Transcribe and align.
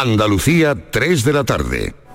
Andalucía, 0.00 0.74
3 0.74 1.24
de 1.24 1.32
la 1.32 1.44
tarde. 1.44 2.05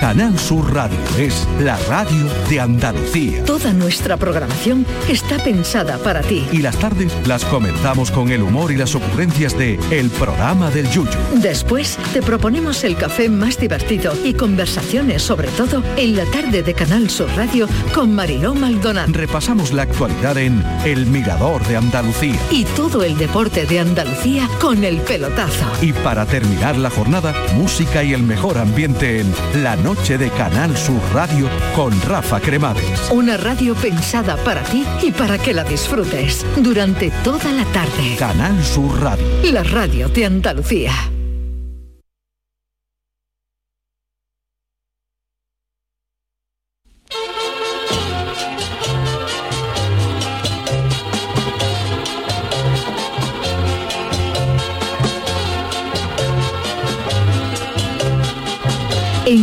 Canal 0.00 0.38
Sur 0.38 0.72
Radio 0.72 0.98
es 1.18 1.46
la 1.60 1.76
radio 1.86 2.26
de 2.48 2.58
Andalucía. 2.58 3.44
Toda 3.44 3.74
nuestra 3.74 4.16
programación 4.16 4.86
está 5.10 5.36
pensada 5.38 5.98
para 5.98 6.22
ti. 6.22 6.46
Y 6.50 6.62
las 6.62 6.78
tardes 6.78 7.12
las 7.26 7.44
comenzamos 7.44 8.10
con 8.10 8.30
el 8.30 8.40
humor 8.42 8.72
y 8.72 8.76
las 8.76 8.94
ocurrencias 8.94 9.56
de 9.58 9.78
El 9.90 10.08
programa 10.08 10.70
del 10.70 10.88
Yuyu. 10.90 11.10
Después 11.34 11.98
te 12.14 12.22
proponemos 12.22 12.82
el 12.84 12.96
café 12.96 13.28
más 13.28 13.58
divertido 13.58 14.14
y 14.24 14.32
conversaciones 14.32 15.22
sobre 15.22 15.48
todo 15.48 15.82
en 15.98 16.16
la 16.16 16.24
tarde 16.24 16.62
de 16.62 16.72
Canal 16.72 17.10
Sur 17.10 17.28
Radio 17.36 17.68
con 17.94 18.14
Mariló 18.14 18.54
Maldonado. 18.54 19.12
Repasamos 19.12 19.70
la 19.74 19.82
actualidad 19.82 20.38
en 20.38 20.64
El 20.86 21.04
Mirador 21.06 21.62
de 21.66 21.76
Andalucía. 21.76 22.40
Y 22.50 22.64
todo 22.64 23.04
el 23.04 23.18
deporte 23.18 23.66
de 23.66 23.80
Andalucía 23.80 24.48
con 24.62 24.82
el 24.82 24.96
pelotazo. 25.02 25.66
Y 25.82 25.92
para 25.92 26.24
terminar 26.24 26.78
la 26.78 26.88
jornada, 26.88 27.34
música 27.54 28.02
y 28.02 28.14
el 28.14 28.22
mejor 28.22 28.56
ambiente 28.56 29.20
en 29.20 29.34
La 29.62 29.76
Noche 29.76 29.89
noche 29.94 30.16
de 30.18 30.30
Canal 30.30 30.76
Sur 30.76 31.00
Radio 31.12 31.48
con 31.74 31.90
Rafa 32.02 32.38
Cremades. 32.38 33.10
Una 33.10 33.36
radio 33.36 33.74
pensada 33.74 34.36
para 34.44 34.62
ti 34.62 34.86
y 35.02 35.10
para 35.10 35.36
que 35.36 35.52
la 35.52 35.64
disfrutes 35.64 36.46
durante 36.58 37.10
toda 37.24 37.50
la 37.50 37.64
tarde. 37.72 38.14
Canal 38.16 38.62
Sur 38.62 39.00
Radio. 39.00 39.26
La 39.50 39.64
radio 39.64 40.08
de 40.08 40.26
Andalucía. 40.26 40.92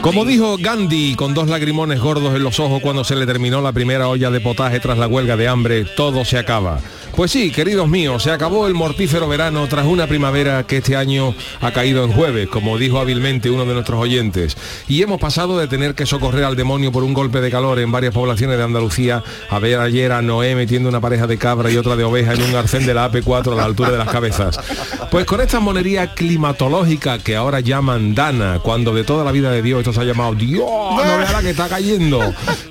Como 0.00 0.24
dijo 0.24 0.56
Gandhi, 0.58 1.16
con 1.16 1.34
dos 1.34 1.48
lagrimones 1.48 2.00
gordos 2.00 2.34
en 2.36 2.44
los 2.44 2.60
ojos 2.60 2.80
cuando 2.80 3.02
se 3.02 3.16
le 3.16 3.26
terminó 3.26 3.60
la 3.60 3.72
primera 3.72 4.08
olla 4.08 4.30
de 4.30 4.40
potaje 4.40 4.78
tras 4.78 4.96
la 4.96 5.08
huelga 5.08 5.36
de 5.36 5.48
hambre, 5.48 5.84
todo 5.84 6.24
se 6.24 6.38
acaba. 6.38 6.78
Pues 7.16 7.32
sí, 7.32 7.50
queridos 7.50 7.88
míos, 7.88 8.22
se 8.22 8.30
acabó 8.30 8.68
el 8.68 8.74
mortífero 8.74 9.26
verano 9.26 9.66
tras 9.66 9.86
una 9.86 10.06
primavera 10.06 10.64
que 10.68 10.76
este 10.76 10.94
año 10.94 11.34
ha 11.60 11.72
caído 11.72 12.04
en 12.04 12.12
jueves, 12.12 12.48
como 12.48 12.78
dijo 12.78 13.00
hábilmente 13.00 13.50
uno 13.50 13.64
de 13.64 13.74
nuestros 13.74 14.00
oyentes. 14.00 14.56
Y 14.86 15.02
hemos 15.02 15.20
pasado 15.20 15.58
de 15.58 15.66
tener 15.66 15.96
que 15.96 16.06
socorrer 16.06 16.44
al 16.44 16.54
demonio 16.54 16.92
por 16.92 17.02
un 17.02 17.14
golpe 17.14 17.40
de 17.40 17.50
calor 17.50 17.80
en 17.80 17.90
varias 17.90 18.14
poblaciones 18.14 18.56
de 18.56 18.62
Andalucía 18.62 19.24
a 19.50 19.58
ver 19.58 19.80
ayer 19.80 20.12
a 20.12 20.22
Noé 20.22 20.54
metiendo 20.54 20.88
una 20.88 21.00
pareja 21.00 21.26
de 21.26 21.38
cabra 21.38 21.72
y 21.72 21.76
otra 21.76 21.96
de 21.96 22.04
oveja 22.04 22.34
en 22.34 22.42
un 22.42 22.54
arcén 22.54 22.86
de 22.86 22.94
la 22.94 23.10
AP4 23.10 23.52
a 23.52 23.56
la 23.56 23.64
altura 23.64 23.90
de 23.90 23.98
las 23.98 24.10
cabezas. 24.10 24.60
Pues 25.10 25.26
con 25.26 25.40
esta 25.40 25.58
monería 25.58 26.14
climatológica 26.14 27.18
que 27.18 27.34
ahora 27.34 27.58
llaman 27.58 28.14
Dana, 28.14 28.60
cuando 28.62 28.94
de 28.94 29.02
toda 29.02 29.24
la 29.24 29.32
vida 29.32 29.50
de 29.50 29.60
Dios 29.60 29.87
esto 29.88 30.00
se 30.00 30.06
ha 30.06 30.12
llamado 30.12 30.34
Dios, 30.34 30.60
no 30.60 30.96
vea 30.96 31.32
la 31.32 31.40
que 31.40 31.50
está 31.50 31.68
cayendo. 31.68 32.20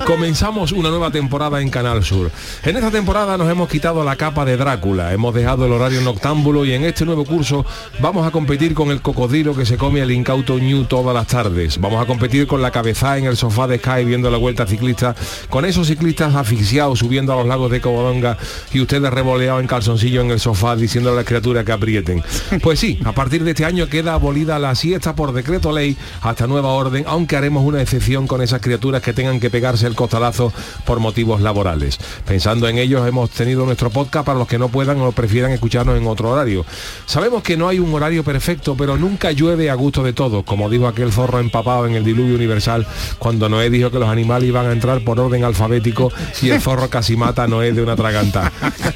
Comenzamos 0.05 0.71
una 0.71 0.89
nueva 0.89 1.09
temporada 1.09 1.61
en 1.61 1.69
Canal 1.69 2.03
Sur. 2.03 2.31
En 2.63 2.75
esta 2.75 2.91
temporada 2.91 3.37
nos 3.37 3.49
hemos 3.49 3.69
quitado 3.69 4.03
la 4.03 4.15
capa 4.15 4.45
de 4.45 4.57
Drácula. 4.57 5.13
Hemos 5.13 5.33
dejado 5.33 5.65
el 5.65 5.71
horario 5.71 6.01
noctámbulo 6.01 6.65
y 6.65 6.73
en 6.73 6.83
este 6.83 7.05
nuevo 7.05 7.25
curso 7.25 7.65
vamos 7.99 8.27
a 8.27 8.31
competir 8.31 8.73
con 8.73 8.91
el 8.91 9.01
cocodrilo 9.01 9.55
que 9.55 9.65
se 9.65 9.77
come 9.77 10.01
el 10.01 10.11
incauto 10.11 10.59
New 10.59 10.85
todas 10.85 11.13
las 11.13 11.27
tardes. 11.27 11.79
Vamos 11.79 12.01
a 12.01 12.05
competir 12.05 12.45
con 12.45 12.61
la 12.61 12.71
cabeza 12.71 13.17
en 13.17 13.25
el 13.25 13.37
sofá 13.37 13.67
de 13.67 13.79
Sky 13.79 14.05
viendo 14.05 14.29
la 14.29 14.37
vuelta 14.37 14.67
ciclista, 14.67 15.15
con 15.49 15.65
esos 15.65 15.87
ciclistas 15.87 16.35
asfixiados 16.35 16.99
subiendo 16.99 17.33
a 17.33 17.37
los 17.37 17.47
lagos 17.47 17.71
de 17.71 17.81
Covadonga 17.81 18.37
y 18.71 18.79
ustedes 18.79 19.11
revoleados 19.11 19.61
en 19.61 19.67
calzoncillo 19.67 20.21
en 20.21 20.31
el 20.31 20.39
sofá 20.39 20.75
diciendo 20.75 21.11
a 21.11 21.15
las 21.15 21.25
criaturas 21.25 21.65
que 21.65 21.71
aprieten. 21.71 22.23
Pues 22.61 22.79
sí, 22.79 22.99
a 23.05 23.13
partir 23.13 23.43
de 23.43 23.51
este 23.51 23.65
año 23.65 23.87
queda 23.87 24.13
abolida 24.13 24.59
la 24.59 24.75
siesta 24.75 25.15
por 25.15 25.33
decreto 25.33 25.71
ley 25.71 25.97
hasta 26.21 26.47
nueva 26.47 26.69
orden, 26.69 27.05
aunque 27.07 27.35
haremos 27.35 27.65
una 27.65 27.81
excepción 27.81 28.27
con 28.27 28.41
esas 28.41 28.61
criaturas 28.61 29.01
que 29.01 29.13
tengan 29.13 29.39
que 29.39 29.49
pegarse 29.49 29.87
el 29.87 29.95
costalazo 29.95 30.53
por 30.85 30.99
motivos 30.99 31.41
laborales. 31.41 31.97
Pensando 32.25 32.67
en 32.67 32.77
ellos 32.77 33.07
hemos 33.07 33.29
tenido 33.31 33.65
nuestro 33.65 33.89
podcast 33.89 34.25
para 34.25 34.39
los 34.39 34.47
que 34.47 34.59
no 34.59 34.69
puedan 34.69 34.99
o 35.01 35.11
prefieran 35.11 35.51
escucharnos 35.51 35.97
en 35.97 36.07
otro 36.07 36.31
horario. 36.31 36.65
Sabemos 37.05 37.43
que 37.43 37.57
no 37.57 37.67
hay 37.67 37.79
un 37.79 37.93
horario 37.93 38.23
perfecto, 38.23 38.75
pero 38.77 38.97
nunca 38.97 39.31
llueve 39.31 39.69
a 39.69 39.75
gusto 39.75 40.03
de 40.03 40.13
todos, 40.13 40.43
como 40.43 40.69
dijo 40.69 40.87
aquel 40.87 41.11
zorro 41.11 41.39
empapado 41.39 41.87
en 41.87 41.95
el 41.95 42.03
diluvio 42.03 42.35
universal 42.35 42.85
cuando 43.17 43.49
Noé 43.49 43.69
dijo 43.69 43.91
que 43.91 43.99
los 43.99 44.09
animales 44.09 44.49
iban 44.49 44.67
a 44.67 44.71
entrar 44.71 45.03
por 45.03 45.19
orden 45.19 45.43
alfabético 45.43 46.11
y 46.41 46.49
el 46.49 46.61
zorro 46.61 46.89
casi 46.89 47.15
mata 47.15 47.43
a 47.43 47.47
Noé 47.47 47.71
de 47.71 47.81
una 47.81 47.95
traganta. 47.95 48.51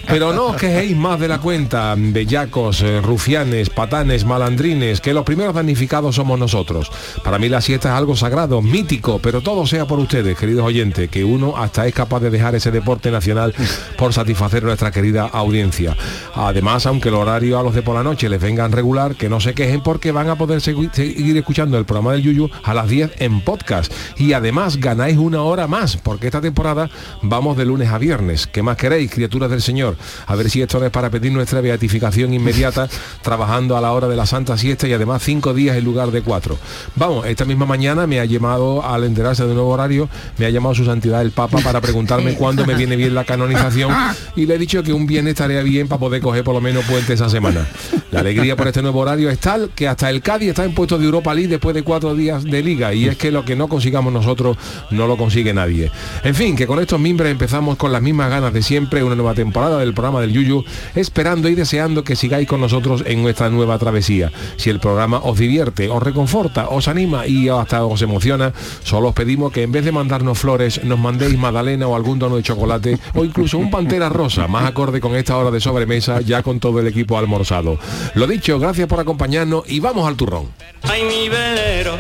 Pero 0.08 0.34
no 0.34 0.48
os 0.48 0.58
quejéis 0.58 0.96
más 0.96 1.20
de 1.20 1.28
la 1.28 1.40
cuenta, 1.40 1.96
bellacos, 1.98 2.82
eh, 2.82 3.02
rufianes, 3.02 3.70
patanes, 3.70 4.26
malandrines, 4.26 5.00
que 5.00 5.14
los 5.14 5.24
primeros 5.24 5.54
damnificados 5.54 6.16
somos 6.16 6.38
nosotros. 6.38 6.92
Para 7.24 7.40
mí 7.40 7.50
la 7.50 7.62
siesta 7.62 7.90
es 7.90 7.96
algo 8.02 8.16
sagrado, 8.16 8.62
mítico, 8.62 9.20
pero 9.20 9.42
todo 9.42 9.66
sea 9.68 9.86
por 9.86 10.00
ustedes, 10.00 10.38
queridos 10.38 10.66
oyentes, 10.66 11.08
que 11.10 11.24
uno 11.24 11.56
hasta 11.56 11.86
es 11.88 11.94
capaz 11.94 12.20
de 12.20 12.32
dejar 12.32 12.56
ese 12.56 12.72
deporte 12.72 13.12
nacional 13.12 13.54
por 13.98 14.12
satisfacer 14.12 14.64
nuestra 14.64 14.92
querida 14.92 15.28
audiencia. 15.32 15.96
Además, 16.34 16.86
aunque 16.88 17.10
el 17.10 17.16
horario 17.16 17.60
a 17.60 17.64
los 17.64 17.76
de 17.76 17.84
por 17.84 17.94
la 17.96 18.04
noche 18.04 18.28
les 18.28 18.42
vengan 18.42 18.72
regular, 18.72 19.16
que 19.16 19.30
no 19.30 19.40
se 19.40 19.54
quejen 19.54 19.82
porque 19.82 20.12
van 20.12 20.30
a 20.30 20.36
poder 20.36 20.60
segui- 20.62 20.92
seguir 20.92 21.38
escuchando 21.38 21.78
el 21.78 21.86
programa 21.86 22.14
del 22.14 22.24
Yuyu 22.24 22.50
a 22.64 22.74
las 22.74 22.90
10 22.90 23.12
en 23.20 23.42
podcast. 23.42 23.94
Y 24.18 24.34
además 24.34 24.78
ganáis 24.78 25.18
una 25.18 25.44
hora 25.44 25.68
más, 25.68 25.96
porque 25.98 26.26
esta 26.26 26.42
temporada 26.42 26.90
vamos 27.22 27.56
de 27.56 27.66
lunes 27.66 27.90
a 27.90 28.00
viernes. 28.00 28.48
¿Qué 28.48 28.64
más 28.64 28.78
queréis, 28.78 29.12
criaturas 29.12 29.52
del 29.52 29.62
Señor? 29.62 29.96
A 30.26 30.36
ver 30.36 30.50
si 30.50 30.62
esto 30.62 30.84
es 30.84 30.90
para 30.90 31.12
pedir 31.12 31.32
nuestra 31.32 31.62
beatificación 31.62 32.34
inmediata, 32.34 32.90
trabajando 33.22 33.78
a 33.78 33.82
la 33.82 33.92
hora 33.92 34.08
de 34.08 34.16
la 34.16 34.26
Santa 34.26 34.58
Siesta 34.58 34.88
y 34.88 34.94
además 34.94 35.22
cinco 35.24 35.54
días 35.54 35.78
en 35.78 35.84
lugar 35.86 36.10
de 36.10 36.24
cuatro. 36.24 36.58
Vamos, 36.96 37.28
esta 37.28 37.46
misma 37.46 37.68
mañana 37.68 37.91
me 37.96 38.20
ha 38.20 38.26
llamado, 38.26 38.86
al 38.86 39.04
enterarse 39.04 39.46
de 39.46 39.54
nuevo 39.54 39.70
horario, 39.70 40.10
me 40.38 40.46
ha 40.46 40.50
llamado 40.50 40.76
su 40.76 40.86
santidad 40.86 41.22
el 41.22 41.32
Papa 41.32 41.60
para 41.60 41.82
preguntarme 41.82 42.34
cuándo 42.38 42.66
me 42.66 42.76
viene 42.76 42.96
bien 42.96 43.14
la 43.14 43.24
canonización 43.24 43.94
y 44.36 44.46
le 44.46 44.56
he 44.56 44.58
dicho 44.58 44.84
que 44.84 44.94
un 44.94 45.06
viernes 45.06 45.32
estaría 45.32 45.62
bien 45.62 45.88
para 45.88 46.00
poder 46.00 46.22
coger 46.22 46.44
por 46.44 46.56
lo 46.56 46.62
menos 46.62 46.86
puente 46.86 47.14
esa 47.14 47.30
semana. 47.30 47.66
La 48.12 48.20
alegría 48.20 48.56
por 48.56 48.68
este 48.68 48.82
nuevo 48.82 49.00
horario 49.00 49.30
es 49.30 49.40
tal 49.40 49.70
que 49.76 49.88
hasta 49.88 50.10
el 50.10 50.22
Cádiz 50.22 50.50
está 50.50 50.66
en 50.66 50.74
puesto 50.74 50.98
de 50.98 51.06
Europa 51.06 51.34
League 51.34 51.50
después 51.50 51.74
de 51.74 51.84
cuatro 51.84 52.14
días 52.16 52.44
de 52.44 52.62
liga 52.62 52.94
y 52.94 53.08
es 53.08 53.18
que 53.18 53.32
lo 53.32 53.46
que 53.46 53.56
no 53.56 53.68
consigamos 53.68 54.12
nosotros 54.12 54.58
no 54.90 55.08
lo 55.08 55.18
consigue 55.18 55.54
nadie. 55.54 55.92
En 56.24 56.36
fin, 56.36 56.56
que 56.56 56.68
con 56.68 56.80
estos 56.80 57.00
mimbres 57.00 57.32
empezamos 57.32 57.78
con 57.78 57.92
las 57.92 58.02
mismas 58.02 58.30
ganas 58.30 58.54
de 58.54 58.62
siempre 58.62 59.04
una 59.04 59.16
nueva 59.16 59.34
temporada 59.34 59.80
del 59.80 59.94
programa 59.94 60.22
del 60.22 60.34
Yuyu, 60.34 60.64
esperando 60.96 61.48
y 61.50 61.56
deseando 61.56 62.04
que 62.04 62.16
sigáis 62.16 62.48
con 62.48 62.62
nosotros 62.62 63.04
en 63.06 63.22
nuestra 63.22 63.50
nueva 63.50 63.78
travesía. 63.78 64.32
Si 64.58 64.70
el 64.70 64.80
programa 64.80 65.20
os 65.24 65.38
divierte, 65.38 65.90
os 65.90 66.02
reconforta, 66.04 66.70
os 66.70 66.88
anima 66.88 67.28
y 67.28 67.50
hasta 67.50 67.81
os 67.86 68.02
emociona, 68.02 68.54
solo 68.84 69.10
os 69.10 69.16
pedimos 69.16 69.52
que 69.52 69.64
en 69.64 69.72
vez 69.72 69.86
de 69.86 69.92
mandarnos 69.92 70.40
flores, 70.40 70.84
nos 70.84 71.00
mandéis 71.00 71.38
magdalena 71.38 71.88
o 71.88 71.96
algún 71.96 72.20
tono 72.20 72.36
de 72.36 72.44
chocolate 72.44 73.00
o 73.16 73.24
incluso 73.24 73.58
un 73.58 73.72
pantera 73.72 74.10
rosa, 74.10 74.48
más 74.48 74.66
acorde 74.66 75.00
con 75.00 75.16
esta 75.16 75.38
hora 75.38 75.52
de 75.52 75.60
sobremesa, 75.60 76.22
ya 76.22 76.44
con 76.44 76.60
todo 76.60 76.80
el 76.80 76.88
equipo 76.88 77.18
almorzado. 77.18 77.80
Lo 78.16 78.28
dicho, 78.28 78.60
gracias 78.60 78.88
por 78.88 79.00
acompañarnos 79.00 79.64
y 79.68 79.80
vamos 79.80 80.08
al 80.08 80.16
turrón. 80.16 80.48
Ay, 80.84 81.04
mi 81.04 81.30
velero, 81.30 81.98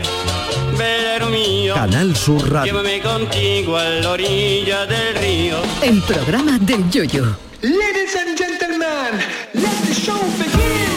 velero 0.78 1.30
mío. 1.30 1.74
Canal 1.76 2.16
Sur 2.16 2.52
Radio. 2.52 2.74
Llévame 2.74 3.02
contigo 3.02 3.78
a 3.78 3.84
la 3.86 4.12
orilla 4.12 4.86
del 4.86 5.16
río. 5.16 5.58
El 5.82 6.02
programa 6.02 6.58
del 6.60 6.90
Yoyo. 6.90 7.38
Ladies 7.62 8.16
and 8.16 8.38
gentlemen, 8.38 9.22
let 9.54 9.86
the 9.86 9.94
show 9.94 10.20
begin. 10.40 10.91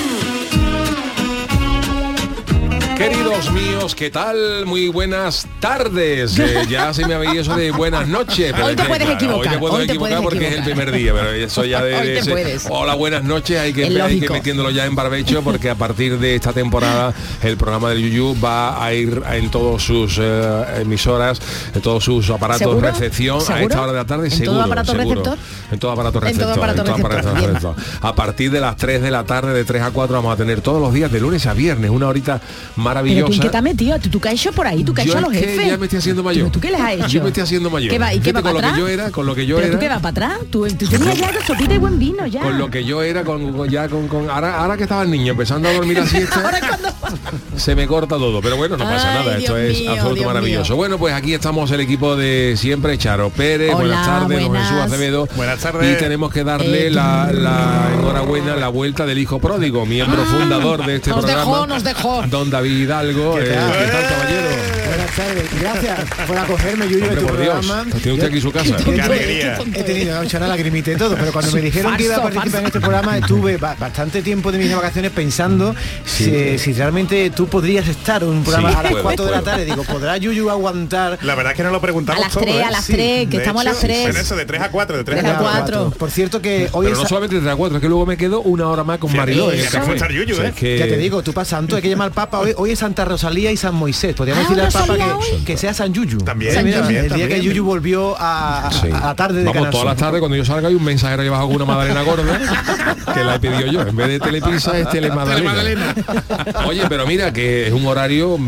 Queridos 3.09 3.53
míos, 3.53 3.95
¿qué 3.95 4.09
tal? 4.09 4.65
Muy 4.65 4.89
buenas 4.89 5.47
tardes. 5.61 6.39
Eh, 6.39 6.63
ya 6.71 6.95
se 6.95 7.07
me 7.07 7.13
había 7.13 7.39
eso 7.39 7.55
de 7.55 7.71
buenas 7.71 8.09
noches. 8.09 8.51
pero 8.55 8.65
Hoy 8.65 8.77
te 8.77 8.85
puedes 8.85 9.05
claro, 9.05 9.13
equivocar, 9.21 9.47
Hoy 9.47 9.49
te 9.53 9.59
puedo 9.59 9.75
hoy 9.75 9.85
equivocar 9.85 10.23
porque 10.23 10.49
es 10.49 10.55
el 10.55 10.65
primer 10.65 10.91
día, 10.91 11.13
pero 11.13 11.31
eso 11.33 11.67
ya 11.67 11.83
de, 11.85 11.95
Hoy 11.97 12.07
de 12.07 12.13
te 12.15 12.19
ese- 12.21 12.31
puedes. 12.31 12.67
Hola, 12.71 12.95
buenas 12.95 13.23
noches. 13.23 13.59
Hay 13.61 13.75
que, 13.75 13.85
hay 14.01 14.21
que 14.21 14.31
metiéndolo 14.31 14.71
ya 14.71 14.87
en 14.87 14.95
barbecho 14.95 15.43
porque 15.43 15.69
a 15.69 15.75
partir 15.75 16.19
de 16.19 16.35
esta 16.35 16.55
temporada 16.55 17.13
el 17.43 17.59
programa 17.59 17.91
del 17.91 18.11
Yuyu 18.11 18.41
va 18.43 18.83
a 18.83 18.95
ir 18.95 19.21
en 19.33 19.51
todas 19.51 19.83
sus 19.83 20.17
eh, 20.19 20.65
emisoras, 20.81 21.43
en 21.75 21.83
todos 21.83 22.03
sus 22.03 22.31
aparatos 22.31 22.81
de 22.81 22.91
recepción 22.91 23.39
a 23.53 23.61
esta 23.61 23.83
hora 23.83 23.93
de 23.93 23.99
la 23.99 24.07
tarde. 24.07 24.29
¿En 24.29 24.31
todo 24.31 24.39
seguro, 24.45 24.63
aparato 24.63 24.93
seguro. 24.93 25.11
receptor? 25.21 25.39
En 25.73 25.79
todo 25.79 25.91
aparato 25.91 26.19
En 26.19 26.25
receptor. 26.25 26.47
todo 26.47 26.55
aparato 26.55 26.81
en 26.81 26.87
todo 26.87 26.97
receptor, 26.97 27.19
aparato 27.21 27.39
bien. 27.39 27.55
receptor. 27.55 27.99
A 28.01 28.15
partir 28.15 28.51
de 28.51 28.61
las 28.63 28.77
3 28.77 29.03
de 29.03 29.11
la 29.11 29.25
tarde, 29.25 29.53
de 29.53 29.65
3 29.65 29.83
a 29.83 29.91
4, 29.91 30.17
vamos 30.17 30.33
a 30.33 30.37
tener 30.39 30.63
todos 30.63 30.81
los 30.81 30.95
días 30.95 31.13
de 31.13 31.21
lunes 31.21 31.45
a 31.47 31.53
viernes, 31.53 31.91
una 31.91 32.09
horita 32.09 32.41
Pero 32.77 32.94
maravillosa. 32.95 33.27
tú 33.27 33.33
en 33.35 33.41
qué 33.41 33.49
te 33.49 33.57
has 33.57 33.63
metido, 33.63 33.99
¿Tú, 33.99 34.09
tú 34.09 34.21
qué 34.21 34.29
has 34.29 34.35
hecho 34.35 34.53
por 34.53 34.67
ahí, 34.67 34.85
tú 34.85 34.95
qué 34.95 35.03
has 35.03 35.07
Yo 35.07 35.13
hecho 35.13 35.19
a 35.19 35.21
es 35.21 35.27
los 35.27 35.33
que 35.43 35.49
jefes. 35.49 35.67
ya 35.69 35.77
me 35.79 35.85
estoy 35.87 35.99
haciendo 35.99 36.23
mayor. 36.23 36.45
¿Tú, 36.47 36.51
tú 36.53 36.61
qué 36.61 36.71
les 36.71 36.81
has 36.81 36.93
hecho? 36.93 37.07
Yo 37.09 37.23
me 37.23 37.29
estoy 37.29 37.43
haciendo 37.43 37.71
mayor. 37.71 37.91
¿Qué 37.91 37.99
va? 37.99 38.15
¿Y 38.15 38.21
qué 38.21 38.33
va 38.33 38.43
con 38.43 38.53
para 38.53 38.55
lo 38.55 38.61
que 38.61 38.67
atrás? 38.67 38.79
yo 38.79 38.89
era, 38.89 39.11
con 39.11 39.27
lo 39.27 39.35
que 39.35 39.47
yo 39.47 39.57
¿Pero 39.57 39.69
era. 39.69 39.77
tú 39.77 39.81
qué 39.81 39.89
va 39.89 39.99
para 40.01 40.09
atrás? 40.11 40.39
Tú, 40.51 40.67
tú 40.69 40.87
tenías 40.87 41.19
ya 41.19 41.31
sopita 41.47 41.75
y 41.75 41.79
buen 41.79 41.99
vino 41.99 42.27
ya. 42.27 42.41
Con 42.43 42.59
lo 42.59 42.71
que 42.71 42.85
yo 42.85 43.03
era, 43.03 43.25
con, 43.25 43.53
con- 43.53 43.69
ya 43.69 43.89
con, 43.89 44.09
con- 44.09 44.31
ahora, 44.31 44.59
ahora 44.61 44.77
que 44.77 44.85
estaba 44.85 45.03
el 45.03 45.11
niño 45.11 45.33
empezando 45.33 45.69
a 45.69 45.73
dormir 45.73 45.99
la 45.99 46.07
siesta, 46.07 46.41
Ahora 46.43 46.61
cuando... 46.61 46.89
se 47.57 47.75
me 47.75 47.87
corta 47.87 48.17
todo, 48.17 48.41
pero 48.41 48.57
bueno, 48.57 48.77
no 48.77 48.85
pasa 48.85 49.11
Ay, 49.13 49.19
nada, 49.25 49.39
esto 49.39 49.57
Dios 49.57 49.71
es 49.75 49.81
mío, 49.81 49.91
absoluto 49.93 50.15
Dios 50.17 50.27
maravilloso. 50.27 50.73
mío. 50.73 50.77
Bueno, 50.77 50.99
pues 50.99 51.15
aquí 51.15 51.35
estamos 51.35 51.71
el 51.71 51.81
equipo 51.81 52.17
de 52.17 52.55
siempre, 52.57 52.97
Charo 52.99 53.31
Pérez, 53.31 53.71
Hola, 53.75 53.79
buenas 53.79 54.07
tardes, 54.07 54.41
don 54.41 54.49
buenas. 54.49 54.69
Jesús 54.69 54.83
Acevedo. 54.85 55.29
Buenas 55.37 55.59
tardes. 55.61 55.93
Y 55.97 55.99
tenemos 56.03 56.33
que 56.33 56.45
darle 56.45 56.87
Eh, 56.87 56.91
la, 56.91 57.31
la 57.33 57.91
enhorabuena, 57.99 58.57
la 58.57 58.69
vuelta 58.69 59.07
del 59.07 59.19
hijo 59.19 59.39
pródigo, 59.39 59.87
miembro 59.87 60.25
fundador 60.25 60.85
de 60.85 60.97
este 60.97 61.11
nos 61.11 61.21
programa. 61.21 61.41
dejó, 61.51 61.67
nos 61.67 61.85
dejó. 61.85 62.23
Don 62.29 62.51
David 62.51 62.84
Hidalgo. 62.85 63.37
¿Qué 63.37 63.45
eh, 63.45 63.55
tal? 63.55 63.73
¿Qué 63.73 63.87
tal, 63.87 64.09
caballero? 64.09 64.44
Buenas 65.05 65.17
tardes, 65.17 65.61
gracias 65.61 66.27
por 66.27 66.39
acogerme, 66.39 66.87
Yuyu, 66.89 66.97
en 66.97 67.03
Hombre, 67.11 67.21
tu 67.21 67.27
por 67.27 67.39
Dios, 67.39 67.67
programa. 67.67 67.85
tiene 68.01 68.13
usted 68.15 68.27
aquí 68.29 68.41
su 68.41 68.51
casa. 68.53 68.77
Qué 68.85 69.03
alegría. 69.03 69.59
He 69.75 69.83
tenido 69.83 70.23
la 70.41 70.49
lagrimita 70.49 70.93
y 70.93 70.97
todo, 70.97 71.15
pero 71.15 71.31
cuando 71.31 71.53
me 71.53 71.61
dijeron 71.61 71.95
que 71.99 72.05
iba 72.05 72.15
a 72.17 72.21
Falso, 72.21 72.33
participar 72.35 72.61
en 72.63 72.67
este 72.69 72.81
programa, 72.81 73.19
estuve 73.19 73.57
ba- 73.59 73.77
bastante 73.79 74.23
tiempo 74.23 74.51
de 74.51 74.57
mis 74.59 74.75
vacaciones 74.75 75.11
pensando 75.11 75.75
si, 76.07 76.59
si 76.59 76.73
realmente 76.73 77.29
tú 77.31 77.47
podrías 77.49 77.87
estar 77.87 78.23
en 78.23 78.31
un 78.31 78.43
programa 78.45 78.71
Sí, 78.71 78.77
a 78.79 78.83
las 78.83 78.93
puedo, 78.93 79.03
4 79.05 79.25
de 79.27 79.31
la 79.31 79.37
puedo. 79.41 79.51
tarde. 79.53 79.65
Digo, 79.67 79.85
¿podrá 79.85 80.17
Yuyu 80.17 80.49
aguantar? 80.49 81.19
La 81.21 81.35
verdad 81.35 81.53
es 81.53 81.57
que 81.59 81.65
no 81.65 81.71
lo 81.71 81.81
preguntamos 81.83 82.23
A 82.23 82.25
las 82.25 82.33
todo, 82.33 82.45
tres, 82.45 82.57
¿eh? 82.57 82.63
a 82.65 82.71
las 82.71 82.85
Sí. 82.85 82.93
tres, 82.95 83.21
que 83.29 83.37
De 83.37 83.37
estamos 83.37 83.61
a 83.61 83.65
las 83.65 83.77
hecho, 83.77 83.87
tres. 83.87 84.07
En 84.09 84.17
eso, 84.17 84.37
de 84.37 84.47
3 84.47 84.63
a 84.63 84.71
4, 84.71 84.97
de 84.97 85.05
3 85.05 85.23
De 85.23 85.29
a 85.29 85.33
las 85.35 85.43
4. 85.43 85.61
cuatro. 85.81 85.91
Por 85.99 86.11
cierto 86.11 86.41
que 86.41 86.69
hoy 86.73 86.87
Pero 86.87 86.97
es... 86.97 87.03
no 87.03 87.09
solamente 87.09 87.37
de 87.37 87.43
las 87.43 87.57
cuatro, 87.57 87.77
es 87.77 87.83
que 87.83 87.89
luego 87.89 88.07
me 88.07 88.17
quedo 88.17 88.41
una 88.41 88.69
hora 88.69 88.85
más 88.85 88.99
con 88.99 89.15
Mariló 89.15 89.53
en 89.53 89.59
ya 89.61 89.71
te 89.71 89.77
¿eh? 89.77 90.47
es 90.49 90.55
que- 90.55 90.79
Ya 90.79 90.87
te 90.87 90.97
digo, 90.97 91.23
tú 91.23 91.35
para 91.35 91.45
santo 91.45 91.77
hay 91.77 91.83
que 91.83 91.91
llamar 91.91 92.07
al 92.09 92.13
Papa. 92.15 92.39
Hoy, 92.41 92.55
hoy 92.57 92.71
es 92.71 92.79
Santa 92.79 93.05
Rosalía 93.05 93.53
y 93.53 93.57
San 93.59 93.75
Moisés. 93.75 94.15
Podríamos 94.15 94.45
Ah, 94.47 94.49
decirle 94.49 94.63
al 94.67 94.73
Papa 94.73 94.94
Que, 94.99 95.45
que 95.45 95.57
sea 95.57 95.75
San 95.75 95.93
Yuyu. 95.93 96.19
También, 96.19 96.57
El 96.57 96.65
día 96.67 96.79
también. 96.81 97.29
que 97.29 97.41
Yuyu 97.41 97.65
volvió 97.65 98.15
a, 98.19 98.71
Sí. 98.81 98.89
a 98.93 99.15
tarde 99.15 99.41
de 99.41 99.45
Vamos, 99.45 99.71
todas 99.71 99.87
las 99.87 99.97
tardes 99.97 100.21
cuando 100.21 100.37
yo 100.37 100.45
salga 100.45 100.69
hay 100.69 100.75
un 100.75 100.85
mensajero 100.85 101.23
ahí 101.23 101.29
abajo 101.29 101.47
con 101.47 101.57
una 101.57 101.65
madalena 101.65 102.03
gorda 102.03 102.39
que 103.15 103.25
la 103.25 103.35
he 103.37 103.39
pedido 103.41 103.67
yo. 103.71 103.83
En 103.83 103.97
vez 103.97 104.09
de 104.09 104.21
telepizza 104.21 104.79
es 104.79 104.89
telemadalena. 104.91 105.95
Oye, 106.67 106.83
pero 106.89 107.07
mira 107.07 107.33
que 107.33 107.67
es 107.69 107.73
un 107.73 107.87
horario, 107.87 108.39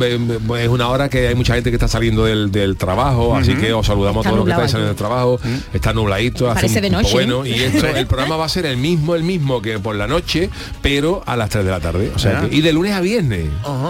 es 0.59 0.69
una 0.69 0.89
hora 0.89 1.09
que 1.09 1.29
hay 1.29 1.35
mucha 1.35 1.55
gente 1.55 1.71
que 1.71 1.77
está 1.77 1.89
saliendo 1.89 2.25
del, 2.25 2.51
del 2.51 2.77
trabajo, 2.77 3.37
así 3.37 3.55
que 3.55 3.73
os 3.73 3.87
saludamos 3.87 4.25
Está 4.25 4.31
a 4.31 4.33
todos 4.33 4.39
los 4.39 4.45
que 4.47 4.53
estáis 4.53 4.71
saliendo 4.71 4.89
del 4.89 4.97
trabajo. 4.99 5.41
Está 5.73 5.93
nubladito, 5.93 6.51
hace 6.51 6.55
Parece 6.63 6.79
un 6.79 6.83
de 6.83 6.91
noche, 6.91 7.13
bueno. 7.13 7.47
Y 7.47 7.55
esto, 7.55 7.87
el 7.87 8.07
programa 8.07 8.37
va 8.37 8.47
a 8.47 8.49
ser 8.49 8.67
el 8.67 8.77
mismo, 8.77 9.15
el 9.15 9.23
mismo 9.23 9.61
que 9.63 9.79
por 9.79 9.95
la 9.97 10.07
noche, 10.07 10.51
pero 10.83 11.23
a 11.27 11.37
las 11.37 11.51
3 11.51 11.65
de 11.65 11.71
la 11.71 11.81
tarde. 11.81 12.13
O 12.15 12.19
sea, 12.19 12.41
Ah. 12.43 12.49
que- 12.49 12.57
y 12.57 12.61
de 12.61 12.73
lunes 12.73 12.93
a 12.93 13.01
viernes. 13.01 13.47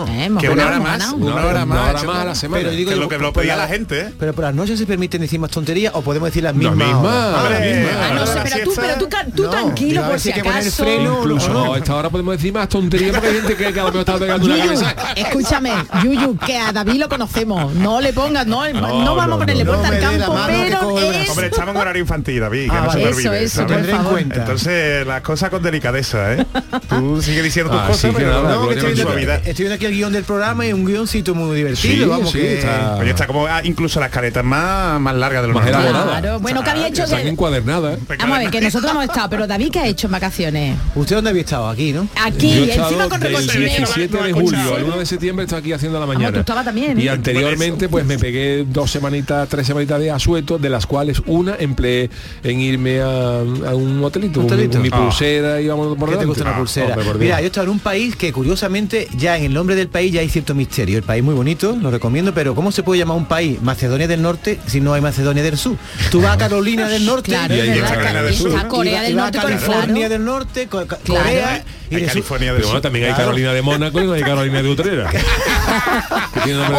Eh, 0.08 0.31
Que 0.41 0.49
una 0.50 0.67
hora 0.67 0.81
más, 0.81 1.12
una 1.12 1.35
hora 1.47 1.64
más, 1.67 1.79
una 1.79 1.82
hora 1.91 1.99
eso 1.99 2.06
más 2.06 2.17
a 2.17 2.25
no. 2.25 2.31
Semana. 2.46 2.62
Pero 2.64 2.76
digo 2.76 2.90
Que 2.90 2.96
lo 2.96 3.08
que 3.08 3.19
lo 3.19 3.32
por 3.32 3.43
pedía 3.43 3.56
la- 3.56 3.62
la 3.64 3.69
gente, 3.69 4.00
¿eh? 4.00 4.12
Pero 4.19 4.32
por 4.32 4.44
las 4.44 4.54
noches 4.54 4.78
se 4.78 4.87
permiten 4.87 5.20
decir 5.20 5.38
más 5.40 5.50
tonterías 5.50 5.93
o 5.94 6.02
podemos 6.02 6.28
decir 6.28 6.43
las 6.43 6.54
mismas. 6.54 6.78
las 6.78 7.60
mismas. 7.60 7.93
Ah, 8.00 8.12
no 8.14 8.26
sé, 8.26 8.38
pero 8.43 8.64
tú, 8.64 8.72
pero 8.76 8.94
tú, 8.98 9.08
tú 9.34 9.43
No, 9.44 9.50
tranquilo 9.50 10.02
por 10.08 10.20
si 10.20 10.32
que 10.32 10.40
acaso. 10.40 10.84
freno. 10.84 11.19
Incluso 11.19 11.52
No, 11.52 11.75
a 11.75 11.78
esta 11.78 11.94
hora 11.94 12.10
podemos 12.10 12.37
decir 12.37 12.52
más 12.52 12.69
tonterías 12.69 13.12
porque 13.12 13.28
hay 13.28 13.34
gente 13.34 13.56
que 13.56 13.72
cada 13.72 13.90
vez 13.90 14.00
está 14.00 14.19
pegando 14.19 14.46
una 14.46 14.58
cabeza. 14.58 14.96
escúchame, 15.16 15.72
Yuyu, 16.02 16.37
que 16.38 16.56
a 16.58 16.72
David 16.72 16.94
lo 17.00 17.08
conocemos. 17.08 17.75
No 17.75 18.00
le 18.00 18.12
pongas, 18.12 18.46
no, 18.46 18.69
no, 18.72 19.14
vamos 19.14 19.26
no, 19.28 19.34
a 19.34 19.38
ponerle 19.38 19.64
no. 19.64 19.72
puerta 19.72 19.88
No 19.90 19.94
al 19.94 20.00
campo, 20.19 20.34
mano 20.34 20.46
que 20.46 20.64
pero 20.64 20.98
es... 21.12 21.31
Hombre, 21.31 21.46
estamos 21.46 21.75
en 21.75 21.81
horario 21.81 22.00
infantil, 22.02 22.40
David, 22.40 22.70
que 22.70 22.76
Ah, 22.76 22.82
no 22.87 22.93
se. 22.93 24.16
Entonces, 24.20 25.06
las 25.06 25.20
cosas 25.22 25.50
con 25.50 25.62
delicadeza, 25.62 26.34
¿eh? 26.34 26.46
Tú 26.88 27.20
sigues 27.22 27.44
diciendo 27.44 27.72
tus 27.72 27.81
Ah, 27.81 27.87
cosas, 27.88 28.10
que 28.10 28.16
pero 28.16 28.43
no, 28.43 28.69
que 28.69 28.75
estoy, 28.75 28.93
viendo, 28.94 29.75
aquí 29.75 29.87
el 29.87 29.93
guion 29.93 30.12
del 30.12 30.25
programa 30.25 30.66
y 30.66 30.72
un 30.72 30.84
guioncito 30.84 31.34
muy 31.34 31.56
divertido. 31.56 31.94
Sí, 31.94 32.04
vamos, 32.04 32.31
sí, 32.36 32.42
que... 32.42 32.58
está- 32.58 32.96
Oye, 32.96 33.10
está 33.10 33.26
como 33.26 33.46
ah, 33.46 33.60
incluso 33.64 34.00
las 34.00 34.10
caretas 34.10 34.44
más, 34.44 35.00
más 35.00 35.14
largas 35.14 35.42
de 35.42 35.48
lo 35.48 35.54
Más 35.54 35.70
normal. 35.70 36.04
Claro, 36.20 36.40
bueno, 36.40 36.62
que 36.62 36.70
había 36.70 36.88
hecho 36.88 37.04
Están 37.04 37.24
de... 37.24 37.30
encuadernadas. 37.30 37.98
Vamos 38.18 38.36
a 38.36 38.40
ver, 38.40 38.50
que 38.50 38.60
nosotros 38.60 38.90
hemos 38.92 39.04
estado, 39.04 39.28
pero 39.30 39.46
David, 39.46 39.70
¿qué 39.72 39.80
ha 39.80 39.86
hecho 39.86 40.06
en 40.06 40.12
vacaciones? 40.12 40.76
¿Usted 40.94 41.16
dónde 41.16 41.30
había 41.30 41.42
estado? 41.42 41.68
Aquí, 41.68 41.92
¿no? 41.92 42.08
Aquí, 42.22 42.70
encima 42.70 43.08
con 43.08 43.20
recochineo. 43.20 43.68
17 43.68 44.16
de 44.22 44.32
julio 44.32 44.74
al 44.76 44.84
1 44.84 44.98
de 44.98 45.06
septiembre 45.06 45.44
estoy 45.44 45.58
aquí 45.60 45.72
haciendo 45.72 45.98
la 46.00 46.06
mañana. 46.06 46.32
tú 46.32 46.40
estabas 46.40 46.64
también, 46.64 46.98
Y 47.00 47.06
¿eh? 47.06 47.10
anteriormente 47.10 47.88
pues 47.88 48.04
me 48.04 48.18
pegué 48.18 48.64
dos 48.68 48.90
semanitas, 48.90 49.48
tres 49.48 49.66
semanitas 49.66 49.98
de 50.00 50.10
asueto, 50.10 50.58
de 50.58 50.68
las 50.70 50.86
cuales 50.86 51.22
una 51.26 51.56
empleé 51.58 52.10
en 52.42 52.60
irme 52.60 53.00
a, 53.00 53.06
a 53.40 53.74
un 53.74 54.02
hotelito, 54.04 54.40
mi- 54.40 54.46
¿Hotelito? 54.46 54.72
con 54.74 54.82
mi, 54.82 54.88
Ah. 54.92 54.98
pulsera 54.98 55.60
y 55.60 55.68
vamos 55.68 55.88
por 55.96 56.08
¿Qué 56.08 56.16
te 56.16 56.20
delante. 56.22 56.26
gusta 56.26 56.42
una 56.44 56.52
Ah, 56.52 56.58
pulsera? 56.58 56.96
Mira, 57.18 57.38
yo 57.40 57.44
he 57.44 57.46
estado 57.46 57.64
en 57.64 57.70
un 57.70 57.78
país 57.80 58.16
que 58.16 58.32
curiosamente 58.32 59.08
ya 59.16 59.36
en 59.36 59.44
el 59.44 59.54
nombre 59.54 59.74
del 59.76 59.88
país 59.88 60.12
ya 60.12 60.20
hay 60.20 60.28
cierto 60.28 60.54
misterio. 60.54 60.96
El 60.98 61.04
país 61.04 61.22
muy 61.22 61.34
bonito, 61.34 61.76
lo 61.80 61.90
recomiendo, 61.90 62.25
pero 62.34 62.55
¿cómo 62.55 62.73
se 62.73 62.82
puede 62.82 62.99
llamar 63.00 63.17
un 63.17 63.26
país 63.26 63.61
Macedonia 63.62 64.06
del 64.08 64.23
Norte 64.23 64.58
si 64.67 64.81
no 64.81 64.94
hay 64.94 65.00
Macedonia 65.00 65.43
del 65.43 65.56
Sur? 65.58 65.76
Tú 66.11 66.20
vas 66.23 66.34
a 66.34 66.38
Carolina 66.38 66.88
del 66.88 67.05
Norte 67.05 67.31
Claro, 67.31 67.55
Y 67.55 67.61
ahí 67.61 67.73
que 67.73 67.82
del 67.82 68.34
Sur. 68.34 68.49
está 68.50 68.69
Corea 68.69 69.02
del 69.02 69.19
a 69.19 69.23
Norte 69.23 69.38
California 69.38 70.08
del 70.08 70.25
Norte. 70.25 70.69
Corea 70.69 71.64
y 71.90 71.94
de. 71.96 72.06
California 72.06 72.52
del 72.52 72.62
Sur. 72.62 72.70
bueno, 72.70 72.82
también 72.82 73.06
hay. 73.06 73.12
Carolina 73.14 73.52
de 73.52 73.62
Mónaco 73.62 74.00
y 74.00 74.06
no 74.06 74.12
hay 74.14 74.23
Carolina 74.23 74.62
de 74.62 74.69
Utrera. 74.69 75.11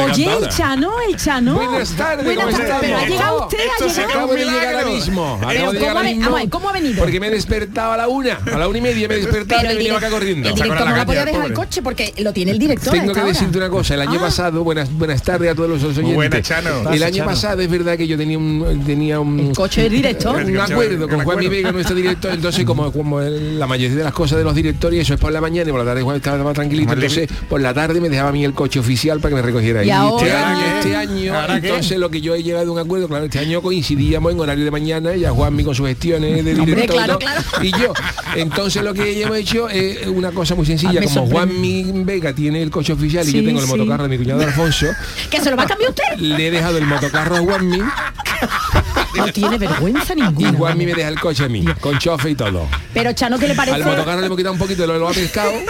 Oye, 0.05 0.25
el. 0.37 0.49
Chano, 0.49 0.91
el 1.07 1.15
Chano. 1.17 1.55
Buenas 1.55 1.91
tardes, 1.91 2.25
Buenas 2.25 2.45
¿cómo 2.45 2.57
tardes, 2.57 2.77
pero 2.81 2.97
ha 2.97 3.05
llegado 3.05 3.41
usted, 3.43 3.57
Esto 3.59 3.85
ha 3.85 3.87
llegado. 3.87 4.09
Acabo 4.09 4.33
de 4.33 4.45
llegar 4.45 4.75
ahora 4.75 4.85
mismo. 4.87 5.37
Pero 5.39 5.51
Acabo 5.51 5.71
de 5.73 5.79
llegar 5.79 5.87
¿cómo 5.93 5.97
ahora 5.97 5.99
ha- 5.99 6.03
mismo. 6.03 6.21
vamos 6.25 6.37
a 6.37 6.41
ver, 6.41 6.49
¿cómo 6.49 6.69
ha 6.69 6.73
venido? 6.73 6.99
Porque 6.99 7.19
me 7.19 7.27
he 7.27 7.31
despertado 7.31 7.91
a 7.93 7.97
la 7.97 8.07
una, 8.07 8.39
a 8.53 8.57
la 8.57 8.67
una 8.67 8.77
y 8.77 8.81
media 8.81 9.07
me 9.07 9.15
he 9.15 9.17
despertado 9.17 9.61
y 9.61 9.63
Pero 9.63 9.63
me 9.63 9.71
el, 9.71 9.77
venía 9.77 9.97
acá 9.97 10.09
corriendo. 10.09 10.49
el 10.49 10.55
director 10.55 10.89
no 10.97 11.05
podía 11.05 11.25
dejar 11.25 11.45
el 11.45 11.53
coche 11.53 11.81
porque 11.81 12.13
lo 12.17 12.33
tiene 12.33 12.51
el 12.51 12.59
director. 12.59 12.89
a 12.95 12.99
Tengo 12.99 13.13
que 13.13 13.21
decirte 13.21 13.57
una 13.57 13.69
cosa, 13.69 13.93
el 13.93 14.01
año 14.01 14.17
Ah. 14.19 14.25
pasado, 14.25 14.63
buenas 14.63 14.91
buenas 14.91 15.21
tardes 15.21 15.36
a 15.47 15.55
todos 15.55 15.69
los 15.69 15.83
oyentes. 15.83 16.15
buenas, 16.15 16.41
Chano. 16.41 16.91
El 16.91 17.03
año 17.03 17.15
Chano. 17.17 17.29
pasado 17.29 17.61
es 17.61 17.69
verdad 17.69 17.97
que 17.97 18.07
yo 18.07 18.17
tenía 18.17 18.37
un 18.37 18.83
tenía 18.85 19.19
un 19.19 19.39
El 19.39 19.55
coche 19.55 19.83
del 19.83 19.91
director. 19.93 20.43
un 20.43 20.57
acuerdo 20.59 21.07
con 21.07 21.19
Juan 21.23 21.39
Mi 21.39 21.47
Vega, 21.47 21.71
nuestro 21.71 21.95
director, 21.95 22.31
entonces 22.33 22.65
como, 22.65 22.91
como 22.91 23.19
la 23.21 23.67
mayoría 23.67 23.97
de 23.97 24.03
las 24.03 24.13
cosas 24.13 24.37
de 24.39 24.43
los 24.43 24.55
directores, 24.55 24.99
eso 25.01 25.13
es 25.13 25.19
por 25.19 25.31
la 25.31 25.41
mañana 25.41 25.69
y 25.69 25.71
por 25.71 25.79
la 25.79 25.85
tarde 25.85 26.01
Juan 26.01 26.15
estaba 26.17 26.43
más 26.43 26.53
tranquilito, 26.53 26.93
entonces 26.93 27.29
por 27.49 27.61
la 27.61 27.73
tarde 27.73 28.01
me 28.01 28.09
dejaba 28.09 28.29
a 28.29 28.33
mí 28.33 28.43
el 28.43 28.53
coche 28.53 28.79
oficial 28.79 29.19
para 29.19 29.29
que 29.29 29.35
me 29.35 29.41
recogiera 29.41 29.81
ahí. 29.81 29.87
Y 29.87 29.89
este 29.91 29.97
ahora- 29.97 30.49
año, 30.49 30.77
este 30.79 30.95
año, 30.95 31.35
¿Ahora 31.35 31.61
qué? 31.61 31.67
entonces 31.67 31.97
lo 31.99 32.09
que 32.09 32.21
yo 32.21 32.35
he 32.35 32.43
llegado 32.43 32.69
a 32.69 32.73
un 32.73 32.79
acuerdo, 32.79 33.07
claro, 33.07 33.25
este 33.25 33.39
año 33.39 33.61
coincidíamos 33.61 34.31
en 34.31 34.39
horario 34.39 34.63
de 34.65 34.71
mañana, 34.71 35.15
ya 35.15 35.31
Juanmi 35.31 35.63
con 35.63 35.75
sus 35.75 35.87
gestiones 35.87 36.43
de 36.45 36.51
Hombre, 36.53 36.65
director 36.65 36.95
claro, 36.95 37.13
¿no? 37.13 37.19
claro. 37.19 37.41
y 37.61 37.71
yo. 37.71 37.93
Entonces 38.35 38.83
lo 38.83 38.93
que 38.93 39.21
hemos 39.21 39.37
hecho 39.37 39.69
es 39.69 40.05
una 40.07 40.31
cosa 40.31 40.55
muy 40.55 40.65
sencilla, 40.65 41.01
como. 41.01 41.27
Juanmi 41.27 41.91
Vega 42.03 42.33
tiene 42.33 42.61
el 42.61 42.69
coche 42.69 42.93
oficial 42.93 43.27
y 43.27 43.31
yo 43.33 43.43
tengo 43.43 43.59
el 43.59 43.65
sí. 43.65 43.71
motocarro 43.71 44.03
de 44.03 44.09
mi 44.09 44.17
cuñado 44.17 44.41
Alfonso, 44.43 44.87
¿Que 45.29 45.41
se 45.41 45.49
lo 45.51 45.57
va 45.57 45.63
a 45.63 45.67
cambiar 45.67 45.89
usted? 45.91 46.03
le 46.19 46.47
he 46.47 46.51
dejado 46.51 46.77
el 46.77 46.85
motocarro 46.85 47.35
a 47.35 47.39
Juanmi 47.39 47.79
No 49.17 49.27
tiene 49.33 49.57
vergüenza 49.57 50.15
ninguna. 50.15 50.53
Juanmi 50.53 50.85
me 50.85 50.93
deja 50.93 51.09
el 51.09 51.19
coche 51.19 51.45
a 51.45 51.49
mí, 51.49 51.63
con 51.79 51.97
chofe 51.99 52.31
y 52.31 52.35
todo. 52.35 52.67
Pero 52.93 53.13
Chano, 53.13 53.37
¿qué 53.37 53.47
le 53.47 53.55
parece? 53.55 53.75
Al 53.75 53.83
motocarro 53.85 54.19
le 54.21 54.25
hemos 54.27 54.37
quitado 54.37 54.53
un 54.53 54.59
poquito 54.59 54.81
de 54.83 54.87
lo, 54.87 54.97
lo 54.99 55.09
ha 55.09 55.13
pescado. 55.13 55.51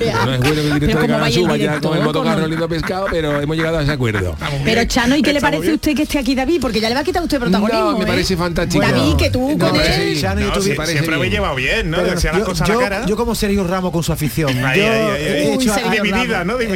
No 0.00 0.32
es 0.32 0.40
bueno 0.40 0.40
que 0.40 0.48
el 0.50 0.54
Pero 0.54 0.74
director 0.74 0.80
de 0.80 0.92
¿cómo 0.94 1.00
Canal 1.00 1.20
vaya 1.20 1.34
Sur 1.34 1.42
el 1.42 1.48
vaya 1.48 1.62
director 1.62 1.90
con 1.90 1.98
el 1.98 2.04
motocarro 2.04 2.64
a 2.64 2.68
pescado, 2.68 3.06
pero 3.10 3.40
hemos 3.40 3.56
llegado 3.56 3.78
a 3.78 3.82
ese 3.82 3.92
acuerdo. 3.92 4.36
Pero 4.64 4.84
Chano, 4.86 5.14
¿y 5.16 5.22
qué 5.22 5.32
le 5.34 5.40
parece 5.40 5.70
a 5.70 5.74
usted 5.74 5.94
que 5.94 6.02
esté 6.04 6.18
aquí 6.18 6.34
David? 6.34 6.58
Porque 6.60 6.80
ya 6.80 6.88
le 6.88 6.94
va 6.94 7.02
a 7.02 7.04
quitar 7.04 7.22
usted 7.22 7.38
protagonismo. 7.38 7.92
No, 7.92 7.98
me 7.98 8.04
¿eh? 8.04 8.06
parece 8.06 8.36
fantástico. 8.36 8.82
David, 8.82 9.16
que 9.16 9.30
tú 9.30 9.56
No, 9.58 9.68
con 9.68 9.76
me 9.78 10.12
él. 10.12 10.20
Chano, 10.20 10.40
No, 10.40 10.60
siempre 10.62 10.86
bien. 10.94 11.12
habéis 11.14 11.32
llevado 11.32 11.54
bien, 11.54 11.90
¿no? 11.90 11.98
Yo, 11.98 12.44
cosas 12.44 12.62
a 12.62 12.72
yo- 12.72 12.80
la 12.80 12.88
cara. 12.88 13.06
yo 13.06 13.16
como 13.16 13.34
Sergio 13.34 13.66
Ramos 13.66 13.92
con 13.92 14.02
su 14.02 14.12
afición. 14.12 14.64
Ahí, 14.64 14.80
yo 14.80 14.90
ahí, 14.90 15.00
ahí, 15.00 15.22
he 15.22 15.54
hecho 15.54 15.72
a- 15.74 15.90
Dividida, 15.90 16.44
¿no? 16.44 16.58
El 16.58 16.68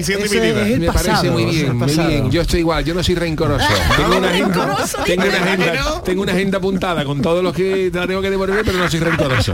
me 0.80 0.92
parece 0.92 1.30
muy 1.30 1.44
bien, 1.46 1.76
muy 1.76 1.94
bien. 1.94 2.30
Yo 2.30 2.42
estoy 2.42 2.60
igual, 2.60 2.84
yo 2.84 2.94
no 2.94 3.02
soy 3.02 3.14
rencoroso. 3.14 3.64
Tengo 3.96 4.18
una. 4.18 4.32
Tengo 6.14 6.22
una 6.22 6.32
agenda 6.32 6.58
apuntada 6.58 7.04
con 7.04 7.20
todos 7.20 7.42
los 7.42 7.52
que 7.52 7.90
te 7.92 7.98
la 7.98 8.06
tengo 8.06 8.22
que 8.22 8.30
devolver, 8.30 8.64
pero 8.64 8.78
no 8.78 8.88
soy 8.88 9.00
rencoroso. 9.00 9.52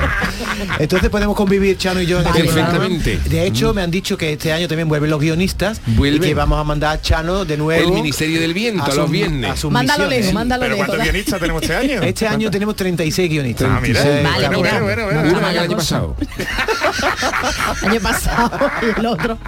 Entonces 0.78 1.08
podemos 1.08 1.34
convivir 1.34 1.78
Chano 1.78 2.02
y 2.02 2.06
yo 2.06 2.20
en 2.20 2.26
este 2.26 2.44
Perfectamente. 2.44 3.12
programa. 3.14 3.30
De 3.34 3.46
hecho, 3.46 3.72
me 3.72 3.80
han 3.80 3.90
dicho 3.90 4.18
que 4.18 4.32
este 4.34 4.52
año 4.52 4.68
también 4.68 4.88
vuelven 4.88 5.08
los 5.10 5.18
guionistas 5.20 5.80
Vuelven. 5.86 6.22
y 6.22 6.26
que 6.28 6.34
vamos 6.34 6.58
a 6.60 6.64
mandar 6.64 6.96
a 6.98 7.00
Chano 7.00 7.46
de 7.46 7.56
nuevo. 7.56 7.88
El 7.88 7.94
Ministerio 7.94 8.40
del 8.42 8.52
Viento, 8.52 8.84
a 8.84 8.88
los 8.88 8.96
sus- 8.96 9.10
viernes. 9.10 9.50
a 9.50 9.56
sus 9.56 9.70
Mándalo 9.72 10.06
lejos, 10.06 10.34
mándalo 10.34 10.60
¿Pero 10.62 10.74
lejos. 10.74 10.86
cuántos 10.88 11.04
guionistas 11.06 11.40
tenemos 11.40 11.62
este 11.62 11.74
año? 11.76 12.02
Este 12.02 12.26
año 12.26 12.50
tenemos 12.50 12.76
36 12.76 13.30
guionistas. 13.30 13.68
Ah, 13.70 13.80
mira. 13.80 14.02
Vale, 14.04 14.48
bueno, 14.48 14.50
mira. 14.58 14.80
bueno, 14.80 14.82
bueno, 14.82 15.04
bueno. 15.04 15.22
No 15.22 15.28
Uno 15.30 15.40
más 15.40 15.50
que 15.52 15.56
el 15.56 15.64
año 15.64 15.76
pasado. 15.78 16.16
Año 17.82 18.00
pasado 18.00 18.70
y 18.82 18.98
el 19.00 19.06
otro. 19.06 19.38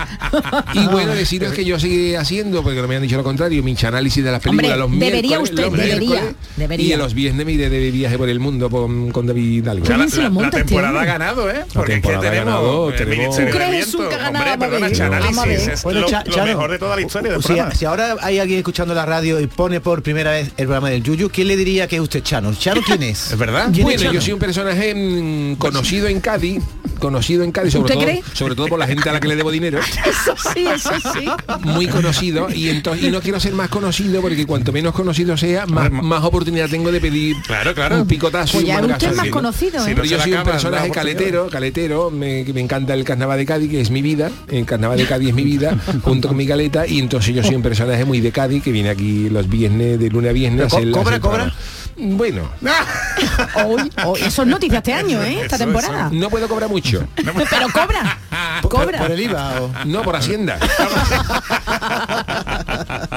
Y 0.75 0.87
bueno, 0.87 1.13
deciros 1.15 1.53
que 1.53 1.65
yo 1.65 1.79
seguiré 1.79 2.17
haciendo, 2.17 2.63
porque 2.63 2.81
no 2.81 2.89
me 2.89 2.97
han 2.97 3.03
dicho 3.03 3.17
lo 3.17 3.25
contrario, 3.25 3.63
mi 3.63 3.77
análisis 3.83 4.23
de 4.25 4.31
las 4.31 4.41
películas 4.43 4.79
Hombre, 4.81 4.99
los 4.99 5.01
debería 5.11 5.41
usted, 5.41 5.65
los 5.65 5.73
debería, 5.77 6.33
debería. 6.57 6.87
Y 6.87 6.93
los 7.03 7.15
viernes 7.15 7.45
me 7.45 7.53
iré 7.53 7.69
de 7.69 7.91
viaje 7.91 8.17
por 8.19 8.29
el 8.29 8.41
mundo 8.41 8.71
con, 8.71 9.11
con 9.11 9.27
David 9.27 9.67
Algo. 9.69 9.85
Qué 9.87 9.95
bien 9.95 10.11
se 10.11 10.23
lo 10.23 10.31
monta 10.31 10.59
este 10.59 10.69
temporada 10.69 11.01
ha 11.01 11.05
ganado, 11.05 11.51
¿eh? 11.51 11.65
Porque 11.73 11.95
es 11.95 12.01
que 12.03 12.09
tenemos 12.09 12.25
ganado, 12.33 12.91
el 12.91 12.97
tenemos- 12.97 13.37
¿Tú 13.37 13.43
crees, 13.51 13.71
Viento. 13.93 14.09
que? 14.09 14.15
Hombre, 14.17 14.59
perdona, 14.59 14.87
ver. 14.87 14.93
ese 14.93 15.03
Vamos 15.09 15.39
a 15.39 15.47
ver. 15.47 15.51
análisis 15.57 15.69
es 15.69 15.83
Bueno, 15.83 16.01
lo, 16.01 16.07
Cha- 16.09 16.25
lo 16.25 16.45
mejor 16.45 16.71
de 16.71 16.79
toda 16.79 16.97
la 16.97 17.03
historia 17.03 17.33
del 17.33 17.41
si, 17.43 17.47
programa. 17.49 17.75
si 17.75 17.85
ahora 17.85 18.17
hay 18.21 18.39
alguien 18.39 18.59
escuchando 18.59 18.95
la 18.95 19.05
radio 19.07 19.41
y 19.41 19.47
pone 19.47 19.81
por 19.81 20.03
primera 20.03 20.31
vez 20.31 20.49
el 20.57 20.67
programa 20.67 20.91
del 20.91 21.03
Yuyu, 21.03 21.29
¿quién 21.31 21.49
le 21.49 21.57
diría 21.57 21.87
que 21.89 21.97
es 21.97 22.03
usted 22.03 22.23
Chano? 22.23 22.55
¿Chano 22.55 22.81
quién 22.87 23.03
es? 23.03 23.33
¿Es 23.33 23.39
verdad? 23.39 23.65
¿Quién 23.67 23.79
es 23.79 23.83
Bueno, 23.85 24.01
Chano? 24.01 24.13
yo 24.15 24.21
soy 24.21 24.33
un 24.33 24.39
personaje 24.39 24.95
mm, 24.95 25.57
conocido 25.57 26.07
en 26.09 26.21
Cádiz, 26.21 26.63
conocido 26.99 27.43
en 27.43 27.53
Cádiz, 27.53 27.73
sobre 27.73 27.83
¿Usted 27.85 27.95
todo, 27.95 28.05
cree? 28.05 28.23
sobre 28.33 28.55
todo 28.55 28.69
por 28.69 28.79
la 28.79 28.87
gente 28.87 29.09
a 29.09 29.13
la 29.13 29.21
que 29.21 29.29
le 29.29 29.37
debo 29.37 29.51
dinero, 29.51 29.81
Eso 30.07 30.35
sí, 30.55 30.65
eso 30.67 30.93
sí. 31.15 31.27
muy 31.63 31.87
conocido, 31.89 32.49
y 32.53 32.69
entonces 32.69 33.05
y 33.05 33.11
no 33.11 33.21
quiero 33.21 33.41
ser 33.41 33.55
más 33.55 33.69
conocido 33.69 34.21
porque 34.23 34.47
cuanto 34.47 34.73
menos 34.73 34.95
conocido 34.95 35.37
sea, 35.37 35.67
más, 35.67 35.91
más 35.91 36.23
oportunidad 36.23 36.69
tengo 36.69 36.92
de 36.93 37.01
pedir 37.01 37.37
Claro, 37.43 37.75
claro. 37.75 37.97
un 38.03 38.07
picotazo 38.07 38.53
Pues 38.53 38.65
y 38.65 38.67
ya 38.69 38.79
un 38.81 38.91
usted 38.93 39.15
más 39.15 39.27
¿no? 39.27 39.33
conocido, 39.33 39.85
Sí, 39.85 39.91
¿eh? 39.93 39.97
Yo 40.05 40.21
soy 40.21 40.33
un 40.35 40.45
personaje 40.45 40.91
caletero, 40.91 41.49
caletero, 41.49 42.11
me, 42.11 42.45
me 42.45 42.61
encanta 42.61 42.95
el 42.95 43.05
carnaval 43.05 43.39
de 43.39 43.47
Cádiz, 43.47 43.71
que 43.71 43.81
es 43.81 43.91
mi 43.91 44.03
vida, 44.03 44.31
el 44.49 44.65
carnaval 44.67 44.99
de 44.99 45.07
Cádiz 45.07 45.31
es 45.31 45.35
mi 45.35 45.45
vida, 45.45 45.77
junto 46.03 46.29
con 46.29 46.37
mi 46.37 46.47
caleta, 46.47 46.87
y 46.87 46.99
entonces 46.99 47.35
yo 47.35 47.43
soy 47.43 47.55
un 47.57 47.63
personaje 47.63 48.05
muy 48.05 48.21
de 48.21 48.31
Cádiz, 48.33 48.63
que 48.63 48.71
viene 48.73 48.91
aquí 48.91 49.29
los 49.31 49.49
viernes, 49.49 49.99
de 49.99 50.09
lunes 50.11 50.31
a 50.31 50.33
viernes. 50.33 50.73
a 50.73 50.81
¿cobra, 50.93 51.19
cobra? 51.19 51.53
Bueno, 51.97 52.49
Hoy, 53.67 53.91
hoy, 54.07 54.21
eso 54.25 54.43
es 54.43 54.49
noticia 54.49 54.79
este 54.79 54.95
año, 54.95 55.23
¿eh? 55.23 55.41
Esta 55.43 55.57
Eso, 55.57 55.65
temporada. 55.65 56.09
no 56.13 56.31
puedo 56.31 56.49
cobrar 56.49 56.69
mucho. 56.71 57.07
Pero 57.17 57.69
cobra. 57.73 58.19
¿Por, 58.63 58.71
Cobra. 58.71 58.99
por 58.99 59.11
el 59.11 59.21
IVA 59.21 59.61
o...? 59.61 59.71
No, 59.85 60.03
por 60.03 60.17
Hacienda. 60.17 60.59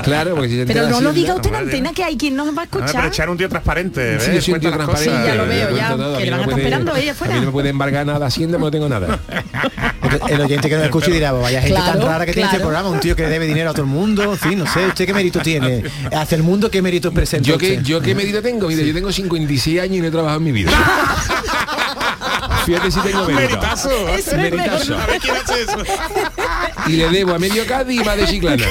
Claro, 0.04 0.36
porque 0.36 0.50
si 0.50 0.58
se 0.58 0.66
Pero 0.66 0.90
no 0.90 1.02
lo 1.02 1.14
diga 1.14 1.36
usted 1.36 1.50
en 1.50 1.56
antena 1.56 1.94
que 1.94 2.04
hay 2.04 2.18
quien 2.18 2.36
nos 2.36 2.56
va 2.58 2.62
a 2.62 2.66
escuchar. 2.66 3.06
echar 3.08 3.30
un 3.30 3.38
tío 3.38 3.50
transparente, 3.50 4.20
Sí, 4.20 4.28
¿ves? 4.32 4.36
yo 4.36 4.42
soy 4.42 4.54
un 4.56 4.60
tío 4.60 4.70
Cuenta 4.72 4.78
las 4.92 5.02
transparente. 5.02 5.22
Sí, 5.22 5.28
ya 5.28 5.36
lo 5.36 5.48
veo, 5.48 5.78
ya, 5.78 5.90
todo. 5.96 6.18
Que 6.18 6.26
le 6.26 6.32
no 6.32 6.38
van 6.38 6.40
a 6.40 6.44
estar 6.44 6.46
puede- 6.54 6.62
esperando 6.66 6.94
ahí 6.94 7.10
afuera. 7.10 7.34
A 7.34 7.36
mí 7.36 7.42
no 7.42 7.48
me 7.48 7.52
puede 7.52 7.70
embargar 7.70 8.06
nada 8.06 8.26
Hacienda, 8.26 8.58
no 8.58 8.72
tengo 8.72 8.90
nada. 8.90 9.20
El 10.30 10.42
oyente 10.42 10.70
que 10.70 10.76
nos 10.76 10.86
escuche 10.86 11.12
dirá, 11.12 11.32
"Pues 11.32 11.44
vaya 11.44 11.62
gente 11.62 11.76
Claro, 11.76 12.00
tan 12.00 12.08
rara 12.10 12.26
que 12.26 12.34
tiene 12.34 12.48
este 12.48 12.60
programa, 12.60 12.90
un 12.90 13.00
tío 13.00 13.16
que 13.16 13.28
debe 13.28 13.46
dinero 13.48 13.70
a 13.72 13.74
todo 13.74 13.84
el 13.84 13.90
mundo, 13.92 14.38
sí, 14.42 14.56
no 14.56 14.66
sé, 14.66 14.86
¿usted 14.88 15.06
qué 15.06 15.14
mérito 15.14 15.40
tiene? 15.40 15.84
Hacia 16.16 16.36
el 16.36 16.44
mundo, 16.44 16.70
¿qué 16.72 16.82
méritos 16.82 17.14
presenta 17.14 17.48
Yo 17.48 17.58
que 17.58 17.72
usted? 17.74 17.84
yo 17.84 18.02
qué 18.02 18.16
mérito 18.16 18.42
tengo, 18.42 18.68
mira, 18.68 18.82
yo 18.84 18.94
tengo 18.94 19.12
56 19.12 19.80
años 19.82 19.98
y 19.98 20.02
no 20.02 20.08
he 20.08 20.12
trabajado 20.12 20.38
en 20.40 20.44
mi 20.44 20.52
vida. 20.52 20.72
Fíjate 22.66 22.92
si 22.92 23.00
tengo 23.02 23.26
mérito. 23.26 23.42
Meritazo. 23.56 24.10
Eso 24.10 24.36
Meritazo. 24.38 24.98
A 24.98 25.06
ver 25.06 25.20
quién 25.22 25.36
hace 25.36 25.62
eso. 25.62 25.78
Y 26.88 26.92
le 26.94 27.10
debo 27.10 27.34
a 27.36 27.40
medio 27.40 27.66
Cádiz 27.68 28.02
y 28.02 28.04
más 28.04 28.18
de 28.18 28.26
Chiclana. 28.26 28.66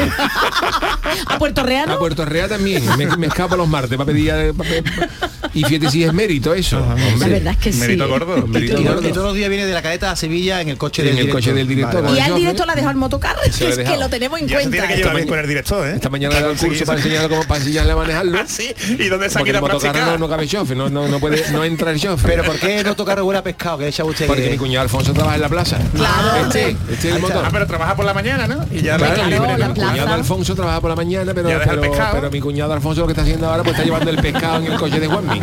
A 1.27 1.39
Puerto 1.39 1.63
Real. 1.63 1.91
A 1.91 1.99
Puerto 1.99 2.25
Real 2.25 2.49
también. 2.49 2.85
Me, 2.97 3.07
me 3.17 3.27
escapo 3.27 3.57
los 3.57 3.69
martes 3.69 3.97
para 3.97 4.07
pedir. 4.07 4.55
pa- 4.55 4.65
pa- 4.65 5.29
y 5.55 5.65
fíjate 5.65 5.91
si 5.91 6.05
es 6.05 6.13
mérito 6.13 6.53
eso. 6.55 6.81
La 6.81 6.95
hombre. 6.95 7.29
verdad 7.31 7.53
es 7.55 7.59
que 7.59 7.73
sí. 7.73 7.81
Mérito 7.81 8.09
gordo. 8.09 8.47
Mérito 8.47 8.81
y- 8.81 8.85
gordo. 8.85 9.09
y 9.09 9.13
todos 9.13 9.27
los 9.29 9.35
días 9.35 9.49
viene 9.49 9.67
de 9.67 9.73
la 9.73 9.83
caleta 9.83 10.11
a 10.11 10.17
Sevilla 10.17 10.61
en 10.61 10.69
el 10.69 10.77
coche 10.79 11.03
En 11.03 11.07
del 11.09 11.13
el 11.19 11.23
director. 11.27 11.41
coche 11.41 11.53
del 11.55 11.69
director. 11.69 12.03
Vale, 12.03 12.19
Y 12.19 12.21
al 12.21 12.35
director 12.35 12.67
la 12.67 12.73
ha 12.73 12.77
dejado 12.77 12.91
el 12.93 12.97
motocarro. 12.99 13.43
Es 13.43 13.57
que 13.57 13.97
lo 13.97 14.09
tenemos 14.09 14.41
en 14.41 14.49
Ya 14.49 14.59
se 14.61 14.63
tiene 14.69 14.77
cuenta. 14.79 14.89
que 14.95 14.97
llevar 15.01 15.17
bien 15.17 15.29
con 15.29 15.39
el 15.39 15.49
director, 15.49 15.87
¿eh? 15.89 15.95
Esta 15.95 16.09
mañana 16.11 16.35
dado 16.35 16.51
el 16.53 16.59
curso 16.59 16.85
para 16.85 16.99
enseñarle 16.99 17.29
cómo 17.29 17.43
para 17.45 17.61
enseñarle 17.61 17.93
a 17.93 17.97
manejarlo. 17.97 18.39
Sí, 18.47 18.75
¿y 18.99 19.09
dónde 19.09 19.31
se 19.31 19.39
el 19.41 19.61
motocarro 19.61 20.05
no, 20.07 20.19
no 20.19 20.29
cabe 20.29 20.47
chofer, 20.47 20.77
no, 20.77 20.89
no, 20.91 21.09
no 21.09 21.19
puede, 21.21 21.51
no 21.53 21.65
entra 21.65 21.91
el 21.91 22.01
chofer. 22.01 22.31
Pero 22.31 22.45
¿por 22.45 22.59
qué 22.59 22.83
no 22.85 22.95
tocar 22.95 23.21
huele 23.23 23.39
a 23.39 23.43
pescado? 23.43 23.79
Que 23.79 23.89
echa 23.89 24.05
usted 24.05 24.27
Porque 24.27 24.45
que- 24.45 24.51
mi 24.51 24.57
cuñado 24.59 24.83
Alfonso 24.83 25.13
trabaja 25.13 25.37
en 25.37 25.43
la 25.43 25.49
plaza. 25.49 25.79
Claro, 25.95 26.47
Este, 26.47 26.71
este 26.91 27.09
es 27.09 27.15
el 27.15 27.21
motor. 27.21 27.43
Ah, 27.45 27.49
pero 27.53 27.67
trabaja 27.67 27.95
por 27.97 28.05
la 28.05 28.15
mañana, 28.15 28.47
¿no? 28.47 28.65
Y 28.71 28.83
ya 28.83 28.97
Claro, 28.97 29.25
libre, 29.25 29.67
mi 29.69 29.75
cuñado. 29.75 30.15
Alfonso 30.15 30.55
trabaja 30.55 30.81
por 30.81 30.91
la 30.91 30.97
mañana, 30.97 31.33
pero, 31.35 31.49
el 31.51 32.31
mi 32.31 32.41
cuñado 32.41 32.73
Alfonso 32.73 33.01
lo 33.03 33.07
que 33.07 33.13
está 33.13 33.23
haciendo 33.23 33.47
ahora 33.49 33.63
pues 33.63 33.75
está 33.75 33.85
llevando 33.85 34.11
el 34.11 34.17
pescado 34.17 34.59
en 34.65 34.73
el 34.73 34.79
coche 34.79 35.01
de 35.01 35.07
Juanmi. 35.07 35.41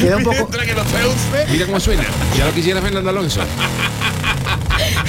Queda 0.00 0.16
un 0.16 0.24
poco, 0.24 0.36
Mientras 0.36 0.66
que 0.66 0.74
lo 0.74 0.84
trae 0.84 1.06
usted. 1.06 1.48
Mira 1.48 1.66
cómo 1.66 1.80
suena. 1.80 2.04
Ya 2.36 2.46
lo 2.46 2.52
quisiera 2.52 2.80
Fernando 2.80 3.10
Alonso. 3.10 3.40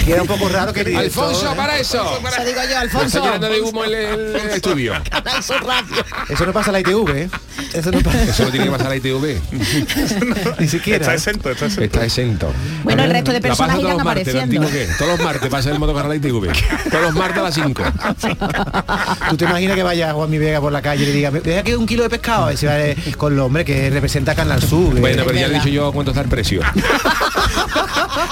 Queda 0.05 0.21
un 0.21 0.27
poco 0.27 0.49
raro 0.49 0.71
que 0.73 0.81
el 0.81 0.95
Alfonso, 0.95 1.51
¿eh? 1.51 1.55
para 1.55 1.77
eso. 1.79 2.03
Eso 2.03 2.43
digo 2.45 2.55
yo, 2.57 2.61
Está 2.63 2.79
Alfonso. 2.81 3.23
llenando 3.23 3.49
de 3.49 3.61
humo 3.61 3.83
el, 3.83 3.93
el 3.93 4.35
estudio. 4.51 4.93
Canal 5.09 5.43
Sur 5.43 5.63
Radio. 5.65 6.03
Eso 6.29 6.45
no 6.45 6.53
pasa 6.53 6.69
en 6.69 6.73
la 6.73 6.79
ITV, 6.81 7.09
¿eh? 7.17 7.29
Eso 7.73 7.91
no 7.91 7.99
pasa. 8.01 8.23
Eso 8.23 8.43
lo 8.45 8.49
tiene 8.51 8.65
que 8.65 8.71
pasar 8.71 8.87
a 8.87 8.89
la 8.91 8.95
ITV. 8.97 9.39
Ni 10.59 10.67
siquiera. 10.67 10.99
Está 10.99 11.13
exento, 11.15 11.49
está 11.49 11.65
exento. 11.65 11.83
Está 11.85 12.05
exento. 12.05 12.53
Bueno, 12.83 13.03
el 13.03 13.11
resto 13.11 13.31
de 13.31 13.41
personas 13.41 13.75
todos 13.75 13.85
irán 13.85 13.97
los 13.97 14.05
martes, 14.05 14.27
¿el 14.27 14.37
apareciendo. 14.39 14.95
Todos 14.97 15.11
los 15.17 15.19
martes 15.25 15.49
pasa 15.49 15.69
el 15.71 15.79
motocarro 15.79 16.05
a 16.07 16.09
la 16.09 16.15
ITV. 16.15 16.51
Todos 16.91 17.03
los 17.03 17.13
martes 17.15 17.37
a 17.39 17.43
las 17.43 17.55
5. 17.55 17.83
¿Tú 19.29 19.37
te 19.37 19.45
imaginas 19.45 19.75
que 19.75 19.83
vaya 19.83 20.13
Juan 20.13 20.29
Mi 20.29 20.37
Vega 20.37 20.61
por 20.61 20.71
la 20.71 20.81
calle 20.81 21.03
y 21.03 21.07
le 21.07 21.11
diga, 21.13 21.31
me 21.31 21.39
deja 21.41 21.63
que 21.63 21.75
un 21.75 21.85
kilo 21.85 22.03
de 22.03 22.09
pescado? 22.09 22.51
Y 22.51 22.57
se 22.57 22.67
va 22.67 22.79
eh, 22.79 22.95
con 23.17 23.33
el 23.33 23.39
hombre 23.39 23.65
que 23.65 23.89
representa 23.89 24.33
a 24.33 24.35
Canal 24.35 24.61
Sur. 24.61 24.95
eh. 24.97 24.99
Bueno, 25.01 25.23
pero 25.25 25.37
ya 25.37 25.47
le 25.47 25.55
he 25.55 25.59
dicho 25.59 25.69
yo 25.69 25.91
cuánto 25.91 26.11
está 26.11 26.21
el 26.21 26.29
precio. 26.29 26.61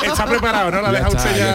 Está 0.03 0.25
preparado, 0.25 0.71
¿no? 0.71 0.81
La 0.81 0.91
Ya 0.91 0.97
deja 0.99 1.07
está, 1.07 1.17
usted 1.23 1.37
ya 1.37 1.51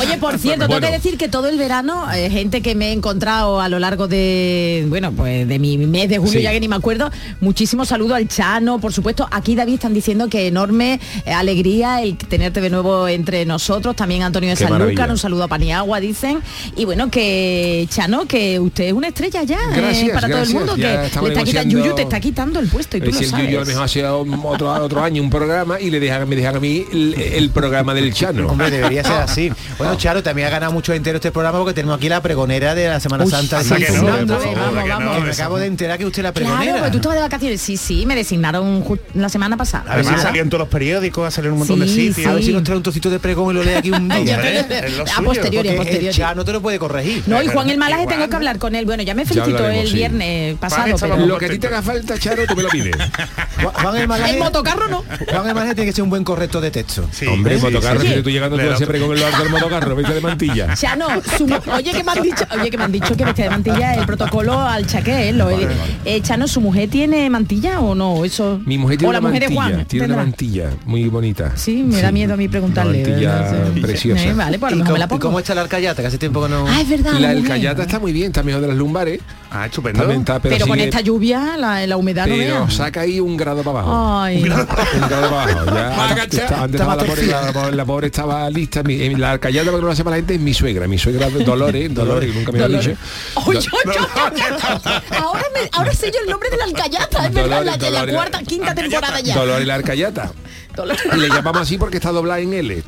Oye, 0.00 0.16
por 0.18 0.38
cierto, 0.38 0.66
tengo 0.68 0.80
que 0.80 0.90
decir 0.90 1.16
que 1.18 1.28
todo 1.28 1.48
el 1.48 1.58
verano, 1.58 2.06
eh, 2.12 2.30
gente 2.30 2.62
que 2.62 2.74
me 2.74 2.88
he 2.88 2.92
encontrado 2.92 3.60
a 3.60 3.68
lo 3.68 3.78
largo 3.78 4.08
de, 4.08 4.84
bueno, 4.88 5.12
pues 5.12 5.46
de 5.48 5.58
mi 5.58 5.78
mes 5.78 6.08
de 6.08 6.18
julio, 6.18 6.32
Sí. 6.32 6.42
ya 6.42 6.52
que 6.52 6.60
ni 6.60 6.68
me 6.68 6.76
acuerdo, 6.76 7.10
muchísimo 7.40 7.84
saludo 7.84 8.14
al 8.14 8.28
Chano, 8.28 8.78
por 8.80 8.92
supuesto. 8.92 9.28
Aquí 9.30 9.54
David 9.54 9.74
están 9.74 9.94
diciendo 9.94 10.28
que 10.28 10.46
enorme 10.46 11.00
eh, 11.24 11.32
alegría 11.32 12.02
el 12.02 12.16
tenerte 12.16 12.60
de 12.60 12.70
nuevo 12.70 13.08
entre 13.08 13.44
nosotros. 13.44 13.94
También 13.96 14.22
Antonio 14.22 14.50
de 14.50 14.56
Qué 14.56 14.66
Sanlúcar, 14.66 15.10
un 15.10 15.18
saludo 15.18 15.44
a 15.44 15.48
Paniagua, 15.48 16.00
dicen. 16.00 16.40
Y 16.76 16.84
bueno, 16.84 17.10
que 17.10 17.86
Chano, 17.90 18.26
que 18.26 18.58
usted 18.60 18.84
es 18.84 18.92
una 18.92 19.08
estrella 19.08 19.42
ya 19.42 19.58
eh, 19.72 19.76
Gracias, 19.76 20.10
para 20.10 20.28
todo 20.28 20.42
el 20.42 20.50
mundo, 20.50 20.76
Ya 20.76 21.08
que 21.10 21.20
le 21.20 21.28
está 21.28 21.44
quitando, 21.44 21.78
Yuyu 21.78 21.94
te 21.94 22.02
está 22.02 22.20
quitando 22.20 22.60
el 22.60 22.68
puesto 22.68 22.96
y 22.96 23.00
tú 23.00 23.06
lo 23.06 23.12
yo 23.12 23.18
a 23.18 23.22
lo 23.22 23.28
sabes. 23.28 23.66
mejor 23.68 23.84
hacía 23.84 24.14
otro, 24.14 24.72
otro 24.72 25.02
año 25.02 25.22
un 25.22 25.30
programa 25.30 25.80
y 25.80 25.90
le 25.90 26.00
dejan, 26.00 26.28
me 26.28 26.36
dejan 26.36 26.56
a 26.56 26.60
mí 26.60 26.84
el, 26.92 27.14
el 27.14 27.50
programa 27.50 27.94
del 27.94 28.12
Chano. 28.12 28.46
Hombre, 28.48 28.70
debería 28.70 29.02
ser 29.04 29.12
así. 29.12 29.41
Bueno, 29.78 29.96
Charo, 29.96 30.22
también 30.22 30.48
ha 30.48 30.50
ganado 30.50 30.72
mucho 30.72 30.92
entero 30.92 31.16
este 31.16 31.30
programa 31.32 31.58
porque 31.58 31.74
tenemos 31.74 31.96
aquí 31.96 32.08
la 32.08 32.20
pregonera 32.20 32.74
de 32.74 32.88
la 32.88 33.00
Semana 33.00 33.24
Uy, 33.24 33.30
Santa 33.30 33.62
sí, 33.62 33.74
sí, 33.76 33.92
no, 33.96 34.04
vamos, 34.04 34.26
no, 34.26 34.88
vamos. 34.88 35.16
Que 35.16 35.24
me 35.24 35.30
eso- 35.30 35.42
acabo 35.42 35.58
de 35.58 35.66
enterar 35.66 35.98
que 35.98 36.06
usted 36.06 36.22
la 36.22 36.32
Claro, 36.32 36.46
pregonera. 36.48 36.78
porque 36.78 36.90
tú 36.92 36.96
estabas 36.98 37.16
de 37.16 37.22
vacaciones. 37.22 37.60
Sí, 37.60 37.76
sí, 37.76 38.06
me 38.06 38.14
designaron 38.14 38.84
la 39.14 39.28
semana 39.28 39.56
pasada. 39.56 39.84
Además 39.88 40.06
Además, 40.06 40.22
salió 40.22 40.42
en 40.42 40.48
todos 40.50 40.60
los 40.60 40.68
periódicos, 40.68 41.26
ha 41.26 41.30
salido 41.30 41.48
en 41.50 41.52
un 41.54 41.58
montón 41.60 41.80
de 41.80 41.88
Sí, 41.88 42.08
sitios. 42.08 42.26
A 42.30 42.34
ver 42.34 42.42
si 42.44 42.52
nos 42.52 42.62
trae 42.62 42.76
un 42.76 42.82
trocito 42.82 43.10
de 43.10 43.18
pregón 43.18 43.50
y 43.54 43.58
lo 43.58 43.62
lee 43.64 43.74
aquí 43.74 43.90
un 43.90 44.08
día. 44.24 44.40
¿eh? 44.42 44.94
a 45.16 45.22
posteriori, 45.22 45.68
a 45.70 45.76
posteriori. 45.76 46.14
Chano 46.16 46.44
te 46.44 46.52
lo 46.52 46.60
puede 46.60 46.78
corregir. 46.78 47.22
No, 47.26 47.42
y 47.42 47.48
Juan 47.48 47.70
el 47.70 47.78
Malaje 47.78 48.06
tengo 48.06 48.28
que 48.28 48.36
hablar 48.36 48.58
con 48.58 48.74
él. 48.74 48.84
Bueno, 48.84 49.02
ya 49.02 49.14
me 49.14 49.24
felicitó 49.24 49.68
el 49.68 49.86
sí. 49.88 49.94
viernes 49.94 50.56
pasado, 50.58 50.96
Lo 51.26 51.38
que 51.38 51.46
a 51.46 51.48
ti 51.50 51.58
te 51.58 51.66
haga 51.68 51.82
falta, 51.82 52.18
Charo, 52.18 52.46
tú 52.46 52.56
me 52.56 52.62
lo 52.64 52.68
pides. 52.68 52.94
Juan- 53.62 53.96
el 53.96 54.08
Malaje, 54.08 54.32
El 54.34 54.38
motocarro 54.38 54.88
no. 54.88 55.04
Juan 55.30 55.48
el 55.48 55.54
Malaje 55.54 55.74
tiene 55.74 55.90
que 55.90 55.94
ser 55.94 56.04
un 56.04 56.10
buen 56.10 56.24
corrector 56.24 56.60
de 56.62 56.70
texto. 56.70 57.08
Sí, 57.12 57.26
Hombre, 57.26 57.58
motocarro, 57.58 58.00
si 58.00 58.22
tú 58.22 58.30
llegando 58.30 58.56
tú 58.58 58.76
siempre 58.76 58.98
con 59.00 59.16
el 59.16 59.22
motocarro, 59.50 59.94
de 59.96 60.20
mantilla. 60.20 60.74
Chano, 60.74 61.06
su, 61.36 61.44
oye 61.72 61.92
que 61.92 62.04
me 62.04 62.12
han 62.12 62.22
dicho, 62.22 62.44
oye 62.58 62.70
que 62.70 62.78
me 62.78 62.84
han 62.84 62.92
dicho 62.92 63.16
que 63.16 63.24
veste 63.24 63.42
de 63.42 63.50
mantilla 63.50 63.94
el 63.94 64.06
protocolo 64.06 64.58
al 64.58 64.86
chaqué, 64.86 65.28
¿eh? 65.28 65.32
Lo- 65.32 65.50
eh, 65.50 66.20
Chano, 66.22 66.46
¿su 66.48 66.60
mujer 66.60 66.88
tiene 66.90 67.28
mantilla 67.30 67.80
o 67.80 67.94
no? 67.94 68.24
Eso. 68.24 68.60
Mi 68.64 68.78
mujer 68.78 68.98
tiene 68.98 69.10
o 69.10 69.12
la 69.12 69.18
una 69.20 69.28
mujer 69.28 69.42
mantilla, 69.42 69.62
de 69.68 69.74
Juan. 69.74 69.86
tiene 69.86 70.06
una 70.06 70.16
mantilla 70.16 70.70
muy 70.86 71.08
bonita. 71.08 71.52
Sí, 71.56 71.82
me 71.82 72.00
da 72.00 72.12
miedo 72.12 72.34
a 72.34 72.36
mí 72.36 72.48
preguntarle. 72.48 73.02
Mantilla 73.02 73.72
preciosa. 73.80 74.24
Eh, 74.24 74.34
vale, 74.34 74.58
pues 74.58 74.72
a 74.72 74.74
¿Y 74.76 74.78
lo 74.78 74.84
mejor 74.84 74.86
cómo, 74.86 74.92
me 74.94 74.98
la 74.98 75.04
y 75.04 75.08
pongo. 75.08 75.20
cómo 75.22 75.38
está 75.38 75.54
la 75.54 75.60
alcayata? 75.62 76.02
Que 76.02 76.08
hace 76.08 76.18
tiempo 76.18 76.42
que 76.42 76.48
no... 76.48 76.66
Ah, 76.68 76.80
es 76.80 76.88
verdad. 76.88 77.12
La 77.18 77.30
alcayata 77.30 77.82
está 77.82 77.98
muy 77.98 78.12
bien, 78.12 78.26
está 78.28 78.42
mejor 78.42 78.60
de 78.60 78.68
las 78.68 78.76
lumbares. 78.76 79.20
Ah, 79.54 79.66
estupendo. 79.66 79.98
También 80.00 80.20
está, 80.20 80.40
pero, 80.40 80.54
Pero 80.56 80.66
con 80.66 80.80
esta 80.80 81.00
lluvia, 81.02 81.56
la, 81.58 81.86
la 81.86 81.96
humedad 81.98 82.26
no 82.26 82.34
pero 82.36 82.60
vea. 82.64 82.70
saca 82.70 83.02
ahí 83.02 83.20
un 83.20 83.36
grado 83.36 83.62
para 83.62 83.80
abajo. 83.80 84.20
Ay. 84.22 84.42
Un 84.44 84.48
grado 84.48 84.66
para 84.66 85.26
abajo. 85.26 85.66
Ya, 85.74 86.04
antes, 86.22 86.40
está- 86.40 86.66
la, 86.66 86.96
pobre, 86.96 87.26
la, 87.26 87.52
pobre- 87.52 87.72
la 87.76 87.84
pobre 87.84 88.06
estaba 88.06 88.48
lista. 88.48 88.82
Mi- 88.82 88.94
eh, 89.02 89.14
la 89.18 89.32
alcayata, 89.32 89.66
para 89.66 89.76
que 89.76 89.82
no 89.82 89.88
lo 89.88 89.94
sepa 89.94 90.08
la 90.10 90.16
gente, 90.16 90.34
es 90.36 90.40
mi 90.40 90.54
suegra. 90.54 90.88
Mi 90.88 90.96
suegra 90.96 91.28
Dolores, 91.28 91.92
Dolores, 91.94 92.30
que 92.32 92.38
nunca 92.38 92.52
me 92.52 92.58
lo 92.60 92.68
Dolores. 92.68 92.86
dicho. 92.86 92.98
Ay, 93.36 93.58
ay, 93.58 94.80
ay. 94.84 95.18
ahora, 95.18 95.44
me, 95.52 95.68
ahora 95.72 95.92
sé 95.92 96.10
yo 96.10 96.20
el 96.24 96.30
nombre 96.30 96.48
de 96.48 96.56
la 96.56 96.64
alcayata, 96.64 97.26
es 97.26 97.34
verdad, 97.34 97.62
la, 97.64 97.76
de 97.76 97.90
la 97.90 98.06
cuarta, 98.06 98.42
quinta 98.42 98.74
temporada 98.74 99.20
ya. 99.20 99.34
Dolores 99.34 99.66
la 99.66 99.74
alcayata. 99.74 100.32
Dolor. 100.74 100.96
Y 101.14 101.16
le 101.20 101.28
llamamos 101.28 101.62
así 101.62 101.76
porque 101.78 101.96
está 101.98 102.10
doblada 102.12 102.40
en 102.40 102.52
L. 102.52 102.82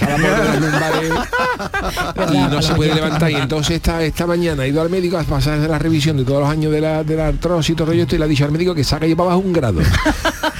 Y 2.32 2.38
no 2.38 2.62
se 2.62 2.74
puede 2.74 2.94
levantar. 2.94 3.30
Y 3.30 3.34
entonces 3.36 3.76
esta, 3.76 4.02
esta 4.02 4.26
mañana 4.26 4.62
ha 4.62 4.66
ido 4.66 4.80
al 4.82 4.90
médico 4.90 5.18
a 5.18 5.22
pasar 5.24 5.58
de 5.60 5.68
la 5.68 5.78
revisión 5.78 6.16
de 6.16 6.24
todos 6.24 6.40
los 6.40 6.48
años 6.50 6.72
de 6.72 6.80
la, 6.80 7.04
de 7.04 7.16
la 7.16 7.28
artrosis 7.28 7.70
y 7.70 7.74
todo 7.76 7.92
esto 7.92 8.14
y 8.14 8.18
le 8.18 8.24
ha 8.24 8.28
dicho 8.28 8.44
al 8.44 8.52
médico 8.52 8.74
que 8.74 8.84
saca 8.84 9.06
y 9.06 9.14
para 9.14 9.30
abajo 9.30 9.40
un 9.40 9.52
grado. 9.52 9.80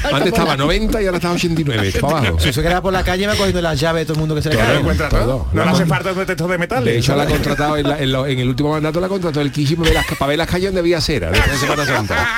Antes 0.04 0.26
estaba 0.33 0.57
90 0.57 1.00
y 1.02 1.07
ahora 1.07 1.16
está 1.16 1.33
89, 1.33 1.93
para 2.00 2.19
abajo. 2.19 2.38
Si 2.40 2.52
se 2.52 2.62
queda 2.62 2.83
por 2.83 2.93
la 2.93 3.02
calle 3.02 3.26
va 3.26 3.35
cogiendo 3.35 3.62
las 3.62 3.81
llaves 3.81 4.02
de 4.02 4.07
todo 4.07 4.14
el 4.14 4.21
mundo 4.21 4.35
que 4.35 4.43
se 4.43 4.50
le 4.50 4.57
cae. 4.57 4.83
No 4.83 4.90
le 4.93 5.64
No, 5.64 5.71
hace 5.71 5.87
falta 5.87 6.12
un 6.12 6.19
detector 6.19 6.50
de 6.50 6.59
metales. 6.59 6.85
De 6.93 6.99
hecho, 6.99 7.16
la 7.16 7.23
ha 7.23 7.26
contratado 7.26 7.76
en, 7.78 7.88
la- 7.88 7.99
en 7.99 8.12
lo- 8.12 8.26
en 8.26 8.38
el 8.38 8.49
último 8.49 8.71
mandato, 8.71 9.00
la 9.00 9.09
contrató 9.09 9.40
el 9.40 9.50
Kishi 9.50 9.76
para 9.76 9.88
ver 9.90 9.95
las, 9.95 10.07
para 10.19 10.28
ver 10.28 10.38
las 10.38 10.49
calles 10.49 10.66
donde 10.69 10.81
había 10.81 11.00
cera, 11.00 11.31
después 11.31 11.52
de 11.52 11.59
Semana 11.66 11.87
Santa. 11.87 12.28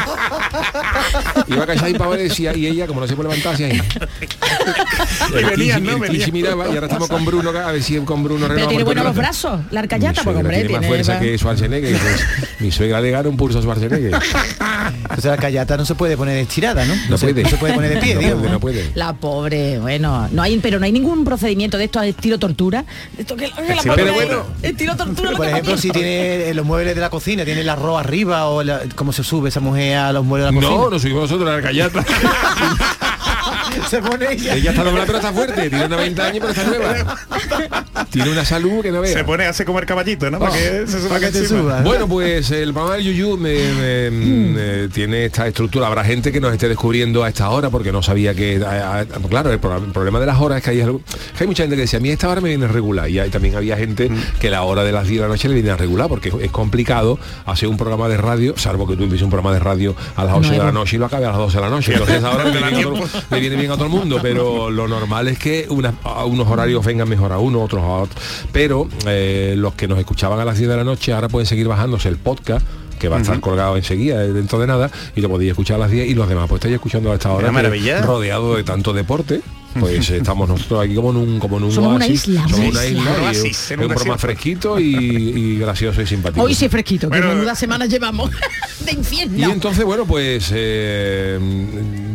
Iba 1.49 1.65
a 1.65 1.67
callar 1.67 1.89
y 1.91 1.95
para 1.95 2.11
ver 2.11 2.21
decía, 2.21 2.57
y 2.57 2.67
ella, 2.67 2.87
como 2.87 3.01
no 3.01 3.07
se 3.09 3.17
puede 3.17 3.29
levantar, 3.31 3.55
hacía 3.55 3.67
ahí. 3.67 3.83
Y 5.41 5.45
venían, 5.45 5.85
¿no? 5.85 5.99
Venían. 5.99 6.33
miraba 6.33 6.67
y 6.67 6.71
ahora 6.75 6.87
estamos 6.87 7.09
con 7.09 7.25
Bruno, 7.25 7.51
a 7.51 7.73
ver 7.73 7.83
si 7.83 7.99
con 8.01 8.23
Bruno 8.23 8.47
Pero 8.49 8.69
tiene 8.69 8.85
buenos 8.85 9.05
los 9.05 9.15
brazos, 9.17 9.61
la 9.71 9.81
arcayata, 9.81 10.21
Mi 10.21 10.25
porque 10.25 10.41
suegra 10.41 10.41
hombre, 10.41 10.61
tiene 10.69 10.79
más 10.81 10.87
fuerza 10.87 11.19
que 11.21 11.39
Schwarzenegger. 11.39 11.99
pues, 11.99 12.25
mi 12.61 12.71
suegra 12.71 13.01
le 13.01 13.11
gana 13.11 13.29
un 13.29 13.37
pulso 13.37 13.59
a 13.59 13.63
Schwarzenegger. 13.63 14.13
Entonces 15.03 15.25
la 15.25 15.37
callata 15.37 15.77
no 15.77 15.85
se 15.85 15.95
puede 15.95 16.17
poner 16.17 16.39
estirada, 16.39 16.85
¿no? 16.85 16.95
No 17.09 17.19
se, 17.19 17.27
puede. 17.29 17.43
no 17.43 17.49
se 17.49 17.57
puede 17.57 17.75
poner 17.75 17.95
de 17.95 18.01
pie, 18.01 18.15
no 18.15 18.21
digamos. 18.21 18.41
puede, 18.41 18.53
no 18.53 18.61
puede. 18.61 18.91
La 18.95 19.13
pobre, 19.15 19.79
bueno, 19.79 20.29
no 20.31 20.43
hay, 20.43 20.59
pero 20.59 20.79
no 20.79 20.85
hay 20.85 20.93
ningún 20.93 21.25
procedimiento 21.25 21.77
de 21.79 21.85
esto 21.85 21.99
al 21.99 22.09
estilo 22.09 22.39
tortura. 22.39 22.85
Esto 23.19 23.37
que, 23.37 23.49
la 23.49 23.75
Estilo 24.63 24.97
tortura. 24.97 24.97
tortura. 24.97 25.31
lo 25.33 25.37
Por 25.37 25.47
ejemplo, 25.49 25.77
si 25.77 25.91
tiene 25.91 26.49
eh, 26.51 26.55
los 26.55 26.65
muebles 26.65 26.95
de 26.95 27.01
la 27.01 27.11
cocina, 27.11 27.45
tiene 27.45 27.61
el 27.63 27.69
arroz 27.69 27.99
arriba 28.01 28.47
o 28.47 28.63
la- 28.63 28.81
cómo 28.95 29.13
se 29.13 29.25
sube 29.25 29.49
esa 29.49 29.61
mujer 29.61 29.97
a 29.99 30.13
los 30.13 30.25
muebles 30.25 30.49
de 30.51 30.55
la 30.55 30.61
No, 30.61 30.69
cocina. 30.69 30.91
nos 30.91 31.03
subimos 31.03 31.23
nosotros 31.23 31.51
a 31.51 31.57
la 31.57 31.63
callata. 31.63 32.05
se 33.89 34.01
pone 34.03 34.33
ella. 34.33 34.55
Ella 34.55 34.71
está 34.71 34.85
doblada 34.85 35.07
pero 35.07 35.19
está 35.19 35.33
fuerte, 35.33 35.69
tiene 35.71 35.89
90 35.89 36.25
años 36.25 36.39
pero 36.47 36.51
está 36.51 36.65
nueva. 36.65 37.17
Tiene 38.11 38.31
una 38.31 38.45
salud 38.45 38.83
que 38.83 38.91
no 38.93 39.01
vea. 39.01 39.13
Se 39.13 39.25
pone 39.25 39.47
hace 39.47 39.65
comer 39.65 39.87
caballito, 39.87 40.31
¿no? 40.31 40.39
Para 40.39 40.53
que 40.53 40.87
se 40.87 40.99
suba 41.01 41.09
Para 41.09 41.21
que 41.21 41.33
te 41.33 41.47
suba. 41.47 41.81
Bueno, 41.83 42.07
pues 42.09 42.51
el 42.51 42.73
programa 42.73 42.97
del 42.97 43.05
Yuyu 43.05 43.37
me, 43.37 43.55
me- 43.73 44.11
me- 44.11 44.89
tiene 44.89 45.27
esta 45.27 45.47
estructura. 45.47 45.87
Habrá 45.87 46.05
gente 46.05 46.33
que 46.33 46.41
nos 46.41 46.53
esté 46.53 46.69
descubriendo 46.69 47.25
a 47.25 47.29
esta 47.29 47.49
hora 47.51 47.71
porque 47.71 47.93
no 47.93 48.03
sabía 48.03 48.35
que... 48.35 48.63
a- 48.65 49.01
a- 49.01 49.05
claro, 49.29 49.51
el, 49.53 49.59
pro- 49.59 49.77
el 49.79 49.93
problema 49.93 50.21
de 50.21 50.27
las 50.27 50.41
horas 50.41 50.59
es 50.59 50.65
que 50.65 50.71
hay, 50.71 50.81
algo- 50.81 51.01
que 51.37 51.45
hay 51.45 51.47
mucha 51.47 51.63
gente 51.63 51.77
que 51.77 51.83
decía, 51.83 51.99
a 51.99 52.03
mí 52.03 52.11
esta 52.11 52.29
hora 52.29 52.41
me 52.41 52.49
viene 52.49 52.67
regular. 52.69 53.09
Y 53.11 53.19
hay- 53.19 53.31
también 53.31 53.57
había 53.57 53.77
gente 53.77 54.11
que 54.41 54.51
la 54.51 54.63
hora 54.63 54.85
de 54.85 54.93
las 54.93 55.07
10 55.07 55.21
de 55.21 55.27
la 55.27 55.29
noche 55.33 55.49
le 55.49 55.55
viene 55.55 55.71
a 55.71 55.77
regular 55.77 56.09
porque 56.09 56.33
es 56.41 56.51
complicado 56.51 57.19
hacer 57.45 57.69
un 57.69 57.77
programa 57.77 58.09
de 58.09 58.17
radio, 58.17 58.55
salvo 58.57 58.87
que 58.87 58.97
tú 58.97 59.03
empieces 59.05 59.25
un 59.25 59.31
programa 59.31 59.53
de 59.55 59.61
radio 59.61 59.95
a 60.17 60.25
las 60.25 60.35
8 60.37 60.51
de 60.53 60.59
la 60.59 60.73
noche 60.73 60.97
y 60.97 60.99
lo 60.99 61.07
acabes 61.07 61.27
a 61.27 61.31
las 61.31 61.39
12 61.39 61.57
de 61.57 61.63
la 61.63 61.71
noche. 61.71 61.93
Entonces 61.93 62.23
ahora 62.25 62.45
da 62.51 62.51
viene, 62.51 62.87
viene 63.41 63.57
bien 63.57 63.71
a 63.77 63.79
todo 63.79 63.87
el 63.95 64.01
mundo, 64.01 64.19
pero 64.23 64.71
lo 64.71 64.89
normal 64.89 65.29
es 65.29 65.39
que 65.39 65.67
una- 65.71 65.95
a 66.05 66.25
unos 66.25 66.49
horarios 66.49 66.85
vengan 66.85 67.09
mejor 67.09 67.33
a 67.33 67.39
uno, 67.39 67.63
otros 67.63 67.83
a 67.83 67.87
otro. 67.89 68.21
Pero 68.53 68.89
eh, 69.07 69.55
los 69.57 69.75
que 69.75 69.87
nos 69.89 69.99
escuchaban 69.99 70.41
a 70.41 70.45
las 70.45 70.59
10 70.59 70.69
de 70.71 70.77
la 70.77 70.85
noche 70.85 71.13
ahora 71.13 71.29
pueden 71.29 71.47
seguir 71.47 71.69
bajándose 71.69 72.09
el 72.09 72.17
podcast 72.17 72.67
que 72.99 73.09
va 73.11 73.19
a 73.19 73.21
estar 73.21 73.39
colgado 73.41 73.77
enseguida 73.77 74.25
eh, 74.25 74.33
dentro 74.33 74.59
de 74.59 74.67
nada 74.67 74.91
y 75.15 75.21
lo 75.21 75.29
podéis 75.29 75.51
escuchar 75.51 75.77
a 75.77 75.81
las 75.81 75.91
10 75.91 76.09
y 76.09 76.15
los 76.15 76.29
demás 76.29 76.47
pues 76.49 76.61
estáis 76.61 76.75
escuchando 76.77 77.13
a 77.13 77.15
esta 77.15 77.31
hora 77.31 77.53
maravilla. 77.53 78.01
rodeado 78.01 78.57
de 78.57 78.65
tanto 78.65 78.95
deporte 78.95 79.43
pues 79.81 80.11
eh, 80.11 80.17
estamos 80.19 80.49
nosotros 80.49 80.85
aquí 80.85 80.95
como 80.95 81.11
en 81.11 81.17
un 81.17 81.39
como 81.39 81.59
en 81.59 81.65
un 81.65 81.73
Somos 81.73 81.95
una 81.97 82.05
oasis, 82.05 82.29
isla, 82.29 82.43
somos 82.49 82.59
una 82.59 82.69
una 82.69 82.87
isla. 82.87 83.01
isla 83.01 83.11
Un 83.17 83.23
y 83.23 83.27
oasis, 83.27 83.71
un 83.77 83.81
un 83.81 83.89
programa 83.89 84.19
fresquito 84.19 84.81
y, 84.81 84.85
y 84.97 85.59
gracioso 85.59 86.03
y 86.03 86.07
simpático 86.07 86.43
Hoy 86.45 86.55
sí 86.55 86.65
es 86.67 86.71
fresquito, 86.71 87.09
que 87.11 87.19
Bueno, 87.19 87.35
menuda 87.35 87.55
semana 87.55 87.87
llevamos 87.87 88.31
de 88.85 88.93
y 88.93 88.95
infierno. 88.97 89.51
entonces, 89.53 89.85
bueno, 89.85 90.05
pues 90.07 90.51
eh, 90.55 91.39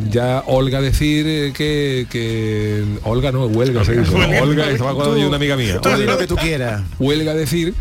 ya 0.09 0.43
Olga 0.47 0.81
decir 0.81 1.25
eh, 1.27 1.53
que, 1.55 2.07
que 2.09 2.83
Olga 3.03 3.31
no, 3.31 3.45
huelga 3.47 3.83
se 3.85 3.97
dice, 3.97 4.11
¿no? 4.11 4.19
Huelga. 4.19 4.41
Olga, 4.41 4.65
que 4.67 4.71
estaba 4.73 4.91
acordando 4.91 5.17
yo 5.17 5.23
de 5.23 5.27
una 5.29 5.37
amiga 5.37 5.55
mía. 5.55 5.79
Tú 5.81 5.89
di 5.89 5.95
Olga, 5.95 6.11
lo 6.13 6.17
que 6.17 6.27
tú 6.27 6.35
quieras. 6.35 6.81
huelga 6.99 7.33
decir 7.33 7.73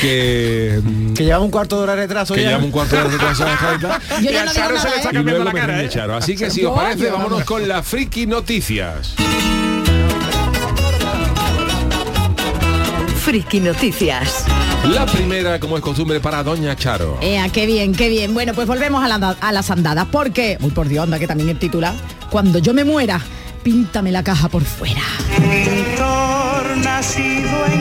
que, 0.00 0.80
Que 1.14 1.24
lleva 1.24 1.40
un 1.40 1.50
cuarto 1.50 1.76
de 1.78 1.82
hora 1.84 1.94
de 1.96 2.02
retraso 2.02 2.34
que 2.34 2.42
ya. 2.42 2.50
lleva 2.50 2.64
un 2.64 2.70
cuarto 2.70 2.96
de 2.96 3.02
hora 3.02 3.10
de 3.10 3.16
retraso 3.18 3.44
la 3.44 3.78
Yo 4.20 4.30
Y 4.30 4.36
a 4.36 4.46
Charo 4.52 4.78
se 4.78 4.88
le 4.88 4.96
¿eh? 4.96 4.98
saca- 4.98 5.10
y 5.10 5.14
cambiando 5.14 5.44
la 5.44 5.52
cara, 5.52 5.82
¿eh? 5.82 5.88
Charo. 5.88 6.16
Así 6.16 6.36
que 6.36 6.50
si 6.50 6.64
os 6.64 6.76
parece, 6.76 7.10
vámonos 7.10 7.44
con 7.44 7.66
las 7.66 7.86
friki 7.86 8.26
noticias. 8.26 9.14
Friki 13.24 13.58
Noticias. 13.58 14.44
La 14.84 15.04
primera, 15.04 15.58
como 15.58 15.76
es 15.76 15.82
costumbre, 15.82 16.20
para 16.20 16.44
Doña 16.44 16.76
Charo. 16.76 17.18
Ea, 17.20 17.48
qué 17.48 17.66
bien, 17.66 17.92
qué 17.92 18.08
bien. 18.08 18.32
Bueno, 18.34 18.54
pues 18.54 18.68
volvemos 18.68 19.02
a, 19.02 19.08
la- 19.08 19.36
a 19.40 19.52
las 19.52 19.68
andadas, 19.72 20.06
porque, 20.12 20.56
muy 20.60 20.70
por 20.70 20.86
Dios, 20.86 21.02
anda, 21.02 21.18
que 21.18 21.26
también 21.26 21.48
el 21.48 21.58
titular, 21.58 21.92
cuando 22.30 22.60
yo 22.60 22.72
me 22.72 22.84
muera, 22.84 23.20
píntame 23.64 24.12
la 24.12 24.22
caja 24.22 24.48
por 24.48 24.62
fuera. 24.62 25.02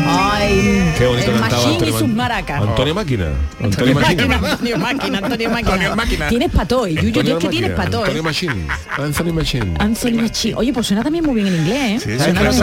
Ay, 0.07 0.93
Qué 0.97 1.05
bonito 1.07 1.31
el 1.31 1.39
cantaba 1.39 1.63
machín 1.67 1.88
y 1.88 1.91
sus 1.91 2.07
Ma- 2.07 2.15
maracas. 2.15 2.62
Antonio 2.62 2.95
Máquina. 2.95 3.27
Antonio 3.62 3.95
Máquina. 3.95 4.24
Antonio 4.51 4.77
Máquina, 4.77 5.17
Antonio 5.17 5.50
Máquina. 5.50 5.74
Antonio 5.74 5.95
Máquina. 5.95 6.27
Tienes 6.29 6.51
pato 6.51 6.81
hoy, 6.81 6.95
Yuyu, 6.95 7.07
Antonio 7.07 7.38
es 7.38 7.43
que 7.43 7.50
tienes 7.50 7.69
Máquina, 7.71 7.85
pato, 7.85 8.00
Antonio 8.00 8.19
¿eh? 8.21 8.24
Machine. 8.24 8.67
Anthony 8.97 9.33
Machine. 9.33 9.74
Anthony 9.79 10.21
Machín. 10.21 10.53
Oye, 10.55 10.74
pues 10.74 10.88
suena 10.88 11.03
también 11.03 11.25
muy 11.25 11.35
bien 11.35 11.47
en 11.47 11.55
inglés, 11.55 12.05
¿eh? 12.05 12.17
Día 12.17 12.29
inglés. 12.29 12.62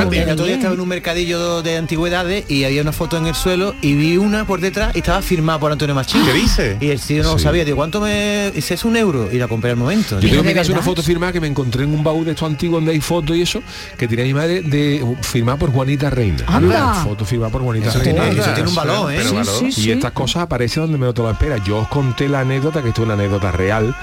estaba 0.51 0.75
en 0.75 0.81
un 0.81 0.89
mercadillo 0.89 1.63
de 1.63 1.77
antigüedades 1.77 2.51
y 2.51 2.65
había 2.65 2.83
una 2.83 2.93
foto 2.93 3.17
en 3.17 3.27
el 3.27 3.35
suelo 3.35 3.75
y 3.83 3.95
vi 3.95 4.17
una 4.17 4.45
por 4.47 4.61
detrás 4.61 4.95
y 4.95 4.99
estaba 4.99 5.21
firmada 5.23 5.59
por 5.59 5.73
Antonio 5.73 5.95
Machín. 5.95 6.25
¿Qué 6.25 6.33
dice? 6.33 6.77
Y 6.81 6.89
el 6.91 7.01
tío 7.01 7.23
no 7.23 7.39
sabía, 7.39 7.65
digo, 7.65 7.77
¿cuánto 7.77 8.01
me...? 8.01 8.51
Dice, 8.55 8.75
es 8.75 8.85
un 8.85 8.97
euro. 8.97 9.29
Y 9.33 9.39
la 9.39 9.49
compré 9.49 9.71
al 9.71 9.77
momento. 9.77 10.21
Yo 10.21 10.29
tengo 10.29 10.41
en 10.43 10.47
mi 10.47 10.55
casa 10.55 10.73
una 10.73 10.83
foto 10.83 11.03
firmada 11.03 11.33
que 11.33 11.41
me 11.41 11.47
encontré 11.49 11.85
en 11.85 11.95
un 11.95 12.03
baúl 12.05 12.25
de 12.25 12.33
estos 12.33 12.49
antiguos 12.49 12.79
donde 12.79 12.93
hay 12.93 13.01
fotos 13.01 13.37
y 13.37 13.43
eso, 13.43 13.63
que 13.97 14.07
tenía 14.09 14.25
mi 14.25 14.35
madre 14.35 14.63
de 14.63 15.05
firmada 15.23 15.59
por 15.59 15.71
Juanita 15.73 16.11
Reina. 16.11 16.45
Anda. 16.47 16.95
Foto 17.05 17.25
por 17.39 17.63
Juanita 17.63 17.89
Eso 17.89 17.99
Reina. 18.01 18.23
tiene, 18.25 18.41
eso 18.41 18.51
tiene 18.55 18.69
un 18.69 18.75
valor, 18.75 19.13
¿eh? 19.13 19.17
Pero 19.19 19.29
Sí, 19.31 19.35
valor. 19.37 19.73
sí, 19.73 19.89
Y 19.89 19.91
estas 19.93 20.13
cosas 20.13 20.43
aparecen 20.45 20.83
donde 20.85 20.99
me 20.99 21.07
lo 21.13 21.31
espera. 21.31 21.57
Yo 21.59 21.79
os 21.79 21.89
conté 21.89 22.29
la 22.29 22.41
anécdota, 22.41 22.83
que 22.83 22.89
esto 22.89 23.03
es 23.03 23.07
una 23.07 23.15
anécdota 23.15 23.53
real. 23.53 23.95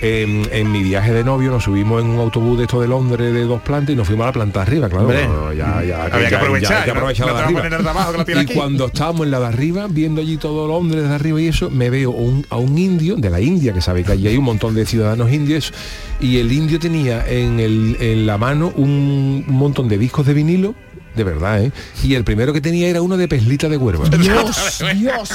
En, 0.00 0.46
en 0.52 0.70
mi 0.70 0.82
viaje 0.82 1.12
de 1.14 1.24
novio 1.24 1.50
nos 1.50 1.64
subimos 1.64 2.02
en 2.02 2.10
un 2.10 2.18
autobús 2.18 2.58
de 2.58 2.64
esto 2.64 2.78
de 2.80 2.88
Londres 2.88 3.32
de 3.32 3.44
dos 3.44 3.62
plantas 3.62 3.94
y 3.94 3.96
nos 3.96 4.06
fuimos 4.06 4.24
a 4.24 4.26
la 4.26 4.32
planta 4.32 4.60
arriba, 4.60 4.88
claro. 4.88 5.04
Hombre. 5.04 5.26
no, 5.26 5.50
ya, 5.52 5.82
ya, 5.82 6.04
Había 6.06 6.28
que 6.28 6.34
aprovechar, 6.34 6.72
la 6.72 6.78
de 6.80 6.84
te 6.84 6.90
arriba. 6.90 7.90
abajo 7.90 8.24
que 8.24 8.34
la 8.34 8.40
Y 8.42 8.44
aquí. 8.44 8.54
cuando 8.54 8.86
estábamos 8.86 9.24
en 9.24 9.30
la 9.30 9.40
de 9.40 9.46
arriba, 9.46 9.86
viendo 9.88 10.20
allí 10.20 10.36
todo 10.36 10.66
Londres 10.68 11.08
de 11.08 11.14
arriba 11.14 11.40
y 11.40 11.46
eso, 11.48 11.70
me 11.70 11.88
veo 11.88 12.10
un- 12.10 12.44
a 12.50 12.56
un 12.56 12.76
indio 12.76 13.14
de 13.16 13.30
la 13.30 13.40
India, 13.40 13.72
que 13.72 13.80
sabe 13.80 14.04
que 14.04 14.12
allí 14.12 14.26
hay 14.28 14.36
un 14.36 14.44
montón 14.44 14.74
de 14.74 14.84
ciudadanos 14.84 15.32
indios, 15.32 15.72
y 16.20 16.38
el 16.38 16.52
indio 16.52 16.78
tenía 16.78 17.24
en, 17.26 17.58
el- 17.60 17.96
en 18.00 18.26
la 18.26 18.36
mano 18.36 18.72
un, 18.76 19.44
un 19.48 19.54
montón 19.54 19.88
de 19.88 19.96
discos 19.96 20.26
de 20.26 20.34
vinilo, 20.34 20.74
de 21.14 21.24
verdad, 21.24 21.62
¿eh? 21.62 21.72
Y 22.02 22.14
el 22.14 22.24
primero 22.24 22.52
que 22.52 22.60
tenía 22.60 22.88
era 22.88 23.00
uno 23.02 23.16
de 23.16 23.28
Peslita 23.28 23.68
de 23.68 23.76
Huerva. 23.76 24.08
Dios, 24.08 24.82
Dios. 24.96 25.30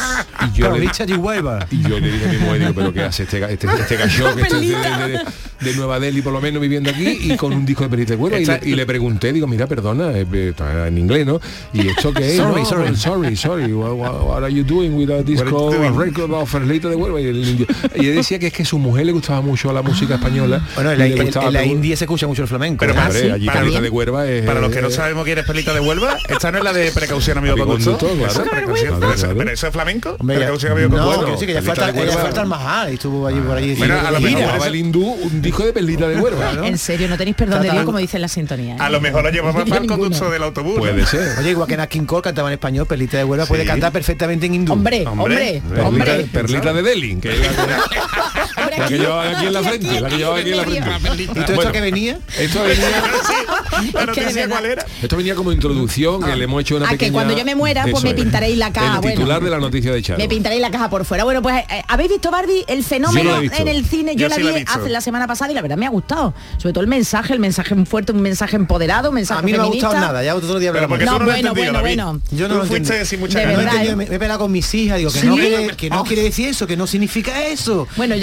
Y 0.53 0.57
yo, 0.57 0.65
Pero 0.71 0.77
le, 0.77 0.85
y 0.85 1.13
Huelva. 1.17 1.67
y 1.71 1.81
yo 1.81 1.99
le 1.99 2.11
dije 2.11 2.25
a 2.25 2.31
mi 2.31 2.37
mujer, 2.37 2.59
digo, 2.59 2.73
pero 2.75 2.93
¿qué 2.93 3.01
hace 3.03 3.23
este, 3.23 3.37
este, 3.53 3.67
este 3.67 3.95
gallo 3.97 4.35
que 4.35 4.41
este 4.41 4.55
es 4.55 4.61
de, 4.61 4.67
de- 4.77 5.07
de- 5.17 5.19
de 5.59 5.73
Nueva 5.75 5.99
Delhi 5.99 6.21
por 6.21 6.31
lo 6.31 6.39
menos 6.39 6.61
viviendo 6.61 6.89
aquí 6.89 7.17
y 7.21 7.35
con 7.35 7.51
un 7.51 7.65
disco 7.65 7.83
de 7.83 7.89
Peslita 7.89 8.13
de 8.15 8.21
Huerva? 8.21 8.39
Y 8.39 8.45
le, 8.45 8.59
y 8.63 8.75
le 8.75 8.85
pregunté, 8.85 9.33
digo, 9.33 9.45
mira, 9.47 9.67
perdona, 9.67 10.11
eh, 10.17 10.25
eh, 10.31 10.47
está 10.51 10.87
en 10.87 10.97
inglés, 10.97 11.25
¿no? 11.25 11.41
¿Y 11.73 11.87
esto 11.89 12.13
qué 12.13 12.31
es? 12.31 12.37
Sorry, 12.37 12.61
No, 12.61 12.65
sorry. 12.65 12.95
sorry, 12.95 13.35
sorry. 13.35 13.73
What, 13.73 13.91
what- 13.93 14.21
what 14.27 14.43
are 14.43 14.53
you 14.53 14.63
doing 14.63 14.91
with 14.95 15.09
a 15.09 15.21
disco, 15.23 15.71
a 15.73 15.91
record 15.91 16.31
of 16.31 16.51
Peslita 16.53 16.87
de 16.89 16.95
Huerva? 16.95 17.19
Y, 17.19 17.25
el 17.27 17.47
indio- 17.47 17.67
y 17.95 18.07
él 18.07 18.15
decía 18.15 18.39
que 18.39 18.47
es 18.47 18.53
que 18.53 18.63
su 18.65 18.79
mujer 18.79 19.05
le 19.05 19.11
gustaba 19.11 19.41
mucho 19.41 19.71
la 19.73 19.81
música 19.81 20.15
española. 20.15 20.65
Bueno, 20.75 20.91
en 20.91 20.99
la, 20.99 21.05
en- 21.07 21.53
la 21.53 21.65
India 21.65 21.97
se 21.97 22.05
escucha 22.05 22.25
mucho 22.27 22.41
el 22.43 22.47
flamenco. 22.47 22.79
Pero 22.79 22.93
¿eh? 22.93 22.95
para- 22.95 23.11
sí, 23.11 23.29
allí 23.29 23.45
para 23.45 23.63
de 23.81 23.89
Huerva 23.89 24.27
es... 24.29 24.45
Para 24.45 24.61
los 24.61 24.71
que 24.71 24.81
no 24.81 24.87
eh, 24.87 24.91
sabemos 24.91 25.25
quién 25.25 25.37
es 25.39 25.45
Pelita 25.45 25.68
de 25.73 25.79
Huelva, 25.79 26.17
esta 26.27 26.51
no 26.51 26.57
es 26.59 26.63
la 26.63 26.73
de 26.73 26.91
precaución 26.91 27.37
amigo 27.37 27.55
conductor. 27.65 28.09
claro. 28.17 28.49
Precaución, 28.49 28.49
Claro, 28.49 28.99
pero, 28.99 29.13
eso- 29.13 29.21
claro. 29.23 29.37
pero 29.37 29.51
eso 29.51 29.67
es 29.67 29.73
flamenco. 29.73 30.17
Precaución 30.17 30.71
amigo 30.73 30.89
no, 30.89 30.95
conductor. 30.97 31.17
quiero 31.25 31.31
decir 31.39 31.47
que 31.47 31.53
ya 31.53 31.61
falta, 31.61 31.91
de 31.91 31.99
Huelva. 31.99 32.13
ya 32.15 32.19
falta 32.21 32.41
el 32.41 32.47
Mahal 32.47 32.91
y 32.91 32.93
estuvo 32.95 33.27
allí 33.27 33.39
por 33.39 33.57
allí. 33.57 33.75
Mira, 33.79 34.07
a 34.07 34.11
lo 34.11 34.19
mejor 34.19 34.67
el 34.67 34.75
hindú 34.75 35.03
un 35.05 35.41
disco 35.41 35.63
de 35.65 35.73
Peslita 35.73 36.07
de. 36.07 36.19
Claro. 36.21 36.63
En 36.65 36.77
serio, 36.77 37.07
no 37.07 37.17
tenéis 37.17 37.35
perdón 37.35 37.61
de 37.63 37.71
Dios, 37.71 37.83
como 37.85 37.97
dice 37.97 38.19
la 38.19 38.27
sintonía. 38.27 38.75
¿eh? 38.75 38.77
A 38.79 38.89
lo 38.89 38.99
mejor 39.01 39.23
lo 39.23 39.29
llevaba 39.29 39.59
Yo 39.63 39.65
para 39.69 39.81
el 39.81 39.87
conductor 39.87 40.31
del 40.31 40.43
autobús. 40.43 40.75
¿no? 40.75 40.79
Puede 40.81 41.05
ser. 41.05 41.37
Oye, 41.39 41.51
igual 41.51 41.67
que 41.67 41.77
Nat 41.77 41.89
King 41.89 42.05
Cole 42.05 42.21
cantaba 42.21 42.49
en 42.49 42.53
español, 42.53 42.85
Perlita 42.87 43.17
de 43.17 43.23
Huelva 43.23 43.45
puede 43.45 43.63
Sí. 43.63 43.67
cantar 43.67 43.91
perfectamente 43.91 44.45
en 44.45 44.55
hindú. 44.55 44.73
Hombre, 44.73 45.05
hombre, 45.07 45.61
Hombre. 45.83 46.05
Perlita, 46.05 46.31
perlita 46.33 46.73
de 46.73 46.81
Delhi, 46.83 47.15
que 47.17 47.31
es 47.33 47.39
la, 47.39 48.87
que 48.87 48.97
llevaba 48.97 49.29
aquí 49.29 49.45
en 49.47 49.53
la 49.53 49.61
frente, 49.63 50.01
la 50.01 50.09
que 50.09 50.17
llevaba 50.17 50.37
aquí 50.39 50.49
en 50.51 50.57
la 50.57 50.63
frente. 50.99 51.23
¿Y 51.23 51.25
todo 51.27 51.39
esto 51.41 51.55
Bueno, 51.55 51.71
que 51.71 51.81
venía? 51.81 52.19
Esto 52.37 52.63
venía, 52.63 54.47
cuál 54.49 54.65
era. 54.65 54.85
esto 55.01 55.17
venía 55.17 55.35
como 55.35 55.51
en 55.51 55.58
introducción, 55.59 56.21
que 56.23 56.35
le 56.35 56.43
hemos 56.45 56.61
hecho 56.61 56.75
una 56.77 56.85
A 56.87 56.89
que 56.91 56.97
pequeña... 56.97 57.13
cuando 57.13 57.37
yo 57.37 57.45
me 57.45 57.55
muera, 57.55 57.83
pues 57.83 57.95
Eso 57.95 58.03
me 58.07 58.13
pintaréis 58.13 58.57
la 58.57 58.71
cara, 58.71 58.95
El 58.95 59.01
bueno. 59.01 59.15
titular 59.17 59.43
de 59.43 59.49
la 59.49 59.59
noticia 59.59 59.91
de 59.91 60.01
Charo. 60.01 60.17
Me 60.19 60.27
pintaréis 60.27 60.61
la 60.61 60.71
caja 60.71 60.89
por 60.89 61.05
fuera. 61.05 61.23
Bueno, 61.23 61.41
pues 61.41 61.55
eh, 61.69 61.83
¿habéis 61.87 62.09
visto 62.09 62.31
Barbie? 62.31 62.63
El 62.67 62.83
fenómeno 62.83 63.39
en 63.41 63.67
el 63.67 63.85
cine. 63.85 64.15
Yo, 64.15 64.21
Yo 64.21 64.29
la 64.29 64.35
sí 64.35 64.41
vi 64.41 64.47
la 64.63 64.71
hace 64.71 64.89
la 64.89 65.01
semana 65.01 65.27
pasada 65.27 65.51
y 65.51 65.55
la 65.55 65.61
verdad 65.61 65.77
me 65.77 65.85
ha 65.85 65.89
gustado. 65.89 66.33
Sobre 66.57 66.73
todo 66.73 66.81
el 66.83 66.89
mensaje, 66.89 67.33
el 67.33 67.39
mensaje 67.39 67.75
fuerte, 67.85 68.11
un 68.11 68.21
mensaje 68.21 68.55
empoderado, 68.55 69.09
un 69.09 69.15
mensaje 69.15 69.39
A 69.39 69.43
mí 69.43 69.51
no 69.51 69.59
me 69.59 69.63
ha 69.63 69.67
gustado 69.67 69.93
feminista. 69.93 70.13
nada, 70.13 70.23
ya 70.23 70.35
otro 70.35 70.59
día 70.59 70.71
porque 70.87 71.05
No, 71.05 71.19
no 71.19 71.25
bueno, 71.25 71.53
bueno, 71.53 71.79
bueno. 71.81 72.21
Yo 72.31 72.47
no 72.47 72.55
lo 72.55 72.65
fuiste 72.65 72.77
entendí. 72.77 73.05
sin 73.05 73.19
mucha 73.19 73.39
De 73.39 73.45
No 73.45 73.51
he 73.51 73.55
ganas. 73.55 73.65
verdad, 73.65 73.81
entendido, 73.81 73.93
¿eh? 74.03 74.09
me, 74.09 74.15
he 74.15 74.19
peleado 74.19 74.39
con 74.39 74.51
mis 74.51 74.73
hijas, 74.73 74.97
digo 74.97 75.11
que 75.11 75.19
¿Sí? 75.19 75.27
no 75.27 75.35
quiere, 75.35 75.67
que 75.75 75.89
no 75.89 76.03
quiere 76.03 76.23
decir 76.23 76.47
eso, 76.49 76.67
que 76.67 76.77
no 76.77 76.87
significa 76.87 77.45
eso. 77.45 77.87
Bueno, 77.97 78.15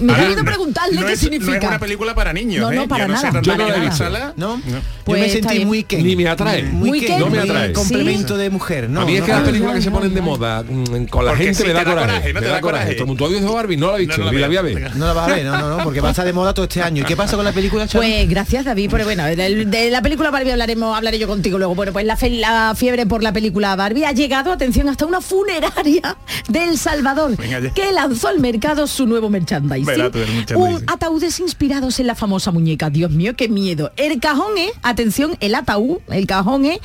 me 0.00 0.12
he 0.12 0.16
querido 0.16 0.44
preguntarle 0.44 1.00
no 1.00 1.06
qué 1.06 1.12
es, 1.14 1.20
significa. 1.20 1.50
No 1.52 1.56
es 1.58 1.64
una 1.68 1.78
película 1.78 2.14
para 2.14 2.32
niños. 2.32 2.60
No, 2.62 2.70
no, 2.72 2.82
¿eh? 2.82 2.88
para 2.88 3.08
nada. 3.08 3.40
Yo 3.42 3.56
no 3.56 3.68
la 3.68 3.76
he 3.76 3.80
visto. 3.80 4.04
¿No? 4.36 4.60
Pues 5.04 5.20
yo 5.20 5.26
me 5.26 5.32
está 5.32 5.48
sentí 5.50 5.64
muy 5.64 5.84
Ken. 5.84 6.04
Ni 6.04 6.16
me 6.16 6.28
atrae. 6.28 6.62
Muy, 6.88 7.00
Ken, 7.00 7.18
No 7.18 7.28
me 7.30 7.38
atrae. 7.38 7.72
complemento 7.72 8.36
de 8.36 8.50
mujer. 8.50 8.88
No, 8.90 9.00
a 9.02 9.04
mí 9.06 9.14
es 9.14 9.20
no, 9.20 9.26
que 9.26 9.32
las 9.32 9.40
no. 9.40 9.46
películas 9.46 9.74
que 9.76 9.82
se 9.82 9.90
ponen 9.90 10.14
de 10.14 10.20
moda 10.22 10.62
mm, 10.62 11.04
con 11.06 11.24
la 11.24 11.30
Porque 11.32 11.44
gente 11.44 11.60
sí, 11.62 11.66
me 11.66 11.72
da 11.72 11.84
coraje. 11.84 12.06
coraje, 12.06 12.32
no 12.32 12.40
me 12.40 12.46
da 12.46 12.60
coraje. 12.60 12.60
coraje. 12.60 12.92
Todo 12.94 13.02
el 13.02 13.06
mundo, 13.08 13.18
¿tú 13.18 13.24
has 13.26 13.32
visto 13.40 13.52
Barbie? 13.54 13.76
No 13.76 13.90
la 13.90 13.96
he 13.96 14.00
visto. 14.00 14.16
No, 14.18 14.24
no 14.24 14.24
la 14.26 14.32
ni 14.32 14.40
la 14.40 14.46
voy 14.48 14.56
a 14.56 14.62
ver. 14.62 14.96
No 14.96 15.06
la 15.06 15.12
vas 15.12 15.28
a 15.28 15.34
ver, 15.34 15.44
no, 15.46 15.58
no, 15.58 15.76
no, 15.78 15.84
porque 15.84 16.00
pasa 16.02 16.24
de 16.24 16.32
moda 16.32 16.52
todo 16.54 16.64
este 16.64 16.82
año. 16.82 17.02
¿Y 17.02 17.06
qué 17.06 17.16
pasa 17.16 17.36
con 17.36 17.44
la 17.44 17.52
película, 17.52 17.86
Charo? 17.86 18.02
Pues 18.04 18.28
gracias 18.28 18.64
David, 18.64 18.88
pero 18.90 19.04
bueno, 19.04 19.24
de, 19.24 19.64
de 19.66 19.90
la 19.90 20.02
película 20.02 20.30
Barbie 20.30 20.52
hablaremos, 20.52 20.96
hablaré 20.96 21.18
yo 21.18 21.28
contigo 21.28 21.58
luego. 21.58 21.74
Bueno, 21.74 21.92
pues 21.92 22.04
la, 22.06 22.16
fe- 22.16 22.30
la 22.30 22.74
fiebre 22.76 23.06
por 23.06 23.22
la 23.22 23.32
película 23.32 23.74
Barbie 23.76 24.04
ha 24.04 24.12
llegado, 24.12 24.52
atención, 24.52 24.88
hasta 24.88 25.06
una 25.06 25.20
funeraria 25.20 26.16
de 26.48 26.64
El 26.64 26.78
Salvador, 26.78 27.36
que 27.74 27.92
lanzó 27.92 28.28
al 28.28 28.40
mercado 28.40 28.86
su 28.86 29.06
nuevo 29.06 29.30
merchandising. 29.30 30.10
Un 30.54 30.82
ataúdes 30.86 31.40
inspirados 31.40 31.98
en 32.00 32.06
la 32.06 32.14
famosa 32.14 32.50
muñeca. 32.50 32.90
Dios 32.90 33.10
mío, 33.10 33.34
qué 33.36 33.48
miedo. 33.48 33.92
El 33.96 34.18
cajón 34.20 34.56
es, 34.58 34.70
atención, 34.82 35.36
el 35.40 35.54
ataúd, 35.54 35.98
el 36.10 36.26
cajón 36.26 36.64
es 36.64 36.71
哎。 36.72 36.80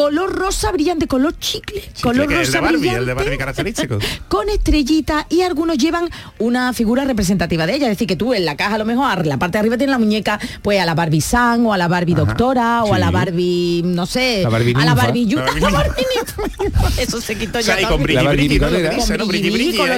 Color 0.00 0.32
rosa 0.34 0.72
brillante, 0.72 1.06
color 1.06 1.34
chicle. 1.38 1.82
color 2.02 2.26
que 2.26 2.32
el 2.34 2.40
de 2.40 2.46
rosa 2.46 2.60
Barbie, 2.62 2.78
brillante. 2.78 3.00
el 3.00 3.06
de 3.06 3.14
Barbie 3.14 3.36
característico. 3.36 3.98
con 4.28 4.48
estrellita 4.48 5.26
y 5.28 5.42
algunos 5.42 5.76
llevan 5.76 6.08
una 6.38 6.72
figura 6.72 7.04
representativa 7.04 7.66
de 7.66 7.74
ella. 7.74 7.86
Es 7.86 7.92
decir, 7.92 8.06
que 8.08 8.16
tú 8.16 8.32
en 8.32 8.46
la 8.46 8.56
caja 8.56 8.76
a 8.76 8.78
lo 8.78 8.86
mejor, 8.86 9.26
la 9.26 9.36
parte 9.38 9.58
de 9.58 9.60
arriba 9.60 9.76
tiene 9.76 9.90
la 9.90 9.98
muñeca, 9.98 10.40
pues 10.62 10.80
a 10.80 10.86
la 10.86 10.94
Barbie 10.94 11.20
San 11.20 11.66
o 11.66 11.74
a 11.74 11.76
la 11.78 11.86
Barbie 11.86 12.14
Doctora 12.14 12.82
o 12.84 12.94
a 12.94 12.98
la. 12.98 13.10
Barbie, 13.10 13.82
no 13.84 14.06
sé, 14.06 14.40
La 14.42 14.48
Barbie 14.48 14.72
a 14.74 14.84
la. 14.86 14.94
Barbie 14.94 15.26
Yu- 15.26 15.36
La 15.40 15.44
Barbie 15.44 15.60
la 15.60 15.68
ninfa. 15.68 16.42
Barbie 16.42 16.62
ninfa. 16.70 17.02
Eso 17.02 17.20
se 17.20 17.36
quitó 17.36 17.58
O 17.58 17.62
sea, 17.62 17.74
ya 17.74 17.82
y 17.82 17.84
con 17.84 18.00
color 18.02 18.36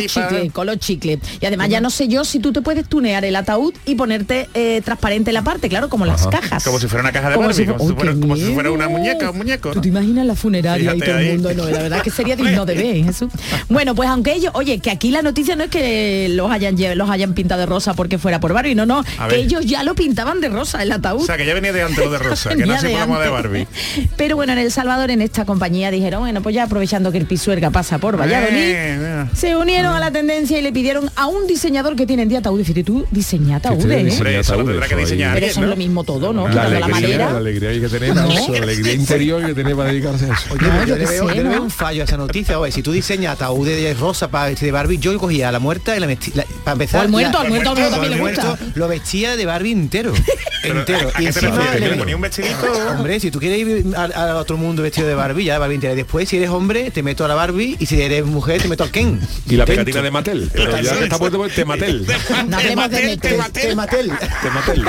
chicle, 0.06 0.50
color 0.50 0.78
chicle. 0.78 1.18
Y 1.40 1.46
además 1.46 1.68
ya 1.68 1.80
no 1.80 1.90
sé 1.90 2.08
yo 2.08 2.24
si 2.24 2.40
tú 2.40 2.52
te 2.52 2.60
puedes 2.62 2.88
tunear 2.88 3.24
el 3.24 3.36
ataúd 3.36 3.74
y 3.86 3.94
ponerte 3.94 4.48
eh, 4.54 4.80
transparente 4.84 5.30
la 5.32 5.42
parte, 5.42 5.68
claro, 5.68 5.88
como 5.88 6.06
las 6.06 6.26
cajas. 6.26 6.64
Como 6.64 6.78
si 6.80 6.88
fuera 6.88 7.02
una 7.02 7.12
caja 7.12 7.30
de 7.30 7.36
Barbie, 7.36 7.66
fu- 7.66 7.74
como 7.76 8.36
si 8.36 8.44
¡Uy, 8.44 8.54
fuera- 8.54 8.70
una 8.72 8.88
muñeca, 8.88 9.30
un 9.30 9.36
muñeco, 9.36 9.68
¿Tú 9.70 9.76
¿no? 9.76 9.80
te 9.82 9.88
imaginas 9.92 10.26
la 10.26 10.34
funeraria 10.34 10.94
y 10.94 10.98
todo 10.98 11.10
el 11.12 11.16
ahí. 11.18 11.28
mundo? 11.32 11.54
No, 11.54 11.68
la 11.68 11.82
verdad 11.82 12.02
que 12.02 12.10
sería 12.10 12.36
digno 12.42 12.66
de 12.66 12.74
ver, 12.74 13.04
Jesús. 13.04 13.30
Bueno, 13.68 13.94
pues 13.94 14.08
aunque 14.08 14.32
ellos, 14.34 14.52
oye, 14.54 14.78
que 14.80 14.90
aquí 14.90 15.10
la 15.10 15.22
noticia 15.22 15.56
no 15.56 15.64
es 15.64 15.70
que 15.70 16.28
los 16.30 16.50
hayan 16.50 16.76
los 16.96 17.10
hayan 17.10 17.34
pintado 17.34 17.60
de 17.60 17.66
rosa 17.66 17.94
porque 17.94 18.18
fuera 18.18 18.40
por 18.40 18.52
Barbie, 18.52 18.74
no, 18.74 18.86
no, 18.86 19.04
que 19.28 19.36
ellos 19.36 19.64
ya 19.64 19.82
lo 19.84 19.94
pintaban 19.94 20.40
de 20.40 20.48
rosa 20.48 20.82
el 20.82 20.90
ataúd. 20.92 21.22
O 21.22 21.26
sea, 21.26 21.36
que 21.36 21.46
ya 21.46 21.54
venía 21.54 21.72
de 21.72 21.82
antes 21.82 21.98
lo 22.04 22.10
de 22.10 22.18
Rosa, 22.18 22.54
que 22.56 22.66
no 22.66 22.78
se 22.78 22.88
de 22.88 22.94
de. 22.96 23.28
Barbie. 23.30 23.66
Pero 24.16 24.36
bueno, 24.36 24.52
en 24.52 24.58
El 24.58 24.70
Salvador, 24.72 25.10
en 25.10 25.22
esta 25.22 25.44
compañía, 25.44 25.90
dijeron, 25.90 26.20
bueno, 26.20 26.42
pues 26.42 26.54
ya 26.54 26.64
aprovechando 26.64 27.12
que 27.12 27.18
el 27.18 27.26
pisuerga 27.26 27.70
pasa 27.70 27.98
por 27.98 28.18
Valladolid, 28.18 28.52
Eh, 28.56 29.26
se 29.34 29.56
unieron 29.56 29.94
a 29.94 30.00
la 30.00 30.10
tendencia 30.10 30.58
y 30.58 30.62
le 30.62 30.72
pidieron 30.72 31.10
a 31.16 31.26
un 31.26 31.46
diseñador 31.46 31.94
que 31.96 32.06
tiene 32.06 32.22
en 32.22 32.28
día 32.28 32.38
ataúdes. 32.38 32.66
Fíjate 32.66 32.84
tú, 32.84 33.04
diseña 33.10 33.56
ataúdes, 33.56 33.86
¿eh? 33.90 34.08
eso 34.08 34.24
lo 34.24 34.30
ataúdes, 34.40 34.66
tendrá 34.66 34.88
que 34.88 34.96
diseñar 34.96 35.34
Pero 35.34 35.46
eso 35.46 35.60
es 35.60 35.64
¿no? 35.64 35.70
lo 35.70 35.76
mismo 35.76 36.04
todo, 36.04 36.32
¿no? 36.32 36.44
La 36.48 36.50
Quitando 36.50 36.70
la 36.70 36.86
alegría, 36.86 37.00
madera. 37.18 37.30
la 37.32 37.38
alegría 37.38 37.70
hay 37.70 37.80
que 37.80 37.88
tener, 37.88 38.10
Alonso, 38.12 38.52
la 38.52 38.58
alegría 38.62 38.92
interior 38.94 39.46
que 39.46 39.54
para 39.74 39.90
dedicarse 39.90 40.30
a 40.30 40.34
eso. 40.34 40.54
Oye, 40.54 40.66
No, 40.66 40.80
yo, 40.80 40.86
yo 40.86 40.96
le 40.96 41.06
veo, 41.06 41.28
sé, 41.28 41.36
yo 41.36 41.42
le 41.42 41.48
veo 41.48 41.62
un 41.62 41.70
fallo 41.70 42.02
a 42.02 42.04
esa 42.04 42.16
noticia. 42.16 42.58
Oye, 42.58 42.72
si 42.72 42.82
tú 42.82 42.92
diseñas 42.92 43.34
ataúdes 43.34 43.82
de 43.82 43.94
rosa 43.94 44.30
para 44.30 44.46
vestir 44.46 44.66
de 44.66 44.72
Barbie, 44.72 44.98
yo 44.98 45.16
cogía 45.18 45.48
a 45.48 45.52
la 45.52 45.58
muerta 45.58 45.96
y 45.96 46.00
la 46.00 46.06
vestía. 46.06 46.44
Para 46.64 46.72
empezar. 46.72 47.00
O 47.00 47.02
al 47.04 47.08
muerto, 47.10 47.32
la- 47.38 47.40
al 47.44 47.48
muerto, 47.48 47.70
al 47.70 47.76
muerto 47.76 47.92
también 47.92 48.12
le 48.14 48.20
gusta. 48.20 48.44
muerto 48.44 48.64
lo 48.74 48.88
vestía 48.88 49.36
de 49.36 49.46
Barbie 49.46 49.72
entero. 49.72 50.12
entero. 50.62 51.10
¿a 51.14 51.20
Y 51.20 51.24
te 51.24 51.28
encima 51.30 51.70
le- 51.72 51.80
¿Que 51.80 51.88
le 51.88 51.96
ponía 51.96 52.16
un 52.16 52.22
vestidito? 52.22 52.72
Hombre, 52.96 53.18
si 53.20 53.30
tú 53.30 53.38
quieres 53.40 53.58
ir 53.58 53.96
al, 53.96 54.12
al 54.12 54.36
otro 54.36 54.56
mundo 54.56 54.82
vestido 54.82 55.08
de 55.08 55.14
Barbie, 55.14 55.44
ya 55.44 55.58
Barbie 55.58 55.74
entera. 55.76 55.94
Después, 55.94 56.28
si 56.28 56.36
eres 56.36 56.50
hombre, 56.50 56.90
te 56.90 57.02
meto 57.02 57.24
a 57.24 57.28
la 57.28 57.34
Barbie 57.34 57.76
y 57.80 57.86
si 57.86 58.00
eres 58.00 58.24
mujer, 58.24 58.62
te 58.62 58.68
meto 58.68 58.84
al 58.84 58.90
Ken. 58.90 59.20
Y 59.48 59.56
la 59.56 59.64
pegatina 59.64 60.02
de 60.02 60.10
Mattel. 60.10 60.50
Pero 60.52 60.78
ya 60.80 60.96
que 60.96 61.04
está 61.04 61.18
puesto, 61.18 61.38
pues, 61.38 61.54
te 61.54 61.64
Mattel. 61.64 62.06
No 62.48 62.56
hablemos 62.56 62.90
de 62.90 63.16
Matel, 63.16 63.20
te 63.20 63.36
Mattel. 63.74 64.12
Te 64.42 64.50
Mattel. 64.50 64.84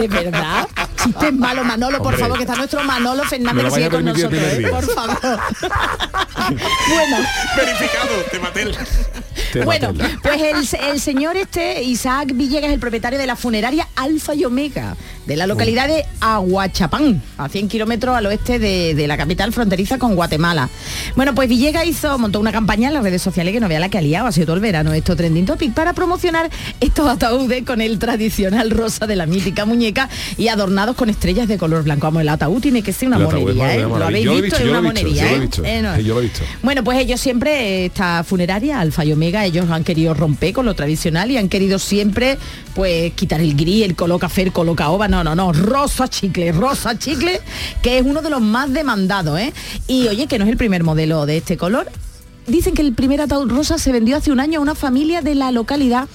De 0.00 0.08
verdad. 0.08 0.68
Chiste 1.02 1.32
malo, 1.32 1.64
Manolo, 1.64 2.02
por 2.02 2.16
favor, 2.18 2.36
que 2.36 2.44
está 2.44 2.54
nuestro 2.56 2.82
Manolo 2.84 3.22
Fernández 3.24 3.72
sigue 3.72 3.88
con 3.88 4.04
nosotros, 4.04 4.40
¿eh? 4.42 4.66
por 4.70 4.84
favor. 4.92 5.18
bueno, 6.88 7.16
Verificado, 7.56 8.14
te 8.30 8.38
maté. 8.40 8.62
el- 8.62 8.76
Te 9.52 9.60
bueno, 9.64 9.92
Mattel. 9.92 10.18
pues 10.22 10.42
el, 10.42 10.66
el 10.90 11.00
señor 11.00 11.36
este, 11.36 11.82
Isaac 11.82 12.32
Villegas, 12.34 12.72
el 12.72 12.78
propietario 12.78 13.18
de 13.18 13.26
la 13.26 13.36
funeraria 13.36 13.88
Alfa 13.96 14.34
y 14.34 14.44
Omega, 14.44 14.96
de 15.26 15.36
la 15.36 15.46
localidad 15.46 15.88
de 15.88 16.04
Aguachapán, 16.20 17.22
a 17.38 17.48
100 17.48 17.68
kilómetros 17.68 18.16
al 18.16 18.26
oeste 18.26 18.58
de, 18.58 18.94
de 18.94 19.06
la 19.06 19.16
capital 19.16 19.52
fronteriza 19.52 19.98
con 19.98 20.14
Guatemala. 20.14 20.68
Bueno, 21.16 21.34
pues 21.34 21.48
Villegas 21.48 21.86
hizo, 21.86 22.18
montó 22.18 22.40
una 22.40 22.52
campaña 22.52 22.88
en 22.88 22.94
las 22.94 23.02
redes 23.02 23.22
sociales 23.22 23.52
que 23.52 23.60
no 23.60 23.68
vea 23.68 23.80
la 23.80 23.88
que 23.88 23.98
ha 23.98 24.02
liado, 24.02 24.26
ha 24.26 24.32
sido 24.32 24.46
todo 24.46 24.56
el 24.56 24.62
verano 24.62 24.92
esto 24.92 25.16
trending 25.16 25.46
topic, 25.46 25.72
para 25.72 25.92
promocionar 25.92 26.50
estos 26.80 27.08
ataúdes 27.08 27.64
con 27.64 27.80
el 27.80 27.98
tradicional 27.98 28.70
rosa 28.70 29.06
de 29.06 29.16
la 29.16 29.26
mítica 29.26 29.64
muñeca 29.64 30.08
y 30.36 30.48
adornados 30.48 30.96
con 30.96 31.10
estrellas 31.10 31.48
de 31.48 31.58
color 31.58 31.84
blanco. 31.84 32.06
Vamos, 32.06 32.22
el 32.22 32.28
ataúd 32.28 32.60
tiene 32.60 32.82
que 32.82 32.92
ser 32.92 33.08
una 33.08 33.18
monería, 33.18 33.74
¿eh? 33.76 33.80
Lo 33.80 34.04
habéis 34.04 34.30
visto, 34.30 34.56
es 34.56 34.64
una 34.64 34.82
monería, 34.82 35.32
¿eh? 35.32 35.48
Eh. 35.64 36.30
Bueno, 36.62 36.84
pues 36.84 36.98
ellos 36.98 37.20
siempre, 37.20 37.86
esta 37.86 38.22
funeraria, 38.24 38.80
Alfa 38.80 39.04
y 39.04 39.12
Omega, 39.12 39.44
ellos 39.44 39.68
han 39.70 39.82
querido 39.82 40.14
romper 40.14 40.52
con 40.52 40.65
lo 40.66 40.74
tradicional 40.74 41.30
y 41.30 41.38
han 41.38 41.48
querido 41.48 41.78
siempre, 41.78 42.36
pues, 42.74 43.12
quitar 43.14 43.40
el 43.40 43.56
gris, 43.56 43.84
el 43.84 43.96
color 43.96 44.20
café, 44.20 44.42
el 44.42 44.52
color 44.52 44.76
caoba, 44.76 45.08
no, 45.08 45.24
no, 45.24 45.34
no, 45.34 45.52
rosa 45.52 46.08
chicle, 46.08 46.52
rosa 46.52 46.98
chicle, 46.98 47.40
que 47.82 47.98
es 47.98 48.04
uno 48.04 48.20
de 48.20 48.28
los 48.28 48.42
más 48.42 48.72
demandados, 48.72 49.40
¿eh? 49.40 49.52
Y 49.86 50.08
oye, 50.08 50.26
que 50.26 50.38
no 50.38 50.44
es 50.44 50.50
el 50.50 50.58
primer 50.58 50.84
modelo 50.84 51.24
de 51.24 51.38
este 51.38 51.56
color. 51.56 51.88
Dicen 52.46 52.74
que 52.74 52.82
el 52.82 52.92
primer 52.92 53.20
ataúd 53.20 53.50
rosa 53.50 53.78
se 53.78 53.90
vendió 53.92 54.16
hace 54.16 54.30
un 54.30 54.40
año 54.40 54.60
a 54.60 54.62
una 54.62 54.74
familia 54.74 55.20
de 55.22 55.34
la 55.34 55.50
localidad 55.50 56.08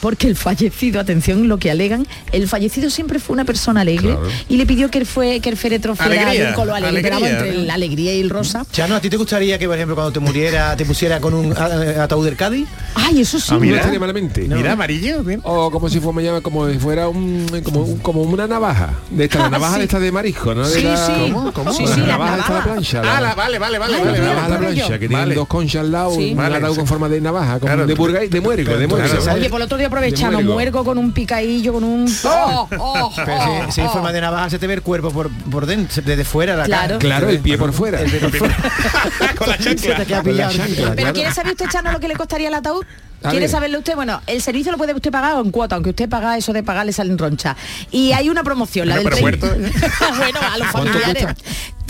porque 0.00 0.26
el 0.28 0.36
fallecido, 0.36 1.00
atención 1.00 1.48
lo 1.48 1.58
que 1.58 1.70
alegan, 1.70 2.06
el 2.32 2.48
fallecido 2.48 2.90
siempre 2.90 3.18
fue 3.18 3.34
una 3.34 3.44
persona 3.44 3.80
alegre 3.80 4.08
Claro. 4.10 4.28
y 4.48 4.56
le 4.56 4.66
pidió 4.66 4.90
que 4.90 4.98
él 4.98 5.06
fue 5.06 5.40
que 5.40 5.48
el 5.48 5.56
féretro 5.56 5.96
fuera 5.96 6.22
Alegría, 6.22 6.42
de 6.44 6.48
un 6.50 6.54
color 6.54 6.74
alegre, 6.76 7.02
pero 7.02 7.26
entre 7.26 7.52
¿no? 7.54 7.62
la 7.64 7.74
alegría 7.74 8.14
y 8.14 8.20
el 8.20 8.30
rosa. 8.30 8.66
Chano, 8.72 8.94
¿a 8.96 9.00
ti 9.00 9.08
te 9.08 9.16
gustaría 9.16 9.58
que, 9.58 9.66
por 9.66 9.74
ejemplo, 9.76 9.94
cuando 9.94 10.12
te 10.12 10.20
muriera, 10.20 10.76
te 10.76 10.84
pusiera 10.84 11.18
con 11.20 11.34
un 11.34 11.52
a- 11.56 12.02
ataúd 12.04 12.24
del 12.26 12.36
Cádiz? 12.36 12.68
Ay, 12.94 13.22
eso 13.22 13.40
sí. 13.40 13.52
No 13.52 13.60
mira. 13.60 13.76
estaría 13.78 13.98
malamente. 13.98 14.42
Mira, 14.42 14.72
amarillo. 14.72 15.22
bien. 15.24 15.40
O 15.44 15.70
como 15.70 15.88
si 15.88 15.98
fuera, 16.00 16.40
como 16.40 16.68
si 16.70 16.78
fuera 16.78 17.08
un, 17.08 17.46
como, 17.64 17.80
un- 17.82 17.98
como 17.98 18.22
una 18.22 18.46
navaja. 18.46 18.90
De 19.10 19.24
esta, 19.24 19.38
la 19.40 19.50
navaja 19.50 19.74
Sí. 19.74 19.78
de 19.78 19.84
esta 19.86 19.98
de 20.00 20.12
marisco, 20.12 20.54
¿no? 20.54 20.68
De 20.68 20.74
Sí, 20.74 20.82
la- 20.82 20.96
sí. 21.06 21.12
¿Cómo? 21.32 21.52
¿Cómo? 21.52 21.72
Sí, 21.72 21.84
la 21.84 21.94
sí, 21.94 22.00
la 22.00 22.06
navaja 22.06 22.34
de 22.34 22.40
esta 22.40 22.52
de 22.52 22.58
navaja. 22.58 22.72
plancha. 22.74 23.02
Ah, 23.16 23.20
la, 23.20 23.34
vale, 23.34 23.58
vale, 23.58 23.78
vale, 23.78 23.94
Ay, 23.96 24.04
vale. 24.04 24.12
mira, 24.20 24.24
la 24.24 24.34
navaja 24.34 24.46
de 24.46 24.52
la 24.52 24.58
plancha, 24.74 24.98
que 24.98 25.08
tiene 25.08 25.34
dos 25.34 25.48
conchas 25.48 25.75
al 25.78 25.92
lado, 25.92 26.12
Sí. 26.14 26.30
un 26.32 26.36
Vale, 26.36 26.60
con 26.60 26.86
forma 26.86 27.08
de 27.08 27.20
navaja, 27.20 27.54
como 27.60 27.66
Claro. 27.66 27.86
de 27.86 27.94
burgay, 27.94 28.28
de 28.28 28.40
muergo, 28.40 28.70
de 28.72 28.76
Pero 28.76 28.88
muergo. 28.88 29.06
entonces, 29.08 29.34
Oye, 29.34 29.48
por 29.50 29.60
el 29.60 29.64
otro 29.66 29.78
día 29.78 29.86
aprovechamos, 29.88 30.42
muergo. 30.44 30.84
con 30.84 30.98
un 30.98 31.12
picadillo, 31.12 31.72
con 31.72 31.84
un... 31.84 32.06
¡Oh! 32.24 32.68
oh, 32.78 33.12
Pero 33.16 33.34
oh, 33.36 33.64
si, 33.66 33.72
si 33.72 33.80
hay 33.80 33.86
oh. 33.86 33.90
forma 33.92 34.12
de 34.12 34.20
navaja, 34.20 34.50
se 34.50 34.58
te 34.58 34.66
ve 34.66 34.74
el 34.74 34.82
cuerpo 34.82 35.10
por, 35.10 35.30
por 35.50 35.66
dentro, 35.66 36.02
desde 36.04 36.24
fuera, 36.24 36.56
la 36.56 36.64
Claro. 36.64 36.86
cara. 36.88 36.98
Claro, 36.98 37.28
el 37.28 37.40
pie 37.40 37.58
por 37.58 37.72
fuera. 37.72 38.00
El 38.00 38.10
dedo 38.10 38.28
fuera. 38.30 38.56
Con 39.38 39.48
la 39.48 39.56
Se 39.58 39.74
te 39.74 39.76
chancla. 39.76 40.04
queda 40.04 40.22
Con 40.22 40.36
la 40.36 40.48
pillado. 40.48 40.52
chancla, 40.52 40.92
Pero. 40.96 41.12
¿quiere 41.12 41.32
saber 41.32 41.52
usted, 41.52 41.66
Chano, 41.70 41.92
lo 41.92 42.00
que 42.00 42.08
le 42.08 42.14
costaría 42.16 42.48
el 42.48 42.54
ataúd? 42.54 42.84
¿Quiere 43.28 43.48
saberlo 43.48 43.78
usted? 43.78 43.96
Bueno, 43.96 44.20
el 44.28 44.40
servicio 44.40 44.70
lo 44.70 44.78
puede 44.78 44.94
usted 44.94 45.10
pagar 45.10 45.36
en 45.44 45.50
cuota, 45.50 45.74
aunque 45.74 45.90
usted 45.90 46.08
paga 46.08 46.36
eso 46.36 46.52
de 46.52 46.62
pagar 46.62 46.86
le 46.86 46.92
salen 46.92 47.18
roncha. 47.18 47.56
Y 47.90 48.12
hay 48.12 48.28
una 48.28 48.44
promoción, 48.44 48.88
la 48.88 48.96
del 48.96 49.04
pero 49.04 49.16
30. 49.16 49.46
muerto. 49.46 49.70
bueno, 50.18 50.38
a 50.40 50.58
los 50.58 50.68
¿Cuánto 50.68 50.92
familiares. 50.92 51.26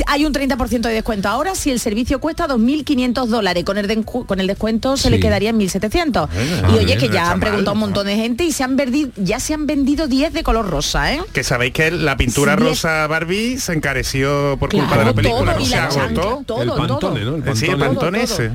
Hay 0.07 0.25
un 0.25 0.33
30% 0.33 0.81
de 0.89 0.95
descuento 0.95 1.29
ahora 1.29 1.55
si 1.55 1.71
el 1.71 1.81
servicio 1.81 2.21
cuesta 2.21 2.47
2.500 2.49 3.27
dólares. 3.27 3.65
Con 3.65 3.79
el, 3.79 4.05
con 4.05 4.41
el 4.41 4.47
descuento 4.47 4.97
se 4.97 5.11
le 5.11 5.17
Sí. 5.17 5.23
quedaría 5.23 5.51
en 5.51 5.59
1.700. 5.59 6.29
ah, 6.31 6.69
y 6.71 6.75
oye, 6.77 6.85
bien, 6.85 6.99
que 6.99 7.09
no 7.09 7.15
ya 7.15 7.21
está 7.23 7.33
han 7.33 7.41
preguntado 7.41 7.73
un 7.75 7.81
mal. 7.81 7.89
montón 7.91 8.07
de 8.07 8.17
gente 8.17 8.45
y 8.45 8.53
se 8.53 8.63
han 8.65 8.77
vendido, 8.77 9.11
ya 9.17 9.41
se 9.41 9.55
han 9.55 9.67
vendido 9.67 10.07
10 10.07 10.33
de 10.33 10.43
color 10.43 10.69
rosa, 10.69 11.15
¿eh? 11.15 11.21
Que 11.33 11.43
sabéis 11.43 11.73
que 11.73 11.91
la 11.91 12.17
pintura 12.17 12.55
Sí, 12.57 12.63
rosa 12.63 13.07
Barbie 13.07 13.59
se 13.59 13.73
encareció 13.73 14.57
por 14.59 14.71
culpa 14.71 14.85
de 14.87 14.93
Claro, 14.95 15.05
la 15.11 15.15
película, 15.15 15.53
todo, 15.53 15.55
¿no? 15.57 15.61
y 15.61 15.67
Se 15.67 15.77
la 15.77 15.89
chancla, 15.89 16.23
agotó. 16.23 16.43
todo, 16.47 16.63
el 16.63 16.69
todo. 16.69 16.79
pantone, 16.87 17.25
¿no? 17.25 17.37
El 17.37 17.49
Eh, 17.49 17.57
Sí, 17.57 17.67
el 17.67 17.77
pantone. 17.79 18.19
pantone 18.19 18.27
Todo, 18.27 18.45
ese. 18.45 18.53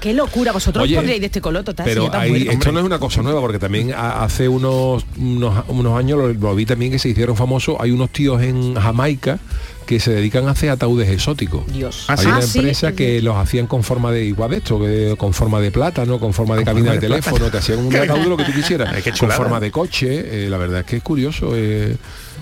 Qué 0.00 0.12
locura, 0.14 0.52
vosotros 0.52 0.84
Oye, 0.84 0.94
pondríais 0.96 1.20
de 1.20 1.26
este 1.26 1.40
color 1.40 1.64
total. 1.64 1.86
si 1.86 1.90
Pero 1.94 2.10
tan 2.10 2.20
hay, 2.20 2.30
bueno. 2.30 2.52
esto 2.52 2.72
no 2.72 2.80
es 2.80 2.84
una 2.86 2.98
cosa 2.98 3.22
nueva, 3.22 3.40
porque 3.40 3.58
también 3.58 3.92
hace 3.94 4.48
unos, 4.48 5.04
unos, 5.18 5.64
unos 5.68 5.98
años 5.98 6.18
lo, 6.18 6.32
lo 6.32 6.54
vi 6.54 6.66
también 6.66 6.92
que 6.92 6.98
se 6.98 7.08
hicieron 7.08 7.36
famosos. 7.36 7.76
Hay 7.80 7.90
unos 7.92 8.10
tíos 8.10 8.42
en 8.42 8.74
Jamaica 8.74 9.38
que 9.86 10.00
se 10.00 10.12
dedican 10.12 10.48
a 10.48 10.52
hacer 10.52 10.70
ataúdes 10.70 11.08
exóticos. 11.10 11.66
Dios. 11.72 12.04
Hay 12.08 12.24
una 12.26 12.36
Ah, 12.38 12.42
sí, 12.42 12.58
empresa 12.58 12.90
sí. 12.90 12.94
que 12.96 13.22
los 13.22 13.36
hacían 13.36 13.66
con 13.66 13.82
forma 13.82 14.10
de 14.12 14.24
igual 14.24 14.50
de 14.50 14.56
esto, 14.58 14.78
que- 14.80 15.14
con 15.18 15.32
forma 15.32 15.60
de 15.60 15.70
plátano, 15.70 16.18
con 16.18 16.32
forma 16.32 16.56
de 16.56 16.64
cabina 16.64 16.92
de, 16.92 16.98
teléfono, 16.98 17.50
te 17.50 17.58
hacían 17.58 17.78
un 17.80 17.94
ataúd 17.94 18.26
lo 18.26 18.36
que 18.36 18.44
tú 18.44 18.52
quisieras, 18.54 18.94
con 19.18 19.30
forma 19.30 19.60
de 19.60 19.70
coche, 19.70 20.46
eh, 20.46 20.48
la 20.50 20.56
verdad 20.58 20.80
es 20.80 20.86
que 20.86 20.96
es 20.96 21.02
curioso. 21.02 21.52
eh, 21.54 21.96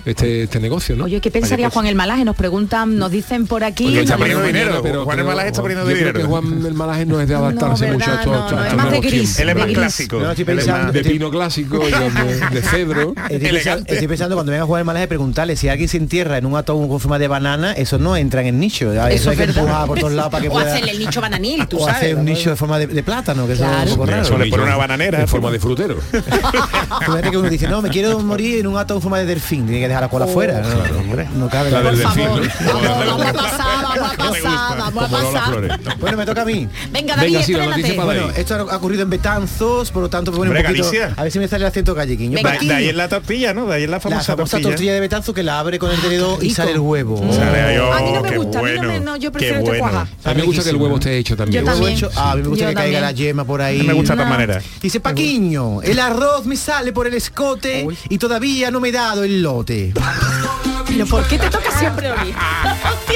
este, 0.05 0.43
este 0.43 0.59
negocio, 0.59 0.95
¿no? 0.95 1.05
Oye, 1.05 1.19
¿qué 1.21 1.31
pensaría 1.31 1.67
pues- 1.67 1.73
Juan 1.73 1.87
el 1.87 1.95
Malaje? 1.95 2.25
Nos 2.25 2.35
preguntan, 2.35 2.97
nos 2.97 3.11
dicen 3.11 3.47
por 3.47 3.63
aquí. 3.63 3.87
Oye, 3.87 4.01
está 4.01 4.17
poniendo 4.17 4.43
dinero. 4.43 4.79
Pero 4.81 5.03
Juan 5.05 5.19
el 5.19 5.23
creo- 5.25 5.31
Malaje 5.31 5.47
está 5.49 5.61
poniendo 5.61 5.83
yo 5.85 5.91
creo 5.95 5.97
dinero. 6.13 6.19
que 6.19 6.25
Juan 6.25 6.65
el 6.65 6.73
Malaje 6.73 7.05
no 7.05 7.21
es 7.21 7.27
de 7.27 7.35
adaptarse 7.35 7.87
No, 7.87 7.93
mucho 7.93 8.11
a 8.11 8.13
estos, 8.15 8.25
no, 8.27 8.51
no, 8.51 8.65
es 8.65 8.73
más 8.73 8.85
de 8.85 8.91
nuevos 8.91 9.05
gris. 9.05 9.39
Él 9.39 9.49
es 9.49 9.55
más 9.55 9.65
clásico. 9.67 10.19
De 10.19 11.03
pino 11.03 11.29
clásico 11.29 11.81
y 11.87 12.53
de, 12.55 12.61
cedro. 12.61 13.13
Estoy, 13.29 13.39
pensando, 13.39 13.47
Elegante. 13.49 13.93
estoy 13.93 14.07
pensando 14.07 14.35
cuando 14.35 14.51
venga 14.51 14.63
a 14.63 14.65
jugar 14.67 14.81
el 14.81 14.85
malaje 14.85 15.07
preguntarle 15.07 15.55
si 15.55 15.69
alguien 15.69 15.87
se 15.89 15.97
entierra 15.97 16.37
en 16.37 16.45
un 16.45 16.55
atún 16.55 16.87
con 16.87 16.99
forma 16.99 17.19
de 17.19 17.27
banana, 17.27 17.73
eso 17.73 17.97
no 17.97 18.15
entra 18.17 18.41
en 18.41 18.47
el 18.47 18.59
nicho. 18.59 18.91
Eso, 18.91 19.07
Eso 19.07 19.29
hay 19.29 19.33
es 19.35 19.39
que 19.39 19.45
verdad. 19.47 19.63
empujar 19.63 19.87
por 19.87 19.99
todos 19.99 20.13
lados 20.13 20.31
para 20.31 20.41
que 20.41 20.49
o 20.49 20.51
pueda. 20.51 20.71
hacerle 20.73 20.91
el 20.91 20.99
nicho 20.99 21.21
bananil, 21.21 21.67
tú 21.67 21.77
o 21.81 21.85
sabes. 21.85 21.95
hacer 21.95 22.15
un 22.15 22.25
nicho 22.25 22.49
de 22.51 22.55
forma 22.55 22.79
de, 22.79 22.87
de 22.87 23.03
plátano, 23.03 23.47
que 23.47 23.53
Claro. 23.55 23.83
es 23.83 23.91
un 23.91 23.97
poco 23.97 24.09
raro. 24.09 24.23
eso 24.23 24.37
le 24.37 24.49
pone 24.49 24.63
una 24.63 24.75
bananera. 24.77 25.21
en 25.21 25.27
forma 25.27 25.51
de 25.51 25.59
frutero. 25.59 25.97
Fíjate 26.11 27.31
que 27.31 27.37
uno 27.37 27.49
dice, 27.49 27.67
no, 27.67 27.81
me 27.81 27.89
quiero 27.89 28.19
morir 28.19 28.59
en 28.59 28.67
un 28.67 28.77
atún 28.77 28.97
en 28.97 29.01
forma 29.01 29.19
de 29.19 29.25
delfín, 29.25 29.65
tiene 29.65 29.81
que 29.81 29.87
dejar 29.91 30.03
la 30.03 30.09
cola 30.09 30.25
afuera. 30.25 30.61
No, 30.61 31.39
no 31.39 31.49
cabe 31.49 31.71
La 31.71 31.81
la 31.81 31.91
del 31.91 32.01
favor, 32.01 32.41
¿no? 32.41 32.81
vamos, 32.81 33.25
a 33.27 33.33
pasar, 33.33 33.83
vamos 33.83 34.11
a 34.13 34.17
pasar, 34.17 34.77
vamos 34.77 35.03
a 35.03 35.09
pasar. 35.09 35.79
Bueno, 35.99 36.17
me 36.17 36.25
toca 36.25 36.41
a 36.41 36.45
mí. 36.45 36.67
Venga, 36.91 37.15
David, 37.15 37.31
Venga, 37.33 37.43
sí, 37.45 37.53
la 37.53 37.65
noticia 37.67 37.95
para 37.95 38.05
Bueno, 38.05 38.29
esto 38.35 38.55
ha 38.55 38.77
ocurrido 38.77 39.03
en 39.03 39.09
Betanzos, 39.09 39.91
por 39.91 40.01
lo 40.03 40.09
tanto, 40.09 40.31
pues, 40.31 40.37
bueno, 40.37 40.53
un 40.53 40.65
poquito, 40.65 40.89
a 41.17 41.23
ver 41.23 41.31
si 41.31 41.39
me 41.39 41.47
sale 41.47 41.63
el 41.63 41.67
acento 41.69 41.93
galleguiño. 41.93 42.37
De, 42.37 42.65
de 42.67 42.73
ahí 42.73 42.89
es 42.89 42.95
la 42.95 43.07
tortilla, 43.09 43.53
¿no? 43.53 43.65
De 43.67 43.75
ahí 43.75 43.83
es 43.83 43.89
la 43.89 43.97
la 43.97 43.99
famosa, 43.99 44.35
famosa 44.35 44.59
tortilla. 44.59 44.93
de 44.93 44.99
Betanzos 44.99 45.35
que 45.35 45.43
la 45.43 45.59
abre 45.59 45.77
con 45.79 45.91
el 45.91 45.99
tenedor 45.99 46.37
y 46.39 46.43
rico. 46.43 46.55
sale 46.55 46.71
el 46.71 46.79
huevo. 46.79 47.17
Sale 47.33 47.61
ahí, 47.61 47.77
oh, 47.77 47.93
A 47.93 47.99
mí 48.01 48.11
no 48.13 48.21
me 48.21 48.29
qué 48.29 48.37
gusta, 48.37 48.59
a 48.59 48.63
mí 48.63 48.69
no 48.75 48.81
me- 48.81 48.87
bueno, 48.87 49.05
no, 49.11 49.17
yo 49.17 49.31
qué 49.31 49.39
prefiero 49.39 49.57
este 49.59 49.69
bueno. 49.69 49.83
cuaja. 49.83 50.07
A 50.23 50.29
mí 50.33 50.35
me 50.41 50.45
gusta 50.47 50.63
que 50.63 50.69
el 50.69 50.75
huevo 50.77 50.95
esté 50.95 51.17
hecho 51.17 51.35
también. 51.35 51.65
Yo 51.65 51.71
también. 51.71 51.99
ah, 52.15 52.31
a 52.31 52.35
mí 52.35 52.41
me 52.43 52.47
gusta 52.49 52.67
que 52.69 52.73
caiga 52.73 53.01
la 53.01 53.11
yema 53.11 53.43
por 53.45 53.61
ahí. 53.61 53.83
Me 53.83 53.93
gusta 53.93 54.13
de 54.13 54.17
No. 54.17 54.23
todas 54.23 54.39
maneras. 54.39 54.63
Dice 54.81 54.99
Paquiño, 54.99 55.81
el 55.81 55.99
arroz 55.99 56.45
me 56.45 56.55
sale 56.55 56.91
por 56.93 57.07
el 57.07 57.13
escote 57.13 57.85
y 58.09 58.17
todavía 58.17 58.71
no 58.71 58.79
me 58.79 58.89
he 58.89 58.91
dado 58.91 59.23
el 59.23 59.41
lote. 59.41 59.80
i 59.81 59.89
don't 59.89 59.95
Friday. 59.95 60.60
Pero 60.91 61.05
¿por 61.07 61.27
qué 61.27 61.37
te 61.39 61.49
toca 61.49 61.71
siempre 61.79 62.11
oír? 62.11 62.35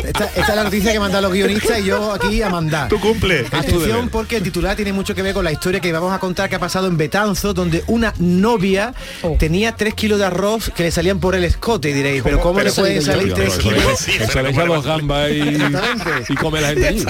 Esta, 0.04 0.26
esta 0.26 0.42
es 0.42 0.56
la 0.56 0.64
noticia 0.64 0.92
que 0.94 1.00
mandan 1.00 1.22
los 1.24 1.32
guionistas 1.34 1.80
y 1.80 1.86
yo 1.86 2.14
aquí 2.14 2.42
a 2.42 2.50
mandar. 2.50 2.88
Tu 2.90 3.00
cumple. 3.00 3.46
Atención 3.52 4.10
porque 4.10 4.38
el 4.38 4.44
titular 4.44 4.76
tiene 4.76 4.94
mucho 4.94 5.14
que 5.16 5.22
ver 5.22 5.34
con 5.34 5.44
la 5.44 5.52
historia 5.52 5.80
que 5.80 5.92
vamos 5.92 6.14
a 6.14 6.20
contar 6.20 6.50
que 6.50 6.56
ha 6.56 6.60
pasado 6.60 6.88
en 6.88 6.98
Betanzos, 6.98 7.54
donde 7.54 7.84
una 7.88 8.14
novia 8.20 8.94
Oh. 9.22 9.36
tenía 9.40 9.76
tres 9.76 9.94
kilos 9.94 10.20
de 10.20 10.26
arroz 10.26 10.72
que 10.76 10.84
le 10.84 10.92
salían 10.92 11.20
por 11.20 11.36
el 11.36 11.44
escote, 11.44 11.94
diréis, 11.94 12.22
pero 12.24 12.40
¿cómo 12.40 12.56
Pero 12.56 12.70
le 12.70 12.76
pueden 12.76 12.98
eso 12.98 13.12
salir 13.12 13.34
tres 13.34 13.58
kilos? 13.58 14.08
eso 14.08 14.24
Eso 14.24 14.42
le 14.42 14.50
echa 14.50 14.66
dos 14.66 14.86
gambas 14.86 15.30
y, 15.32 16.36
come 16.36 16.62
la 16.62 16.70
gente 16.70 16.88
allí. 16.88 17.06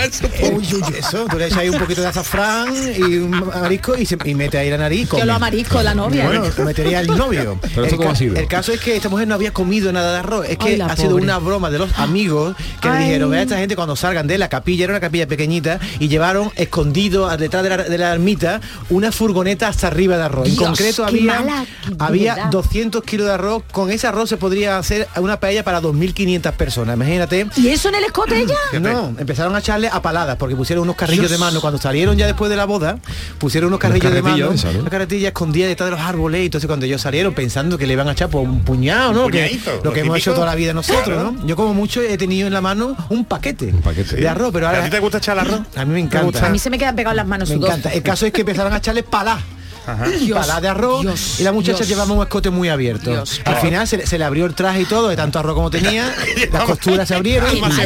Uy, 0.53 0.67
uy, 0.73 0.83
eso, 0.97 1.25
tú 1.29 1.37
le 1.37 1.45
echas 1.47 1.59
ahí 1.59 1.69
un 1.69 1.77
poquito 1.79 2.01
de 2.01 2.07
azafrán 2.07 2.73
y 2.97 3.01
un 3.17 3.29
marisco 3.31 3.95
y, 3.97 4.05
se, 4.05 4.17
y 4.23 4.33
mete 4.35 4.57
ahí 4.57 4.69
la 4.69 4.77
nariz. 4.77 5.01
y 5.01 5.03
Yo 5.05 5.09
come. 5.11 5.25
lo 5.25 5.33
amarisco, 5.33 5.81
la 5.81 5.93
novia. 5.95 6.25
Bueno, 6.25 6.45
metería 6.63 6.99
el 7.01 7.07
novio. 7.07 7.57
¿Pero 7.61 7.81
el, 7.81 7.85
esto 7.85 7.97
cómo 7.97 8.09
ca- 8.09 8.13
ha 8.13 8.17
sido? 8.17 8.35
el 8.35 8.47
caso 8.47 8.71
es 8.71 8.79
que 8.79 8.95
esta 8.95 9.09
mujer 9.09 9.27
no 9.27 9.35
había 9.35 9.51
comido 9.51 9.91
nada 9.91 10.13
de 10.13 10.19
arroz. 10.19 10.45
Es 10.55 10.59
que 10.59 10.73
Ay, 10.73 10.81
ha 10.81 10.95
sido 10.95 11.15
una 11.15 11.37
broma 11.39 11.69
de 11.69 11.77
los 11.79 11.97
amigos 11.99 12.55
que 12.81 12.89
le 12.89 12.99
dijeron, 12.99 13.29
vea 13.31 13.41
esta 13.43 13.57
gente 13.57 13.75
cuando 13.75 13.95
salgan 13.95 14.27
de 14.27 14.37
la 14.37 14.49
capilla, 14.49 14.85
era 14.85 14.93
una 14.93 14.99
capilla 14.99 15.27
pequeñita, 15.27 15.79
y 15.99 16.07
llevaron 16.07 16.51
escondido 16.55 17.29
a- 17.29 17.37
detrás 17.37 17.63
de 17.63 17.69
la, 17.69 17.77
de 17.77 17.97
la 17.97 18.13
ermita 18.13 18.61
una 18.89 19.11
furgoneta 19.11 19.67
hasta 19.67 19.87
arriba 19.87 20.17
de 20.17 20.23
arroz. 20.23 20.47
en 20.47 20.55
concreto 20.55 21.05
había, 21.05 21.39
mala, 21.41 21.65
había 21.99 22.35
verdad. 22.35 22.51
200 22.51 23.03
kilos 23.03 23.27
de 23.27 23.33
arroz. 23.33 23.63
Con 23.71 23.91
ese 23.91 24.07
arroz 24.07 24.29
se 24.29 24.37
podría 24.37 24.77
hacer 24.77 25.07
una 25.17 25.39
paella 25.39 25.63
para 25.63 25.81
2.500 25.81 26.51
personas. 26.53 26.95
Imagínate. 26.95 27.47
¿Y 27.57 27.67
eso 27.69 27.89
en 27.89 27.95
el 27.95 28.03
escote 28.05 28.39
ella? 28.39 28.55
No, 28.79 29.13
empezaron 29.17 29.55
a 29.55 29.59
echarle 29.59 29.89
a 29.91 30.01
paladas 30.01 30.35
porque 30.37 30.55
pusieron 30.55 30.83
unos 30.83 30.95
carrillos 30.95 31.29
de 31.31 31.37
mano. 31.37 31.59
Cuando 31.61 31.79
salieron 31.79 32.17
ya 32.17 32.25
después 32.27 32.49
de 32.49 32.55
la 32.55 32.65
boda, 32.65 32.97
pusieron 33.39 33.67
unos 33.69 33.79
carrillos 33.79 34.13
de 34.13 34.21
mano, 34.21 34.51
una 34.79 34.89
carretilla 34.89 35.29
escondida 35.29 35.67
detrás 35.67 35.87
de 35.89 35.95
los 35.95 36.01
árboles. 36.05 36.41
Y 36.41 36.45
entonces 36.45 36.67
cuando 36.67 36.85
ellos 36.85 37.01
salieron 37.01 37.33
pensando 37.33 37.77
que 37.77 37.87
le 37.87 37.93
iban 37.93 38.07
a 38.07 38.11
echar 38.11 38.29
por 38.29 38.41
un 38.41 38.63
puñado, 38.63 39.11
¿no? 39.13 39.25
Un 39.25 39.31
lo 39.31 39.83
lo 39.83 39.93
que 39.93 39.99
hemos 40.01 40.17
hecho 40.17 40.34
toda 40.35 40.45
la 40.47 40.55
vida 40.55 40.73
nosotros, 40.73 41.33
¿no? 41.33 41.45
Yo 41.47 41.55
como 41.55 41.73
mucho 41.73 42.01
he 42.01 42.17
tenido 42.17 42.47
en 42.47 42.53
la 42.53 42.61
mano 42.61 42.95
un 43.09 43.25
paquete, 43.25 43.73
paquete. 43.83 44.17
de 44.17 44.27
arroz, 44.27 44.51
pero 44.53 44.67
ahora 44.67 44.81
¿A 44.81 44.83
ti 44.85 44.89
te 44.91 44.99
gusta 44.99 45.17
echar 45.17 45.37
el 45.37 45.47
arroz? 45.47 45.61
a 45.75 45.85
mí 45.85 45.93
me 45.93 45.99
encanta. 45.99 46.45
A 46.45 46.49
mí 46.49 46.59
se 46.59 46.69
me 46.69 46.77
quedan 46.77 46.95
pegadas 46.95 47.15
las 47.15 47.27
manos 47.27 47.49
Me 47.49 47.55
sudor. 47.55 47.69
encanta. 47.69 47.91
El 47.93 48.03
caso 48.03 48.25
es 48.25 48.31
que 48.33 48.41
empezaron 48.41 48.71
a 48.73 48.77
echarle 48.77 49.03
palá. 49.03 49.39
Dios, 50.19 50.39
Palá 50.39 50.61
de 50.61 50.67
arroz 50.67 51.01
Dios, 51.01 51.39
y 51.39 51.43
la 51.43 51.51
muchacha 51.51 51.77
Dios. 51.79 51.87
llevaba 51.89 52.13
un 52.13 52.21
escote 52.21 52.49
muy 52.49 52.69
abierto. 52.69 53.11
Dios. 53.11 53.41
Al 53.45 53.55
final 53.57 53.87
se, 53.87 53.97
le- 53.97 54.07
se 54.07 54.17
le 54.17 54.23
abrió 54.25 54.45
el 54.45 54.53
traje 54.55 54.81
y 54.81 54.85
todo, 54.85 55.07
de 55.09 55.15
tanto 55.15 55.39
arroz 55.39 55.55
como 55.55 55.69
tenía, 55.69 56.13
las 56.51 56.63
costuras 56.63 57.07
se 57.07 57.15
abrieron. 57.15 57.49
Qué 57.51 57.57
y 57.57 57.61
maldad, 57.61 57.83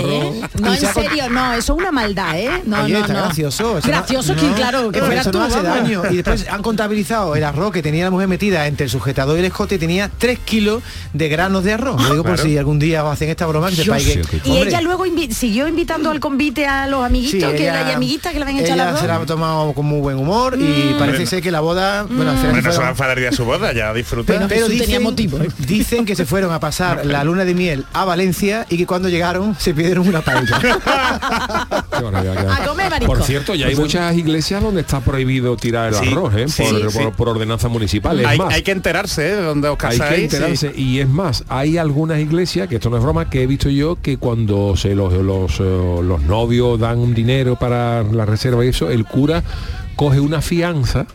¿eh? 0.00 0.40
No, 0.60 0.74
Y 0.74 0.76
en 0.78 0.94
serio, 0.94 1.28
no, 1.30 1.52
eso 1.52 1.72
es 1.74 1.78
una 1.78 1.92
maldad, 1.92 2.38
¿eh? 2.38 2.62
No, 2.64 2.82
Oye, 2.84 2.92
no, 2.94 2.98
está 3.00 3.12
no. 3.12 3.18
gracioso. 3.20 3.78
eso 3.78 3.86
no- 3.88 3.92
Gracioso 3.96 4.34
que, 4.34 4.42
no, 4.48 4.54
claro, 4.54 4.90
que 4.92 5.00
fuera 5.00 5.20
eso 5.20 5.30
tú, 5.30 5.38
no 5.38 5.44
hace 5.44 5.60
vamos. 5.60 5.82
daño. 5.82 6.02
Y 6.10 6.16
después 6.16 6.46
han 6.48 6.62
contabilizado 6.62 7.36
el 7.36 7.44
arroz 7.44 7.72
que 7.72 7.82
tenía 7.82 8.04
la 8.04 8.10
mujer 8.10 8.28
metida 8.28 8.66
entre 8.66 8.84
el 8.84 8.90
sujetador 8.90 9.36
y 9.36 9.40
el 9.40 9.46
escote 9.46 9.76
y 9.76 9.78
tenía 9.78 10.10
3 10.18 10.38
kilos 10.40 10.82
de 11.12 11.28
granos 11.28 11.64
de 11.64 11.72
arroz. 11.74 12.00
Lo 12.02 12.10
digo 12.10 12.22
por 12.24 12.34
Claro. 12.34 12.48
si 12.48 12.58
algún 12.58 12.78
día 12.78 13.04
os 13.04 13.12
hacen 13.12 13.28
esta 13.30 13.46
broma 13.46 13.70
que 13.70 13.76
sepáis 13.76 14.04
que... 14.06 14.22
Y 14.44 14.50
Hombre, 14.50 14.68
ella 14.68 14.80
luego 14.80 15.06
invi- 15.06 15.30
siguió 15.32 15.68
invitando 15.68 16.10
al 16.10 16.20
convite 16.20 16.66
a 16.66 16.86
los 16.86 17.04
amiguitos, 17.04 17.50
sí, 17.50 17.56
que 17.56 17.62
ella- 17.64 17.86
hay 17.86 17.94
amiguitas 17.94 18.32
que 18.32 18.38
le 18.38 18.44
habían 18.44 18.60
echado 18.60 18.74
ella 18.80 18.90
las 18.92 19.00
se 19.00 19.06
la 19.06 19.16
ha 19.16 19.26
tomado 19.26 19.72
con 19.72 19.86
muy 19.86 20.00
buen 20.00 20.16
humor 20.18 20.56
y 20.58 20.94
parece 20.98 21.18
Bueno. 21.18 21.35
Que 21.42 21.50
la 21.50 21.60
boda... 21.60 22.02
Bueno, 22.04 22.32
final 22.34 22.50
Bueno, 22.52 22.70
se 22.70 22.76
se 22.76 22.80
va 22.82 22.86
a 22.88 22.90
enfadar 22.90 23.18
de 23.20 23.32
su 23.32 23.44
boda, 23.44 23.72
ya 23.72 23.92
disfruta. 23.92 24.32
Bueno, 24.32 24.46
pero 24.48 24.66
Jesús 24.66 24.82
tenía 24.82 25.00
motivo, 25.00 25.38
¿eh? 25.38 25.48
dicen 25.58 26.04
que 26.04 26.14
se 26.16 26.24
fueron 26.26 26.52
a 26.52 26.60
pasar 26.60 27.04
la 27.06 27.24
luna 27.24 27.44
de 27.44 27.54
miel 27.54 27.84
a 27.92 28.04
Valencia 28.04 28.66
y 28.68 28.76
que 28.76 28.86
cuando 28.86 29.08
llegaron 29.08 29.54
se 29.58 29.74
pidieron 29.74 30.06
una 30.08 30.20
paella. 30.22 30.58
A 31.96 32.64
comer. 32.66 32.92
Por 33.06 33.22
cierto, 33.22 33.54
ya 33.54 33.66
hay 33.66 33.76
muchas 33.76 34.14
iglesias 34.16 34.62
donde 34.62 34.80
está 34.82 35.00
prohibido 35.00 35.56
tirar 35.56 35.88
el 35.88 35.94
Sí, 35.94 36.08
arroz, 36.12 36.34
¿eh? 36.36 36.48
sí, 36.48 36.62
por, 36.62 36.92
sí. 36.92 36.98
por- 36.98 37.12
por 37.12 37.28
ordenanza 37.30 37.68
municipal. 37.68 38.18
Es 38.20 38.26
hay, 38.26 38.38
más, 38.38 38.54
hay 38.54 38.62
que 38.62 38.70
enterarse 38.72 39.28
¿eh? 39.30 39.36
de 39.36 39.42
dónde 39.42 39.68
os 39.68 39.78
hay 39.84 39.98
casáis. 39.98 40.14
que 40.18 40.24
enterarse. 40.24 40.72
Y 40.76 41.00
es 41.00 41.08
más, 41.08 41.44
hay 41.48 41.78
algunas 41.78 42.18
iglesias, 42.20 42.68
que 42.68 42.76
esto 42.76 42.90
no 42.90 42.96
es 42.98 43.02
broma, 43.02 43.28
que 43.30 43.42
he 43.42 43.46
visto 43.46 43.68
yo 43.68 43.96
que 44.00 44.18
cuando 44.18 44.76
se 44.76 44.94
los, 44.94 45.12
los, 45.12 45.58
eh, 45.60 45.62
los 46.02 46.22
novios 46.22 46.78
dan 46.78 46.98
un 46.98 47.14
dinero 47.14 47.56
para 47.56 48.02
la 48.02 48.24
reserva 48.26 48.64
y 48.64 48.68
eso, 48.68 48.90
el 48.90 49.04
cura 49.04 49.42
coge 49.96 50.20
una 50.20 50.42
fianza 50.42 51.06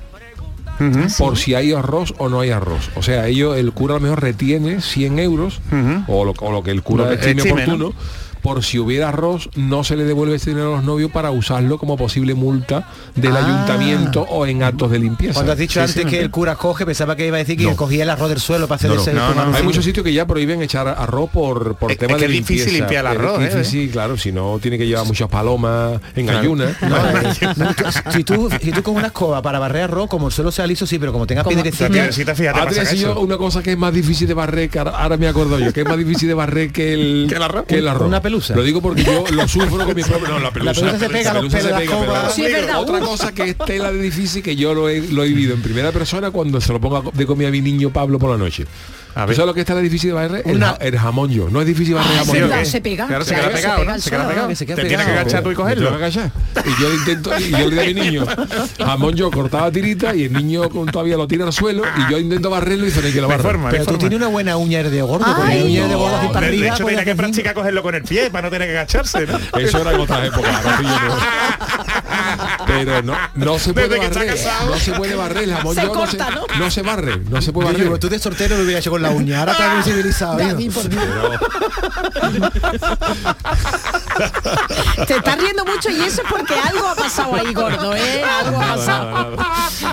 por 1.17 1.37
si 1.37 1.53
hay 1.53 1.73
arroz 1.73 2.13
o 2.17 2.29
no 2.29 2.41
hay 2.41 2.49
arroz. 2.51 2.89
O 2.95 3.03
sea, 3.03 3.27
ellos, 3.27 3.57
el 3.57 3.71
cura 3.71 3.95
a 3.95 3.97
lo 3.97 4.03
mejor 4.03 4.21
retiene 4.21 4.81
100 4.81 5.19
euros 5.19 5.61
o, 6.07 6.25
lo, 6.25 6.33
o 6.39 6.51
lo 6.51 6.63
que 6.63 6.71
el 6.71 6.83
cura 6.83 7.13
estime 7.13 7.41
estime, 7.41 7.67
¿no? 7.77 7.93
Por 8.41 8.63
si 8.63 8.79
hubiera 8.79 9.09
arroz, 9.09 9.49
no 9.55 9.83
se 9.83 9.95
le 9.95 10.03
devuelve 10.03 10.35
ese 10.35 10.49
dinero 10.51 10.73
a 10.73 10.77
los 10.77 10.85
novios 10.85 11.11
para 11.11 11.31
usarlo 11.31 11.77
como 11.77 11.95
posible 11.97 12.33
multa 12.33 12.87
del 13.15 13.35
Ah. 13.35 13.45
ayuntamiento 13.45 14.21
o 14.23 14.45
en 14.45 14.63
actos 14.63 14.89
de 14.91 14.99
limpieza. 14.99 15.33
Cuando 15.35 15.51
has 15.51 15.57
dicho 15.57 15.73
Sí, 15.73 15.79
antes 15.79 15.93
sí, 15.95 16.03
que 16.05 16.09
sí. 16.17 16.23
el 16.23 16.31
cura 16.31 16.55
coge, 16.55 16.85
pensaba 16.85 17.15
que 17.15 17.27
iba 17.27 17.35
a 17.37 17.39
decir 17.39 17.57
que 17.57 17.65
No. 17.65 17.75
cogía 17.75 18.03
el 18.03 18.09
arroz 18.09 18.29
del 18.29 18.39
suelo 18.39 18.67
para 18.67 18.77
hacer 18.77 18.89
No, 18.91 18.99
ese 19.01 19.11
Hay 19.57 19.63
muchos 19.63 19.85
sitios 19.85 20.03
que 20.03 20.13
ya 20.13 20.25
prohíben 20.25 20.61
echar 20.61 20.87
arroz 20.87 21.29
por, 21.29 21.75
por 21.75 21.91
Es- 21.91 21.97
temas 21.97 22.15
es 22.15 22.21
de 22.21 22.27
que 22.27 22.33
es 22.33 22.39
difícil 22.47 22.73
limpieza. 22.73 22.79
limpiar 22.79 23.05
el 23.05 23.11
arroz, 23.11 23.41
Es 23.43 23.53
¿eh? 23.53 23.57
difícil, 23.59 23.91
claro, 23.91 24.17
si 24.17 24.31
no 24.31 24.59
tiene 24.61 24.77
que 24.77 24.87
llevar 24.87 25.05
muchas 25.05 25.29
palomas 25.29 25.99
en 26.15 26.29
ayunas. 26.29 26.75
No, 26.81 26.95
eh, 26.97 27.53
no, 27.57 27.73
tú- 27.73 27.83
si 28.11 28.23
tú 28.23 28.49
si 28.61 28.71
tú 28.71 28.83
con 28.83 28.95
una 28.95 29.07
escoba 29.07 29.41
para 29.41 29.59
barrer 29.59 29.83
arroz, 29.83 30.09
como 30.09 30.27
el 30.27 30.33
suelo 30.33 30.51
sea 30.51 30.65
liso, 30.67 30.85
sí, 30.85 30.97
pero 30.99 31.11
como 31.13 31.27
tengas 31.27 31.45
piedrecita, 31.47 33.15
una 33.17 33.37
cosa 33.37 33.61
que 33.61 33.71
es 33.73 33.77
más 33.77 33.93
difícil 33.93 34.27
de 34.27 34.33
barrer, 34.33 34.69
que 34.69 34.79
ahora, 34.79 34.91
ahora 34.91 35.17
me 35.17 35.27
acuerdo 35.27 35.59
yo, 35.59 35.71
que 35.73 35.81
es 35.81 35.87
más 35.87 35.97
difícil 35.97 36.27
de 36.27 36.33
barrer 36.33 36.71
que 36.71 36.93
el, 36.93 37.25
¿Que 37.29 37.35
el 37.35 37.41
arroz? 37.43 37.65
que 37.65 37.75
el 37.77 37.87
arroz. 37.87 38.07
Una 38.07 38.21
pelusa. 38.31 38.55
Lo 38.55 38.63
digo 38.63 38.81
porque 38.81 39.03
yo 39.03 39.25
lo 39.31 39.47
sufro 39.47 39.85
con 39.85 39.95
mi 39.95 40.03
propio... 40.03 40.27
No, 40.27 40.39
la 40.39 40.51
pelusa, 40.51 40.81
pelusa 40.81 40.99
se 40.99 41.09
pega 41.09 41.33
los 41.33 41.53
pelos 41.53 42.65
la. 42.65 42.79
Otra 42.79 42.99
cosa 42.99 43.33
que 43.33 43.49
es 43.49 43.57
tela 43.57 43.91
de 43.91 44.01
difícil 44.01 44.41
que 44.41 44.55
yo 44.55 44.73
lo 44.73 44.89
he, 44.89 45.01
lo 45.01 45.23
he 45.23 45.27
vivido 45.27 45.53
en 45.53 45.61
primera 45.61 45.91
persona 45.91 46.31
cuando 46.31 46.61
se 46.61 46.71
lo 46.71 46.79
pongo 46.79 47.11
de 47.13 47.25
comer 47.25 47.47
a 47.47 47.51
mi 47.51 47.61
niño 47.61 47.91
Pablo 47.91 48.19
por 48.19 48.31
la 48.31 48.37
noche. 48.37 48.65
A 49.13 49.21
¿Tú 49.23 49.27
ver. 49.27 49.35
sabes 49.35 49.47
lo 49.47 49.53
que 49.53 49.59
es 49.61 49.65
tela 49.65 49.81
difícil 49.81 50.11
de 50.11 50.13
barrer? 50.13 50.41
El, 50.45 50.55
Una- 50.55 50.67
ja- 50.69 50.77
el 50.79 50.97
jamón 50.97 51.29
yo. 51.29 51.49
No 51.49 51.59
es 51.61 51.67
difícil 51.67 51.95
barrer 51.95 52.11
Ah, 52.13 52.19
jamón 52.19 52.35
sí, 52.35 52.41
yo. 52.41 52.65
se 52.65 52.81
pega. 52.81 53.07
Claro, 53.07 53.25
se 53.25 53.33
Claro, 53.33 53.49
queda 53.49 53.57
se 53.57 53.61
pegado, 53.63 53.79
pega 53.81 53.91
¿no? 53.93 53.99
Se 53.99 54.09
queda 54.09 54.27
pegado. 54.29 54.55
se 54.55 54.65
queda 54.65 54.75
Te 54.77 54.85
tienes 54.85 55.05
que 55.05 55.11
agachar 55.11 55.43
tú 55.43 55.49
y 55.49 55.51
Me 55.51 55.55
cogerlo. 55.55 55.91
Y 55.99 56.81
yo 56.81 56.93
intento, 56.93 57.39
y 57.39 57.49
yo 57.51 57.57
le 57.57 57.69
digo 57.69 57.81
a 57.81 57.85
mi 57.85 57.93
niño, 57.93 58.25
jamón 58.77 59.15
yo 59.15 59.29
cortaba 59.31 59.69
tirita 59.71 60.15
y 60.15 60.23
el 60.25 60.33
niño 60.33 60.69
con- 60.69 60.87
todavía 60.87 61.17
lo 61.17 61.27
tira 61.27 61.45
al 61.45 61.51
suelo 61.53 61.83
y 61.97 62.11
yo 62.11 62.17
intento 62.19 62.49
barrerlo 62.49 62.87
y 62.87 62.91
"No 62.91 63.07
hay 63.07 63.13
que 63.13 63.21
lo 63.21 63.27
hay 63.27 63.71
pero 63.71 63.83
tú 63.83 63.91
forma. 63.91 63.99
tienes 63.99 64.17
una 64.17 64.27
buena 64.27 64.57
uña 64.57 64.81
de 64.83 65.01
gordo, 65.01 65.25
con 65.35 65.45
Ay, 65.47 65.59
la 65.59 65.65
uña 65.65 65.87
de 65.87 65.95
gordo 65.95 66.15
así 66.17 66.27
para 66.27 66.47
arriba. 66.47 66.61
de 66.63 66.69
hecho, 66.69 66.83
podías 66.83 66.99
tiene 67.01 67.11
que 67.11 67.15
practicar 67.15 67.53
cogerlo 67.53 67.83
con 67.83 67.95
el 67.95 68.03
pie 68.03 68.29
para 68.31 68.43
no 68.43 68.49
tener 68.51 68.67
que 68.69 68.77
agacharse. 68.77 69.27
Eso 69.59 69.77
era 69.81 69.91
en 69.93 69.99
otras 69.99 70.27
épocas. 70.27 70.61
yo. 72.11 72.65
Pero 72.67 73.01
no, 73.03 73.15
no 73.35 73.59
se 73.59 73.73
puede 73.73 73.87
Desde 73.89 73.99
que 74.01 74.05
está 74.07 74.19
barrer. 74.19 74.35
casado. 74.35 74.69
No 74.71 74.79
se 74.79 74.91
puede 74.93 75.15
barrer. 75.15 75.43
El 75.43 75.53
jamón 75.53 75.75
Se 75.75 75.81
yo 75.81 75.91
corta, 75.93 76.29
no, 76.31 76.41
se, 76.47 76.53
¿no? 76.57 76.59
no 76.65 76.71
se 76.71 76.81
barre. 76.81 77.17
No 77.29 77.41
se 77.41 77.51
puede 77.53 77.67
Yo 77.67 77.73
barrer. 77.73 77.83
digo, 77.87 77.99
tú 77.99 78.09
de 78.09 78.19
sortero 78.19 78.57
lo 78.57 78.63
hubiera 78.63 78.79
hecho 78.79 78.91
con 78.91 79.01
la 79.01 79.09
uña, 79.09 79.39
ahora 79.39 79.51
está 79.53 79.73
muy 79.73 79.83
civilizado. 79.83 80.37
Dios. 80.37 80.87
Te 85.07 85.15
estás 85.15 85.37
riendo 85.39 85.65
mucho 85.65 85.89
y 85.89 86.01
eso 86.01 86.21
es 86.21 86.27
porque 86.29 86.53
algo 86.53 86.87
ha 86.87 86.95
pasado 86.95 87.35
ahí, 87.35 87.53
gordo, 87.53 87.95
¿eh? 87.95 88.23
Algo 88.23 88.61
ha 88.61 88.75
pasado. 88.75 89.35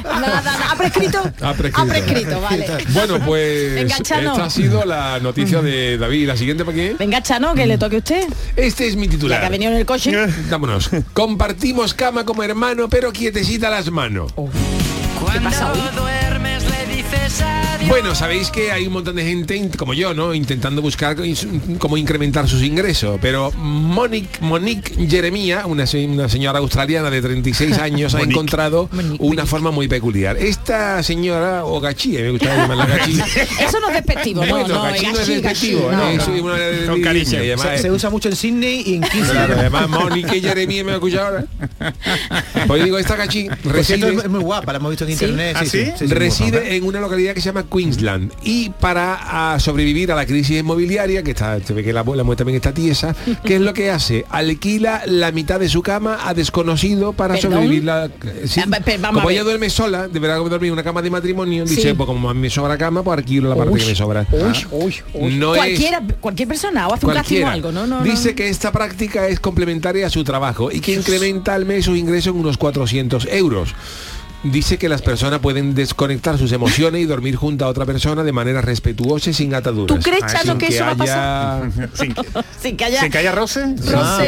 Nada, 0.04 0.40
nada. 0.42 0.70
¿Ha 0.70 0.76
prescrito? 0.76 1.22
Ha 1.40 1.54
prescrito. 1.54 2.40
vale. 2.40 2.66
Bueno, 2.90 3.18
pues 3.24 3.74
Venga, 3.74 3.96
esta 3.96 4.44
ha 4.44 4.50
sido 4.50 4.85
la 4.85 5.18
noticia 5.20 5.62
de 5.62 5.96
David. 5.98 6.26
¿La 6.28 6.37
siguiente 6.37 6.64
para 6.64 6.74
quién? 6.74 6.96
Venga, 6.98 7.22
Chano, 7.22 7.54
que 7.54 7.66
le 7.66 7.78
toque 7.78 7.96
a 7.96 7.98
usted. 8.00 8.24
Este 8.57 8.88
es 8.88 8.96
mi 8.96 9.09
titular. 9.09 9.40
que 9.40 9.46
ha 9.46 9.50
venido 9.50 9.72
en 9.72 9.78
el 9.78 9.87
coche. 9.87 10.12
Vámonos. 10.50 10.90
Compartimos 11.12 11.94
cama 12.09 12.25
como 12.25 12.42
hermano, 12.42 12.88
pero 12.88 13.12
quietecita 13.12 13.68
las 13.68 13.90
manos. 13.90 14.33
¿Qué 14.35 15.40
pasa 15.42 15.71
hoy? 15.73 16.28
Bueno, 17.87 18.14
sabéis 18.14 18.51
que 18.51 18.70
hay 18.70 18.87
un 18.87 18.92
montón 18.92 19.16
de 19.16 19.24
gente, 19.24 19.70
como 19.79 19.94
yo, 19.94 20.12
¿no? 20.12 20.35
Intentando 20.35 20.83
buscar 20.83 21.16
cómo 21.79 21.96
incrementar 21.96 22.46
sus 22.46 22.62
ingresos. 22.62 23.18
Pero 23.22 23.51
Monique, 23.53 24.38
Monique 24.40 24.94
Jeremía, 25.09 25.64
una, 25.64 25.85
una 26.07 26.29
señora 26.29 26.59
australiana 26.59 27.09
de 27.09 27.22
36 27.22 27.79
años, 27.79 28.14
ha 28.14 28.18
Monique. 28.18 28.33
encontrado 28.35 28.90
una 29.20 29.46
forma 29.46 29.70
muy 29.70 29.88
peculiar. 29.88 30.37
Esta 30.37 31.03
señora, 31.03 31.64
o 31.64 31.81
gachí, 31.81 32.11
me 32.11 32.38
llamarla 32.38 32.85
gachí. 32.85 33.18
Eso 33.61 33.81
no 33.81 33.88
es 33.88 33.94
despectivo, 33.94 34.44
no, 34.44 34.51
Bueno, 34.51 34.68
no, 34.68 34.83
gachí 34.83 35.07
no 35.07 35.12
es 35.12 35.18
gachi, 35.18 35.33
despectivo, 35.40 35.88
gachi, 35.88 36.16
no. 36.16 36.35
es 36.35 36.42
una 36.42 36.55
de 36.57 36.87
Con 36.87 36.96
dirigirse, 36.96 37.37
cariño. 37.37 37.44
y 37.44 37.53
además 37.53 37.81
Se, 37.81 37.90
usa 37.90 38.11
mucho 38.11 38.29
en 38.29 38.37
Sydney 38.37 38.83
y 38.85 38.94
en 38.96 39.03
Kingston. 39.03 39.31
Claro, 39.37 39.55
además 39.59 39.88
Monique 39.88 40.40
Jeremía 40.40 40.85
me 40.85 40.92
ha 40.92 40.94
escuchado 40.96 41.27
ahora. 41.27 41.44
Pues 42.66 42.85
digo, 42.85 42.98
esta 42.98 43.16
gachí 43.16 43.44
cierto, 43.44 43.70
reside... 43.70 44.14
es 44.14 44.24
es 44.24 44.31
muy 44.31 44.40
guapa, 44.40 44.72
la 44.72 44.79
hemos 44.79 44.90
visto 44.90 45.05
en 45.05 45.11
internet. 45.12 45.57
¿Ah, 45.59 45.64
sí? 45.64 45.79
muy 45.79 45.90
guapa. 45.90 46.14
reside 46.14 46.77
en 46.77 46.85
una 46.85 47.01
localidad 47.01 47.28
que 47.35 47.41
se 47.41 47.47
llama 47.47 47.64
Queensland 47.71 48.33
y 48.43 48.71
para 48.71 49.55
ah, 49.55 49.59
sobrevivir 49.61 50.12
a 50.12 50.14
la 50.17 50.27
crisis 50.27 50.59
inmobiliaria 50.61 51.23
que 51.23 51.31
está 51.33 51.59
se 51.61 51.73
ve 51.75 51.83
que 51.85 51.93
la 51.93 52.01
abuela 52.01 52.25
muy 52.25 52.37
también 52.37 52.57
está 52.57 52.73
tiesa 52.73 53.14
¿qué 53.45 53.57
es 53.57 53.61
lo 53.61 53.73
que 53.75 53.91
hace? 53.91 54.25
alquila 54.31 55.03
la 55.07 55.33
mitad 55.33 55.61
de 55.61 55.69
su 55.69 55.83
cama 55.83 56.19
a 56.29 56.35
desconocido 56.35 57.12
para 57.12 57.35
¿Perdón? 57.35 57.53
sobrevivir 57.53 57.85
la 57.85 58.09
sí. 58.47 58.61
Ah, 58.61 59.11
como 59.12 59.31
ella 59.31 59.43
duerme 59.45 59.71
sola 59.71 60.09
deberá 60.09 60.37
dormir 60.37 60.73
una 60.73 60.83
cama 60.83 61.03
de 61.03 61.11
matrimonio 61.11 61.67
Sí. 61.67 61.77
dice 61.77 61.95
pues 61.95 62.07
como 62.07 62.31
a 62.31 62.35
mí 62.35 62.41
me 62.41 62.51
sobra 62.51 62.77
cama 62.79 63.03
pues 63.03 63.19
alquilo 63.19 63.49
la 63.49 63.57
parte 63.57 63.73
Uy, 63.73 63.81
que 63.81 63.87
me 63.87 63.95
sobra 63.95 64.27
uy, 64.31 64.67
uy, 64.71 64.95
uy. 65.14 65.35
No 65.37 65.55
es- 65.55 65.59
Cualquiera, 65.59 66.03
cualquier 66.21 66.49
persona 66.49 66.88
o 66.88 66.95
hace 66.95 67.07
un 67.07 67.12
casting 67.12 67.43
o 67.43 67.49
algo, 67.49 67.73
no, 67.73 67.87
no, 67.87 67.99
no. 67.99 68.05
Dice 68.05 68.35
que 68.35 68.49
esta 68.49 68.73
práctica 68.73 69.27
es 69.29 69.41
complementaria 69.41 70.07
a 70.07 70.11
su 70.11 70.25
trabajo 70.25 70.71
y 70.71 70.81
que 70.81 70.93
incrementa 70.95 71.55
al 71.55 71.64
mes 71.67 71.85
sus 71.85 71.97
ingresos 71.99 72.35
en 72.35 72.41
unos 72.41 72.57
400 72.59 73.27
euros. 73.31 73.75
Dice 74.44 74.79
que 74.79 74.88
las 74.88 75.03
personas 75.03 75.40
pueden 75.40 75.74
desconectar 75.74 76.38
sus 76.38 76.53
emociones 76.53 77.03
y 77.03 77.07
dormir 77.07 77.35
junto 77.35 77.64
a 77.64 77.68
otra 77.68 77.85
persona 77.85 78.22
de 78.22 78.31
manera 78.33 78.61
respetuosa 78.61 79.31
y 79.31 79.35
sin 79.35 79.53
ataduras. 79.53 79.98
¿Tú 79.98 80.03
crees, 80.03 80.20
Chano, 80.27 80.53
sin 80.53 80.59
que 80.59 80.66
eso 80.68 80.85
va 80.85 80.90
a 80.92 80.96
pasar? 80.96 81.62
haya- 81.64 81.88
Sin, 81.94 82.14
Sin 82.62 82.77
que 82.77 82.85
haya... 82.85 83.01
sin 83.01 83.11
que 83.11 83.18
haya 83.18 83.33
roce. 83.33 83.64
Roce 83.77 83.94
Ah, 83.96 84.20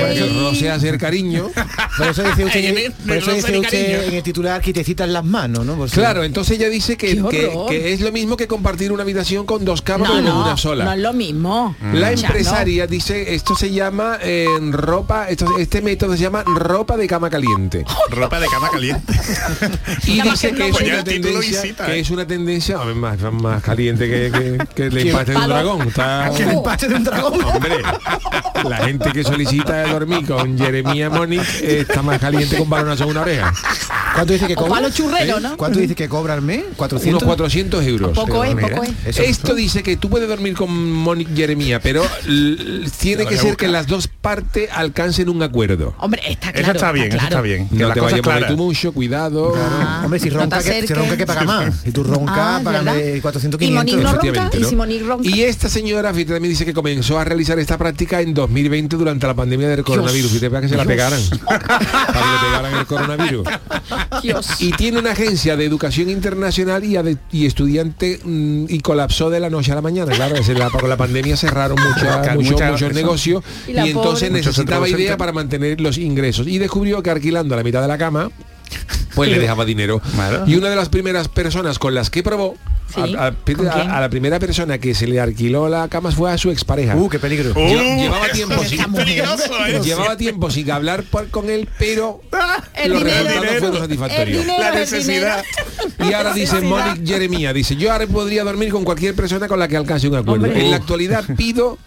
roce 0.43 0.71
hacer 0.71 0.99
cariño. 0.99 1.49
Por 1.97 2.09
eso 2.09 2.23
dice 2.25 2.45
usted, 2.45 2.65
en- 2.65 2.75
ni- 2.75 2.91
por 3.07 3.17
eso 3.17 3.33
dice 3.33 3.57
usted 3.59 4.09
en 4.09 4.15
el 4.15 4.23
titular 4.25 4.61
que 4.61 4.73
te 4.73 4.83
citan 4.83 5.13
las 5.13 5.25
manos, 5.25 5.65
¿no? 5.65 5.87
Claro, 5.87 6.25
entonces 6.25 6.59
ella 6.59 6.69
dice 6.69 6.97
que, 6.97 7.23
que- 7.31 7.93
es 7.93 8.01
lo 8.01 8.11
mismo 8.11 8.37
que 8.37 8.49
compartir 8.49 8.91
una 8.91 9.05
habitación 9.05 9.47
con 9.47 9.65
dos 9.65 9.81
camas 9.83 10.09
No, 10.23 10.43
una 10.43 10.57
sola. 10.57 10.85
no 10.87 10.93
es 10.93 10.99
lo 10.99 11.13
mismo. 11.13 11.77
La 11.95 12.13
Chano. 12.15 12.27
empresaria 12.29 12.87
dice, 12.89 13.35
esto 13.35 13.55
se 13.55 13.71
llama 13.71 14.19
eh, 14.23 14.47
ropa, 14.71 15.29
esto, 15.29 15.57
este 15.59 15.81
método 15.83 16.17
se 16.17 16.23
llama 16.23 16.43
ropa 16.45 16.97
de 16.97 17.07
cama 17.07 17.31
caliente. 17.31 17.85
Ropa 18.11 18.41
de 18.41 18.47
cama 18.49 18.71
caliente. 18.71 19.13
Y 20.05 20.21
dice 20.21 20.51
que 20.53 20.55
que 20.55 20.69
no 20.71 20.79
es 20.79 20.81
una 20.81 21.05
tendencia, 21.05 21.63
que 21.87 21.93
¿eh? 21.93 22.01
es 22.01 22.11
una 22.11 22.27
tendencia 22.27 22.79
más, 22.79 23.19
más 23.33 23.63
caliente 23.63 24.09
que, 24.09 24.31
que- 24.31 24.67
que 24.75 24.87
el 24.87 25.09
empate 25.09 25.33
de 25.33 25.37
un 25.39 25.47
dragón. 25.49 25.89
Está, 25.89 26.31
Que 26.37 26.43
el 26.45 26.51
empate 26.51 26.89
de 26.89 26.95
un 26.95 27.05
dragón. 27.05 27.45
hombre, 27.45 27.77
la 28.69 28.77
gente 28.79 29.13
que 29.13 29.25
solicita 29.25 29.87
dormir 29.87 30.27
con 30.27 30.59
Jeremía 30.59 31.11
Monique 31.11 31.45
eh, 31.63 31.81
está 31.81 32.03
más 32.03 32.19
caliente 32.21 32.57
con 32.59 32.69
balonazo 32.69 33.05
en 33.05 33.11
una 33.11 33.23
oreja. 33.23 33.53
¿Cuánto 34.15 34.33
dice 34.33 34.47
que 34.47 34.55
cobra? 34.57 34.81
¿no? 35.41 35.57
¿Cuánto 35.57 35.79
dice 35.79 35.95
que 35.95 36.09
cobra 36.09 36.35
al 36.35 36.43
mes? 36.43 36.65
¿400? 36.77 37.09
Unos 37.09 37.23
400 37.25 37.85
euros. 37.87 38.11
Poco 38.13 38.45
es, 38.45 38.55
poco 38.55 38.83
es. 38.83 38.91
eso- 39.07 39.23
Esto 39.23 39.55
dice 39.55 39.83
que 39.83 39.97
tú 39.97 40.11
puedes 40.11 40.29
dormir 40.29 40.55
con 40.55 40.71
Monique 40.93 41.35
Jeremía, 41.35 41.81
pero 41.81 42.03
tiene 42.99 43.27
que 43.27 43.37
ser 43.37 43.57
que 43.57 43.69
las 43.69 43.87
dos 43.87 44.09
partes 44.09 44.69
alcancen 44.73 45.29
un 45.29 45.43
acuerdo. 45.43 45.95
Hombre, 45.99 46.23
está 46.29 46.53
claro. 46.53 46.61
Eso 46.67 46.73
está 46.73 46.93
bien, 46.93 47.07
eso 47.09 47.19
claro. 47.19 47.27
está 47.29 47.41
bien. 47.41 47.69
No 47.71 47.93
te 47.93 48.01
vayas 48.01 48.49
tú 48.49 48.57
mucho, 48.57 48.93
cuidado. 48.93 49.55
Ah, 49.91 50.03
Hombre, 50.05 50.21
si 50.21 50.31
no 50.31 50.37
ronca, 50.39 50.59
que, 50.59 50.63
si 50.65 50.71
acerques. 50.71 50.97
ronca 50.97 51.17
que 51.17 51.27
paga 51.27 51.43
más. 51.45 51.75
Si 51.85 51.91
tú 51.93 52.05
roncas, 52.05 52.37
Ah, 52.39 52.61
págame 52.63 52.93
¿verdad? 52.95 53.23
400, 53.23 53.61
Y 53.63 53.71
Monique 53.71 53.97
500. 53.97 54.05
no 54.05 54.11
ronca, 54.13 54.27
Efectivamente, 54.27 54.57
y 54.59 54.61
¿no? 54.61 54.69
si 54.69 54.99
ronca. 55.01 55.29
Y 55.29 55.43
esta 55.43 55.69
señora, 55.69 56.13
fíjate, 56.15 56.35
también 56.35 56.51
dice 56.53 56.65
que 56.65 56.73
comenzó 56.75 57.19
a 57.19 57.25
realizar 57.25 57.59
esta 57.59 57.77
práctica 57.79 58.21
en 58.21 58.35
2020 58.35 58.97
durante 58.97 59.27
la 59.27 59.35
pandemia 59.35 59.69
del 59.69 59.85
coronavirus. 59.85 60.31
Fíjate 60.31 60.51
para 60.51 60.61
que 60.63 60.69
se 60.69 60.77
la 60.77 60.85
pegaran. 60.85 61.21
para 61.47 61.59
que 61.59 61.67
le 61.67 62.49
pegaran 62.49 62.75
el 62.79 62.87
coronavirus. 62.87 63.47
Dios. 64.23 64.47
Y 64.61 64.73
tiene 64.73 64.99
una 64.99 65.13
agencia 65.13 65.57
de 65.57 65.65
educación 65.65 66.11
internacional 66.11 66.85
y, 66.85 66.97
y 67.33 67.47
estudiante 67.47 68.21
mm, 68.23 68.67
y 68.69 68.81
colapsó 68.81 69.31
de 69.31 69.41
la 69.41 69.51
noche 69.51 69.73
a 69.73 69.75
la 69.75 69.83
mañana. 69.83 70.13
Claro, 70.13 70.37
la, 70.57 70.71
con 70.71 70.89
la 70.89 70.97
pandemia 70.97 71.37
cerraron 71.37 71.77
mucha- 71.95 72.19
Mucha- 72.19 72.35
mucho- 72.35 72.51
mucha- 72.53 72.71
muchos 72.73 72.91
eso. 72.91 72.95
negocios 73.01 73.45
Y 73.67 73.77
entonces 73.77 74.29
pobre. 74.29 74.43
necesitaba 74.43 74.81
Muchos 74.81 74.91
idea 74.99 74.99
centros. 75.11 75.19
para 75.19 75.33
mantener 75.33 75.81
los 75.81 75.99
ingresos. 75.99 76.47
Y 76.47 76.59
descubrió 76.59 77.03
que 77.03 77.11
alquilando 77.11 77.57
la 77.57 77.63
mitad 77.63 77.81
de 77.83 77.89
la 77.89 77.99
cama, 77.99 78.31
pues 79.15 79.31
le 79.31 79.39
dejaba 79.39 79.65
dinero. 79.65 80.01
Claro. 80.15 80.45
Y 80.47 80.55
una 80.57 80.69
de 80.71 80.77
las 80.77 80.89
primeras 80.89 81.29
personas 81.29 81.79
con 81.79 81.95
las 81.95 82.11
que 82.11 82.23
probó, 82.23 82.57
Sí, 82.95 83.01
a, 83.17 83.27
a- 83.29 83.33
¿con 83.33 83.55
quién? 83.55 83.69
a- 83.69 83.99
a 83.99 84.01
la 84.01 84.09
primera 84.11 84.41
persona 84.41 84.79
que 84.79 84.95
se 84.95 85.07
le 85.07 85.21
alquiló 85.21 85.69
la 85.69 85.87
cama 85.89 86.11
fue 86.11 86.33
a 86.33 86.37
su 86.39 86.51
expareja. 86.51 86.97
Uh, 86.97 87.09
qué 87.09 87.21
peligro. 87.21 87.51
Uh, 87.51 87.55
Lle- 87.55 88.01
llevaba 88.03 88.29
tiempo 88.31 88.65
sin 88.65 88.81
llevaba 89.85 90.17
tiempo 90.17 90.51
sin 90.51 90.71
hablar 90.73 91.05
por- 91.05 91.29
con 91.29 91.49
él 91.51 91.69
pero 91.79 92.21
El 92.75 92.91
los 92.93 93.05
dinero. 93.05 93.23
resultados 93.25 93.59
fueron 93.61 93.79
satisfactorios 93.81 94.43
dinero, 94.43 94.61
La 94.63 94.75
necesidad. 94.75 95.45
y 96.01 96.13
ahora 96.13 96.33
dice 96.33 96.61
Monique 96.63 97.07
Jeremía 97.07 97.53
dice 97.53 97.77
yo 97.77 97.93
ahora 97.93 98.07
podría 98.09 98.43
dormir 98.43 98.71
con 98.73 98.83
cualquier 98.85 99.15
persona 99.15 99.47
con 99.47 99.59
la 99.61 99.69
que 99.69 99.77
alcance 99.77 100.09
un 100.09 100.17
acuerdo 100.17 100.47
Hombre. 100.47 100.61
en 100.65 100.71
la 100.71 100.77
actualidad 100.79 101.25
pido 101.37 101.79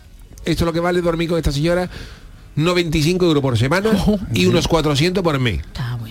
esto 0.45 0.63
es 0.63 0.65
lo 0.65 0.71
que 0.73 0.79
vale 0.79 1.01
dormir 1.01 1.27
con 1.29 1.37
esta 1.37 1.51
señora 1.51 1.89
95 2.55 3.25
euros 3.25 3.41
por 3.41 3.57
semana 3.57 3.89
y 4.33 4.45
unos 4.45 4.67
400 4.67 5.23
por 5.23 5.39
mes 5.39 5.61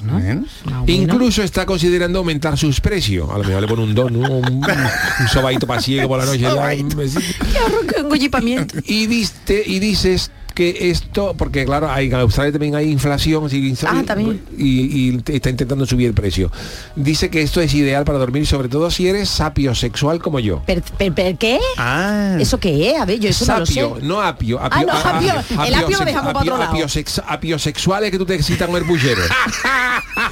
Bueno. 0.02 0.44
Incluso 0.86 1.42
está 1.42 1.66
considerando 1.66 2.18
aumentar 2.18 2.58
sus 2.58 2.80
precios. 2.80 3.30
A 3.30 3.38
lo 3.38 3.44
mejor 3.44 3.62
le 3.62 3.68
pone 3.68 3.82
un 3.82 3.94
don, 3.94 4.16
un, 4.16 4.26
un, 4.26 5.28
sobaito 5.28 5.66
pasiego 5.66 6.08
por 6.08 6.18
la 6.18 6.26
noche. 6.26 6.40
ya, 6.40 6.54
un. 6.54 6.88
Qué 7.86 8.02
y 8.84 9.06
diste 9.06 9.62
y 9.64 9.78
dices 9.78 10.30
que 10.52 10.90
esto 10.90 11.34
porque 11.36 11.64
claro 11.64 11.90
hay 11.90 12.06
en 12.06 12.14
Australia 12.14 12.52
también 12.52 12.74
hay 12.74 12.90
inflación 12.90 13.48
Ah, 13.86 14.02
también. 14.06 14.40
y, 14.56 15.10
y 15.10 15.22
está 15.34 15.50
intentando 15.50 15.86
subir 15.86 16.06
el 16.08 16.14
precio 16.14 16.50
dice 16.96 17.30
que 17.30 17.42
esto 17.42 17.60
es 17.60 17.72
ideal 17.74 18.04
para 18.04 18.18
dormir 18.18 18.46
sobre 18.46 18.68
todo 18.68 18.90
si 18.90 19.08
eres 19.08 19.28
sapiosexual 19.28 20.20
como 20.20 20.38
yo 20.40 20.62
¿Per, 20.64 20.82
per- 20.82 21.12
per 21.12 21.36
qué? 21.38 21.58
Ah. 21.78 22.36
¿Eso 22.40 22.58
qué 22.58 22.90
es? 22.90 23.00
A 23.00 23.04
ver, 23.04 23.18
yo 23.18 23.28
eso 23.28 23.44
no 23.46 23.58
lo 23.60 23.66
Sapio, 23.66 23.96
sé. 24.00 24.06
no 24.06 24.20
apio, 24.22 24.58
Ah, 24.62 24.82
no, 24.84 24.92
apio. 24.92 25.34
El 25.64 25.74
apio 25.74 25.88
lo 25.90 25.96
sex- 25.98 26.04
dejamos 26.06 26.32
para 26.32 26.40
otro 26.44 26.58
lado. 26.58 26.72
apiosex- 26.74 27.22
apiosexual 27.26 28.04
es 28.04 28.10
que 28.10 28.18
tú 28.18 28.26
te 28.26 28.34
excitas 28.34 28.68
con 28.68 28.76
el. 28.76 28.84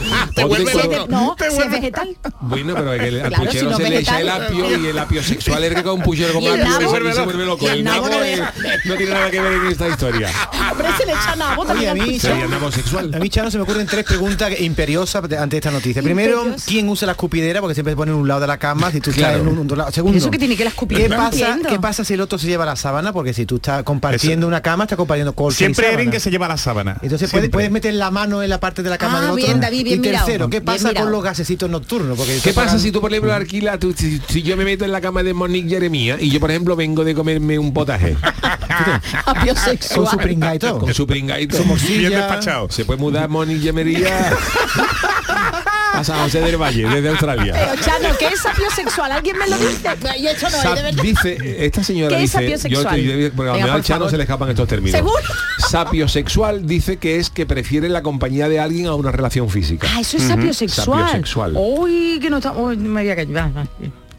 Te 0.35 0.45
vuelve 0.45 0.73
loco. 0.75 1.07
No, 1.09 1.35
Te 1.39 1.49
vuelve- 1.51 1.69
vegetal. 1.71 2.17
Bueno, 2.41 2.75
pero 2.75 2.93
es 2.95 3.01
que 3.01 3.09
el- 3.09 3.21
al 3.23 3.29
Claro, 3.29 3.45
puchero 3.45 3.65
si 3.67 3.71
no 3.71 3.77
se 3.77 3.91
le 3.91 3.99
echa 3.99 4.21
el 4.21 4.27
vegetal. 4.27 4.45
apio 4.47 4.79
y 4.81 4.87
el 4.87 4.99
apio 4.99 5.23
sexual 5.23 5.65
es 5.65 5.75
que 5.75 5.83
con 5.83 5.93
un 5.95 6.03
puchero 6.03 6.39
el 6.39 6.47
apio 6.67 6.91
se, 6.91 7.13
se 7.15 7.23
vuelve 7.25 7.45
loco. 7.45 7.65
Y 7.67 7.69
el 7.69 7.79
El 7.79 7.85
nabo 7.85 8.07
nabo 8.09 8.19
no 8.19 8.25
es- 8.25 8.41
no 8.85 8.95
tiene 8.97 9.13
nada 9.13 9.31
que 9.31 9.41
ver 9.41 9.53
en 9.53 9.67
esta 9.67 9.89
historia. 9.89 10.31
Hombre, 10.71 10.89
se 10.99 11.07
le 11.07 11.13
echa 11.13 11.37
nabo 11.37 11.65
también 11.65 11.89
a 11.91 11.93
al 11.93 11.99
puchero. 12.09 12.49
Nabo 12.49 12.73
sexual. 12.73 13.15
A 13.15 13.19
mí, 13.19 13.29
Chano, 13.29 13.51
se 13.51 13.57
me 13.59 13.63
ocurren 13.65 13.87
tres 13.87 14.05
preguntas 14.05 14.53
imperiosas 14.61 15.23
ante 15.39 15.57
esta 15.57 15.71
noticia. 15.71 16.03
Primero. 16.03 16.45
¿quién 16.67 16.89
usa 16.89 17.07
la 17.07 17.13
escupidera? 17.13 17.61
Porque 17.61 17.75
siempre 17.75 17.93
se 17.93 17.97
pone 17.97 18.13
en 18.13 18.19
un 18.19 18.29
lado 18.29 18.41
de 18.41 18.47
la 18.47 18.59
cama, 18.59 18.91
si 18.91 19.01
tú 19.01 19.11
estás 19.11 19.37
en 19.37 19.47
un, 19.49 19.69
lado. 19.77 19.91
Segundo, 19.93 20.19
¿Eso 20.19 20.31
qué 20.31 20.39
tiene 20.39 20.57
que 20.57 20.65
la 20.65 20.71
escupidera? 20.71 21.09
¿qué 21.09 21.15
pasa. 21.17 21.59
¿Qué 21.69 21.79
pasa 21.81 22.05
si 22.05 22.15
el 22.15 22.21
otro 22.21 22.39
se 22.39 22.47
lleva 22.47 22.65
la 22.65 22.77
sábana? 22.77 23.13
Porque 23.13 23.33
si 23.35 23.47
tú 23.47 23.57
estás 23.57 23.83
compartiendo 23.83 24.47
una 24.47 24.61
cama, 24.63 24.85
estás 24.85 24.97
compartiendo 24.97 25.35
colchón 25.35 25.57
Siempre. 25.59 25.93
Erin 25.93 26.11
que 26.11 26.21
se 26.21 26.31
lleva 26.31 26.49
la 26.49 26.57
sábana. 26.57 26.97
Entonces 27.03 27.31
puedes 27.51 27.71
meter 27.71 27.95
la 27.95 28.11
mano 28.11 28.43
en 28.43 28.51
la 28.51 28.61
parte 28.61 28.83
de 28.83 28.91
la 28.91 28.99
cama 28.99 29.19
Ah, 29.19 29.21
del 29.23 29.31
otro. 29.31 29.45
bien, 29.45 29.61
David, 29.61 29.87
bien 29.99 30.01
y 30.01 30.09
tercero, 30.17 30.27
mirado. 30.49 30.51
¿qué 30.51 30.61
pasa 30.61 30.95
con 30.95 31.11
los 31.11 31.23
gasecitos 31.23 31.69
nocturnos? 31.71 32.17
Porque 32.17 32.39
¿Qué 32.43 32.53
pasa 32.53 32.79
si 32.79 32.91
tú, 32.93 33.01
por 33.01 33.11
ejemplo, 33.13 33.33
alquilas, 33.33 33.79
tú- 33.79 33.95
si, 33.97 34.21
si 34.29 34.43
yo 34.43 34.57
me 34.57 34.65
meto 34.65 34.85
en 34.85 34.93
la 34.93 35.01
cama 35.01 35.23
de 35.23 35.35
Monique 35.35 35.69
Jeremía 35.69 36.17
y 36.21 36.31
yo, 36.31 36.41
por 36.41 36.51
ejemplo, 36.51 36.77
vengo 36.77 37.05
de 37.05 37.15
comerme 37.15 37.59
un 37.59 37.73
potaje 37.73 38.17
Apio 39.27 39.55
con 39.95 40.07
su 40.07 40.17
pringa 40.17 40.55
y 40.55 40.59
todo? 40.59 40.79
con 40.79 40.95
su 40.95 41.07
pringaito? 41.07 41.57
Su 41.57 41.65
morcilla. 41.65 42.09
Bien 42.09 42.21
despachado. 42.21 42.71
Se 42.71 42.85
puede 42.85 43.01
mudar 43.01 43.29
Monique 43.29 43.61
Jeremía 43.61 44.37
a 46.01 46.05
San 46.05 46.19
José 46.25 46.41
del 46.41 46.57
Valle, 46.57 46.89
desde 46.89 47.09
Australia. 47.11 47.53
Pero 47.55 47.83
Chano, 47.83 48.09
¿qué 48.19 48.27
es 48.29 48.45
apio 48.47 48.71
sexual? 48.71 49.13
¿Alguien 49.13 49.37
me 49.39 49.49
lo 49.49 49.57
dice? 49.59 49.89
Y 50.19 50.27
eso 50.27 50.49
no, 50.51 50.57
Sap- 50.59 50.75
de 50.77 50.83
verdad. 50.83 51.03
dice, 51.03 51.65
esta 51.67 51.83
señora 51.85 52.09
¿Qué 52.17 52.25
es 52.25 52.33
dice, 52.33 52.39
sapiosexual? 52.39 52.97
yo, 53.01 53.13
yo- 53.17 53.33
porque 53.33 53.51
Venga, 53.53 53.65
al 53.65 53.71
por 53.73 53.83
Chano 53.83 53.99
favor. 54.01 54.11
se 54.11 54.17
le 54.17 54.23
escapan 54.25 54.49
estos 54.51 54.69
términos. 54.69 54.97
¿Seguro? 54.97 55.23
Sapiosexual 55.69 56.67
dice 56.67 56.97
que 56.99 57.17
es 57.17 57.31
que 57.31 57.47
prefiere 57.47 57.89
la 57.89 58.03
compañía 58.03 58.49
de 58.49 58.61
alguien 58.61 58.87
a 58.87 58.95
una 58.95 59.13
relación 59.13 59.49
física. 59.49 59.87
Ah, 59.95 60.01
eso 60.01 60.17
es 60.17 60.25
sapio 60.25 60.53
sexual. 60.53 60.99
Sapiosexual. 61.01 61.55
Uy, 61.57 62.19
que 62.21 62.29
no 62.31 62.39
está... 62.39 62.53
Uy, 62.53 62.77
me 62.77 63.03
voy 63.03 63.11
a 63.11 63.17
callar. 63.17 63.51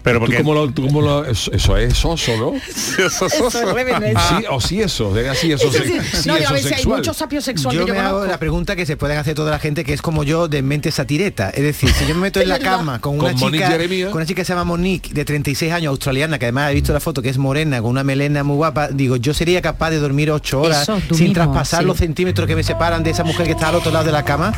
Pero 0.04 0.20
¿Tú 0.20 0.26
porque 0.26 0.38
cómo 0.38 0.54
lo, 0.54 0.70
tú 0.72 0.88
cómo 0.88 1.02
lo- 1.02 1.26
eso, 1.26 1.52
eso 1.52 1.78
es 1.78 1.96
soso, 1.98 2.36
¿no? 2.38 2.54
Eso- 3.06 3.26
eso- 3.28 3.48
Eso 3.48 3.50
Sí, 3.50 4.46
o 4.50 4.62
sí 4.62 4.82
eso, 4.82 5.14
de 5.14 5.30
así 5.30 5.52
eso, 5.52 5.68
Eso 5.70 5.84
sí. 5.84 5.98
sí, 6.14 6.28
No, 6.28 6.36
eso 6.36 6.54
hay 6.54 6.64
sexual. 6.64 6.98
mucho 7.00 7.14
sapio 7.14 7.42
sexual 7.42 7.76
Yo 7.76 7.86
que 7.86 7.92
me 7.94 8.00
hago 8.00 8.26
la 8.26 8.38
pregunta 8.40 8.76
que 8.76 8.86
se 8.86 8.98
pueden 8.98 9.18
hacer 9.18 9.36
toda 9.36 9.52
la 9.52 9.60
gente 9.60 9.84
que 9.84 9.94
es 9.94 10.02
como 10.02 10.24
yo 10.24 10.48
de 10.48 10.62
mente 10.62 10.92
satireta. 10.92 11.50
Es 11.52 11.64
decir, 11.64 11.92
si 11.94 12.06
yo 12.08 12.16
me 12.16 12.22
meto 12.22 12.40
en 12.42 12.50
la 12.50 12.60
cama 12.60 13.00
con 13.00 13.20
una 13.20 13.34
Con 13.34 13.52
chica 13.52 13.70
con 14.08 14.16
una 14.18 14.26
chica 14.26 14.42
que 14.42 14.46
se 14.46 14.54
llama 14.54 14.64
Monique 14.64 15.14
de 15.14 15.24
36 15.26 15.72
años 15.72 15.90
australiana, 15.92 16.40
que 16.40 16.46
además 16.46 16.72
he 16.72 16.74
visto 16.74 16.94
la 16.94 17.00
foto 17.00 17.22
que 17.22 17.30
es 17.30 17.38
morena, 17.38 17.82
con 17.82 17.92
una 17.92 18.04
melena 18.04 18.44
muy 18.44 18.56
guapa, 18.56 18.88
digo, 18.90 19.16
yo 19.18 19.34
sería 19.34 19.62
capaz 19.62 19.92
de 19.92 19.98
dormir 20.00 20.32
ocho 20.32 20.62
horas 20.62 20.84
Eso, 20.84 21.00
tú 21.08 21.16
sin 21.16 21.30
mismo, 21.30 21.44
traspasar 21.44 21.82
sí. 21.82 21.86
los 21.86 21.98
centímetros 21.98 22.48
que 22.48 22.56
me 22.56 22.64
separan 22.64 23.04
de 23.04 23.12
esa 23.12 23.24
mujer 23.24 23.46
que 23.46 23.52
está 23.54 23.70
al 23.70 23.76
otro 23.76 23.92
lado 23.92 24.06
de 24.06 24.12
la 24.12 24.24
cama. 24.26 24.54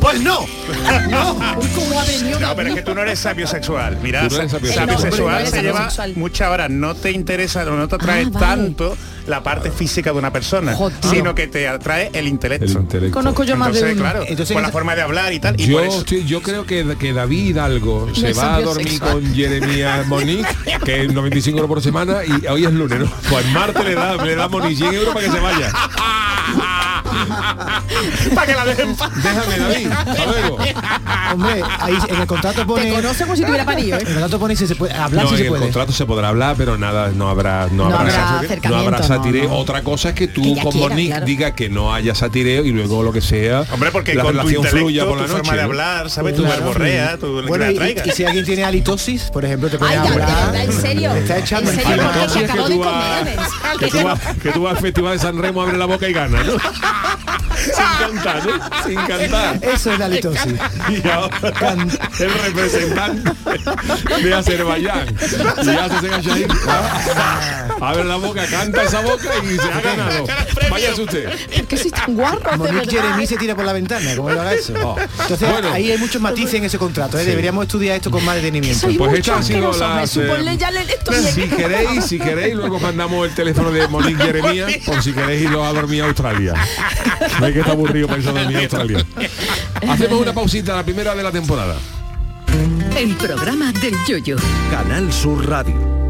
Pues 0.00 0.20
no. 0.20 0.40
Uy, 0.40 1.66
cómo 1.74 2.00
ha 2.00 2.04
venido 2.04 2.40
No, 2.40 2.54
pero 2.56 2.68
es 2.70 2.74
que 2.74 2.82
tú 2.82 2.94
no 2.94 3.02
eres 3.02 3.18
sapio 3.18 3.46
sexual. 3.46 3.98
Mira, 4.02 4.28
La 4.80 4.86
no, 4.86 4.96
bisexual 4.96 5.46
se 5.46 5.62
lleva 5.62 5.88
muchas 6.16 6.48
horas. 6.48 6.70
No 6.70 6.94
te 6.94 7.10
interesa, 7.12 7.64
no 7.64 7.86
te 7.88 7.94
atrae 7.96 8.24
Ah, 8.26 8.28
vale. 8.32 8.46
tanto 8.46 8.96
la 9.26 9.42
parte 9.42 9.70
física 9.70 10.12
de 10.12 10.18
una 10.18 10.32
persona, 10.32 10.74
Joder. 10.74 10.96
sino 11.08 11.34
que 11.34 11.46
te 11.46 11.68
atrae 11.68 12.10
el 12.14 12.26
intelecto. 12.26 12.64
El 12.64 12.72
intelecto. 12.72 13.14
Conozco 13.14 13.44
yo 13.44 13.56
más 13.56 13.72
de 13.74 13.92
uno. 13.92 14.00
claro, 14.00 14.24
Entonces, 14.26 14.52
por 14.54 14.62
la 14.62 14.70
forma 14.72 14.96
de 14.96 15.02
hablar 15.02 15.32
y 15.32 15.38
tal. 15.40 15.60
Y 15.60 15.66
Yo, 15.66 15.76
por 15.78 15.86
eso, 15.86 15.98
estoy- 16.00 16.24
yo 16.24 16.42
creo 16.42 16.66
que, 16.66 16.96
que 16.98 17.12
David 17.12 17.50
Hidalgo 17.50 18.08
se 18.14 18.32
va 18.32 18.56
a 18.56 18.60
dormir 18.62 18.98
con 18.98 19.34
Jeremías 19.34 20.06
Monique, 20.08 20.48
que 20.84 21.04
es 21.04 21.12
95 21.12 21.58
euros 21.58 21.68
por 21.68 21.82
semana, 21.82 22.18
y 22.24 22.46
hoy 22.48 22.64
es 22.64 22.72
lunes, 22.72 22.98
¿no? 23.00 23.10
Pues 23.28 23.46
Marte 23.52 23.84
le 23.84 23.94
da, 23.94 24.16
le 24.16 24.34
da 24.34 24.48
Monique 24.48 24.76
100 24.76 24.94
euros 24.94 25.14
para 25.14 25.26
que 25.26 25.32
se 25.32 25.40
vaya. 25.40 25.70
para 28.34 28.46
que 28.46 28.54
la 28.54 28.64
dejen 28.64 28.96
Déjame, 28.96 29.58
David. 29.58 29.90
Hasta 29.92 30.26
luego. 30.26 30.58
Hombre, 31.32 31.62
ahí 31.78 31.98
en 32.08 32.20
el 32.20 32.26
contrato 32.26 32.60
Te 32.60 32.66
pone... 32.66 32.90
conoce 32.92 33.24
como 33.24 33.36
si 33.36 33.44
tuviera 33.44 33.64
parido, 33.64 33.96
En 33.98 34.00
¿eh? 34.00 34.04
el 34.08 34.12
contrato 34.14 34.38
pone 34.38 34.56
si 34.56 34.66
se 34.66 34.74
puede 34.74 34.92
hablar 34.94 35.24
No, 35.24 35.28
si 35.30 35.34
en 35.34 35.38
se 35.38 35.44
el 35.44 35.48
puede. 35.50 35.62
contrato 35.62 35.92
se 35.92 36.06
podrá 36.06 36.28
hablar, 36.28 36.56
pero 36.58 36.76
nada, 36.78 37.10
no 37.14 37.28
habrá, 37.28 37.66
no 37.70 37.88
No 37.88 37.96
habrá, 37.98 38.00
habrá 38.00 38.30
no 38.32 38.38
acercamiento, 38.46 38.86
habrá 38.86 38.98
no, 38.98 39.04
satireo. 39.06 39.48
no. 39.48 39.56
Otra 39.56 39.82
cosa 39.82 40.08
es 40.10 40.14
que 40.14 40.28
tú 40.28 40.42
Que 40.42 40.60
quiera, 40.62 40.88
Monique 40.88 41.08
claro. 41.10 41.26
diga 41.26 41.54
que 41.54 41.68
no 41.68 41.94
haya 41.94 42.14
satireo 42.14 42.64
y 42.64 42.72
luego 42.72 43.02
lo 43.02 43.12
que 43.12 43.20
sea, 43.20 43.64
Hombre, 43.72 43.90
porque 43.92 44.14
la 44.14 44.22
con 44.22 44.32
tu 44.32 44.38
relación 44.38 44.56
intelecto, 44.64 44.78
fluya 44.86 45.04
por 45.06 45.18
la 45.18 45.24
tu 45.26 45.32
noche. 45.32 45.38
forma 45.44 45.54
de 45.56 45.62
hablar, 45.62 46.10
¿sabes? 46.10 46.34
Tu 46.36 46.42
verborrea, 46.42 47.16
tu 47.18 47.42
Bueno, 47.46 47.70
y, 47.70 47.96
y 48.04 48.10
si 48.10 48.24
alguien 48.24 48.44
tiene 48.44 48.64
halitosis, 48.64 49.30
por 49.32 49.44
ejemplo, 49.44 49.68
te 49.68 49.78
pone 49.78 49.90
Ay, 49.92 49.98
a 49.98 50.04
ya, 50.04 50.10
de 50.10 50.22
hablar... 50.22 50.56
en 50.56 50.72
serio. 50.72 51.12
Te 51.12 51.18
está 51.20 51.38
echando 51.38 51.70
En 51.70 51.76
serio, 51.76 52.02
que 52.32 52.40
de 52.40 52.48
tú 52.74 52.78
vas- 52.80 52.88
comer. 52.88 53.38
que 53.78 53.86
tú 53.88 54.02
vas- 54.04 54.20
que 54.42 54.50
tú 54.52 54.62
vas 54.62 54.74
al 54.76 54.80
festival 54.82 55.12
de 55.14 55.18
San 55.18 55.38
Remo, 55.38 55.62
abre 55.62 55.76
la 55.78 55.86
boca 55.86 56.08
y 56.08 56.12
gana, 56.12 56.42
¿no? 56.42 56.52
Sin 57.60 57.74
cantar, 58.14 58.38
¿eh? 58.38 58.52
Sin 58.86 58.94
cantar. 58.94 59.58
Eso 59.62 59.92
es 59.92 59.98
la 59.98 60.04
halitosis. 60.06 60.54
Y 60.88 61.08
ahora 61.08 61.76
el 62.18 62.32
representante 62.32 63.30
de 64.22 64.34
Azerbaiyán 64.34 65.16
y 65.62 65.68
hace 65.68 66.06
ese 66.06 66.22
Shahid, 66.22 66.50
abre 67.80 68.04
la 68.04 68.16
boca, 68.16 68.46
canta 68.46 68.82
esa 68.82 69.00
boca 69.00 69.28
y 69.44 69.56
se 69.56 69.72
ha 69.72 69.80
ganado. 69.80 70.26
Váyase 70.70 71.02
usted. 71.02 71.28
¿Por 71.56 71.66
qué 71.66 71.76
sois 71.76 71.92
tan 71.92 72.14
guarros, 72.14 72.52
de 72.52 72.56
Monique? 72.56 72.90
Jeremy 72.90 73.26
se 73.26 73.36
tira 73.36 73.54
por 73.54 73.64
la 73.64 73.72
ventana, 73.72 74.14
como 74.16 74.30
lo 74.30 74.40
haga 74.40 74.54
eso. 74.54 74.72
Entonces 74.72 75.40
Oh. 75.48 75.52
Bueno. 75.52 75.72
ahí 75.72 75.90
hay 75.90 75.98
muchos 75.98 76.20
matices 76.20 76.54
en 76.54 76.64
ese 76.64 76.78
contrato, 76.78 77.18
¿eh? 77.18 77.24
deberíamos 77.24 77.64
estudiar 77.64 77.96
esto 77.96 78.10
con 78.10 78.24
más 78.24 78.36
detenimiento. 78.36 78.86
Pues 78.86 78.98
mucho 78.98 79.16
estas 79.16 79.36
han 79.36 79.44
sido 79.44 79.72
las, 79.72 80.16
eh, 80.16 80.56
ya 80.58 80.70
esto. 80.70 81.12
Si 81.12 81.42
queréis, 81.42 82.04
si 82.04 82.18
queréis, 82.18 82.54
luego 82.54 82.78
mandamos 82.80 83.28
el 83.28 83.34
teléfono 83.34 83.70
de 83.70 83.86
Monique 83.88 84.22
Jeremía 84.22 84.66
por 84.84 85.02
si 85.02 85.12
queréis 85.12 85.42
iros 85.42 85.66
a 85.66 85.72
dormir 85.72 86.02
a 86.02 86.06
Australia. 86.06 86.54
No 87.40 87.46
hay 87.46 87.52
que 87.52 87.60
estar 87.60 87.72
aburrido 87.72 88.10
a 88.10 88.16
dormir 88.16 88.56
a 88.56 88.60
Australia. 88.60 89.06
Hacemos 89.88 90.20
una 90.20 90.32
pausita, 90.32 90.76
la 90.76 90.84
primera 90.84 91.14
de 91.14 91.22
la 91.22 91.30
temporada. 91.32 91.76
El 92.96 93.16
programa 93.16 93.72
del 93.72 93.94
yoyo. 94.06 94.36
Canal 94.70 95.12
Sur 95.12 95.48
Radio. 95.48 96.09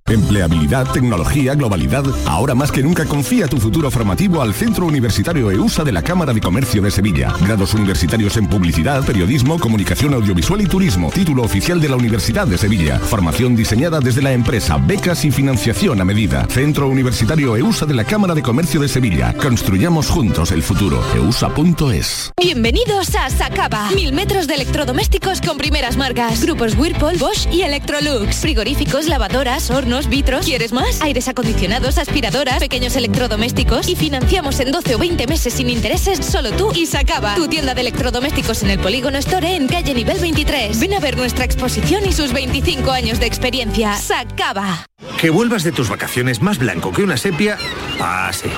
Empleabilidad, 0.11 0.91
tecnología, 0.91 1.55
globalidad. 1.55 2.03
Ahora 2.25 2.53
más 2.53 2.69
que 2.69 2.83
nunca 2.83 3.05
confía 3.05 3.47
tu 3.47 3.57
futuro 3.57 3.89
formativo 3.89 4.41
al 4.41 4.53
Centro 4.53 4.85
Universitario 4.85 5.49
EUSA 5.49 5.85
de 5.85 5.93
la 5.93 6.01
Cámara 6.01 6.33
de 6.33 6.41
Comercio 6.41 6.81
de 6.81 6.91
Sevilla. 6.91 7.33
Grados 7.39 7.73
universitarios 7.73 8.35
en 8.35 8.47
publicidad, 8.47 9.05
periodismo, 9.05 9.57
comunicación 9.57 10.13
audiovisual 10.13 10.59
y 10.59 10.65
turismo. 10.65 11.11
Título 11.11 11.43
oficial 11.43 11.79
de 11.79 11.87
la 11.87 11.95
Universidad 11.95 12.45
de 12.45 12.57
Sevilla. 12.57 12.99
Formación 12.99 13.55
diseñada 13.55 14.01
desde 14.01 14.21
la 14.21 14.33
empresa, 14.33 14.75
becas 14.75 15.23
y 15.23 15.31
financiación 15.31 16.01
a 16.01 16.03
medida. 16.03 16.45
Centro 16.49 16.89
Universitario 16.89 17.55
EUSA 17.55 17.85
de 17.85 17.93
la 17.93 18.03
Cámara 18.03 18.35
de 18.35 18.43
Comercio 18.43 18.81
de 18.81 18.89
Sevilla. 18.89 19.33
Construyamos 19.41 20.09
juntos 20.09 20.51
el 20.51 20.61
futuro. 20.61 21.01
EUSA.es. 21.15 22.33
Bienvenidos 22.35 23.15
a 23.15 23.29
Sacaba. 23.29 23.89
Mil 23.91 24.11
metros 24.11 24.47
de 24.47 24.55
electrodomésticos 24.55 25.39
con 25.39 25.57
primeras 25.57 25.95
marcas. 25.95 26.43
Grupos 26.43 26.75
Whirlpool, 26.77 27.15
Bosch 27.17 27.47
y 27.49 27.61
Electrolux. 27.61 28.35
Frigoríficos, 28.35 29.07
lavadoras, 29.07 29.71
hornos, 29.71 30.00
vitros. 30.07 30.45
¿Quieres 30.45 30.71
más? 30.71 31.01
Aires 31.01 31.27
acondicionados, 31.27 31.97
aspiradoras, 31.97 32.59
pequeños 32.59 32.95
electrodomésticos. 32.95 33.87
Y 33.87 33.95
financiamos 33.95 34.59
en 34.59 34.71
12 34.71 34.95
o 34.95 34.97
20 34.97 35.27
meses 35.27 35.53
sin 35.53 35.69
intereses 35.69 36.25
solo 36.25 36.51
tú 36.51 36.71
y 36.73 36.85
Sacaba. 36.85 37.35
Tu 37.35 37.47
tienda 37.47 37.73
de 37.73 37.81
electrodomésticos 37.81 38.63
en 38.63 38.71
el 38.71 38.79
Polígono 38.79 39.17
Store 39.17 39.55
en 39.55 39.67
calle 39.67 39.93
nivel 39.93 40.19
23. 40.19 40.79
Ven 40.79 40.93
a 40.93 40.99
ver 40.99 41.17
nuestra 41.17 41.45
exposición 41.45 42.03
y 42.05 42.13
sus 42.13 42.33
25 42.33 42.91
años 42.91 43.19
de 43.19 43.25
experiencia. 43.25 43.95
Sacaba. 43.95 44.85
Que 45.19 45.29
vuelvas 45.29 45.63
de 45.63 45.71
tus 45.71 45.89
vacaciones 45.89 46.41
más 46.41 46.57
blanco 46.57 46.91
que 46.91 47.03
una 47.03 47.17
sepia, 47.17 47.57
pase. 47.97 48.49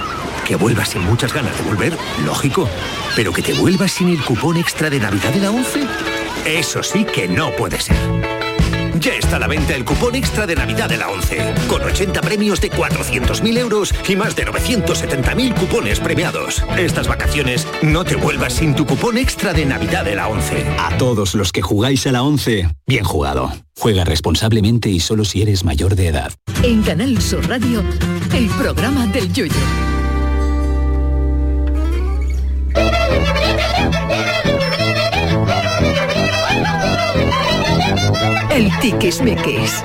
Que 0.46 0.56
vuelvas 0.56 0.90
sin 0.90 1.04
muchas 1.04 1.34
ganas 1.34 1.58
de 1.58 1.64
volver, 1.64 1.98
lógico. 2.26 2.70
Pero 3.16 3.32
que 3.32 3.42
te 3.42 3.54
vuelvas 3.54 3.92
sin 3.92 4.10
el 4.10 4.24
cupón 4.24 4.58
extra 4.58 4.90
de 4.90 5.00
Navidad 5.00 5.32
de 5.32 5.40
la 5.40 5.52
11, 5.52 5.88
eso 6.46 6.84
sí 6.84 7.06
que 7.06 7.28
no 7.28 7.52
puede 7.52 7.80
ser. 7.80 8.43
Ya 9.00 9.14
está 9.16 9.38
a 9.38 9.40
la 9.40 9.48
venta 9.48 9.76
el 9.76 9.86
cupón 9.86 10.16
extra 10.16 10.46
de 10.46 10.56
Navidad 10.56 10.88
de 10.88 10.98
la 10.98 11.10
11, 11.10 11.54
con 11.68 11.82
80 11.82 12.22
premios 12.22 12.62
de 12.62 12.72
400.000 12.72 13.58
euros 13.58 13.94
y 14.08 14.16
más 14.16 14.36
de 14.36 14.46
970.000 14.46 15.56
cupones 15.56 16.00
premiados. 16.00 16.64
Estas 16.78 17.08
vacaciones 17.08 17.68
no 17.82 18.04
te 18.04 18.16
vuelvas 18.16 18.54
sin 18.54 18.76
tu 18.76 18.86
cupón 18.86 19.18
extra 19.18 19.54
de 19.54 19.66
Navidad 19.66 20.06
de 20.06 20.16
la 20.16 20.28
11. 20.28 20.66
A 20.80 20.98
todos 20.98 21.36
los 21.36 21.52
que 21.52 21.62
jugáis 21.62 22.06
a 22.08 22.12
la 22.12 22.24
11, 22.24 22.70
bien 22.86 23.04
jugado. 23.04 23.52
Juega 23.78 24.04
responsablemente 24.04 24.90
y 24.90 25.00
solo 25.00 25.26
si 25.26 25.42
eres 25.42 25.64
mayor 25.64 25.96
de 25.96 26.08
edad. 26.08 26.32
En 26.62 26.84
Canal 26.84 27.22
Sur 27.22 27.48
Radio, 27.48 27.84
el 28.34 28.48
programa 28.50 29.08
del 29.08 29.34
yoyo. 29.34 30.03
El 38.50 38.70
tiquismiquis. 38.80 39.84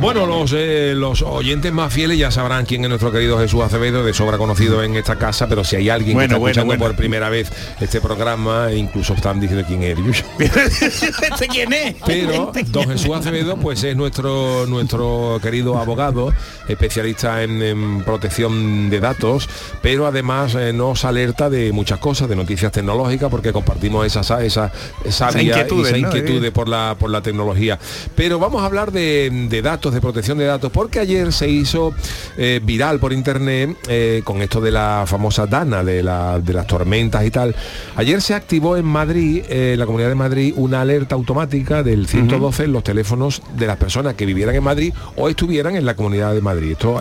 Bueno, 0.00 0.26
los, 0.26 0.52
eh, 0.54 0.92
los 0.94 1.22
oyentes 1.22 1.72
más 1.72 1.92
fieles 1.92 2.18
ya 2.18 2.30
sabrán 2.30 2.64
quién 2.64 2.82
es 2.84 2.88
nuestro 2.88 3.10
querido 3.10 3.38
Jesús 3.38 3.62
Acevedo, 3.62 4.04
de 4.04 4.12
sobra 4.12 4.38
conocido 4.38 4.82
en 4.82 4.94
esta 4.94 5.16
casa, 5.16 5.48
pero 5.48 5.64
si 5.64 5.76
hay 5.76 5.88
alguien 5.88 6.14
Bueno, 6.14 6.28
que 6.28 6.34
está 6.34 6.38
bueno, 6.38 6.50
escuchando 6.50 6.66
bueno. 6.78 6.84
por 6.84 6.96
primera 6.96 7.28
vez 7.28 7.50
este 7.80 8.00
programa, 8.00 8.72
incluso 8.72 9.14
están 9.14 9.40
diciendo 9.40 9.66
quién 9.66 9.82
es. 9.82 10.24
¿Este 10.38 11.48
quién 11.48 11.72
es? 11.72 11.96
Pero 12.04 12.52
don 12.68 12.88
Jesús 12.90 13.16
Acevedo 13.16 13.56
pues 13.56 13.82
es 13.84 13.96
nuestro 13.96 14.66
nuestro 14.66 15.40
querido 15.42 15.78
abogado, 15.78 16.32
especialista 16.68 17.42
en, 17.42 17.62
en 17.62 18.02
protección 18.04 18.90
de 18.90 19.00
datos, 19.00 19.48
pero 19.82 20.06
además 20.06 20.54
eh, 20.54 20.72
nos 20.72 21.04
alerta 21.04 21.48
de 21.50 21.72
muchas 21.72 21.98
cosas, 21.98 22.28
de 22.28 22.36
noticias 22.36 22.70
tecnológicas, 22.70 23.30
porque 23.30 23.52
compartimos 23.52 24.06
esa, 24.06 24.22
sa- 24.22 24.44
esa 24.44 24.70
sabia 25.08 25.66
esa 25.86 25.96
¿no? 25.98 26.06
inquietudes 26.08 26.50
por 26.52 26.68
la 26.68 26.96
por 26.98 27.10
la 27.10 27.20
tecnología. 27.22 27.78
Pero 28.14 28.38
vamos 28.38 28.62
a 28.62 28.66
hablar 28.66 28.92
de, 28.92 29.46
de 29.48 29.62
datos, 29.62 29.92
de 29.94 30.00
protección 30.00 30.38
de 30.38 30.44
datos, 30.46 30.70
porque 30.72 31.00
ayer 31.00 31.32
se 31.32 31.48
hizo 31.48 31.94
eh, 32.36 32.60
viral 32.62 32.98
por 32.98 33.12
internet 33.12 33.76
eh, 33.88 34.22
con 34.24 34.42
esto 34.42 34.60
de 34.60 34.70
la 34.70 35.04
famosa 35.06 35.46
Dana, 35.46 35.82
de, 35.84 36.02
la- 36.02 36.38
de 36.40 36.52
las 36.52 36.66
tormentas 36.66 37.24
y 37.24 37.30
tal. 37.30 37.54
Ayer 37.96 38.20
se 38.22 38.34
activó 38.34 38.76
en 38.76 38.84
Madrid, 38.84 39.42
eh, 39.48 39.72
en 39.74 39.78
la 39.78 39.86
Comunidad 39.86 40.08
de 40.08 40.14
Madrid, 40.14 40.52
una 40.56 40.80
alerta 40.80 41.14
automática 41.14 41.82
del 41.82 42.06
112 42.06 42.64
en 42.64 42.72
los 42.72 42.82
teléfonos 42.84 43.42
de 43.56 43.66
las 43.66 43.76
personas 43.76 44.14
que 44.14 44.26
vivieran 44.26 44.54
en 44.54 44.62
Madrid 44.64 44.92
o 45.16 45.28
estuvieran 45.28 45.76
en 45.76 45.84
la 45.86 45.94
Comunidad 45.94 46.34
de 46.34 46.40
Madrid. 46.40 46.72
Esto, 46.72 47.00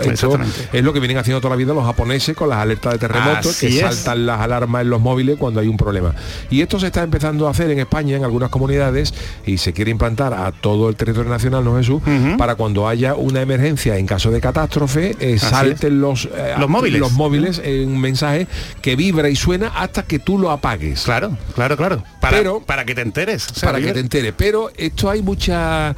es 0.73 0.83
lo 0.83 0.93
que 0.93 0.99
vienen 0.99 1.17
haciendo 1.17 1.41
toda 1.41 1.51
la 1.51 1.57
vida 1.57 1.73
los 1.73 1.86
japoneses 1.86 2.36
con 2.36 2.49
las 2.49 2.59
alertas 2.59 2.93
de 2.93 2.99
terremotos 2.99 3.57
que 3.59 3.67
es. 3.67 3.79
saltan 3.79 4.25
las 4.25 4.39
alarmas 4.41 4.81
en 4.83 4.89
los 4.89 5.01
móviles 5.01 5.38
cuando 5.38 5.59
hay 5.59 5.67
un 5.67 5.77
problema. 5.77 6.13
Y 6.49 6.61
esto 6.61 6.79
se 6.79 6.88
está 6.88 7.03
empezando 7.03 7.47
a 7.47 7.51
hacer 7.51 7.69
en 7.71 7.79
España, 7.79 8.15
en 8.17 8.23
algunas 8.23 8.49
comunidades, 8.49 8.74
y 9.45 9.57
se 9.57 9.73
quiere 9.73 9.91
implantar 9.91 10.34
a 10.34 10.51
todo 10.51 10.89
el 10.89 10.95
territorio 10.95 11.30
nacional, 11.30 11.63
¿no 11.63 11.78
Jesús? 11.78 12.01
Para 12.38 12.55
cuando 12.55 12.88
haya 12.88 13.15
una 13.15 13.41
emergencia 13.41 13.97
en 13.97 14.05
caso 14.05 14.32
de 14.32 14.41
catástrofe, 14.41 15.15
eh, 15.19 15.38
salten 15.39 15.99
los, 16.01 16.26
eh, 16.26 16.55
Los 16.57 16.69
móviles. 16.69 16.99
los 16.99 17.11
móviles 17.13 17.61
en 17.63 17.89
un 17.89 18.01
mensaje 18.01 18.47
que 18.82 18.95
vibra 18.95 19.30
y 19.30 19.36
suena 19.36 19.67
hasta 19.69 20.03
que 20.03 20.19
tú 20.19 20.38
lo 20.39 20.51
apagues. 20.51 21.03
Claro, 21.03 21.38
claro, 21.55 21.78
claro. 21.78 22.03
Para, 22.21 22.38
Pero- 22.38 22.59
para 22.61 22.86
que 22.86 22.95
te 22.95 23.01
enteres. 23.01 23.47
o 23.51 23.53
sea, 23.55 23.69
para 23.71 23.84
que 23.84 23.93
te 23.93 23.99
enteres. 23.99 24.34
Pero 24.38 24.69
esto 24.78 25.09
hay 25.09 25.21
mucha 25.21 25.95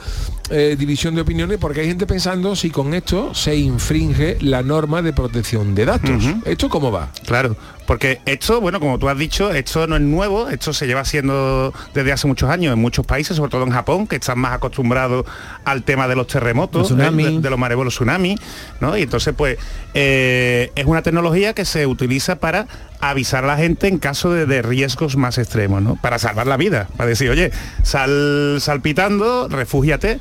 eh, 0.49 0.75
división 0.77 1.15
de 1.15 1.21
opiniones 1.21 1.57
porque 1.59 1.81
hay 1.81 1.87
gente 1.87 2.05
pensando 2.05 2.55
si 2.55 2.69
con 2.69 2.93
esto 2.93 3.33
se 3.33 3.55
infringe 3.55 4.37
la 4.41 4.63
norma 4.63 5.01
de 5.01 5.13
protección 5.13 5.75
de 5.75 5.85
datos. 5.85 6.23
¿Esto 6.45 6.69
cómo 6.69 6.91
va? 6.91 7.09
Claro, 7.25 7.55
porque 7.85 8.19
esto, 8.25 8.59
bueno, 8.61 8.79
como 8.79 8.99
tú 8.99 9.07
has 9.09 9.17
dicho, 9.17 9.51
esto 9.51 9.87
no 9.87 9.95
es 9.95 10.01
nuevo, 10.01 10.49
esto 10.49 10.73
se 10.73 10.87
lleva 10.87 11.01
haciendo 11.01 11.73
desde 11.93 12.11
hace 12.11 12.27
muchos 12.27 12.49
años 12.49 12.73
en 12.73 12.79
muchos 12.79 13.05
países, 13.05 13.37
sobre 13.37 13.49
todo 13.51 13.63
en 13.63 13.71
Japón, 13.71 14.07
que 14.07 14.17
están 14.17 14.39
más 14.39 14.53
acostumbrados 14.53 15.25
al 15.65 15.83
tema 15.83 16.07
de 16.07 16.15
los 16.15 16.27
terremotos, 16.27 16.81
Los 16.81 16.87
tsunami. 16.89 17.23
eh, 17.23 17.31
de, 17.31 17.39
de 17.39 17.49
los 17.49 17.59
maremotos, 17.59 17.85
los 17.85 17.93
tsunamis, 17.95 18.39
¿no? 18.81 18.97
Y 18.97 19.03
entonces, 19.03 19.33
pues, 19.37 19.57
eh, 19.93 20.71
es 20.75 20.85
una 20.85 21.01
tecnología 21.01 21.53
que 21.53 21.65
se 21.65 21.85
utiliza 21.87 22.37
para 22.39 22.67
avisar 22.99 23.43
a 23.43 23.47
la 23.47 23.57
gente 23.57 23.87
en 23.87 23.99
caso 23.99 24.31
de, 24.33 24.45
de 24.47 24.61
riesgos 24.63 25.15
más 25.17 25.37
extremos, 25.37 25.81
¿no? 25.81 25.95
Para 26.01 26.19
salvar 26.19 26.47
la 26.47 26.57
vida, 26.57 26.87
para 26.97 27.09
decir, 27.09 27.29
oye, 27.29 27.51
sal 27.83 28.57
salpitando, 28.59 29.47
refúgiate. 29.47 30.19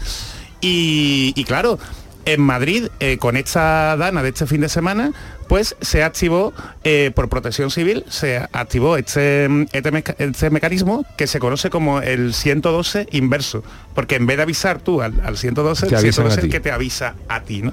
Y, 0.66 1.32
y 1.36 1.44
claro, 1.44 1.78
en 2.24 2.40
Madrid, 2.40 2.88
eh, 2.98 3.18
con 3.18 3.36
esta 3.36 3.96
dana 3.96 4.22
de 4.22 4.30
este 4.30 4.46
fin 4.46 4.60
de 4.60 4.68
semana, 4.68 5.12
pues 5.48 5.76
se 5.80 6.02
activó 6.02 6.52
eh, 6.82 7.12
por 7.14 7.28
protección 7.28 7.70
civil, 7.70 8.04
se 8.08 8.38
activó 8.52 8.96
este, 8.96 9.44
este, 9.72 9.92
meca- 9.92 10.16
este 10.18 10.50
mecanismo 10.50 11.06
que 11.16 11.28
se 11.28 11.38
conoce 11.38 11.70
como 11.70 12.00
el 12.00 12.34
112 12.34 13.06
inverso, 13.12 13.62
porque 13.94 14.16
en 14.16 14.26
vez 14.26 14.38
de 14.38 14.42
avisar 14.42 14.80
tú 14.80 15.02
al, 15.02 15.14
al 15.24 15.36
112, 15.36 15.86
Te 15.86 15.94
el 15.94 16.00
avisan 16.00 16.24
112 16.24 16.34
a 16.34 16.38
es 16.40 16.44
el 16.44 16.50
que 16.50 16.58
te 16.60 16.72
avisa 16.72 17.14
a 17.28 17.42
ti, 17.42 17.62
¿no? 17.62 17.72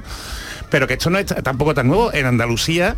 Pero 0.70 0.86
que 0.88 0.94
esto 0.94 1.10
no 1.10 1.18
es 1.18 1.26
tampoco 1.26 1.74
tan 1.74 1.88
nuevo, 1.88 2.14
en 2.14 2.28
Andalucía 2.28 2.96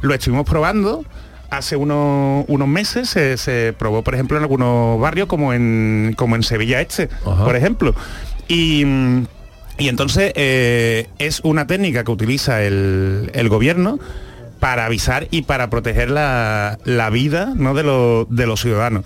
lo 0.00 0.14
estuvimos 0.14 0.46
probando, 0.46 1.04
hace 1.50 1.76
unos, 1.76 2.44
unos 2.48 2.66
meses 2.68 3.08
se, 3.08 3.36
se 3.36 3.72
probó, 3.78 4.02
por 4.02 4.14
ejemplo, 4.14 4.36
en 4.36 4.42
algunos 4.42 5.00
barrios 5.00 5.28
como 5.28 5.52
en, 5.52 6.12
como 6.16 6.34
en 6.36 6.42
Sevilla 6.42 6.80
Este, 6.80 7.08
por 7.44 7.54
ejemplo. 7.56 7.94
Y, 8.48 8.84
y 9.78 9.88
entonces 9.88 10.32
eh, 10.34 11.06
es 11.18 11.40
una 11.44 11.66
técnica 11.66 12.02
que 12.04 12.10
utiliza 12.10 12.62
el, 12.62 13.30
el 13.34 13.48
gobierno 13.48 13.98
para 14.60 14.86
avisar 14.86 15.28
y 15.30 15.42
para 15.42 15.70
proteger 15.70 16.10
la, 16.10 16.78
la 16.84 17.10
vida 17.10 17.52
¿no? 17.54 17.74
de, 17.74 17.82
los- 17.84 18.26
de 18.28 18.46
los 18.46 18.60
ciudadanos. 18.60 19.04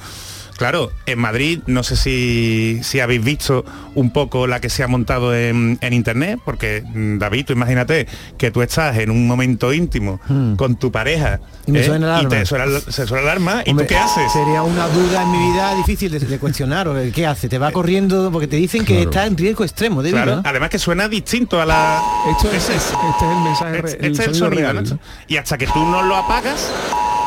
Claro, 0.57 0.93
en 1.07 1.19
Madrid 1.19 1.61
no 1.67 1.83
sé 1.83 1.97
si, 1.97 2.81
si 2.83 3.01
habéis 3.01 3.25
visto 3.25 3.65
un 3.95 4.13
poco 4.13 4.47
la 4.47 4.61
que 4.61 4.69
se 4.71 4.83
ha 4.83 4.89
montado 4.89 5.35
en, 5.35 5.79
en 5.81 5.93
internet, 5.93 6.39
porque 6.45 6.83
mm, 6.87 7.19
David, 7.19 7.47
tú 7.47 7.53
imagínate 7.53 8.07
que 8.39 8.51
tú 8.51 8.63
estás 8.63 8.97
en 8.99 9.11
un 9.11 9.27
momento 9.27 9.73
íntimo 9.73 10.21
con 10.57 10.77
tu 10.77 10.91
pareja 10.93 11.41
Hmm. 11.65 11.71
Y 11.71 11.73
me 11.73 11.81
¿eh? 11.81 11.85
suena 11.87 12.07
la 12.09 12.23
y 12.23 12.27
te 12.27 12.37
alarma. 12.39 12.45
suena, 12.47 12.81
se 12.81 13.07
suena 13.07 13.23
la 13.25 13.33
alarma 13.33 13.63
y 13.65 13.73
tú 13.73 13.87
qué 13.87 13.97
haces. 13.97 14.33
Sería 14.33 14.65
una 14.65 14.89
duda 14.89 15.23
en 15.23 15.31
mi 15.31 15.53
vida 15.53 15.77
difícil 15.77 16.11
de, 16.11 16.19
de 16.19 16.39
cuestionar. 16.41 16.89
o 16.89 16.95
¿Qué 17.15 17.25
hace? 17.25 17.49
Te 17.49 17.57
va 17.59 17.71
corriendo 17.71 18.31
porque 18.33 18.49
te 18.49 18.57
dicen 18.57 18.85
que 18.85 18.95
Claro. 18.95 19.11
está 19.11 19.27
en 19.27 19.37
riesgo 19.37 19.63
extremo 19.63 20.03
de 20.03 20.11
vida. 20.11 20.25
Claro, 20.25 20.37
¿no? 20.39 20.43
además 20.45 20.71
que 20.71 20.81
suena 20.81 21.09
distinto 21.09 21.61
a 21.63 21.67
la. 21.67 22.03
Esto 22.33 22.51
es, 22.51 22.69
este 22.69 22.75
es 22.75 22.93
el 23.23 23.41
mensaje, 23.45 23.79
Este, 23.79 24.07
el 24.07 24.13
este 24.13 24.23
es 24.23 24.29
el 24.29 24.35
sonido 24.35 24.47
sonido, 24.51 24.73
real, 24.73 24.85
¿no? 24.85 24.91
¿no? 24.91 24.99
Y 25.29 25.37
hasta 25.37 25.57
que 25.57 25.67
tú 25.69 25.79
no 25.87 26.03
lo 26.03 26.17
apagas, 26.17 26.69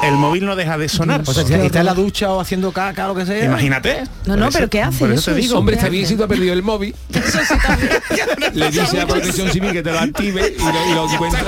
el 0.03 0.15
móvil 0.15 0.45
no 0.45 0.55
deja 0.55 0.77
de 0.77 0.87
sonar. 0.89 1.21
O 1.25 1.33
sea, 1.33 1.43
si 1.45 1.53
está 1.53 1.79
en 1.79 1.85
la 1.85 1.93
ducha 1.93 2.31
o 2.31 2.39
haciendo 2.39 2.71
caca 2.71 3.05
o 3.05 3.13
lo 3.13 3.15
que 3.19 3.25
sea. 3.25 3.45
Imagínate. 3.45 4.03
No, 4.25 4.35
no, 4.35 4.49
pero 4.51 4.69
¿qué 4.69 4.81
hace 4.81 4.99
por 4.99 5.11
eso 5.11 5.19
eso? 5.21 5.31
te 5.33 5.37
digo. 5.41 5.57
Hombre, 5.57 5.75
está 5.75 5.89
bien 5.89 6.05
si 6.05 6.15
tú 6.15 6.23
has 6.23 6.29
perdido 6.29 6.53
el 6.53 6.63
móvil. 6.63 6.95
Le 8.53 8.71
dice 8.71 9.01
a 9.01 9.07
Protección 9.07 9.49
Civil 9.51 9.71
que 9.71 9.83
te 9.83 9.91
lo 9.91 9.99
active 9.99 10.55
y 10.57 10.61
lo, 10.61 10.91
y 10.91 10.93
lo 10.93 11.11
encuentra. 11.11 11.41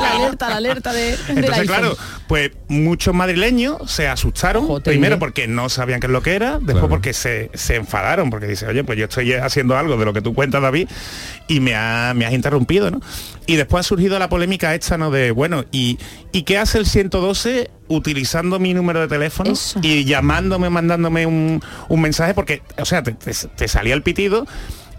La 0.00 0.10
alerta, 0.12 0.48
la 0.48 0.56
alerta 0.56 0.92
de, 0.92 1.16
Entonces, 1.28 1.66
claro, 1.66 1.96
pues 2.26 2.50
muchos 2.68 3.14
madrileños 3.14 3.90
se 3.90 4.08
asustaron, 4.08 4.82
primero 4.82 5.18
porque 5.18 5.46
no 5.48 5.68
sabían 5.68 6.00
qué 6.00 6.06
es 6.06 6.12
lo 6.12 6.22
que 6.22 6.34
era, 6.34 6.52
después 6.52 6.80
Claro. 6.80 6.88
porque 6.88 7.12
se, 7.12 7.50
se 7.54 7.76
enfadaron, 7.76 8.30
porque 8.30 8.46
dice, 8.46 8.66
oye, 8.66 8.84
pues 8.84 8.98
yo 8.98 9.04
estoy 9.04 9.32
haciendo 9.34 9.76
algo 9.76 9.96
de 9.96 10.04
lo 10.04 10.12
que 10.12 10.22
tú 10.22 10.34
cuentas, 10.34 10.62
David, 10.62 10.88
y 11.50 11.60
me, 11.60 11.74
ha- 11.74 12.14
me 12.14 12.24
has 12.26 12.32
interrumpido, 12.32 12.90
¿no? 12.90 13.00
Y 13.46 13.56
después 13.56 13.84
ha 13.84 13.88
surgido 13.88 14.18
la 14.18 14.28
polémica 14.28 14.74
esta, 14.74 14.96
¿no? 14.96 15.10
De, 15.10 15.32
bueno, 15.32 15.64
¿y, 15.72 15.98
¿y 16.32 16.42
qué 16.42 16.58
hace 16.58 16.78
el 16.78 16.86
112 16.86 17.70
utilizando 17.88 18.58
mi 18.60 18.72
número 18.72 19.00
de 19.00 19.08
teléfono 19.08 19.50
y 19.82 20.04
llamándome, 20.04 20.70
mandándome 20.70 21.26
un, 21.26 21.60
un 21.88 22.00
mensaje? 22.00 22.34
Porque, 22.34 22.62
o 22.78 22.84
sea, 22.84 23.02
te, 23.02 23.12
te- 23.12 23.32
te 23.34 23.68
salía 23.68 23.94
el 23.94 24.02
pitido 24.02 24.46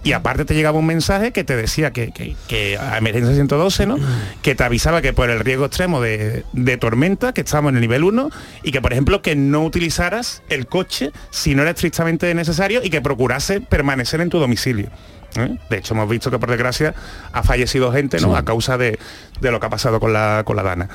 y 0.04 0.14
aparte 0.14 0.45
te 0.45 0.56
llegaba 0.56 0.80
un 0.80 0.88
mensaje 0.88 1.32
que 1.32 1.43
te 1.43 1.56
decía 1.56 1.91
que, 1.91 2.12
que- 2.12 2.36
que 2.49 2.78
a 2.78 2.97
emergencia 2.97 3.34
112, 3.34 3.86
¿no? 3.86 3.97
Que 4.41 4.54
te 4.56 4.64
avisaba 4.66 5.02
que 5.02 5.14
por 5.14 5.30
el 5.30 5.39
riesgo 5.39 5.66
extremo 5.66 6.02
de, 6.02 6.43
de 6.52 6.78
tormenta, 6.78 7.34
que 7.34 7.41
estábamos 7.41 7.70
en 7.70 7.76
el 7.78 7.82
nivel 7.82 8.04
1, 8.04 8.30
y 8.64 8.72
que 8.72 8.82
por 8.82 8.91
ejemplo 8.91 9.22
que 9.22 9.36
no 9.38 9.64
utilizaras 9.64 10.43
el 10.49 10.68
coche 10.68 11.12
si 11.30 11.56
no 11.56 11.62
era 11.62 11.72
estrictamente 11.72 12.34
necesario 12.34 12.82
y 12.84 12.89
que 12.89 12.99
procurase 12.99 13.62
permanecer 13.62 14.20
en 14.20 14.30
tu 14.30 14.39
domicilio. 14.39 14.89
¿Eh? 15.36 15.57
De 15.69 15.77
hecho, 15.77 15.93
hemos 15.93 16.09
visto 16.09 16.32
que 16.32 16.39
por 16.39 16.49
desgracia 16.49 16.93
ha 17.32 17.43
fallecido 17.43 17.91
gente 17.91 18.19
¿no? 18.19 18.29
Sí. 18.29 18.36
a 18.36 18.43
causa 18.43 18.77
de, 18.77 18.99
de 19.39 19.51
lo 19.51 19.59
que 19.59 19.65
ha 19.65 19.69
pasado 19.69 19.99
con 19.99 20.13
la, 20.13 20.43
con 20.45 20.55
la 20.55 20.63
Dana. 20.63 20.89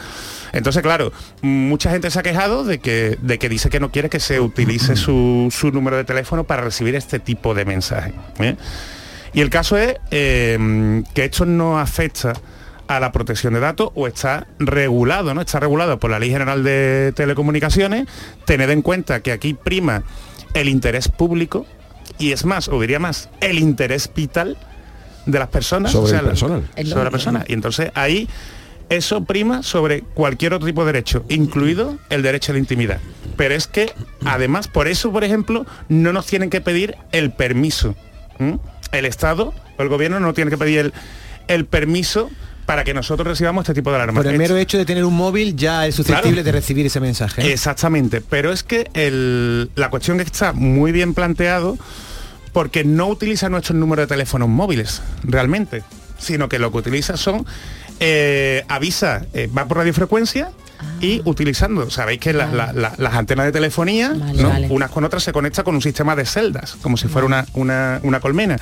Entonces, 0.53 0.83
claro, 0.83 1.13
mucha 1.43 1.91
gente 1.91 2.11
se 2.11 2.19
ha 2.19 2.23
quejado 2.23 2.65
de 2.65 2.79
que, 2.79 3.19
de 3.21 3.39
que 3.39 3.49
dice 3.49 3.71
que 3.71 3.81
no 3.81 3.91
quiere 3.91 4.09
que 4.09 4.21
se 4.21 4.41
utilice 4.41 4.97
su, 4.97 5.49
su 5.51 5.71
número 5.71 5.97
de 5.97 6.05
teléfono 6.05 6.45
para 6.45 6.63
recibir 6.63 6.95
este 6.95 7.19
tipo 7.19 7.55
de 7.55 7.65
mensajes. 7.65 8.15
¿eh? 8.39 8.57
Y 9.33 9.41
el 9.41 9.51
caso 9.51 9.77
es 9.77 9.97
eh, 10.11 11.03
que 11.15 11.25
esto 11.25 11.45
no 11.45 11.79
afecta 11.79 12.33
a 12.89 13.01
la 13.01 13.13
protección 13.13 13.55
de 13.55 13.61
datos 13.61 13.91
o 13.95 14.07
está 14.07 14.47
regulado, 14.59 15.35
¿no? 15.35 15.41
Está 15.41 15.61
regulado 15.61 15.99
por 15.99 16.11
la 16.11 16.19
Ley 16.19 16.31
General 16.31 16.63
de 16.63 17.13
Telecomunicaciones. 17.15 18.07
Tened 18.45 18.71
en 18.71 18.83
cuenta 18.83 19.21
que 19.21 19.33
aquí 19.33 19.55
prima 19.55 20.05
el 20.55 20.69
interés 20.69 21.09
público 21.09 21.67
y 22.19 22.33
es 22.33 22.45
más, 22.45 22.69
o 22.69 22.81
diría 22.81 22.99
más, 22.99 23.29
el 23.41 23.59
interés 23.59 24.11
vital 24.15 24.57
de 25.27 25.39
las 25.39 25.49
personas. 25.49 25.93
Sobre 25.93 26.11
el 26.13 26.17
la- 26.25 26.29
personal. 26.31 26.65
Sobre 26.85 27.05
la 27.05 27.11
persona. 27.11 27.45
Y 27.49 27.53
entonces 27.53 27.91
ahí 27.95 28.29
eso 28.89 29.25
prima 29.25 29.63
sobre 29.65 30.03
cualquier 30.03 30.55
otro 30.55 30.67
tipo 30.67 30.83
de 30.85 30.93
derecho, 30.93 31.25
incluido 31.29 31.99
el 32.11 32.23
derecho 32.23 32.53
a 32.53 32.55
la 32.55 32.61
intimidad. 32.61 33.01
Pero 33.37 33.55
es 33.55 33.67
que, 33.67 33.93
además, 34.25 34.69
por 34.69 34.87
eso, 34.89 35.11
por 35.13 35.25
ejemplo, 35.25 35.67
no 35.89 36.13
nos 36.13 36.27
tienen 36.27 36.49
que 36.51 36.61
pedir 36.61 36.97
el 37.13 37.33
permiso. 37.33 37.97
El 38.93 39.05
Estado 39.07 39.53
o 39.79 39.83
el 39.83 39.89
gobierno 39.89 40.21
no 40.21 40.33
tiene 40.35 40.51
que 40.51 40.57
pedir 40.59 40.79
el, 40.79 40.93
el 41.49 41.65
permiso 41.67 42.31
para 42.65 42.83
que 42.85 42.95
nosotros 42.95 43.27
recibamos 43.27 43.63
este 43.63 43.75
tipo 43.75 43.91
de 43.91 43.97
alarmas. 43.97 44.23
Por 44.25 44.33
el 44.33 44.39
mero 44.39 44.57
hecho 44.57 44.79
de 44.79 44.85
tener 44.85 45.05
un 45.05 45.15
móvil 45.15 45.55
ya 45.57 45.87
es 45.87 45.95
susceptible 45.97 46.31
Claro. 46.33 46.45
de 46.45 46.53
recibir 46.53 46.87
ese 46.87 47.01
mensaje. 47.01 47.43
¿eh? 47.43 47.53
Exactamente, 47.53 48.21
pero 48.21 48.53
es 48.53 48.63
que 48.63 48.89
el- 48.95 49.71
la 49.75 49.91
cuestión 49.91 50.17
que 50.19 50.25
está 50.25 50.53
muy 50.53 50.93
bien 50.93 51.15
planteado 51.15 51.77
porque 52.57 52.85
no 52.85 53.09
utiliza 53.09 53.51
nuestros 53.51 53.77
números 53.79 54.05
de 54.05 54.15
teléfonos 54.15 54.49
móviles 54.49 55.03
realmente, 55.25 55.83
sino 56.19 56.49
que 56.49 56.59
lo 56.59 56.73
que 56.73 56.79
utiliza 56.79 57.19
son 57.19 57.45
eh, 58.01 58.65
avisa, 58.69 59.27
eh, 59.35 59.47
va 59.55 59.67
por 59.69 59.77
radiofrecuencia 59.77 60.53
y 61.03 61.21
utilizando, 61.27 61.91
sabéis 61.91 62.19
que 62.19 62.33
la- 62.33 62.47
la- 62.47 62.73
la- 62.73 62.95
las 62.97 63.13
antenas 63.13 63.45
de 63.45 63.53
telefonía, 63.53 64.09
¿no? 64.09 64.49
vale. 64.49 64.69
unas 64.71 64.91
con 64.91 65.05
otras 65.05 65.23
se 65.23 65.33
conecta 65.33 65.65
con 65.65 65.75
un 65.75 65.83
sistema 65.83 66.17
de 66.17 66.25
celdas, 66.25 66.77
como 66.81 66.97
si 66.97 67.09
fuera 67.09 67.27
una, 67.27 67.45
una- 67.53 68.01
una 68.05 68.21
colmena. 68.21 68.57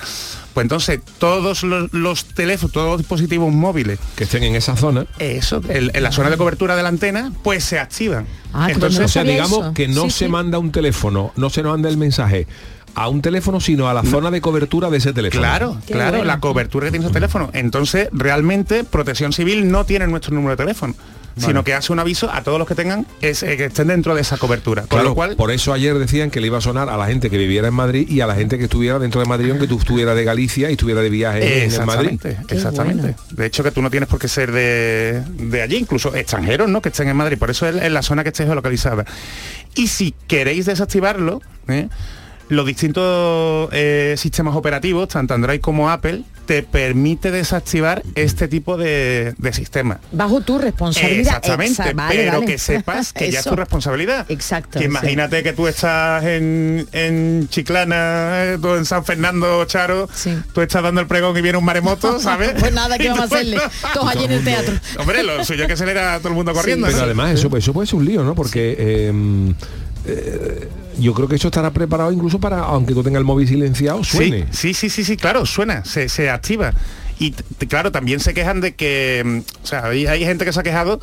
Pues 0.55 0.65
entonces 0.65 0.99
todos 1.19 1.63
los, 1.63 1.93
los 1.93 2.25
teléfonos, 2.27 2.73
todos 2.73 2.89
los 2.89 2.99
dispositivos 2.99 3.53
móviles 3.53 4.01
que 4.17 4.25
estén 4.25 4.43
en 4.43 4.57
esa 4.57 4.77
zona, 4.77 5.07
eso, 5.21 5.63
el- 5.69 5.93
en 5.95 6.03
la 6.03 6.11
zona 6.11 6.31
de 6.31 6.37
cobertura 6.37 6.75
de 6.75 6.83
la 6.83 6.89
antena, 6.89 7.33
pues 7.45 7.63
se 7.63 7.79
activan. 7.79 8.27
Ah, 8.53 8.73
Entonces, 8.73 9.05
o 9.05 9.09
sea, 9.09 9.23
digamos 9.23 9.73
que 9.73 9.87
no 9.87 10.11
se 10.11 10.27
manda 10.29 10.59
un 10.59 10.73
teléfono, 10.73 11.33
no 11.37 11.49
se 11.49 11.63
nos 11.63 11.71
manda 11.73 11.89
el 11.89 11.97
mensaje 11.97 12.49
a 12.95 13.09
un 13.09 13.23
teléfono, 13.23 13.61
sino 13.61 13.89
a 13.89 13.95
la 13.95 14.03
zona 14.05 14.31
de 14.31 14.41
cobertura 14.41 14.91
de 14.91 14.99
ese 14.99 15.13
teléfono. 15.13 15.41
Claro, 15.43 15.77
claro, 15.87 16.25
la 16.25 16.41
cobertura 16.41 16.87
que 16.87 16.93
tiene 16.93 17.07
ese 17.07 17.13
teléfono. 17.15 17.51
Entonces, 17.53 18.09
realmente, 18.13 18.85
Protección 18.85 19.33
Civil 19.33 19.71
no 19.71 19.85
tiene 19.85 20.07
nuestro 20.07 20.35
número 20.35 20.51
de 20.57 20.57
teléfono. 20.65 20.95
Vale. 21.37 21.47
sino 21.49 21.65
que 21.65 21.75
hace 21.75 21.93
un 21.93 21.99
aviso 21.99 22.31
a 22.31 22.45
todos 22.45 22.61
los 22.61 22.69
que 22.69 22.77
tengan 22.77 23.09
es- 23.21 23.43
eh, 23.43 23.57
que 23.57 23.65
estén 23.65 23.89
dentro 23.89 24.15
de 24.15 24.21
esa 24.21 24.37
cobertura. 24.37 24.83
Con 24.83 24.91
Claro, 24.91 25.09
lo 25.09 25.15
cual, 25.17 25.35
por 25.35 25.51
eso 25.51 25.73
ayer 25.73 25.99
decían 25.99 26.31
que 26.31 26.41
le 26.41 26.47
iba 26.47 26.59
a 26.59 26.61
sonar 26.61 26.89
a 26.89 26.97
la 26.97 27.07
gente 27.09 27.29
que 27.29 27.37
viviera 27.37 27.67
en 27.67 27.75
Madrid 27.75 28.09
y 28.09 28.21
a 28.21 28.29
la 28.29 28.37
gente 28.37 28.57
que 28.57 28.63
estuviera 28.67 29.01
dentro 29.01 29.21
de 29.21 29.27
Madrid, 29.27 29.51
aunque 29.51 29.67
tú 29.67 29.77
estuvieras 29.81 30.15
de 30.15 30.23
Galicia 30.23 30.71
y 30.71 30.75
estuviera 30.75 31.01
de 31.01 31.11
viaje 31.11 31.65
en 31.65 31.85
Madrid. 31.87 32.11
Exactamente, 32.23 32.55
exactamente. 32.55 33.17
De 33.33 33.47
hecho 33.47 33.65
que 33.65 33.73
tú 33.73 33.83
no 33.83 33.91
tienes 33.91 34.09
por 34.09 34.21
qué 34.21 34.29
ser 34.29 34.53
de, 34.53 35.25
de 35.41 35.61
allí, 35.61 35.75
incluso 35.79 36.15
extranjeros, 36.15 36.69
¿no? 36.71 36.81
Que 36.81 36.91
estén 36.91 37.09
en 37.09 37.17
Madrid. 37.17 37.37
Por 37.37 37.51
eso 37.51 37.67
es, 37.69 37.83
es 37.83 37.91
la 37.91 38.03
zona 38.03 38.23
que 38.23 38.29
esté 38.29 38.45
geolocalizada. 38.45 39.05
Y 39.75 39.89
si 39.89 40.15
queréis 40.29 40.67
desactivarlo, 40.67 41.43
¿eh? 41.67 41.89
Los 42.49 42.67
distintos 42.67 43.69
eh, 43.73 44.15
sistemas 44.19 44.55
operativos, 44.57 45.09
tanto 45.09 45.35
Android 45.35 45.61
como 45.61 45.91
Apple, 45.91 46.23
te 46.47 46.63
permite 46.63 47.31
desactivar 47.31 48.03
este 48.15 48.49
tipo 48.49 48.77
de, 48.77 49.35
de 49.39 49.53
sistemas. 49.55 49.99
Bajo 50.13 50.43
tu 50.43 50.59
responsabilidad. 50.59 51.39
Exactamente, 51.39 51.83
Exa- 51.83 51.95
vale, 51.95 52.17
pero 52.17 52.33
vale. 52.33 52.47
que 52.47 52.59
sepas 52.59 53.13
que 53.15 53.31
ya 53.31 53.39
es 53.39 53.45
tu 53.47 53.57
responsabilidad. 53.57 54.27
Exacto. 54.29 54.79
Que 54.79 54.85
imagínate 54.85 55.43
que 55.43 55.55
tú 55.55 55.67
estás 55.67 56.23
en, 56.25 56.87
en 56.93 57.49
Chiclana, 57.49 58.45
eh, 58.45 58.59
tú 58.61 58.75
en 58.75 58.85
San 58.85 59.07
Fernando, 59.07 59.65
Charo, 59.65 60.07
tú 60.53 60.61
estás 60.61 60.83
dando 60.83 61.01
el 61.01 61.07
pregón 61.07 61.35
y 61.39 61.41
viene 61.41 61.57
un 61.57 61.65
maremoto, 61.65 62.21
¿sabes? 62.21 62.53
Pues 62.61 62.73
nada, 62.75 62.99
¿qué 62.99 63.09
vamos 63.09 63.23
a 63.33 63.35
hacerle? 63.37 63.59
Todos 63.95 64.09
allí 64.11 64.25
en 64.25 64.33
el 64.33 64.45
teatro. 64.45 64.75
Hombre, 64.99 65.23
lo 65.23 65.43
suyo 65.47 65.67
que 65.67 65.79
se 65.79 65.87
le 65.87 65.95
da 65.95 66.17
a 66.17 66.19
todo 66.19 66.29
el 66.29 66.35
mundo 66.35 66.53
corriendo. 66.53 66.87
Pero 66.87 66.99
¿no? 66.99 67.05
además 67.05 67.31
eso, 67.33 67.57
eso 67.57 67.73
puede 67.73 67.87
ser 67.87 67.97
un 67.97 68.05
lío, 68.05 68.23
¿no? 68.23 68.35
Porque 68.35 68.77
eh, 68.79 69.55
eh, 70.07 70.69
yo 70.99 71.15
creo 71.15 71.29
que 71.29 71.37
eso 71.37 71.49
estará 71.49 71.73
preparado 71.73 72.13
incluso 72.13 72.39
para, 72.39 72.61
aunque 72.61 72.95
tú 72.95 73.03
tengas 73.03 73.21
el 73.21 73.25
móvil 73.25 73.49
silenciado, 73.49 74.03
suene. 74.05 74.47
Sí, 74.51 74.73
sí, 74.73 74.75
sí, 74.75 74.91
sí, 74.91 75.05
sí, 75.05 75.17
claro, 75.17 75.47
suena, 75.47 75.85
se, 75.85 76.09
se 76.09 76.31
activa. 76.31 76.73
Y 77.19 77.33
claro, 77.69 77.93
también 77.93 78.21
se 78.21 78.35
quejan 78.35 78.61
de 78.61 78.75
que, 78.75 79.23
mm, 79.25 79.39
o 79.63 79.67
sea, 79.67 79.87
hay, 79.87 80.07
hay 80.07 80.25
gente 80.25 80.45
que 80.45 80.53
se 80.53 80.61
ha 80.61 80.63
quejado 80.63 81.01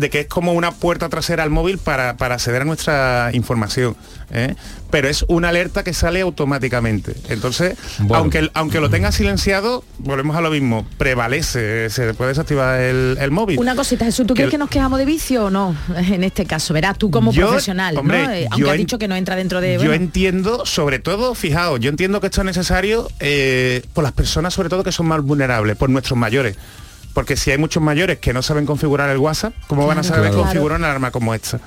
de 0.00 0.10
que 0.10 0.20
es 0.20 0.26
como 0.26 0.52
una 0.54 0.72
puerta 0.72 1.08
trasera 1.08 1.42
al 1.42 1.50
móvil 1.50 1.78
para, 1.78 2.16
para 2.16 2.34
acceder 2.34 2.62
a 2.62 2.64
nuestra 2.64 3.30
información. 3.34 3.94
¿eh? 4.32 4.54
Pero 4.90 5.08
es 5.08 5.24
una 5.28 5.50
alerta 5.50 5.84
que 5.84 5.92
sale 5.94 6.20
automáticamente. 6.22 7.14
Entonces, 7.28 7.76
aunque, 8.12 8.50
aunque 8.54 8.80
lo 8.80 8.88
tenga 8.90 9.12
silenciado, 9.12 9.84
volvemos 9.98 10.36
a 10.36 10.40
lo 10.40 10.50
mismo, 10.50 10.86
prevalece, 10.98 11.90
se 11.90 12.14
puede 12.14 12.30
desactivar 12.30 12.80
el, 12.80 13.18
el 13.20 13.30
móvil. 13.30 13.58
Una 13.58 13.76
cosita, 13.76 14.04
Jesús, 14.06 14.26
¿tú 14.26 14.34
Que- 14.34 14.42
crees 14.42 14.50
que 14.52 14.58
nos 14.58 14.70
quejamos 14.70 14.98
de 14.98 15.04
vicio 15.04 15.44
o 15.46 15.50
no? 15.50 15.76
En 15.96 16.24
este 16.24 16.46
caso, 16.46 16.72
verás, 16.74 16.96
tú 16.98 17.10
como 17.10 17.30
Yo, 17.32 17.48
profesional, 17.48 17.96
hombre, 17.96 18.22
¿no? 18.24 18.30
Eh, 18.32 18.42
yo 18.42 18.48
Aunque 18.52 18.70
has 18.70 18.76
dicho 18.78 18.98
que 18.98 19.06
no 19.06 19.16
entra 19.16 19.36
dentro 19.36 19.60
de... 19.60 19.78
Yo 19.82 19.92
entiendo, 19.92 20.64
sobre 20.66 20.98
todo, 20.98 21.34
fijaos, 21.34 21.78
yo 21.80 21.90
entiendo 21.90 22.20
que 22.20 22.28
esto 22.28 22.40
es 22.40 22.46
necesario 22.46 23.08
eh, 23.20 23.82
por 23.92 24.02
las 24.02 24.12
personas, 24.12 24.54
sobre 24.54 24.68
todo, 24.70 24.82
que 24.82 24.92
son 24.92 25.06
más 25.06 25.20
vulnerables, 25.22 25.76
por 25.76 25.90
nuestros 25.90 26.18
mayores. 26.18 26.56
Porque 27.14 27.36
si 27.36 27.50
hay 27.50 27.58
muchos 27.58 27.82
mayores 27.82 28.18
que 28.18 28.32
no 28.32 28.42
saben 28.42 28.66
configurar 28.66 29.10
el 29.10 29.18
WhatsApp, 29.18 29.52
¿cómo 29.66 29.86
van 29.86 29.98
a 29.98 30.02
saber 30.02 30.30
Claro. 30.30 30.44
configurar 30.44 30.78
una 30.78 30.88
alarma 30.88 31.10
como 31.10 31.34
esta? 31.34 31.60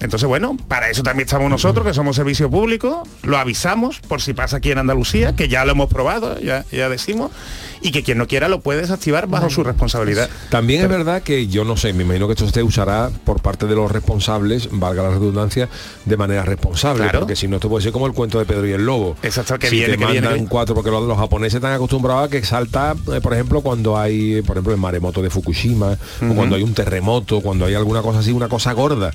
Entonces, 0.00 0.26
bueno, 0.26 0.56
para 0.68 0.88
eso 0.88 1.02
también 1.02 1.26
estamos 1.26 1.50
nosotros, 1.50 1.86
que 1.86 1.92
somos 1.92 2.16
servicio 2.16 2.50
público, 2.50 3.02
lo 3.22 3.36
avisamos 3.36 4.00
por 4.00 4.22
si 4.22 4.32
pasa 4.32 4.56
aquí 4.56 4.70
en 4.70 4.78
Andalucía, 4.78 5.36
que 5.36 5.48
ya 5.48 5.64
lo 5.66 5.72
hemos 5.72 5.90
probado, 5.90 6.38
ya, 6.40 6.64
ya 6.72 6.88
decimos, 6.88 7.30
y 7.82 7.92
que 7.92 8.02
quien 8.02 8.18
no 8.18 8.26
quiera 8.26 8.48
lo 8.48 8.60
puede 8.60 8.80
desactivar 8.82 9.26
bajo 9.26 9.48
su 9.50 9.64
responsabilidad. 9.64 10.28
También 10.50 10.82
es 10.82 10.88
verdad 10.88 11.22
que 11.22 11.46
yo 11.46 11.64
no 11.64 11.76
sé, 11.76 11.92
me 11.92 12.02
imagino 12.04 12.26
que 12.26 12.34
esto 12.34 12.48
se 12.48 12.62
usará 12.62 13.10
por 13.24 13.40
parte 13.40 13.66
de 13.66 13.74
los 13.74 13.90
responsables, 13.90 14.68
valga 14.70 15.02
la 15.02 15.10
redundancia, 15.10 15.68
de 16.04 16.16
manera 16.16 16.42
responsable, 16.42 17.02
Claro. 17.04 17.20
porque 17.20 17.36
si 17.36 17.48
no 17.48 17.56
esto 17.56 17.68
puede 17.68 17.82
ser 17.82 17.92
como 17.92 18.06
el 18.06 18.12
cuento 18.12 18.38
de 18.38 18.44
Pedro 18.44 18.66
y 18.66 18.72
el 18.72 18.84
Lobo. 18.84 19.16
Exacto, 19.22 19.58
que 19.58 19.68
si 19.68 19.76
viene, 19.76 19.92
te 19.94 19.98
que 19.98 20.06
viene, 20.06 20.20
mandan 20.26 20.44
que- 20.44 20.50
cuatro, 20.50 20.74
porque 20.74 20.90
los, 20.90 21.02
los 21.06 21.16
japoneses 21.18 21.54
están 21.56 21.72
acostumbrados 21.72 22.26
a 22.26 22.28
que 22.30 22.42
salta, 22.44 22.94
eh, 23.14 23.20
por 23.20 23.32
ejemplo, 23.32 23.60
cuando 23.62 23.96
hay, 23.98 24.42
por 24.42 24.56
ejemplo, 24.56 24.72
el 24.74 24.80
maremoto 24.80 25.22
de 25.22 25.30
Fukushima, 25.30 25.96
o 26.28 26.34
cuando 26.34 26.56
hay 26.56 26.62
un 26.62 26.74
terremoto, 26.74 27.40
cuando 27.40 27.64
hay 27.66 27.74
alguna 27.74 28.02
cosa 28.02 28.18
así, 28.20 28.32
una 28.32 28.48
cosa 28.48 28.72
gorda. 28.72 29.10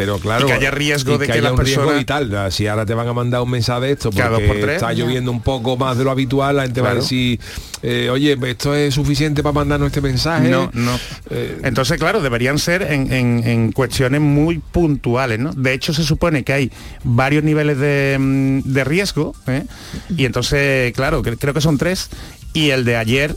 Pero 0.00 0.18
claro, 0.18 0.46
Y 0.46 0.48
que 0.48 0.54
haya 0.54 0.70
riesgo 0.70 1.18
de 1.18 1.26
que 1.26 1.32
un 1.32 1.38
riesgo 1.40 1.56
personas- 1.56 1.98
vital. 1.98 2.52
Si 2.52 2.66
ahora 2.66 2.86
te 2.86 2.94
van 2.94 3.06
a 3.06 3.12
mandar 3.12 3.42
un 3.42 3.50
mensaje 3.50 3.82
de 3.82 3.92
esto, 3.92 4.10
porque 4.10 4.46
por 4.46 4.56
tres. 4.56 4.76
está 4.76 4.94
lloviendo 4.94 5.30
un 5.30 5.42
poco 5.42 5.76
más 5.76 5.98
de 5.98 6.04
lo 6.04 6.10
habitual, 6.10 6.56
la 6.56 6.62
gente 6.62 6.80
va 6.80 6.92
a 6.92 6.94
decir, 6.94 7.38
eh, 7.82 8.08
oye, 8.10 8.38
esto 8.46 8.74
es 8.74 8.94
suficiente 8.94 9.42
para 9.42 9.52
mandarnos 9.52 9.88
este 9.88 10.00
mensaje. 10.00 10.48
No, 10.48 10.70
no. 10.72 10.98
Entonces, 11.62 11.98
claro, 11.98 12.22
deberían 12.22 12.58
ser 12.58 12.80
en, 12.80 13.12
en- 13.12 13.42
en 13.46 13.72
cuestiones 13.72 14.22
muy 14.22 14.58
puntuales, 14.58 15.38
¿no? 15.38 15.52
De 15.52 15.74
hecho, 15.74 15.92
se 15.92 16.02
supone 16.02 16.44
que 16.44 16.54
hay 16.54 16.72
varios 17.04 17.44
niveles 17.44 17.76
de, 17.78 18.16
mm, 18.18 18.60
de 18.72 18.84
riesgo, 18.84 19.34
¿eh? 19.48 19.64
y 20.16 20.24
entonces, 20.24 20.94
claro, 20.94 21.22
cre- 21.22 21.36
creo 21.38 21.52
que 21.52 21.60
son 21.60 21.76
tres, 21.76 22.08
y 22.54 22.70
el 22.70 22.86
de 22.86 22.96
ayer, 22.96 23.36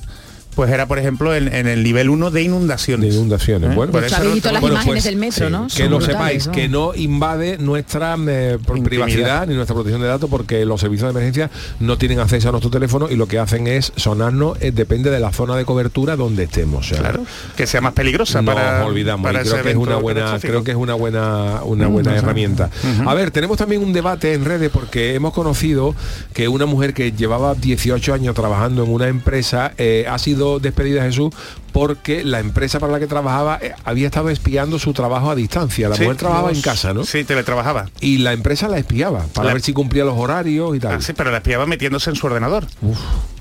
pues 0.54 0.72
era, 0.72 0.88
por 0.88 1.00
ejemplo, 1.00 1.36
en, 1.36 1.54
en 1.54 1.68
el 1.68 1.84
nivel 1.84 2.10
1 2.10 2.32
de 2.32 2.42
inundaciones. 2.44 3.10
De 3.10 3.16
inundaciones, 3.16 3.72
¿Eh? 3.72 3.76
bueno. 3.76 3.92
Por 3.92 4.04
eso 4.04 4.16
habéis 4.16 4.30
no- 4.30 4.34
visto 4.36 4.52
las 4.52 4.62
Bueno, 4.62 4.76
imágenes 4.76 4.94
pues, 4.96 5.04
del 5.06 5.16
metro, 5.18 5.48
sí, 5.48 5.52
¿no? 5.52 5.68
Que 5.76 5.90
lo 5.90 6.02
sepáis, 6.02 6.48
¿no? 6.48 6.54
que 6.54 6.68
no 6.70 6.96
invade 6.96 7.58
nuestra 7.58 8.16
eh, 8.28 8.58
privacidad 8.84 9.48
ni 9.48 9.56
nuestra 9.56 9.74
protección 9.74 10.02
de 10.02 10.08
datos 10.08 10.30
porque 10.30 10.66
los 10.66 10.80
servicios 10.82 11.08
de 11.14 11.20
emergencia 11.20 11.50
no 11.80 11.98
tienen 11.98 12.20
acceso 12.20 12.50
a 12.50 12.52
nuestro 12.52 12.70
teléfono 12.72 13.10
y 13.10 13.16
lo 13.16 13.28
que 13.28 13.40
hacen 13.40 13.68
es 13.68 13.92
sonarnos, 13.96 14.58
eh, 14.62 14.72
depende 14.72 15.10
de 15.10 15.20
la 15.20 15.32
zona 15.32 15.56
de 15.56 15.66
cobertura 15.66 16.16
donde 16.16 16.44
estemos. 16.44 16.88
Claro, 16.90 17.26
que 17.56 17.68
sea 17.68 17.82
más 17.82 17.94
peligrosa 17.94 18.42
nos 18.42 18.54
para 18.56 18.86
olvidamos 18.86 19.24
para 19.32 19.42
y 19.44 19.50
creo 19.50 19.64
que 19.64 19.70
es 19.72 19.76
una 19.76 19.96
buena 19.98 20.40
creo 20.40 20.64
que 20.64 20.72
es 20.72 20.78
una 20.78 20.94
buena 20.94 21.62
una 21.64 21.88
Mm, 21.90 21.94
buena 21.94 22.12
no 22.12 22.18
herramienta 22.18 22.70
a 23.06 23.14
ver 23.14 23.32
tenemos 23.32 23.58
también 23.58 23.82
un 23.84 23.94
debate 23.94 24.34
en 24.34 24.46
redes 24.46 24.70
porque 24.72 25.16
hemos 25.16 25.34
conocido 25.34 25.96
que 26.34 26.48
una 26.48 26.66
mujer 26.66 26.94
que 26.94 27.12
llevaba 27.12 27.54
18 27.56 28.14
años 28.14 28.36
trabajando 28.36 28.84
en 28.84 28.92
una 28.92 29.08
empresa 29.08 29.74
eh, 29.78 30.06
ha 30.10 30.18
sido 30.18 30.43
despedida 30.62 31.04
Jesús 31.04 31.34
porque 31.72 32.24
la 32.24 32.40
empresa 32.40 32.80
para 32.80 32.92
la 32.94 33.00
que 33.00 33.08
trabajaba 33.08 33.58
eh, 33.62 33.74
había 33.84 34.06
estado 34.08 34.30
espiando 34.30 34.78
su 34.78 34.94
trabajo 34.94 35.32
a 35.32 35.36
distancia 35.36 35.90
la 35.90 35.96
Sí, 35.96 36.04
mujer 36.04 36.18
trabajaba 36.18 36.50
los- 36.50 36.58
en 36.58 36.62
casa 36.62 36.94
no 36.94 37.04
Sí, 37.04 37.24
teletrabajaba. 37.24 37.90
y 38.00 38.20
la 38.20 38.34
empresa 38.34 38.68
la 38.68 38.78
espiaba 38.78 39.26
para 39.34 39.48
La- 39.48 39.54
ver 39.54 39.62
si 39.64 39.74
cumplía 39.74 40.06
los 40.06 40.18
horarios 40.18 40.76
y 40.76 40.80
tal 40.80 40.94
Ah, 40.96 41.02
sí, 41.02 41.14
pero 41.14 41.32
la 41.32 41.38
espiaba 41.38 41.66
metiéndose 41.66 42.10
en 42.12 42.16
su 42.16 42.28
ordenador. 42.28 42.68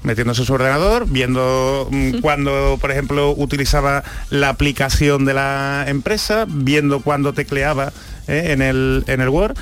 Metiéndose 0.02 0.40
en 0.42 0.46
su 0.46 0.52
ordenador, 0.54 1.06
viendo 1.08 1.86
mm, 1.90 2.18
cuando, 2.22 2.78
por 2.80 2.90
ejemplo, 2.90 3.32
utilizaba 3.36 4.02
la 4.30 4.48
aplicación 4.48 5.24
de 5.24 5.34
la 5.34 5.84
empresa, 5.86 6.46
viendo 6.48 7.00
cuando 7.02 7.32
tecleaba 7.34 7.92
¿eh? 8.26 8.48
en, 8.52 8.62
el, 8.62 9.04
en 9.06 9.20
el 9.20 9.28
Word. 9.28 9.56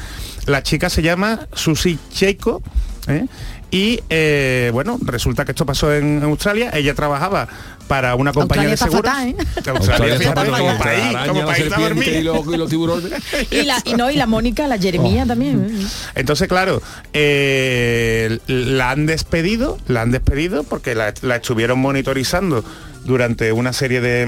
La 0.46 0.62
chica 0.62 0.88
se 0.88 1.02
llama 1.02 1.40
Susi 1.52 1.98
Cheiko. 2.12 2.62
¿eh? 3.08 3.26
Y 3.70 4.00
eh, 4.10 4.70
bueno, 4.72 4.98
resulta 5.02 5.44
que 5.44 5.52
esto 5.52 5.64
pasó 5.64 5.94
en, 5.94 6.18
en 6.18 6.22
Australia. 6.24 6.70
Ella 6.74 6.94
trabajaba 6.94 7.46
para 7.86 8.14
una 8.16 8.32
compañía 8.32 8.70
Australia 8.70 8.70
de 8.70 8.74
está 8.74 8.84
seguros. 8.86 9.10
fatal, 9.12 9.28
¿eh? 9.28 9.36
Australia, 9.70 9.78
Australia 9.78 10.18
fíjate, 10.18 10.40
está 10.40 10.58
como 10.58 10.78
fatal. 10.78 10.78
país, 11.12 11.28
como 11.28 11.46
país 11.46 11.64
está 11.64 11.76
serpiente 11.76 12.10
dormido. 12.12 12.20
y 12.20 12.22
los- 12.44 12.54
y 12.54 12.56
los 12.58 12.70
tiburones. 12.70 13.12
Y 13.50 13.62
la, 13.62 13.82
y 13.84 13.94
no, 13.94 14.10
y 14.10 14.16
la 14.16 14.26
Mónica, 14.26 14.66
la 14.66 14.78
Jeremía 14.78 15.24
también. 15.26 15.66
¿eh? 15.70 15.86
Entonces, 16.16 16.48
claro, 16.48 16.82
eh, 17.12 18.38
la 18.46 18.90
han 18.90 19.06
despedido, 19.06 19.78
la 19.88 20.02
han 20.02 20.10
despedido 20.10 20.62
porque 20.64 20.94
la, 20.94 21.14
la 21.22 21.36
estuvieron 21.36 21.78
monitorizando 21.78 22.64
durante 23.04 23.52
una 23.52 23.72
serie 23.72 24.00
de, 24.00 24.26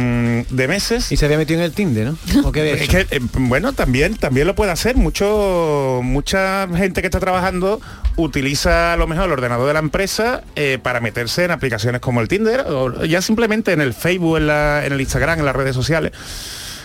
mm, 0.51 0.55
de 0.57 0.69
meses. 0.69 1.13
Y 1.13 1.17
se 1.17 1.25
había 1.27 1.37
metido 1.39 1.61
en 1.61 1.65
el 1.67 1.73
Tinder, 1.73 2.07
¿no? 2.07 2.17
¿O 2.49 2.53
qué 2.53 2.61
había 2.61 2.75
Es 2.75 2.83
hecho? 2.83 2.93
que, 3.09 3.17
eh, 3.17 3.21
bueno, 3.35 3.73
también, 3.73 4.17
también 4.17 4.47
lo 4.47 4.55
puede 4.55 4.73
hacer. 4.73 4.97
Mucho, 4.97 6.01
mucha 6.03 6.67
gente 6.75 7.01
que 7.01 7.07
está 7.07 7.21
trabajando 7.21 7.81
utiliza 8.17 8.93
a 8.93 8.97
lo 8.97 9.07
mejor 9.07 9.27
el 9.27 9.33
ordenador 9.33 9.67
de 9.67 9.73
la 9.75 9.79
empresa 9.81 10.43
eh, 10.57 10.79
para 10.83 11.01
meterse 11.01 11.45
en 11.45 11.51
aplicaciones 11.51 12.01
como 12.01 12.21
el 12.21 12.29
Tinder 12.29 12.61
o 12.69 13.05
ya 13.05 13.23
simplemente 13.23 13.73
en 13.73 13.81
el 13.81 13.95
Facebook, 13.95 14.37
en, 14.39 14.47
la- 14.47 14.85
en 14.87 14.93
el 14.93 15.01
Instagram, 15.01 15.39
en 15.39 15.45
las 15.47 15.57
redes 15.57 15.75
sociales. 15.75 16.13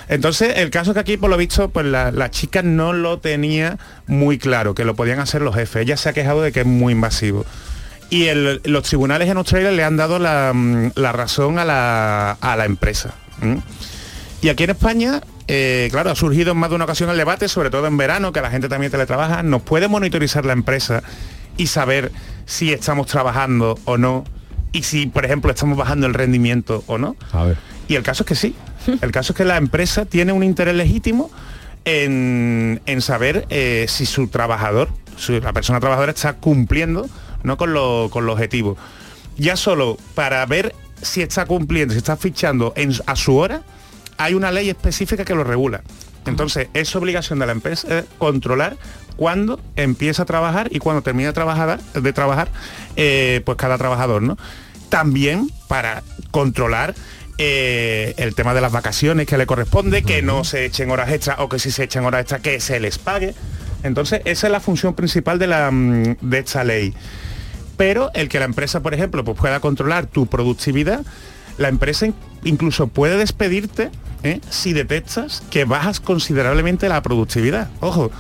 Entonces, 0.10 0.54
el 0.58 0.70
caso 0.70 0.92
es 0.92 0.94
que 0.94 1.00
aquí, 1.02 1.18
por 1.18 1.30
lo 1.30 1.36
visto, 1.36 1.70
pues 1.70 1.86
la, 1.86 2.12
la 2.12 2.32
chica 2.32 2.62
no 2.64 2.94
lo 2.94 3.20
tenía 3.20 3.78
muy 4.08 4.38
claro, 4.38 4.74
que 4.74 4.86
lo 4.86 4.96
podían 4.96 5.20
hacer 5.20 5.42
los 5.42 5.54
jefes. 5.54 5.82
Ella 5.82 5.98
se 5.98 6.08
ha 6.08 6.14
quejado 6.14 6.42
de 6.42 6.54
que 6.54 6.62
es 6.62 6.66
muy 6.66 6.94
invasivo. 6.94 7.46
Y 8.10 8.26
el- 8.28 8.62
los 8.64 8.84
tribunales 8.84 9.28
en 9.30 9.38
Australia 9.38 9.72
le 9.72 9.84
han 9.84 9.98
dado 9.98 10.18
la, 10.20 10.52
mm, 10.54 10.92
la 10.96 11.12
razón 11.12 11.60
a 11.60 11.66
la, 11.66 12.32
a 12.40 12.56
la 12.56 12.66
empresa. 12.66 13.14
Y 14.42 14.50
aquí 14.50 14.64
en 14.64 14.70
España, 14.72 15.22
eh, 15.48 15.88
claro, 15.92 16.12
ha 16.12 16.16
surgido 16.16 16.52
en 16.54 16.58
más 16.58 16.70
de 16.70 16.76
una 16.76 16.86
ocasión 16.86 17.10
el 17.10 17.18
debate, 17.18 17.48
sobre 17.48 17.70
todo 17.70 17.88
en 17.88 17.98
verano, 17.98 18.32
que 18.32 18.42
la 18.42 18.50
gente 18.50 18.70
también 18.70 18.92
teletrabaja, 18.92 19.44
nos 19.44 19.62
puede 19.62 19.88
monitorizar 19.88 20.46
la 20.46 20.54
empresa 20.54 21.04
y 21.58 21.68
saber 21.68 22.12
si 22.46 22.72
estamos 22.72 23.08
trabajando 23.08 23.78
o 23.86 23.98
no, 23.98 24.24
y 24.72 24.84
si, 24.84 25.08
por 25.08 25.26
ejemplo, 25.26 25.52
estamos 25.52 25.78
bajando 25.78 26.08
el 26.08 26.14
rendimiento 26.14 26.84
o 26.88 26.98
no. 26.98 27.16
a 27.34 27.44
ver 27.46 27.58
Y 27.88 27.96
el 27.96 28.04
caso 28.04 28.24
es 28.24 28.28
que 28.28 28.36
sí. 28.36 28.56
El 29.02 29.12
caso 29.12 29.34
es 29.34 29.38
que 29.38 29.44
la 29.46 29.58
empresa 29.58 30.06
tiene 30.06 30.32
un 30.32 30.44
interés 30.44 30.76
legítimo 30.76 31.30
en, 31.86 32.82
en 32.86 33.02
saber 33.02 33.46
eh, 33.50 33.86
si 33.90 34.06
su 34.06 34.28
trabajador, 34.28 34.90
la 35.28 35.52
persona 35.54 35.80
trabajadora 35.80 36.12
está 36.12 36.34
cumpliendo 36.34 37.08
¿no? 37.48 37.58
con, 37.58 37.74
lo, 37.74 38.10
con 38.12 38.26
los 38.26 38.34
objetivos. 38.34 38.78
Ya 39.38 39.56
solo 39.56 39.98
para 40.16 40.46
ver 40.46 40.76
si 41.02 41.22
está 41.22 41.46
cumpliendo, 41.46 41.94
si 41.94 41.98
está 42.00 42.18
fichando 42.18 42.74
en- 42.76 42.94
a 43.06 43.16
su 43.16 43.36
hora, 43.38 43.62
hay 44.18 44.34
una 44.34 44.52
ley 44.52 44.70
específica 44.70 45.26
que 45.26 45.34
lo 45.36 45.44
regula. 45.44 45.82
Entonces, 46.26 46.68
es 46.74 46.94
obligación 46.96 47.40
de 47.40 47.46
la 47.46 47.54
empresa 47.54 48.04
controlar 48.18 48.76
cuándo 49.16 49.60
empieza 49.78 50.24
a 50.24 50.26
trabajar 50.26 50.68
y 50.72 50.80
cuándo 50.80 51.02
termina 51.02 51.30
de 51.30 51.34
trabajar, 51.34 51.80
de 51.94 52.14
trabajar 52.14 52.50
eh, 52.98 53.42
pues 53.46 53.58
cada 53.58 53.78
trabajador, 53.78 54.22
¿no? 54.22 54.38
También 54.90 55.50
para 55.70 56.04
controlar 56.32 56.96
eh, 57.38 58.14
el 58.18 58.36
tema 58.36 58.54
de 58.54 58.62
las 58.62 58.72
vacaciones 58.72 59.26
que 59.28 59.38
le 59.38 59.46
corresponde, 59.46 60.04
que 60.04 60.22
no 60.22 60.44
se 60.44 60.66
echen 60.66 60.90
horas 60.92 61.12
extras 61.12 61.38
o 61.40 61.48
que 61.48 61.60
si 61.60 61.72
se 61.72 61.84
echen 61.84 62.04
horas 62.04 62.22
extras 62.22 62.42
que 62.42 62.60
se 62.60 62.80
les 62.80 62.98
pague. 62.98 63.34
Entonces, 63.84 64.22
esa 64.26 64.48
es 64.48 64.52
la 64.52 64.60
función 64.60 64.96
principal 64.96 65.38
de, 65.40 65.48
la, 65.48 65.70
mm, 65.72 66.18
de 66.22 66.40
esta 66.40 66.64
ley. 66.64 66.94
Pero 67.78 68.12
el 68.14 68.28
que 68.28 68.40
la 68.40 68.46
empresa, 68.46 68.82
por 68.82 68.94
ejemplo, 68.94 69.24
pues 69.24 69.38
pueda 69.38 69.60
controlar 69.60 70.08
tu 70.08 70.26
productividad, 70.26 71.06
la 71.58 71.70
empresa 71.70 72.08
in- 72.08 72.16
incluso 72.44 72.88
puede 72.88 73.18
despedirte 73.18 73.92
¿eh? 74.24 74.42
si 74.50 74.74
detectas 74.74 75.44
que 75.50 75.64
bajas 75.66 76.00
considerablemente 76.00 76.90
la 76.90 77.02
productividad. 77.04 77.70
Ojo, 77.80 78.12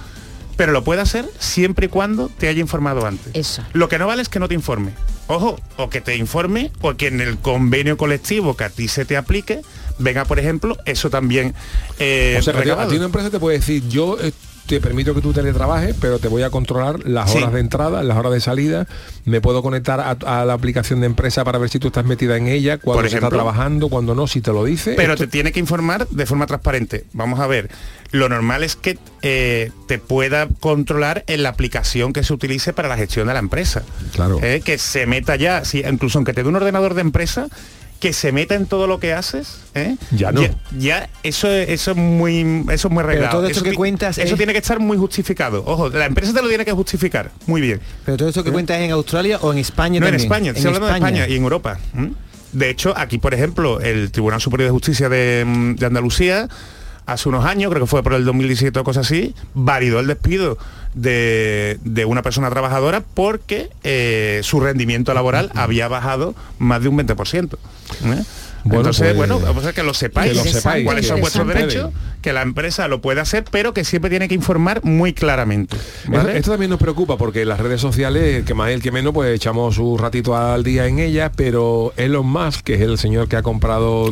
pero 0.55 0.72
lo 0.72 0.84
puede 0.84 1.01
hacer 1.01 1.26
siempre 1.39 1.86
y 1.88 1.89
cuando 1.89 2.30
te 2.30 2.47
haya 2.47 2.62
informado 2.62 3.05
antes. 3.05 3.32
Eso. 3.36 3.64
Lo 3.74 3.89
que 3.89 3.99
no 3.99 4.08
vale 4.08 4.22
es 4.22 4.30
que 4.30 4.39
no 4.39 4.47
te 4.47 4.53
informe. 4.55 4.91
Ojo, 5.28 5.60
o 5.76 5.89
que 5.89 6.01
te 6.01 6.16
informe 6.16 6.72
o 6.82 6.95
que 6.95 7.08
en 7.08 7.20
el 7.20 7.38
convenio 7.38 7.97
colectivo 7.97 8.55
que 8.55 8.64
a 8.64 8.70
ti 8.70 8.88
se 8.88 9.05
te 9.05 9.18
aplique, 9.18 9.62
venga, 9.99 10.24
por 10.26 10.39
ejemplo, 10.39 10.78
eso 10.86 11.10
también 11.10 11.53
eh, 11.99 12.38
o 12.39 12.41
sea, 12.41 12.53
a 12.58 12.88
ti 12.88 12.95
una 12.95 13.05
empresa 13.05 13.30
te 13.30 13.39
puede 13.39 13.58
decir, 13.60 13.88
yo 13.89 14.18
eh, 14.22 14.32
te 14.68 14.80
permito 14.82 15.15
que 15.15 15.22
tú 15.22 15.34
teletrabajes, 15.34 15.95
pero 15.99 16.20
te 16.20 16.28
voy 16.28 16.43
a 16.43 16.49
controlar 16.49 17.07
las 17.07 17.32
Sí. 17.32 17.38
horas 17.39 17.53
de 17.53 17.59
entrada, 17.61 18.03
las 18.03 18.18
horas 18.18 18.34
de 18.34 18.39
salida, 18.41 18.86
me 19.26 19.41
puedo 19.41 19.63
conectar 19.63 19.99
a, 19.99 20.11
a 20.41 20.45
la 20.45 20.53
aplicación 20.53 20.99
de 20.99 21.05
empresa 21.07 21.43
para 21.43 21.57
ver 21.57 21.70
si 21.70 21.80
tú 21.80 21.88
estás 21.88 22.05
metida 22.05 22.38
en 22.38 22.47
ella, 22.47 22.78
cuando 22.78 23.01
Por 23.01 23.09
se 23.09 23.15
está 23.18 23.30
trabajando, 23.30 23.89
cuando 23.89 24.13
no, 24.13 24.28
si 24.28 24.41
te 24.41 24.51
lo 24.51 24.63
dice. 24.65 24.93
Pero 24.95 25.13
esto- 25.13 25.26
te 25.26 25.32
tiene 25.32 25.51
que 25.51 25.59
informar 25.59 26.07
de 26.07 26.26
forma 26.26 26.45
transparente. 26.45 27.05
Vamos 27.13 27.39
a 27.39 27.47
ver, 27.47 27.70
lo 28.11 28.30
normal 28.30 28.63
es 28.63 28.76
que 28.76 28.97
eh, 29.22 29.72
te 29.88 29.97
pueda 29.99 30.47
controlar 30.59 31.24
en 31.28 31.43
la 31.43 31.49
aplicación 31.49 32.13
que 32.13 32.24
se 32.24 32.34
utilice 32.34 32.74
para 32.74 32.88
la 32.88 32.97
gestión 32.97 33.28
de 33.28 33.34
la 33.34 33.39
empresa. 33.39 33.84
Claro. 34.13 34.39
Eh, 34.43 34.61
que 34.63 34.78
se 34.78 35.05
meta 35.05 35.36
ya, 35.38 35.65
si, 35.65 35.80
incluso 35.80 36.18
aunque 36.18 36.34
te 36.34 36.43
dé 36.43 36.49
un 36.49 36.55
ordenador 36.55 36.93
de 36.93 37.01
empresa, 37.01 37.47
que 38.00 38.14
se 38.14 38.32
meta 38.32 38.56
en 38.56 38.66
todo 38.68 38.86
lo 38.88 39.00
que 39.00 39.14
haces. 39.14 39.60
¿eh? 39.74 39.95
Ya 40.12 40.32
no. 40.32 40.41
Ya, 40.41 40.52
ya 40.78 41.10
eso, 41.24 41.50
es- 41.50 41.70
eso 41.70 41.91
es 41.91 41.98
muy 41.98 42.64
eso 42.72 42.88
es 42.88 42.93
muy 42.93 42.98
Pero 42.98 43.00
arreglado. 43.10 43.38
todo 43.38 43.48
esto 43.48 43.60
Eso 43.60 43.64
que 43.64 43.74
cuentas 43.76 44.18
Eso 44.18 44.34
es- 44.34 44.38
tiene 44.38 44.54
que 44.54 44.60
estar 44.60 44.80
muy 44.80 44.98
justificado. 44.98 45.64
Ojo, 45.66 45.89
la 45.89 46.06
empresa 46.06 46.34
te 46.34 46.41
lo 46.41 46.48
tiene 46.50 46.64
que 46.66 46.72
justificar. 46.74 47.32
Muy 47.48 47.62
bien. 47.62 47.82
Pero 48.06 48.18
todo 48.18 48.30
esto 48.30 48.43
que 48.43 48.52
cuentas 48.52 48.78
es 48.78 48.84
en 48.86 48.91
Australia 48.91 49.39
o 49.41 49.52
en 49.52 49.58
España 49.60 50.00
No, 50.00 50.08
en. 50.08 50.16
España, 50.16 50.52
estoy 50.52 50.66
hablando 50.68 50.88
de 50.88 50.93
España 50.93 51.28
y 51.28 51.36
en 51.36 51.43
Europa. 51.43 51.80
De 52.54 52.70
hecho, 52.70 52.93
aquí, 52.98 53.18
por 53.18 53.34
ejemplo, 53.34 53.82
el 53.82 54.10
Tribunal 54.12 54.39
Superior 54.41 54.70
de 54.70 54.72
Justicia 54.72 55.10
de, 55.10 55.43
mm, 55.45 55.76
de 55.76 55.86
Andalucía, 55.86 56.48
hace 57.08 57.30
unos 57.30 57.45
años, 57.45 57.72
creo 57.72 57.84
que 57.86 57.89
fue 57.89 58.03
por 58.03 58.14
el 58.14 58.26
2017 58.26 58.78
o 58.80 58.84
cosas 58.84 59.08
así, 59.08 59.34
validó 59.53 59.99
el 59.99 60.08
despido 60.08 60.58
de, 60.93 61.80
de 61.84 62.05
una 62.05 62.22
persona 62.22 62.49
trabajadora 62.49 63.01
porque 63.14 63.70
eh, 63.84 64.41
su 64.43 64.60
rendimiento 64.60 65.14
laboral 65.14 65.49
había 65.55 65.88
bajado 65.88 66.36
más 66.60 66.82
de 66.84 66.89
un 66.89 66.97
20%. 66.97 67.53
¿eh? 67.53 67.58
Bueno, 68.03 68.26
Entonces, 68.64 69.01
pues, 69.08 69.16
bueno, 69.16 69.39
vamos 69.39 69.66
a 69.66 69.72
que 69.72 69.84
lo 69.84 69.93
sepáis, 69.93 70.34
que 70.34 70.38
lo 70.38 70.43
sepáis, 70.43 70.86
cuáles 70.86 71.08
son 71.08 71.22
vuestros 71.22 71.47
derechos, 71.47 71.91
que 72.28 72.34
la 72.34 72.41
empresa 72.41 72.89
lo 72.89 72.99
puede 72.99 73.21
hacer, 73.21 73.45
pero 73.49 73.73
que 73.73 73.86
siempre 73.86 74.09
tiene 74.09 74.28
que 74.28 74.36
informar 74.36 74.84
muy 74.84 75.13
claramente. 75.13 75.78
¿vale? 76.07 76.17
Esto, 76.32 76.38
esto 76.39 76.51
también 76.51 76.69
nos 76.71 76.80
preocupa 76.80 77.17
porque 77.17 77.45
las 77.45 77.57
redes 77.57 77.80
sociales, 77.80 78.36
el 78.36 78.43
que 78.43 78.53
más 78.53 78.69
y 78.69 78.73
el 78.73 78.82
que 78.82 78.91
menos, 78.91 79.13
pues 79.13 79.34
echamos 79.34 79.78
un 79.78 79.97
ratito 79.97 80.36
al 80.36 80.61
día 80.65 80.88
en 80.88 80.99
ellas, 80.99 81.32
pero 81.38 81.93
Elon 81.95 82.28
Musk, 82.28 82.63
que 82.65 82.73
es 82.73 82.82
el 82.82 82.97
señor 82.97 83.30
que 83.30 83.38
ha 83.38 83.41
comprado 83.43 84.09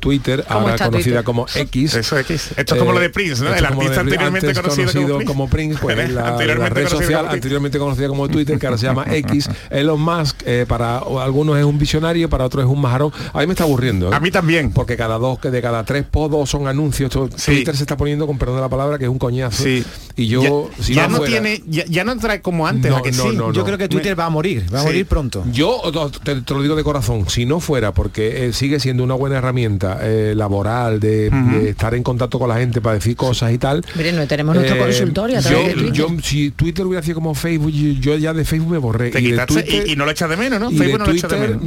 Twitter, 0.00 0.44
¿Cómo 0.48 0.60
ahora 0.60 0.78
conocida 0.78 1.02
Twitter? 1.02 1.24
como 1.24 1.46
X. 1.54 1.94
Eso 1.94 2.16
X. 2.18 2.52
Esto 2.56 2.74
es 2.74 2.78
como 2.80 2.92
lo 2.92 3.00
de 3.00 3.10
Prince, 3.10 3.42
¿no? 3.44 3.50
esto 3.50 3.58
El 3.58 3.64
es 3.64 3.68
como 3.68 3.82
lo 3.82 3.88
artista 3.88 4.00
anteriormente 4.00 4.46
antes 4.48 4.62
conocido 4.62 5.24
como 5.26 5.50
Prince, 5.50 5.78
pues 5.82 5.98
es 5.98 6.10
la, 6.14 6.22
la 6.22 6.28
Anteriormente 6.30 6.74
red 6.74 6.84
conocido 6.88 6.88
social 7.00 7.18
como 7.18 7.20
Twitter. 7.28 7.34
anteriormente 7.36 7.78
conocida 7.78 8.08
como 8.08 8.28
Twitter, 8.28 8.58
que 8.58 8.66
ahora 8.66 8.78
se 8.78 8.86
llama 8.86 9.04
X. 9.14 9.50
Elon 9.68 10.00
Musk, 10.00 10.36
eh, 10.46 10.64
para 10.66 10.98
algunos 10.98 11.58
es 11.58 11.64
un 11.64 11.78
visionario, 11.78 12.30
para 12.30 12.44
otros 12.46 12.64
es 12.64 12.70
un 12.70 12.80
majarón. 12.80 13.12
A 13.34 13.40
mí 13.40 13.46
me 13.46 13.52
está 13.52 13.64
aburriendo. 13.64 14.10
¿eh? 14.10 14.14
A 14.14 14.20
mí 14.20 14.30
también. 14.30 14.70
Porque 14.72 14.96
cada 14.96 15.18
dos, 15.18 15.38
que 15.40 15.50
de 15.50 15.60
cada 15.60 15.84
tres 15.84 16.04
podos 16.10 16.48
son 16.48 16.66
anuncios. 16.68 17.08
Esto- 17.08 17.28
Twitter 17.58 17.76
se 17.76 17.82
está 17.82 17.96
poniendo, 17.96 18.26
con 18.26 18.38
perdón 18.38 18.56
de 18.56 18.62
la 18.62 18.68
palabra, 18.68 18.98
que 18.98 19.04
es 19.04 19.10
un 19.10 19.18
coñazo. 19.18 19.62
Sí. 19.62 19.84
Y 20.16 20.26
yo, 20.26 20.68
ya, 20.76 20.82
si 20.82 20.94
ya 20.94 21.02
no 21.04 21.08
no 21.10 21.16
fuera- 21.18 21.30
tiene, 21.32 21.62
ya, 21.68 21.84
ya 21.86 22.04
no 22.04 22.16
trae 22.18 22.40
como 22.42 22.66
antes, 22.66 22.90
No, 22.90 22.96
¿a 22.98 23.02
que 23.02 23.12
no, 23.12 23.22
sí? 23.30 23.36
no, 23.36 23.52
Yo 23.52 23.60
no. 23.60 23.64
creo 23.64 23.78
que 23.78 23.88
Twitter 23.88 24.18
va 24.18 24.26
a 24.26 24.30
morir, 24.30 24.64
va 24.74 24.80
a 24.80 24.84
morir 24.84 25.06
pronto. 25.06 25.44
Yo 25.52 25.80
te, 26.24 26.40
te 26.42 26.54
lo 26.54 26.62
digo 26.62 26.74
de 26.76 26.82
corazón, 26.84 27.28
si 27.28 27.46
no 27.46 27.60
fuera 27.60 27.92
porque 27.94 28.46
eh, 28.48 28.52
sigue 28.52 28.80
siendo 28.80 29.04
una 29.04 29.14
buena 29.14 29.38
herramienta 29.38 29.98
eh, 30.02 30.34
laboral 30.36 30.98
de, 31.00 31.30
de 31.30 31.70
estar 31.70 31.94
en 31.94 32.02
contacto 32.02 32.38
con 32.38 32.48
la 32.48 32.56
gente 32.58 32.80
para 32.80 32.94
decir 32.94 33.14
cosas 33.16 33.52
y 33.52 33.58
tal. 33.58 33.84
No 34.14 34.26
tenemos 34.26 34.54
nuestro 34.56 34.76
eh, 34.76 34.78
consultorio 34.80 35.38
a 35.38 35.40
yo, 35.40 35.60
Twitter. 35.62 35.92
yo, 35.92 36.08
si 36.22 36.50
Twitter 36.50 36.84
hubiera 36.86 37.02
sido 37.02 37.16
como 37.16 37.34
Facebook, 37.34 37.70
yo, 37.70 38.16
ya 38.16 38.32
de 38.34 38.44
Facebook 38.44 38.72
me 38.72 38.78
borré. 38.78 39.10
Te 39.10 39.20
y 39.20 39.24
de 39.24 39.30
quitaste 39.30 39.62
Twitter- 39.62 39.84
y, 39.88 39.92
y 39.92 39.96
no 39.96 40.04
lo 40.04 40.10
echas 40.10 40.28
de 40.30 40.36
menos, 40.36 40.58
¿no? 40.60 40.70
y 40.70 40.76
Facebook 40.76 40.92
de 40.94 40.98
no 40.98 41.06
lo 41.06 41.12
echas 41.12 41.30
de 41.30 41.38
menos. 41.38 41.62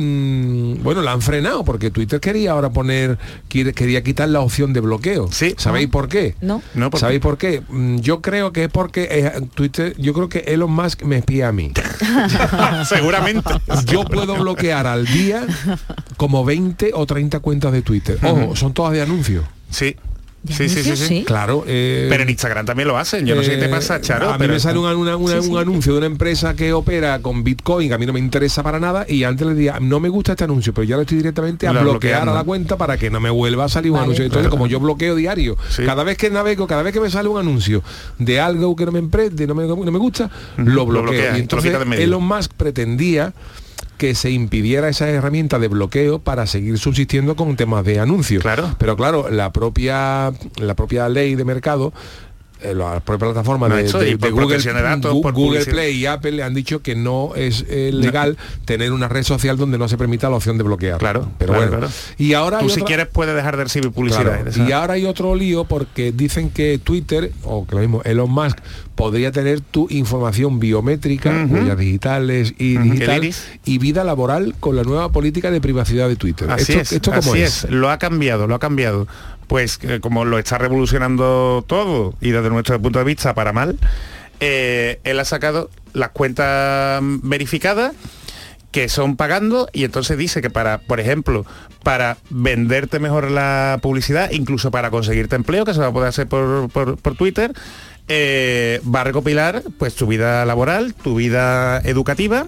Bueno, 0.82 1.01
la 1.01 1.11
han 1.11 1.22
frenado 1.22 1.63
porque 1.63 1.91
Twitter 1.91 2.19
quería 2.19 2.51
ahora 2.51 2.69
poner, 2.72 3.17
quiere- 3.49 3.74
quería 3.74 4.03
quitar 4.03 4.30
la 4.30 4.39
opción 4.41 4.74
de 4.74 4.80
bloqueo. 4.80 5.30
¿Sabéis 5.57 5.88
por 5.89 6.07
qué? 6.07 6.36
No. 6.41 6.61
No, 6.74 6.89
¿por 6.89 6.99
¿Sabéis 6.99 7.19
por 7.22 7.38
qué? 7.38 7.61
Mm, 7.69 7.97
Yo 7.99 8.22
creo 8.22 8.51
que 8.53 8.65
es 8.65 8.69
porque 8.69 9.07
eh, 9.11 9.32
Twitter, 9.53 9.95
yo 9.97 10.13
creo 10.13 10.30
que 10.30 10.39
Elon 10.47 10.72
Musk 10.72 11.03
me 11.03 11.17
espía 11.17 11.47
a 11.49 11.51
mí. 11.51 11.72
Seguramente. 12.86 13.49
Yo 13.86 14.03
puedo 14.05 14.36
bloquear 14.36 14.88
al 14.88 15.05
día 15.05 15.45
como 16.17 16.43
20 16.45 16.91
o 16.93 17.05
30 17.05 17.39
cuentas 17.39 17.72
de 17.72 17.82
Twitter. 17.82 18.17
Ojo, 18.24 18.55
son 18.55 18.74
todas 18.74 18.93
de 18.93 19.01
anuncios. 19.01 19.45
Sí. 19.69 19.95
Sí, 20.47 20.69
sí, 20.69 20.83
sí, 20.83 20.95
sí. 20.97 21.23
Claro. 21.23 21.63
eh, 21.67 22.07
Pero 22.09 22.23
en 22.23 22.29
Instagram 22.29 22.65
también 22.65 22.87
lo 22.87 22.97
hacen. 22.97 23.27
Yo 23.27 23.35
no 23.35 23.43
sé 23.43 23.51
qué 23.51 23.57
te 23.57 23.65
eh, 23.65 23.69
pasa, 23.69 24.01
Charo. 24.01 24.29
A 24.29 24.33
mí 24.33 24.37
pero 24.39 24.53
me 24.53 24.59
sale 24.59 24.79
una- 24.79 24.95
una- 24.95 25.15
una- 25.15 25.35
Sí, 25.39 25.43
sí. 25.43 25.49
un 25.53 25.59
anuncio 25.59 25.91
de 25.93 25.97
una 25.99 26.07
empresa 26.07 26.55
que 26.55 26.73
opera 26.73 27.19
con 27.19 27.43
Bitcoin, 27.43 27.89
que 27.89 27.93
a 27.93 27.97
mí 27.99 28.07
no 28.07 28.13
me 28.13 28.19
interesa 28.19 28.63
para 28.63 28.79
nada, 28.79 29.05
y 29.07 29.23
antes 29.23 29.45
le 29.45 29.53
diría, 29.53 29.77
no 29.79 29.99
me 29.99 30.09
gusta 30.09 30.31
este 30.31 30.43
anuncio, 30.45 30.73
pero 30.73 30.83
ya 30.83 30.95
lo 30.95 31.03
estoy 31.03 31.17
directamente 31.17 31.67
a 31.67 31.73
Lo 31.73 31.81
bloquear 31.83 32.27
a 32.27 32.33
la 32.33 32.43
cuenta 32.43 32.75
para 32.75 32.97
que 32.97 33.11
no 33.11 33.19
me 33.19 33.29
vuelva 33.29 33.65
a 33.65 33.69
salir 33.69 33.91
un 33.91 33.97
Vale. 33.97 34.05
anuncio. 34.05 34.25
Entonces, 34.25 34.47
Claro. 34.47 34.57
como 34.57 34.65
yo 34.67 34.79
bloqueo 34.79 35.15
diario, 35.15 35.57
cada 35.85 36.03
vez 36.03 36.17
que 36.17 36.31
navego, 36.31 36.65
cada 36.65 36.81
vez 36.81 36.91
que 36.93 36.99
me 37.01 37.11
sale 37.11 37.29
un 37.29 37.37
anuncio 37.37 37.83
de 38.17 38.39
algo 38.39 38.75
que 38.75 38.85
no 38.87 38.91
me 38.91 38.99
emprende, 38.99 39.45
no 39.45 39.53
me, 39.53 39.67
no 39.67 39.75
me 39.91 39.99
gusta, 39.99 40.29
lo 40.57 40.63
lo 40.73 40.85
bloqueo. 40.87 41.11
bloquea, 41.11 41.37
y 41.37 41.41
entonces. 41.41 41.71
Elon 41.99 42.23
Musk 42.23 42.51
pretendía 42.57 43.33
que 44.01 44.15
se 44.15 44.31
impidiera 44.31 44.89
esa 44.89 45.07
herramienta 45.07 45.59
de 45.59 45.67
bloqueo 45.67 46.17
para 46.17 46.47
seguir 46.47 46.79
subsistiendo 46.79 47.35
con 47.35 47.55
temas 47.55 47.85
de 47.85 47.99
anuncios. 47.99 48.41
Claro. 48.41 48.73
Pero 48.79 48.97
claro, 48.97 49.29
la 49.29 49.53
propia 49.53 50.33
la 50.55 50.75
propia 50.75 51.07
ley 51.07 51.35
de 51.35 51.45
mercado 51.45 51.93
las 52.76 53.01
propias 53.01 53.32
plataformas 53.34 53.70
No, 53.70 53.76
de, 53.76 53.84
de- 53.84 54.32
Google. 55.32 55.66
Play 55.66 55.95
y 55.97 56.05
Apple 56.05 56.32
le 56.32 56.43
han 56.43 56.53
dicho 56.53 56.82
que 56.82 56.95
no 56.95 57.34
es 57.36 57.66
eh, 57.70 57.91
legal 57.93 58.38
tener 58.66 58.91
una 58.91 59.07
red 59.07 59.24
social 59.24 59.57
donde 59.57 59.78
no 59.78 59.88
se 59.88 59.97
permita 59.97 60.30
la 60.30 60.36
opción 60.38 60.57
de 60.57 60.64
bloquear. 60.64 60.97
Claro, 60.99 61.28
pero 61.38 61.53
claro, 61.53 61.68
bueno. 61.72 61.88
claro. 61.88 61.93
Y 62.18 62.34
ahora 62.34 62.59
Tú 62.59 62.70
si 62.70 62.76
otra- 62.82 62.86
quieres 62.86 63.07
puedes 63.07 63.36
dejar 63.36 63.57
de 63.57 63.64
recibir 63.64 63.91
publicidad. 63.91 64.43
Claro, 64.43 64.70
Y 64.70 64.72
ahora 64.72 64.93
hay 64.93 65.05
otro 65.05 65.36
lío 65.36 65.66
porque 65.66 66.12
dicen 66.12 66.49
que 66.49 66.80
Twitter, 66.84 67.32
o 67.43 67.66
que 67.66 67.76
lo 67.76 67.82
mismo, 67.82 68.01
Elon 68.03 68.30
Musk, 68.32 68.57
podría 68.95 69.32
tener 69.32 69.62
tu 69.62 69.88
información 69.89 70.59
biométrica, 70.59 71.43
Ujú. 71.45 71.55
huellas 71.55 71.78
digitales 71.78 72.53
y 72.57 72.78
digital, 72.78 73.24
iris. 73.24 73.47
y 73.66 73.78
vida 73.80 74.03
laboral 74.03 74.55
con 74.59 74.76
la 74.76 74.84
nueva 74.84 75.09
política 75.12 75.49
de 75.49 75.59
privacidad 75.62 76.07
de 76.07 76.16
Twitter. 76.16 76.49
Así 76.51 76.74
¿Esto, 76.74 76.82
es, 76.82 76.91
esto 76.91 77.12
cómo 77.12 77.32
así 77.34 77.41
es? 77.41 77.64
es, 77.64 77.72
lo 77.72 77.89
ha 77.89 77.97
cambiado, 77.97 78.47
lo 78.47 78.55
ha 78.55 78.59
cambiado. 78.59 79.07
Pues 79.51 79.79
eh, 79.81 79.99
como 79.99 80.23
lo 80.23 80.39
está 80.39 80.57
revolucionando 80.59 81.61
todo 81.67 82.13
y 82.21 82.31
desde 82.31 82.49
nuestro 82.49 82.81
punto 82.81 82.99
de 82.99 83.05
vista 83.05 83.33
para 83.33 83.51
mal, 83.51 83.77
eh, 84.39 85.01
él 85.03 85.19
ha 85.19 85.25
sacado 85.25 85.69
las 85.91 86.11
cuentas 86.11 87.01
verificadas 87.21 87.91
que 88.71 88.87
son 88.87 89.17
pagando 89.17 89.67
y 89.73 89.83
entonces 89.83 90.17
dice 90.17 90.41
que 90.41 90.49
para, 90.49 90.77
por 90.77 91.01
ejemplo, 91.01 91.45
para 91.83 92.15
venderte 92.29 92.99
mejor 92.99 93.29
la 93.29 93.77
publicidad, 93.81 94.31
incluso 94.31 94.71
para 94.71 94.89
conseguirte 94.89 95.35
empleo, 95.35 95.65
que 95.65 95.73
se 95.73 95.81
va 95.81 95.87
a 95.87 95.91
poder 95.91 96.07
hacer 96.07 96.27
por, 96.27 96.69
por- 96.69 97.17
Twitter, 97.17 97.51
eh, 98.07 98.79
va 98.83 99.01
a 99.01 99.03
recopilar 99.03 99.63
pues 99.77 99.95
tu 99.95 100.07
vida 100.07 100.45
laboral, 100.45 100.93
tu 100.93 101.15
vida 101.15 101.79
educativa. 101.79 102.47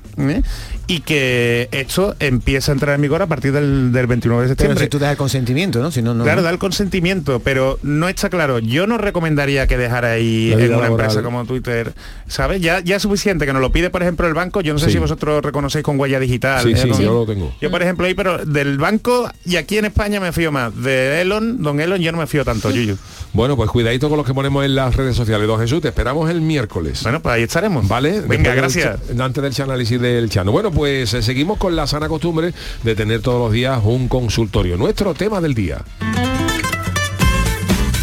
Y 0.88 1.00
que 1.00 1.70
esto 1.72 2.16
empieza 2.20 2.72
a 2.72 2.74
entrar 2.74 2.96
en 2.96 3.02
vigor 3.02 3.22
a 3.22 3.28
partir 3.28 3.52
del, 3.54 3.92
del 3.92 4.06
29 4.08 4.44
de 4.44 4.48
Pero 4.48 4.58
septiembre. 4.60 4.84
si 4.86 4.90
tú 4.90 5.00
das 5.00 5.12
el 5.12 5.18
consentimiento, 5.18 5.80
¿no? 5.82 5.92
Si 5.92 6.02
no, 6.02 6.14
no. 6.14 6.24
Claro, 6.24 6.42
da 6.42 6.50
el 6.50 6.58
consentimiento, 6.58 7.40
pero 7.40 7.80
no 7.84 8.10
está 8.10 8.30
claro. 8.30 8.60
Yo 8.60 8.86
no 8.88 8.98
recomendaría 8.98 9.66
que 9.68 9.78
dejara 9.78 10.12
ahí 10.12 10.52
en 10.52 10.60
una 10.60 10.68
laboral. 10.82 10.92
empresa 11.08 11.24
como 11.24 11.46
Twitter, 11.46 11.94
¿sabes? 12.28 12.62
Ya, 12.62 12.82
ya 12.82 12.98
es 12.98 13.02
suficiente 13.02 13.46
que 13.46 13.54
nos 13.54 13.62
lo 13.62 13.72
pide, 13.72 13.90
por 13.90 14.02
ejemplo, 14.02 14.28
el 14.28 14.34
banco. 14.34 14.62
Yo 14.62 14.74
no 14.74 14.80
sé 14.80 14.88
Sí. 14.88 14.94
si 14.94 14.98
vosotros 15.00 15.44
reconocéis 15.44 15.84
con 15.84 16.00
huella 16.00 16.20
digital. 16.20 16.64
Sí, 16.64 16.72
¿eh? 16.74 16.78
sí, 16.78 16.90
Con- 16.90 17.02
yo 17.02 17.14
lo 17.14 17.26
tengo. 17.26 17.54
Yo, 17.62 17.72
por 17.72 17.82
ejemplo, 17.82 18.06
ahí, 18.06 18.14
pero 18.14 18.44
del 18.46 18.78
banco 18.78 19.30
y 19.46 19.56
aquí 19.56 19.78
en 19.78 19.86
España 19.86 20.20
me 20.20 20.32
fío 20.34 20.52
más. 20.52 20.76
De 20.76 21.22
Elon, 21.22 21.62
don 21.64 21.80
Elon, 21.80 22.00
yo 22.02 22.12
no 22.12 22.18
me 22.18 22.28
fío 22.28 22.44
tanto, 22.44 22.70
Yuyu. 22.72 22.98
Bueno, 23.32 23.56
pues 23.56 23.70
cuidadito 23.72 24.10
con 24.10 24.18
los 24.18 24.28
que 24.28 24.34
ponemos 24.34 24.64
en 24.66 24.76
las 24.76 24.96
redes 24.96 25.16
sociales. 25.16 25.48
Don 25.48 25.60
Jesús, 25.60 25.82
te 25.82 25.88
esperamos 25.88 26.30
el 26.30 26.42
miércoles. 26.42 27.02
Bueno, 27.04 27.20
pues 27.22 27.36
ahí 27.36 27.44
estaremos. 27.44 27.88
¿Vale? 27.88 28.22
Venga, 28.22 28.22
Después 28.28 28.44
del 28.44 28.56
gracias. 28.58 29.00
cha- 29.18 29.24
antes 29.26 29.44
del 29.58 29.66
análisis 29.70 30.00
del 30.02 30.30
Chano. 30.30 30.52
Bueno, 30.52 30.72
pues 30.74 31.14
eh, 31.14 31.22
seguimos 31.22 31.58
con 31.58 31.76
la 31.76 31.88
sana 31.88 32.08
costumbre 32.08 32.54
de 32.84 32.96
tener 32.96 33.22
todos 33.22 33.40
los 33.40 33.52
días 33.52 33.80
un 33.84 34.08
consultorio. 34.08 34.78
Nuestro 34.78 35.14
tema 35.14 35.42
del 35.42 35.54
día. 35.54 35.84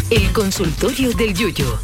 El 0.09 0.31
consultorio 0.33 1.13
del 1.13 1.33
Yuyo. 1.33 1.79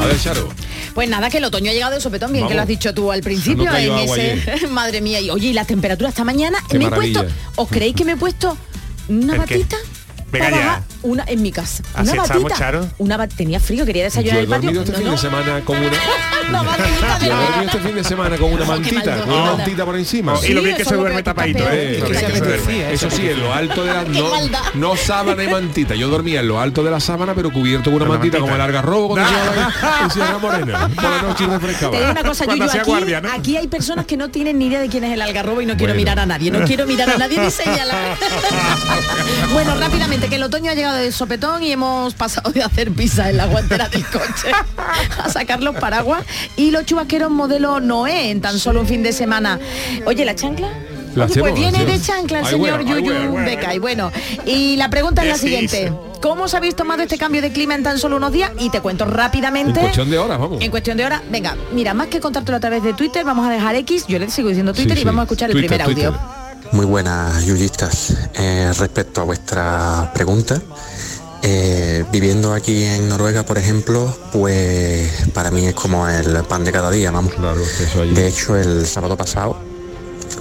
A 0.00 0.06
ver, 0.06 0.20
Charo. 0.20 0.48
Pues 0.94 1.08
nada, 1.08 1.28
que 1.30 1.38
el 1.38 1.44
otoño 1.44 1.70
ha 1.70 1.74
llegado 1.74 1.94
de 1.94 2.00
sopetón, 2.00 2.32
bien 2.32 2.48
que 2.48 2.54
lo 2.54 2.62
has 2.62 2.68
dicho 2.68 2.94
tú 2.94 3.12
al 3.12 3.20
principio. 3.20 3.64
No 3.64 3.70
cayó 3.70 3.92
en 3.92 4.04
agua 4.04 4.16
ese... 4.16 4.66
Madre 4.70 5.00
mía, 5.00 5.20
y 5.20 5.30
oye, 5.30 5.48
y 5.48 5.52
la 5.52 5.64
temperatura 5.64 6.08
esta 6.08 6.24
mañana 6.24 6.58
Qué 6.68 6.78
me 6.78 6.86
he 6.86 6.90
puesto. 6.90 7.24
¿Os 7.56 7.68
creéis 7.68 7.94
que 7.94 8.04
me 8.04 8.12
he 8.12 8.16
puesto 8.16 8.56
una 9.08 9.34
¿El 9.34 9.44
qué? 9.44 9.66
Venga 10.32 10.50
ya. 10.50 10.82
Una 11.02 11.24
en 11.28 11.40
mi 11.40 11.52
casa. 11.52 11.82
Así 11.94 12.10
Una 12.12 12.22
batita. 12.24 12.54
Charo. 12.56 12.88
Una 12.98 13.16
ba- 13.16 13.28
tenía 13.28 13.60
frío, 13.60 13.86
quería 13.86 14.04
desayunar 14.04 14.38
he 14.38 14.38
en 14.40 14.44
el 14.44 14.50
patio. 14.50 14.70
dormido 14.72 14.82
este 14.82 14.92
No, 14.92 14.98
fin 14.98 15.06
no. 15.06 15.12
de 15.12 15.18
semana 15.18 15.60
con 15.64 15.76
una... 15.78 15.90
Yo 16.46 16.48
he 16.48 17.28
nada. 17.28 17.46
dormido 17.46 17.62
este 17.62 17.78
fin 17.78 17.94
de 17.94 18.04
semana 18.04 18.36
con 18.36 18.52
una 18.52 18.62
Oh, 18.64 18.66
mantita, 18.66 19.16
con 19.20 19.32
una 19.32 19.52
mantita 19.56 19.84
por 19.84 19.96
encima. 19.96 20.34
Y 20.46 20.52
lo 20.52 20.62
bien 20.62 20.76
que 20.76 20.84
se 20.84 20.94
duerme 20.96 21.22
tapadito. 21.22 21.64
¿eh? 21.70 21.98
Lo 22.00 22.08
bien 22.08 22.26
que 22.26 22.32
se 22.32 22.40
duerme. 22.40 22.92
Eso 22.92 23.10
sí, 23.10 23.28
en 23.28 23.40
lo 23.40 23.52
alto 23.54 23.84
de 23.84 23.92
la 23.94 24.04
no, 24.04 24.30
no 24.74 24.96
sábana 24.96 25.42
y 25.44 25.48
mantita. 25.48 25.94
Yo 25.94 26.08
dormía 26.08 26.40
en 26.40 26.48
lo 26.48 26.60
alto 26.60 26.82
de 26.82 26.90
la 26.90 26.98
sábana, 27.00 27.34
pero 27.34 27.52
cubierto 27.52 27.90
con 27.92 28.02
una 28.02 28.10
mantita, 28.10 28.38
como 28.38 28.54
el 28.54 28.60
algarrobo 28.60 29.08
cuando 29.08 29.28
Sierra 30.12 30.38
Morena. 30.42 30.88
Por 30.94 31.04
la 31.04 31.22
noche 31.22 31.46
refrescaba. 31.46 32.10
una 32.10 32.22
cosa, 32.22 32.44
Cuando 32.44 32.64
Yuyu, 32.66 32.80
hacía 32.80 32.82
aquí, 33.18 33.26
¿no? 33.26 33.32
aquí 33.32 33.56
hay 33.56 33.68
personas 33.68 34.06
que 34.06 34.16
no 34.16 34.28
tienen 34.30 34.58
ni 34.58 34.66
idea 34.66 34.80
de 34.80 34.88
quién 34.88 35.04
es 35.04 35.12
el 35.12 35.22
algarrobo 35.22 35.60
y 35.62 35.66
no 35.66 35.76
quiero 35.76 35.94
mirar 35.94 36.18
a 36.18 36.26
nadie, 36.26 36.50
no 36.50 36.64
quiero 36.64 36.86
mirar 36.86 37.10
a 37.10 37.16
nadie 37.18 37.38
ni 37.38 37.50
señalar. 37.50 38.16
bueno, 39.52 39.74
rápidamente, 39.76 40.15
que 40.28 40.36
el 40.36 40.42
otoño 40.42 40.70
ha 40.70 40.74
llegado 40.74 40.96
de 40.96 41.12
sopetón 41.12 41.62
y 41.62 41.70
hemos 41.72 42.14
pasado 42.14 42.50
de 42.50 42.62
hacer 42.62 42.90
pizza 42.92 43.30
en 43.30 43.36
la 43.36 43.46
guantera 43.46 43.88
del 43.88 44.04
coche 44.06 44.50
a 45.22 45.28
sacar 45.28 45.62
los 45.62 45.76
paraguas 45.76 46.24
y 46.56 46.70
los 46.70 46.84
chubasqueros 46.86 47.30
modelo 47.30 47.80
Noé 47.80 48.30
en 48.30 48.40
tan 48.40 48.58
solo 48.58 48.80
un 48.80 48.86
fin 48.86 49.02
de 49.02 49.12
semana. 49.12 49.58
Oye, 50.06 50.24
¿la 50.24 50.34
chancla? 50.34 50.68
Oye, 51.16 51.40
pues 51.40 51.54
viene 51.54 51.84
de 51.86 52.00
chancla 52.00 52.40
el 52.40 52.46
señor 52.46 52.84
Yuyu 52.84 53.04
bueno, 53.04 53.30
bueno. 53.30 53.46
Becay. 53.46 53.78
Bueno, 53.78 54.12
y 54.44 54.76
la 54.76 54.90
pregunta 54.90 55.22
es 55.22 55.28
la 55.28 55.34
¿Qué 55.34 55.40
se 55.40 55.46
siguiente. 55.46 55.92
¿Cómo 56.20 56.44
os 56.44 56.54
habéis 56.54 56.74
tomado 56.76 57.02
este 57.02 57.16
cambio 57.18 57.40
de 57.40 57.52
clima 57.52 57.74
en 57.74 57.82
tan 57.82 57.98
solo 57.98 58.16
unos 58.16 58.32
días? 58.32 58.50
Y 58.58 58.68
te 58.70 58.80
cuento 58.80 59.04
En 59.04 59.12
rápidamente. 59.12 59.80
cuestión 59.80 60.10
de 60.10 60.18
horas, 60.18 60.38
vamos. 60.38 60.60
En 60.62 60.70
cuestión 60.70 60.96
de 60.96 61.04
horas, 61.06 61.22
venga, 61.30 61.56
mira, 61.72 61.94
más 61.94 62.08
que 62.08 62.20
contártelo 62.20 62.56
a 62.56 62.60
través 62.60 62.82
de 62.82 62.92
Twitter, 62.94 63.24
vamos 63.24 63.46
a 63.46 63.50
dejar 63.50 63.76
X, 63.76 64.06
yo 64.08 64.18
le 64.18 64.28
sigo 64.30 64.48
diciendo 64.48 64.72
Twitter 64.74 64.92
Sí, 64.92 64.98
y 64.98 65.02
sí. 65.02 65.06
vamos 65.06 65.20
a 65.20 65.22
escuchar 65.24 65.50
el 65.50 65.56
Twitter, 65.56 65.82
primer 65.84 66.10
audio. 66.12 66.18
Muy 66.72 66.86
buenas, 66.86 67.44
yuyistas. 67.44 68.14
Eh, 68.34 68.72
respecto 68.78 69.20
a 69.20 69.24
vuestra 69.24 70.10
pregunta, 70.14 70.60
eh, 71.42 72.04
viviendo 72.10 72.52
aquí 72.52 72.84
en 72.84 73.08
Noruega, 73.08 73.44
por 73.44 73.58
ejemplo, 73.58 74.14
pues 74.32 75.10
para 75.32 75.50
mí 75.50 75.66
es 75.66 75.74
como 75.74 76.08
el 76.08 76.42
pan 76.44 76.64
de 76.64 76.72
cada 76.72 76.90
día, 76.90 77.10
vamos. 77.10 77.34
Claro, 77.34 77.60
eso 77.62 78.02
allí. 78.02 78.14
De 78.14 78.28
hecho, 78.28 78.56
el 78.56 78.86
sábado 78.86 79.16
pasado 79.16 79.56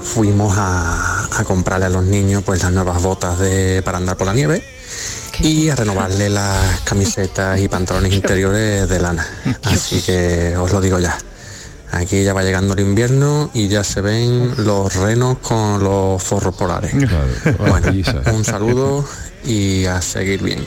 fuimos 0.03 0.57
a, 0.57 1.27
a 1.39 1.43
comprarle 1.43 1.85
a 1.87 1.89
los 1.89 2.03
niños 2.03 2.43
pues 2.43 2.61
las 2.63 2.71
nuevas 2.71 3.01
botas 3.01 3.39
de, 3.39 3.81
para 3.83 3.97
andar 3.97 4.17
por 4.17 4.27
la 4.27 4.33
nieve 4.33 4.63
y 5.39 5.69
a 5.69 5.75
renovarle 5.75 6.29
las 6.29 6.81
camisetas 6.81 7.59
y 7.59 7.67
pantalones 7.67 8.13
interiores 8.13 8.87
de 8.87 8.99
lana. 8.99 9.27
Así 9.63 10.01
que 10.01 10.55
os 10.57 10.71
lo 10.71 10.81
digo 10.81 10.99
ya. 10.99 11.17
Aquí 11.95 12.25
ya 12.25 12.33
va 12.33 12.43
llegando 12.43 12.73
el 12.73 12.81
invierno 12.81 13.49
y 13.53 13.69
ya 13.69 13.81
se 13.85 14.01
ven 14.01 14.53
los 14.65 14.93
renos 14.95 15.37
con 15.37 15.81
los 15.81 16.21
forros 16.21 16.53
polares. 16.53 16.91
Claro. 16.93 17.57
Bueno, 17.57 17.89
Lisa. 17.89 18.21
un 18.33 18.43
saludo 18.43 19.05
y 19.45 19.85
a 19.85 20.01
seguir 20.01 20.43
bien. 20.43 20.59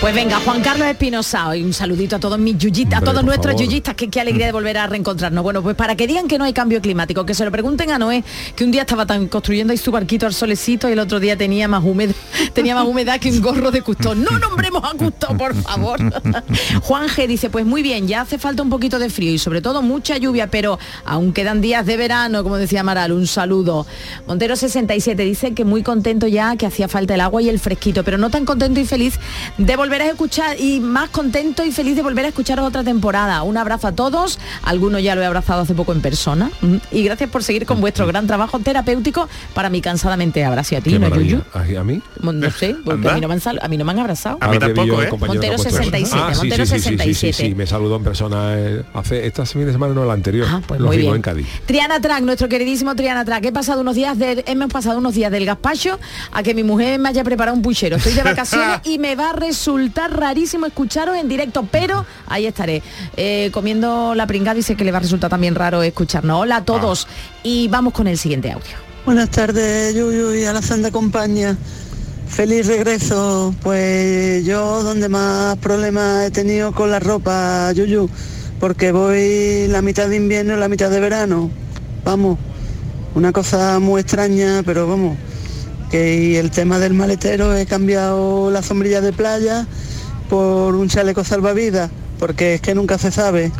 Pues 0.00 0.14
venga, 0.14 0.38
Juan 0.38 0.62
Carlos 0.62 0.86
Espinosa, 0.86 1.56
y 1.56 1.64
un 1.64 1.72
saludito 1.72 2.16
a 2.16 2.18
todos 2.20 2.38
mis 2.38 2.56
yuyitas, 2.56 3.02
a 3.02 3.04
todos 3.04 3.24
nuestros 3.24 3.54
favor. 3.54 3.66
yuyistas, 3.66 3.96
que 3.96 4.08
qué 4.08 4.20
alegría 4.20 4.46
de 4.46 4.52
volver 4.52 4.78
a 4.78 4.86
reencontrarnos. 4.86 5.42
Bueno, 5.42 5.60
pues 5.60 5.74
para 5.74 5.96
que 5.96 6.06
digan 6.06 6.28
que 6.28 6.38
no 6.38 6.44
hay 6.44 6.52
cambio 6.52 6.80
climático, 6.80 7.26
que 7.26 7.34
se 7.34 7.44
lo 7.44 7.50
pregunten 7.50 7.90
a 7.90 7.98
Noé, 7.98 8.22
que 8.54 8.62
un 8.62 8.70
día 8.70 8.82
estaba 8.82 9.06
tan 9.06 9.26
construyendo 9.26 9.72
ahí 9.72 9.76
su 9.76 9.90
barquito 9.90 10.26
al 10.26 10.34
solecito 10.34 10.88
y 10.88 10.92
el 10.92 11.00
otro 11.00 11.18
día 11.18 11.36
tenía 11.36 11.66
más 11.66 11.82
húmedo, 11.82 12.14
tenía 12.52 12.76
más 12.76 12.86
humedad 12.86 13.18
que 13.18 13.28
un 13.30 13.40
gorro 13.40 13.72
de 13.72 13.82
Custó. 13.82 14.14
No 14.14 14.38
nombremos 14.38 14.84
a 14.84 14.96
Custó, 14.96 15.36
por 15.36 15.54
favor. 15.56 15.98
Juan 16.82 17.08
G 17.08 17.26
dice, 17.26 17.50
pues 17.50 17.66
muy 17.66 17.82
bien, 17.82 18.06
ya 18.06 18.20
hace 18.20 18.38
falta 18.38 18.62
un 18.62 18.70
poquito 18.70 19.00
de 19.00 19.10
frío 19.10 19.32
y 19.32 19.38
sobre 19.38 19.62
todo 19.62 19.82
mucha 19.82 20.16
lluvia, 20.16 20.46
pero 20.46 20.78
aún 21.04 21.32
quedan 21.32 21.60
días 21.60 21.84
de 21.86 21.96
verano, 21.96 22.44
como 22.44 22.56
decía 22.56 22.84
Maral, 22.84 23.10
un 23.10 23.26
saludo. 23.26 23.84
Montero 24.28 24.54
67 24.54 25.24
dice 25.24 25.54
que 25.54 25.64
muy 25.64 25.82
contento 25.82 26.28
ya, 26.28 26.54
que 26.54 26.66
hacía 26.66 26.86
falta 26.86 27.14
el 27.14 27.20
agua 27.20 27.42
y 27.42 27.48
el 27.48 27.58
fresquito, 27.58 28.04
pero 28.04 28.16
no 28.16 28.30
tan 28.30 28.44
contento 28.44 28.78
y 28.78 28.84
feliz 28.84 29.18
de 29.56 29.67
volver 29.76 30.02
a 30.02 30.06
escuchar 30.06 30.58
y 30.60 30.80
más 30.80 31.10
contento 31.10 31.64
y 31.64 31.72
feliz 31.72 31.96
de 31.96 32.02
volver 32.02 32.24
a 32.24 32.28
escucharos 32.28 32.66
otra 32.66 32.84
temporada. 32.84 33.42
Un 33.42 33.56
abrazo 33.56 33.88
a 33.88 33.92
todos, 33.92 34.38
algunos 34.62 35.02
ya 35.02 35.14
lo 35.14 35.22
he 35.22 35.26
abrazado 35.26 35.62
hace 35.62 35.74
poco 35.74 35.92
en 35.92 36.00
persona 36.00 36.50
y 36.90 37.02
gracias 37.04 37.30
por 37.30 37.42
seguir 37.42 37.66
con 37.66 37.80
vuestro 37.80 38.06
gran 38.06 38.26
trabajo 38.26 38.58
terapéutico 38.58 39.28
para 39.54 39.70
mi 39.70 39.80
cansadamente 39.80 40.44
abrazo 40.44 40.76
a 40.76 40.80
ti, 40.80 40.90
Qué 40.92 40.98
¿no. 40.98 41.08
Yuyu? 41.08 41.40
¿A, 41.54 41.80
a 41.80 41.84
mí? 41.84 42.00
No 42.20 42.50
sé, 42.50 42.76
porque 42.84 43.08
a 43.08 43.14
mí 43.14 43.20
no 43.20 43.28
me 43.28 43.34
han, 43.34 43.40
a 43.60 43.68
mí 43.68 43.76
no 43.76 43.84
me 43.84 43.92
han 43.92 43.98
abrazado. 44.00 44.38
A 44.40 44.48
mí 44.48 44.58
tampoco, 44.58 45.02
¿eh? 45.02 45.08
Montero 45.18 45.40
que 45.40 45.48
ha 45.48 45.56
puesto 45.56 45.68
eso. 45.68 45.78
67, 45.82 46.18
Ah, 46.20 46.34
sí, 46.34 46.38
Montero 46.38 46.66
sí, 46.66 46.72
sí, 46.72 46.80
sí, 46.80 46.88
sí, 46.88 46.96
sí, 46.96 47.14
67. 47.14 47.48
sí, 47.48 47.54
me 47.54 47.66
saludó 47.66 47.96
en 47.96 48.04
persona 48.04 48.54
eh, 48.58 48.84
hace 48.94 49.26
esta 49.26 49.42
de 49.44 49.72
semana, 49.72 49.94
no 49.94 50.04
la 50.04 50.12
anterior. 50.14 50.46
Ah, 50.50 50.60
pues 50.66 50.80
Lo 50.80 50.88
muy 50.88 50.96
vimos 50.98 51.12
bien. 51.12 51.16
en 51.16 51.22
Cádiz. 51.22 51.46
Triana 51.66 52.00
Track, 52.00 52.22
nuestro 52.22 52.48
queridísimo 52.48 52.94
Triana 52.96 53.24
Track. 53.24 53.44
He 53.46 53.52
pasado 53.52 53.80
unos 53.80 53.94
días 53.94 54.18
del, 54.18 54.44
hemos 54.46 54.72
pasado 54.72 54.98
unos 54.98 55.14
días 55.14 55.30
del 55.32 55.44
gazpacho 55.46 55.98
a 56.32 56.42
que 56.42 56.54
mi 56.54 56.64
mujer 56.64 56.98
me 56.98 57.08
haya 57.08 57.24
preparado 57.24 57.56
un 57.56 57.62
puchero. 57.62 57.96
Estoy 57.96 58.12
de 58.14 58.22
vacaciones 58.24 58.80
y 58.84 58.98
me 58.98 59.14
va 59.16 59.30
a 59.30 59.32
resultar 59.58 60.16
rarísimo 60.16 60.66
escucharos 60.66 61.16
en 61.16 61.28
directo, 61.28 61.66
pero 61.68 62.06
ahí 62.28 62.46
estaré. 62.46 62.80
Eh, 63.16 63.50
comiendo 63.52 64.14
la 64.14 64.24
pringada 64.28 64.54
dice 64.54 64.76
que 64.76 64.84
le 64.84 64.92
va 64.92 64.98
a 64.98 65.00
resultar 65.00 65.28
también 65.28 65.56
raro 65.56 65.82
escucharnos. 65.82 66.42
Hola 66.42 66.58
a 66.58 66.64
todos. 66.64 67.08
Y 67.42 67.66
vamos 67.66 67.92
con 67.92 68.06
el 68.06 68.16
siguiente 68.16 68.52
audio. 68.52 68.76
Buenas 69.04 69.30
tardes, 69.30 69.96
Yuyu 69.96 70.34
y 70.34 70.44
a 70.44 70.52
la 70.52 70.62
Santa 70.62 70.92
Compañía. 70.92 71.56
Feliz 72.28 72.68
regreso. 72.68 73.52
Pues 73.62 74.44
yo 74.44 74.84
donde 74.84 75.08
más 75.08 75.56
problemas 75.58 76.26
he 76.26 76.30
tenido 76.30 76.70
con 76.72 76.92
la 76.92 77.00
ropa, 77.00 77.72
Yuyu, 77.72 78.08
porque 78.60 78.92
voy 78.92 79.66
la 79.66 79.82
mitad 79.82 80.08
de 80.08 80.16
invierno 80.16 80.54
y 80.54 80.60
la 80.60 80.68
mitad 80.68 80.88
de 80.88 81.00
verano. 81.00 81.50
Vamos, 82.04 82.38
una 83.16 83.32
cosa 83.32 83.80
muy 83.80 84.02
extraña, 84.02 84.62
pero 84.64 84.86
vamos, 84.86 85.16
y 85.92 86.36
el 86.36 86.50
tema 86.50 86.78
del 86.78 86.92
maletero 86.92 87.56
he 87.56 87.64
cambiado 87.64 88.50
la 88.50 88.62
sombrilla 88.62 89.00
de 89.00 89.12
playa 89.12 89.66
por 90.28 90.74
un 90.74 90.88
chaleco 90.88 91.24
salvavidas, 91.24 91.90
porque 92.18 92.54
es 92.54 92.60
que 92.60 92.74
nunca 92.74 92.98
se 92.98 93.10
sabe. 93.10 93.50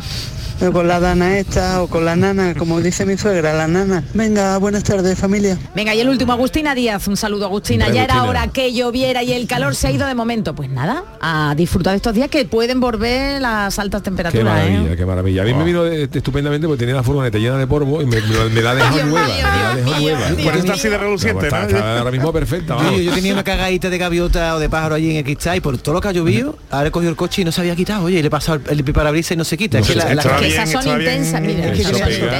Eh, 0.61 0.69
Con 0.71 0.87
la 0.87 0.99
dana 0.99 1.37
esta 1.37 1.81
o 1.81 1.87
con 1.87 2.05
la 2.05 2.15
nana, 2.15 2.53
como 2.55 2.79
dice 2.81 3.05
mi 3.05 3.17
suegra, 3.17 3.53
la 3.53 3.67
nana. 3.67 4.03
Venga, 4.13 4.57
buenas 4.57 4.83
tardes 4.83 5.17
familia. 5.17 5.57
Venga, 5.75 5.93
y 5.95 6.01
el 6.01 6.09
último, 6.09 6.33
Agustina 6.33 6.75
Díaz. 6.75 7.07
Un 7.07 7.17
saludo, 7.17 7.45
Agustina. 7.45 7.89
Ya 7.89 8.03
era 8.03 8.23
hora 8.23 8.47
que 8.47 8.73
lloviera 8.73 9.23
y 9.23 9.33
el 9.33 9.47
calor 9.47 9.75
se 9.75 9.87
ha 9.87 9.91
ido 9.91 10.05
de 10.07 10.15
momento. 10.15 10.53
Pues 10.55 10.69
nada, 10.69 11.03
a 11.21 11.53
disfrutar 11.55 11.91
de 11.93 11.97
estos 11.97 12.13
días 12.13 12.29
que 12.29 12.45
pueden 12.45 12.79
volver 12.79 13.41
las 13.41 13.77
altas 13.79 14.01
Qué 14.01 14.05
temperaturas. 14.05 14.45
maravilla, 14.45 14.93
¿eh? 14.93 14.97
qué 14.97 15.05
maravilla. 15.05 15.41
A 15.41 15.45
mí 15.45 15.53
me 15.53 15.63
vino 15.63 15.83
de 15.83 16.03
estupendamente 16.03 16.67
porque 16.67 16.79
tenía 16.79 16.95
la 16.95 17.03
furgoneta 17.03 17.37
llena 17.37 17.57
de 17.57 17.67
polvo 17.67 18.01
y 18.01 18.05
me, 18.05 18.19
me- 18.21 18.49
me 18.49 18.61
la 18.61 18.75
dejó 18.75 18.97
nueva. 19.05 19.27
mío, 19.27 19.35
me 19.35 19.63
la 19.63 19.75
dejó 19.75 19.99
nueva. 20.01 20.27
Dios 20.31 20.41
Por 20.43 20.51
eso 20.53 20.59
está 20.59 20.73
así 20.73 20.89
de 20.89 20.97
reluciente, 20.97 21.45
está, 21.47 21.61
¿no? 21.61 21.67
está 21.67 21.97
ahora 21.99 22.11
mismo 22.11 22.33
perfecta, 22.33 22.75
vamos. 22.75 22.99
Yo 23.01 23.13
tenía 23.13 23.33
una 23.33 23.43
cagadita 23.43 23.89
de 23.89 23.97
gaviota 23.97 24.55
o 24.55 24.59
de 24.59 24.69
pájaro 24.69 24.95
allí 24.95 25.11
en 25.11 25.17
el 25.17 25.23
cristal 25.23 25.57
y 25.57 25.61
por 25.61 25.77
todo 25.77 25.95
lo 25.95 26.01
que 26.01 26.07
ha 26.09 26.11
llovido, 26.11 26.57
ahora 26.71 26.87
he 26.89 26.91
cogido 26.91 27.09
el 27.11 27.15
coche 27.15 27.41
y 27.41 27.45
no 27.45 27.51
se 27.51 27.61
había 27.61 27.75
quitado. 27.75 28.03
Oye, 28.05 28.19
y 28.19 28.21
le 28.21 28.27
he 28.27 28.31
pasado 28.31 28.59
el, 28.69 28.79
el 28.79 28.93
parabrisas 28.93 29.31
y 29.33 29.35
no 29.37 29.43
se 29.43 29.57
quita. 29.57 29.77
No 29.79 29.83
es 29.85 29.87
que 29.91 29.99
se- 29.99 30.07
la, 30.07 30.15
la- 30.15 30.21
esas 30.53 30.69
son 30.71 30.87
intensas, 30.99 31.41
mira, 31.41 31.65
Es 31.71 31.77
que 31.77 31.83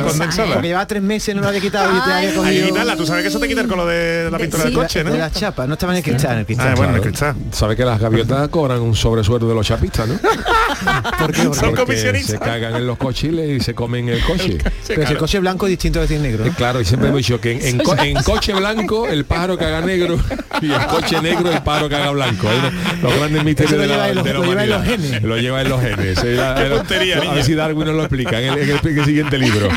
condensada. 0.03 0.47
¿eh? 0.49 0.51
porque 0.53 0.67
llevaba 0.67 0.87
tres 0.87 1.01
meses 1.01 1.35
no 1.35 1.41
lo 1.41 1.47
había 1.49 1.61
quitado 1.61 1.89
y 1.91 2.01
te 2.01 2.11
había 2.11 2.29
Ahí, 2.29 2.35
cogido 2.35 2.95
tú 2.97 3.05
sabes 3.05 3.23
que 3.23 3.29
eso 3.29 3.39
te 3.39 3.47
quita 3.47 3.61
el 3.61 3.67
color 3.67 3.87
de 3.89 4.29
la 4.31 4.37
pintura 4.37 4.63
del 4.65 4.73
coche, 4.73 5.03
¿no? 5.03 5.11
de 5.11 5.17
las 5.19 5.31
chapas, 5.33 5.67
no 5.67 5.73
estaba 5.73 5.93
en 5.93 5.97
el 5.97 6.03
cristal, 6.03 6.33
en 6.33 6.39
el 6.39 6.45
cristal. 6.45 6.67
Ah, 6.69 6.75
bueno, 6.75 6.95
el 6.95 7.01
Claro. 7.01 7.11
cristal. 7.11 7.35
Sabe 7.51 7.75
que 7.75 7.85
las 7.85 7.99
gaviotas 7.99 8.47
cobran 8.49 8.79
un 8.81 8.95
sobresueldo 8.95 9.47
de 9.47 9.55
los 9.55 9.65
chapistas, 9.65 10.07
¿no? 10.07 10.19
¿Por 11.19 11.31
qué? 11.31 11.41
Son 11.43 11.53
Porque 11.59 11.75
comisionistas. 11.75 12.31
se 12.31 12.39
cagan 12.39 12.75
en 12.75 12.87
los 12.87 12.97
cochiles 12.97 13.49
y 13.49 13.63
se 13.63 13.73
comen 13.73 14.09
el 14.09 14.21
coche. 14.23 14.57
Pero 14.87 15.03
el 15.07 15.17
coche 15.17 15.39
blanco 15.39 15.65
es 15.65 15.71
distinto 15.71 15.99
de 15.99 16.07
decir 16.07 16.19
negro. 16.21 16.45
Eh, 16.45 16.49
¿no? 16.49 16.55
Claro, 16.55 16.81
y 16.81 16.85
siempre 16.85 17.09
hemos 17.09 17.19
dicho 17.19 17.39
que 17.41 17.51
en, 17.53 17.65
en 17.65 17.77
co- 17.79 17.97
en 17.97 18.15
coche 18.23 18.53
blanco 18.53 19.07
el 19.07 19.25
pájaro 19.25 19.57
caga 19.57 19.81
negro 19.81 20.17
y 20.61 20.71
en 20.71 20.81
coche 20.83 21.21
negro 21.21 21.51
el 21.51 21.61
pájaro 21.63 21.89
caga 21.89 22.11
blanco. 22.11 22.47
Lo- 23.01 23.09
los 23.09 23.17
grandes 23.19 23.43
misterios 23.43 23.79
de 23.79 23.87
la, 23.87 24.09
en 24.09 24.15
lo 24.15 24.23
lleva 24.43 24.63
en 24.63 24.69
los 24.69 24.83
genes. 24.83 25.23
Lo 25.23 25.37
lleva 25.37 25.61
en 25.61 25.69
los 25.69 25.81
genes. 25.81 26.23
Eh, 26.23 26.35
la- 26.35 26.55
Qué 26.55 26.67
eh, 26.67 26.77
puntería, 26.77 27.17
a 27.17 27.33
ver 27.33 27.43
si 27.43 27.55
Darwin 27.55 27.85
nos 27.87 27.95
lo 27.99 28.05
explica 28.05 28.41
en 28.41 28.53
el, 28.53 28.69
el 28.69 29.05
siguiente 29.05 29.37
libro. 29.37 29.69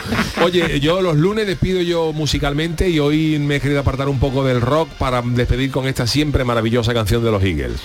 Oye, 0.43 0.81
yo 0.81 1.03
los 1.03 1.17
lunes 1.17 1.47
despido 1.47 1.83
yo 1.83 2.13
musicalmente 2.13 2.89
y 2.89 2.99
hoy 2.99 3.39
me 3.39 3.57
he 3.57 3.61
querido 3.61 3.81
apartar 3.81 4.09
un 4.09 4.19
poco 4.19 4.45
del 4.45 4.61
rock 4.61 4.89
para 4.99 5.23
despedir 5.23 5.71
con 5.71 5.87
esta 5.87 6.07
siempre 6.07 6.45
maravillosa 6.45 6.95
canción 6.95 7.25
de 7.25 7.31
los 7.31 7.43
Eagles. 7.43 7.81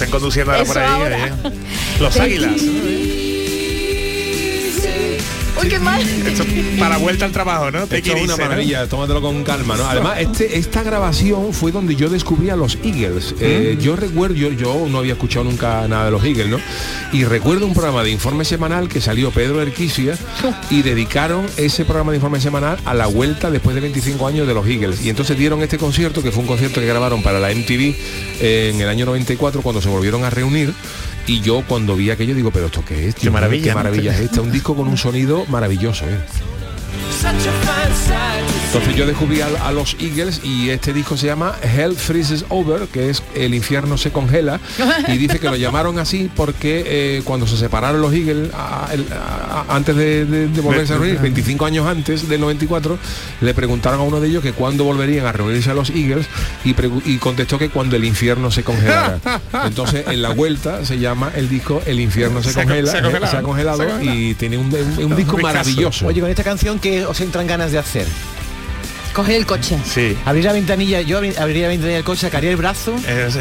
Estén 0.00 0.10
conduciendo 0.10 0.52
ahora 0.52 0.62
Eso 0.64 0.72
por 0.72 0.82
ahí. 0.82 0.88
ahora. 0.88 1.26
eh. 1.26 1.32
Los 2.00 2.16
águilas. 2.18 2.52
It 5.60 5.64
Uy, 5.64 5.68
qué 5.68 5.78
mal. 5.78 6.00
Esto 6.26 6.44
para 6.78 6.96
vuelta 6.98 7.24
al 7.24 7.32
trabajo, 7.32 7.70
¿no? 7.70 7.86
Te 7.86 7.98
Esto 7.98 8.10
es 8.10 8.14
una 8.14 8.22
irse, 8.24 8.36
¿no? 8.38 8.48
maravilla, 8.48 8.86
tómatelo 8.88 9.20
con 9.20 9.44
calma, 9.44 9.76
¿no? 9.76 9.84
Además, 9.88 10.18
este, 10.20 10.56
esta 10.58 10.82
grabación 10.82 11.52
fue 11.52 11.72
donde 11.72 11.96
yo 11.96 12.08
descubrí 12.08 12.50
a 12.50 12.56
los 12.56 12.78
Eagles. 12.82 13.34
Eh, 13.40 13.76
Mm. 13.78 13.80
yo 13.82 13.96
recuerdo, 13.96 14.34
yo, 14.34 14.50
yo 14.52 14.86
no 14.88 14.98
había 14.98 15.12
escuchado 15.14 15.44
nunca 15.44 15.86
nada 15.88 16.06
de 16.06 16.10
los 16.10 16.24
Eagles, 16.24 16.48
¿no? 16.48 16.58
Y 17.12 17.24
recuerdo 17.24 17.66
un 17.66 17.72
programa 17.74 18.02
de 18.02 18.10
informe 18.10 18.44
semanal 18.44 18.88
que 18.88 19.00
salió 19.00 19.30
Pedro 19.30 19.60
Erquisia 19.60 20.16
y 20.70 20.82
dedicaron 20.82 21.46
ese 21.56 21.84
programa 21.84 22.12
de 22.12 22.16
informe 22.18 22.40
semanal 22.40 22.78
a 22.84 22.94
la 22.94 23.06
vuelta 23.06 23.50
después 23.50 23.74
de 23.74 23.80
25 23.82 24.26
años 24.26 24.46
de 24.46 24.54
los 24.54 24.66
Eagles. 24.66 25.04
Y 25.04 25.10
entonces 25.10 25.36
dieron 25.36 25.62
este 25.62 25.78
concierto, 25.78 26.22
que 26.22 26.32
fue 26.32 26.40
un 26.42 26.46
concierto 26.48 26.80
que 26.80 26.86
grabaron 26.86 27.22
para 27.22 27.38
la 27.40 27.50
MTV 27.50 27.94
en 28.40 28.80
el 28.80 28.88
año 28.88 29.04
94 29.06 29.62
cuando 29.62 29.82
se 29.82 29.88
volvieron 29.88 30.24
a 30.24 30.30
reunir. 30.30 30.72
Y 31.30 31.40
yo 31.42 31.62
cuando 31.64 31.94
vi 31.94 32.10
aquello 32.10 32.34
digo, 32.34 32.50
pero 32.50 32.66
esto 32.66 32.84
qué 32.84 33.06
es, 33.06 33.14
Dios 33.14 33.22
mío, 33.26 33.32
maravilla, 33.34 33.62
qué 33.62 33.74
maravilla 33.74 34.12
es 34.12 34.22
esta, 34.22 34.40
un 34.40 34.50
disco 34.50 34.74
con 34.74 34.88
un 34.88 34.96
sonido 34.96 35.46
maravilloso, 35.46 36.04
¿eh? 36.04 36.18
Entonces 38.72 38.94
yo 38.96 39.06
descubrí 39.06 39.40
a, 39.40 39.48
a 39.66 39.72
los 39.72 39.96
Eagles 40.00 40.40
y 40.44 40.70
este 40.70 40.92
disco 40.92 41.16
se 41.16 41.26
llama 41.26 41.54
Hell 41.62 41.94
Freezes 41.96 42.44
Over, 42.48 42.82
que 42.88 43.10
es 43.10 43.22
El 43.34 43.54
infierno 43.54 43.98
se 43.98 44.10
congela, 44.12 44.60
y 45.08 45.16
dice 45.18 45.38
que 45.38 45.48
lo 45.48 45.56
llamaron 45.56 45.98
así 45.98 46.30
porque 46.34 46.84
eh, 46.86 47.22
cuando 47.24 47.46
se 47.46 47.56
separaron 47.56 48.00
los 48.00 48.12
Eagles, 48.14 48.50
a- 48.54 48.88
el- 48.92 49.06
a- 49.12 49.64
a- 49.68 49.76
antes 49.76 49.94
de, 49.96 50.24
de- 50.24 50.48
de 50.48 50.60
volverse 50.60 50.94
a 50.94 50.98
reunir, 50.98 51.18
25 51.20 51.66
años 51.66 51.86
antes 51.86 52.28
del 52.28 52.40
94, 52.40 52.98
le 53.40 53.54
preguntaron 53.54 54.00
a 54.00 54.02
uno 54.02 54.20
de 54.20 54.28
ellos 54.28 54.42
que 54.42 54.52
cuándo 54.52 54.84
volverían 54.84 55.26
a 55.26 55.32
reunirse 55.32 55.70
a 55.70 55.74
los 55.74 55.90
Eagles 55.90 56.26
y, 56.64 57.18
contestó 57.18 57.58
que 57.58 57.68
cuando 57.70 57.96
el 57.96 58.04
infierno 58.04 58.50
se 58.50 58.62
congelara. 58.62 59.18
Entonces 59.64 60.06
en 60.06 60.22
la 60.22 60.30
vuelta 60.30 60.84
se 60.84 60.98
llama 60.98 61.32
el 61.34 61.48
disco 61.48 61.82
El 61.86 62.00
infierno 62.00 62.42
se, 62.42 62.52
Se 62.52 62.54
congela, 62.64 62.90
se 62.90 62.96
ha 62.96 63.00
eh, 63.00 63.02
congelado. 63.02 63.30
se 63.30 63.36
ha 63.36 63.42
congelado 63.42 63.76
Se 63.78 63.82
ha 63.84 63.88
congelado. 63.90 64.14
y 64.20 64.34
tiene 64.34 64.56
un, 64.58 64.66
un- 64.72 65.04
un 65.04 65.16
disco 65.16 65.36
maravilloso. 65.38 66.06
Oye, 66.06 66.20
con 66.20 66.30
esta 66.30 66.44
canción 66.44 66.78
que 66.80 67.04
os 67.06 67.20
entran 67.20 67.46
ganas 67.46 67.72
de 67.72 67.78
hacer. 67.78 68.06
Coger 69.12 69.36
el 69.36 69.46
coche. 69.46 69.76
Sí. 69.84 70.16
Abrir 70.24 70.44
la 70.44 70.52
ventanilla, 70.52 71.00
yo 71.00 71.20
abri- 71.20 71.36
abriría 71.36 71.62
la 71.64 71.68
ventanilla 71.70 71.96
del 71.96 72.04
coche, 72.04 72.20
sacaría 72.22 72.50
el 72.50 72.56
brazo. 72.56 72.94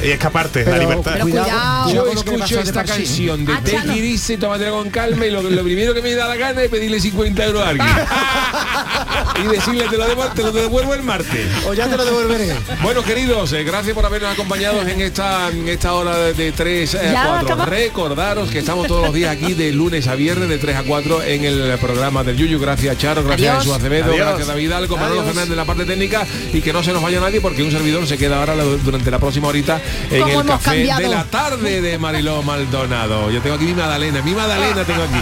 y 0.04 0.10
escaparte, 0.10 0.64
Pero 0.64 0.76
la 0.78 0.82
libertad. 0.84 1.12
Pero 1.14 1.24
cuidado, 1.26 1.46
cuidado 1.48 1.94
Yo 1.94 2.08
escucho 2.12 2.56
de 2.58 2.62
esta 2.64 2.82
sí. 2.84 2.88
canción 2.94 3.46
de 3.46 3.54
Ah, 3.54 3.62
Chano. 3.64 3.96
It 3.96 4.04
Easy, 4.04 4.38
tómatelo 4.38 4.72
con 4.78 4.90
calma 4.90 5.26
y 5.26 5.32
lo, 5.32 5.42
lo 5.44 5.64
primero 5.64 5.94
que 5.94 6.02
me 6.02 6.14
da 6.16 6.28
la 6.28 6.36
gana 6.38 6.64
es 6.64 6.70
pedirle 6.70 7.00
50 7.00 7.46
euros 7.46 7.62
a 7.64 7.70
alguien. 7.70 7.88
y 9.44 9.48
decirle 9.48 9.86
te 9.90 9.98
lo, 9.98 10.08
devuelvo, 10.08 10.34
te 10.34 10.44
lo 10.44 10.52
devuelvo 10.52 10.94
el 10.94 11.04
martes. 11.04 11.48
O 11.68 11.74
ya 11.74 11.88
te 11.88 11.98
lo 11.98 12.06
devolveré. 12.06 12.54
Bueno, 12.82 13.04
queridos, 13.04 13.54
eh, 13.54 13.64
gracias 13.64 13.94
por 13.94 14.06
habernos 14.06 14.34
acompañado 14.34 14.82
en 14.82 15.02
esta, 15.02 15.50
en 15.50 15.68
esta 15.68 15.94
hora 15.94 16.18
de, 16.18 16.34
de 16.34 16.52
3 16.52 16.96
a 16.96 17.04
Ya 17.12 17.26
4. 17.28 17.48
acaba- 17.48 17.66
Recordaros 17.66 18.50
que 18.50 18.60
estamos 18.60 18.88
todos 18.88 19.04
los 19.06 19.14
días 19.14 19.32
aquí 19.36 19.54
de 19.54 19.72
lunes 19.72 20.08
a 20.08 20.16
viernes 20.16 20.50
de 20.50 20.58
3 20.58 20.78
a 20.78 20.84
4 20.84 21.24
en 21.24 21.46
el 21.46 21.78
programa 21.80 22.24
del 22.24 22.38
Yuyu. 22.38 22.60
Gracias 22.60 22.98
Charo, 22.98 23.24
gracias 23.24 23.50
Adiós. 23.50 23.64
Jesús 23.64 23.78
Acevedo, 23.78 24.06
Adiós. 24.12 24.18
gracias 24.28 24.48
David 24.48 24.72
Alco, 24.72 24.98
Manolo. 24.98 25.24
Fernández 25.24 25.56
la 25.60 25.66
parte 25.66 25.86
técnica 25.86 26.26
y 26.54 26.62
que 26.62 26.74
no 26.74 26.82
se 26.84 26.92
nos 26.94 27.02
vaya 27.02 27.20
nadie 27.20 27.42
porque 27.42 27.64
un 27.64 27.72
servidor 27.72 28.06
se 28.08 28.18
queda 28.18 28.40
ahora 28.40 28.56
durante 28.84 29.12
la 29.12 29.20
próxima 29.20 29.48
horita 29.48 29.80
en 30.10 30.22
¿Cómo 30.24 30.42
el 30.42 30.48
café 30.48 30.66
cambiado? 30.72 31.02
de 31.02 31.10
la 31.10 31.24
tarde 31.26 31.82
de 31.82 31.98
Mariló 32.00 32.42
Maldonado. 32.44 33.30
Yo 33.32 33.42
tengo 33.42 33.56
aquí 33.56 33.66
mi 33.66 33.74
Madalena, 33.74 34.22
mi 34.22 34.34
Madalena 34.34 34.84
tengo 34.84 35.04
aquí. 35.04 35.20